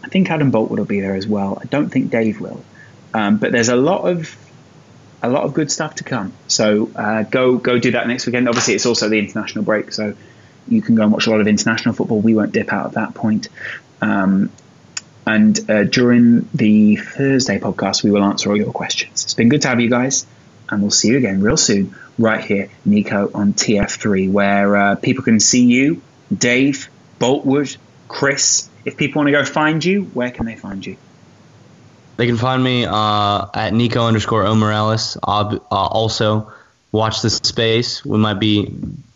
I 0.02 0.08
think 0.08 0.30
Adam 0.30 0.52
Boultwood 0.52 0.78
will 0.78 0.84
be 0.84 1.00
there 1.00 1.14
as 1.14 1.26
well. 1.26 1.58
I 1.60 1.66
don't 1.66 1.90
think 1.90 2.10
Dave 2.10 2.40
will, 2.40 2.62
um, 3.12 3.38
but 3.38 3.52
there's 3.52 3.68
a 3.68 3.76
lot 3.76 4.08
of 4.08 4.36
a 5.22 5.28
lot 5.28 5.44
of 5.44 5.54
good 5.54 5.70
stuff 5.70 5.96
to 5.96 6.04
come. 6.04 6.32
So 6.46 6.90
uh, 6.94 7.24
go 7.24 7.56
go 7.56 7.78
do 7.78 7.92
that 7.92 8.06
next 8.06 8.26
weekend. 8.26 8.48
Obviously, 8.48 8.74
it's 8.74 8.86
also 8.86 9.08
the 9.08 9.18
international 9.18 9.64
break, 9.64 9.92
so 9.92 10.14
you 10.68 10.82
can 10.82 10.94
go 10.94 11.02
and 11.02 11.12
watch 11.12 11.26
a 11.26 11.30
lot 11.30 11.40
of 11.40 11.48
international 11.48 11.94
football. 11.94 12.20
We 12.20 12.34
won't 12.34 12.52
dip 12.52 12.72
out 12.72 12.86
at 12.86 12.92
that 12.92 13.14
point. 13.14 13.48
Um, 14.00 14.50
and 15.26 15.58
uh, 15.68 15.84
during 15.84 16.48
the 16.54 16.96
Thursday 16.96 17.58
podcast, 17.58 18.04
we 18.04 18.12
will 18.12 18.22
answer 18.22 18.48
all 18.50 18.56
your 18.56 18.72
questions. 18.72 19.24
It's 19.24 19.34
been 19.34 19.48
good 19.48 19.62
to 19.62 19.68
have 19.68 19.80
you 19.80 19.90
guys, 19.90 20.24
and 20.68 20.82
we'll 20.82 20.90
see 20.90 21.08
you 21.08 21.18
again 21.18 21.40
real 21.40 21.56
soon, 21.56 21.94
right 22.18 22.44
here, 22.44 22.70
Nico 22.84 23.30
on 23.34 23.52
TF3, 23.52 24.30
where 24.30 24.76
uh, 24.76 24.94
people 24.96 25.24
can 25.24 25.40
see 25.40 25.64
you, 25.64 26.02
Dave, 26.36 26.88
Boultwood, 27.20 27.76
Kris. 28.08 28.68
If 28.84 28.96
people 28.96 29.20
want 29.20 29.28
to 29.28 29.32
go 29.32 29.44
find 29.44 29.84
you, 29.84 30.04
where 30.04 30.30
can 30.30 30.46
they 30.46 30.56
find 30.56 30.84
you? 30.84 30.96
They 32.16 32.26
can 32.26 32.36
find 32.36 32.62
me 32.62 32.86
uh, 32.86 33.46
at 33.52 33.74
Nico 33.74 34.06
underscore 34.06 34.44
O 34.46 34.54
Morales. 34.54 35.18
Uh, 35.22 35.58
also, 35.70 36.52
watch 36.92 37.20
the 37.20 37.30
space. 37.30 38.04
We 38.04 38.18
might 38.18 38.40
be 38.40 38.74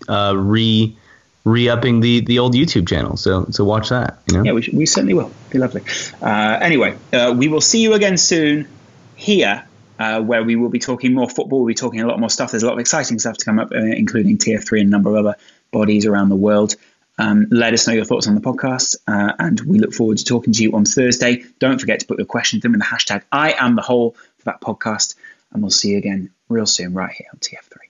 uh, 0.09 0.35
re 0.36 0.97
re-upping 1.44 2.01
the 2.01 2.20
the 2.20 2.39
old 2.39 2.55
YouTube 2.55 2.86
channel. 2.89 3.16
So 3.16 3.47
so 3.51 3.64
watch 3.64 3.89
that. 3.89 4.18
You 4.28 4.36
know? 4.36 4.44
Yeah, 4.44 4.52
we, 4.52 4.68
we 4.72 4.86
certainly 4.86 5.14
will. 5.14 5.31
Be 5.51 5.59
lovely. 5.59 5.82
Uh, 6.20 6.59
anyway, 6.60 6.97
uh, 7.12 7.35
we 7.36 7.48
will 7.48 7.62
see 7.62 7.81
you 7.81 7.94
again 7.94 8.18
soon 8.18 8.68
here. 9.16 9.64
Uh, 10.01 10.18
where 10.18 10.43
we 10.43 10.56
will 10.56 10.70
be 10.70 10.78
talking 10.78 11.12
more 11.12 11.28
football, 11.28 11.59
we'll 11.59 11.66
be 11.66 11.74
talking 11.74 12.01
a 12.01 12.06
lot 12.06 12.18
more 12.18 12.31
stuff. 12.31 12.51
There's 12.51 12.62
a 12.62 12.66
lot 12.66 12.72
of 12.72 12.78
exciting 12.78 13.18
stuff 13.18 13.36
to 13.36 13.44
come 13.44 13.59
up, 13.59 13.70
uh, 13.70 13.77
including 13.77 14.39
TF3 14.39 14.81
and 14.81 14.89
a 14.89 14.90
number 14.90 15.10
of 15.10 15.27
other 15.27 15.36
bodies 15.72 16.06
around 16.06 16.31
the 16.31 16.36
world. 16.36 16.74
Um, 17.18 17.48
let 17.51 17.74
us 17.74 17.86
know 17.86 17.93
your 17.93 18.06
thoughts 18.06 18.27
on 18.27 18.35
the 18.35 18.40
podcast, 18.40 18.97
uh, 19.06 19.35
and 19.39 19.60
we 19.60 19.78
look 19.78 19.93
forward 19.93 20.16
to 20.16 20.24
talking 20.24 20.55
to 20.55 20.62
you 20.62 20.72
on 20.72 20.86
Thursday. 20.86 21.44
Don't 21.59 21.78
forget 21.78 22.01
to 22.01 22.06
put 22.06 22.18
your 22.18 22.24
questions 22.24 22.64
in 22.64 22.72
with 22.72 22.81
the 22.81 22.86
hashtag 22.86 23.24
I 23.31 23.52
am 23.52 23.77
the 23.77 23.82
whole 23.82 24.12
for 24.39 24.44
that 24.47 24.62
podcast, 24.62 25.16
and 25.52 25.62
we'll 25.62 25.70
see 25.70 25.90
you 25.90 25.98
again 25.98 26.31
real 26.48 26.64
soon 26.64 26.94
right 26.94 27.12
here 27.12 27.27
on 27.31 27.39
TF3. 27.39 27.89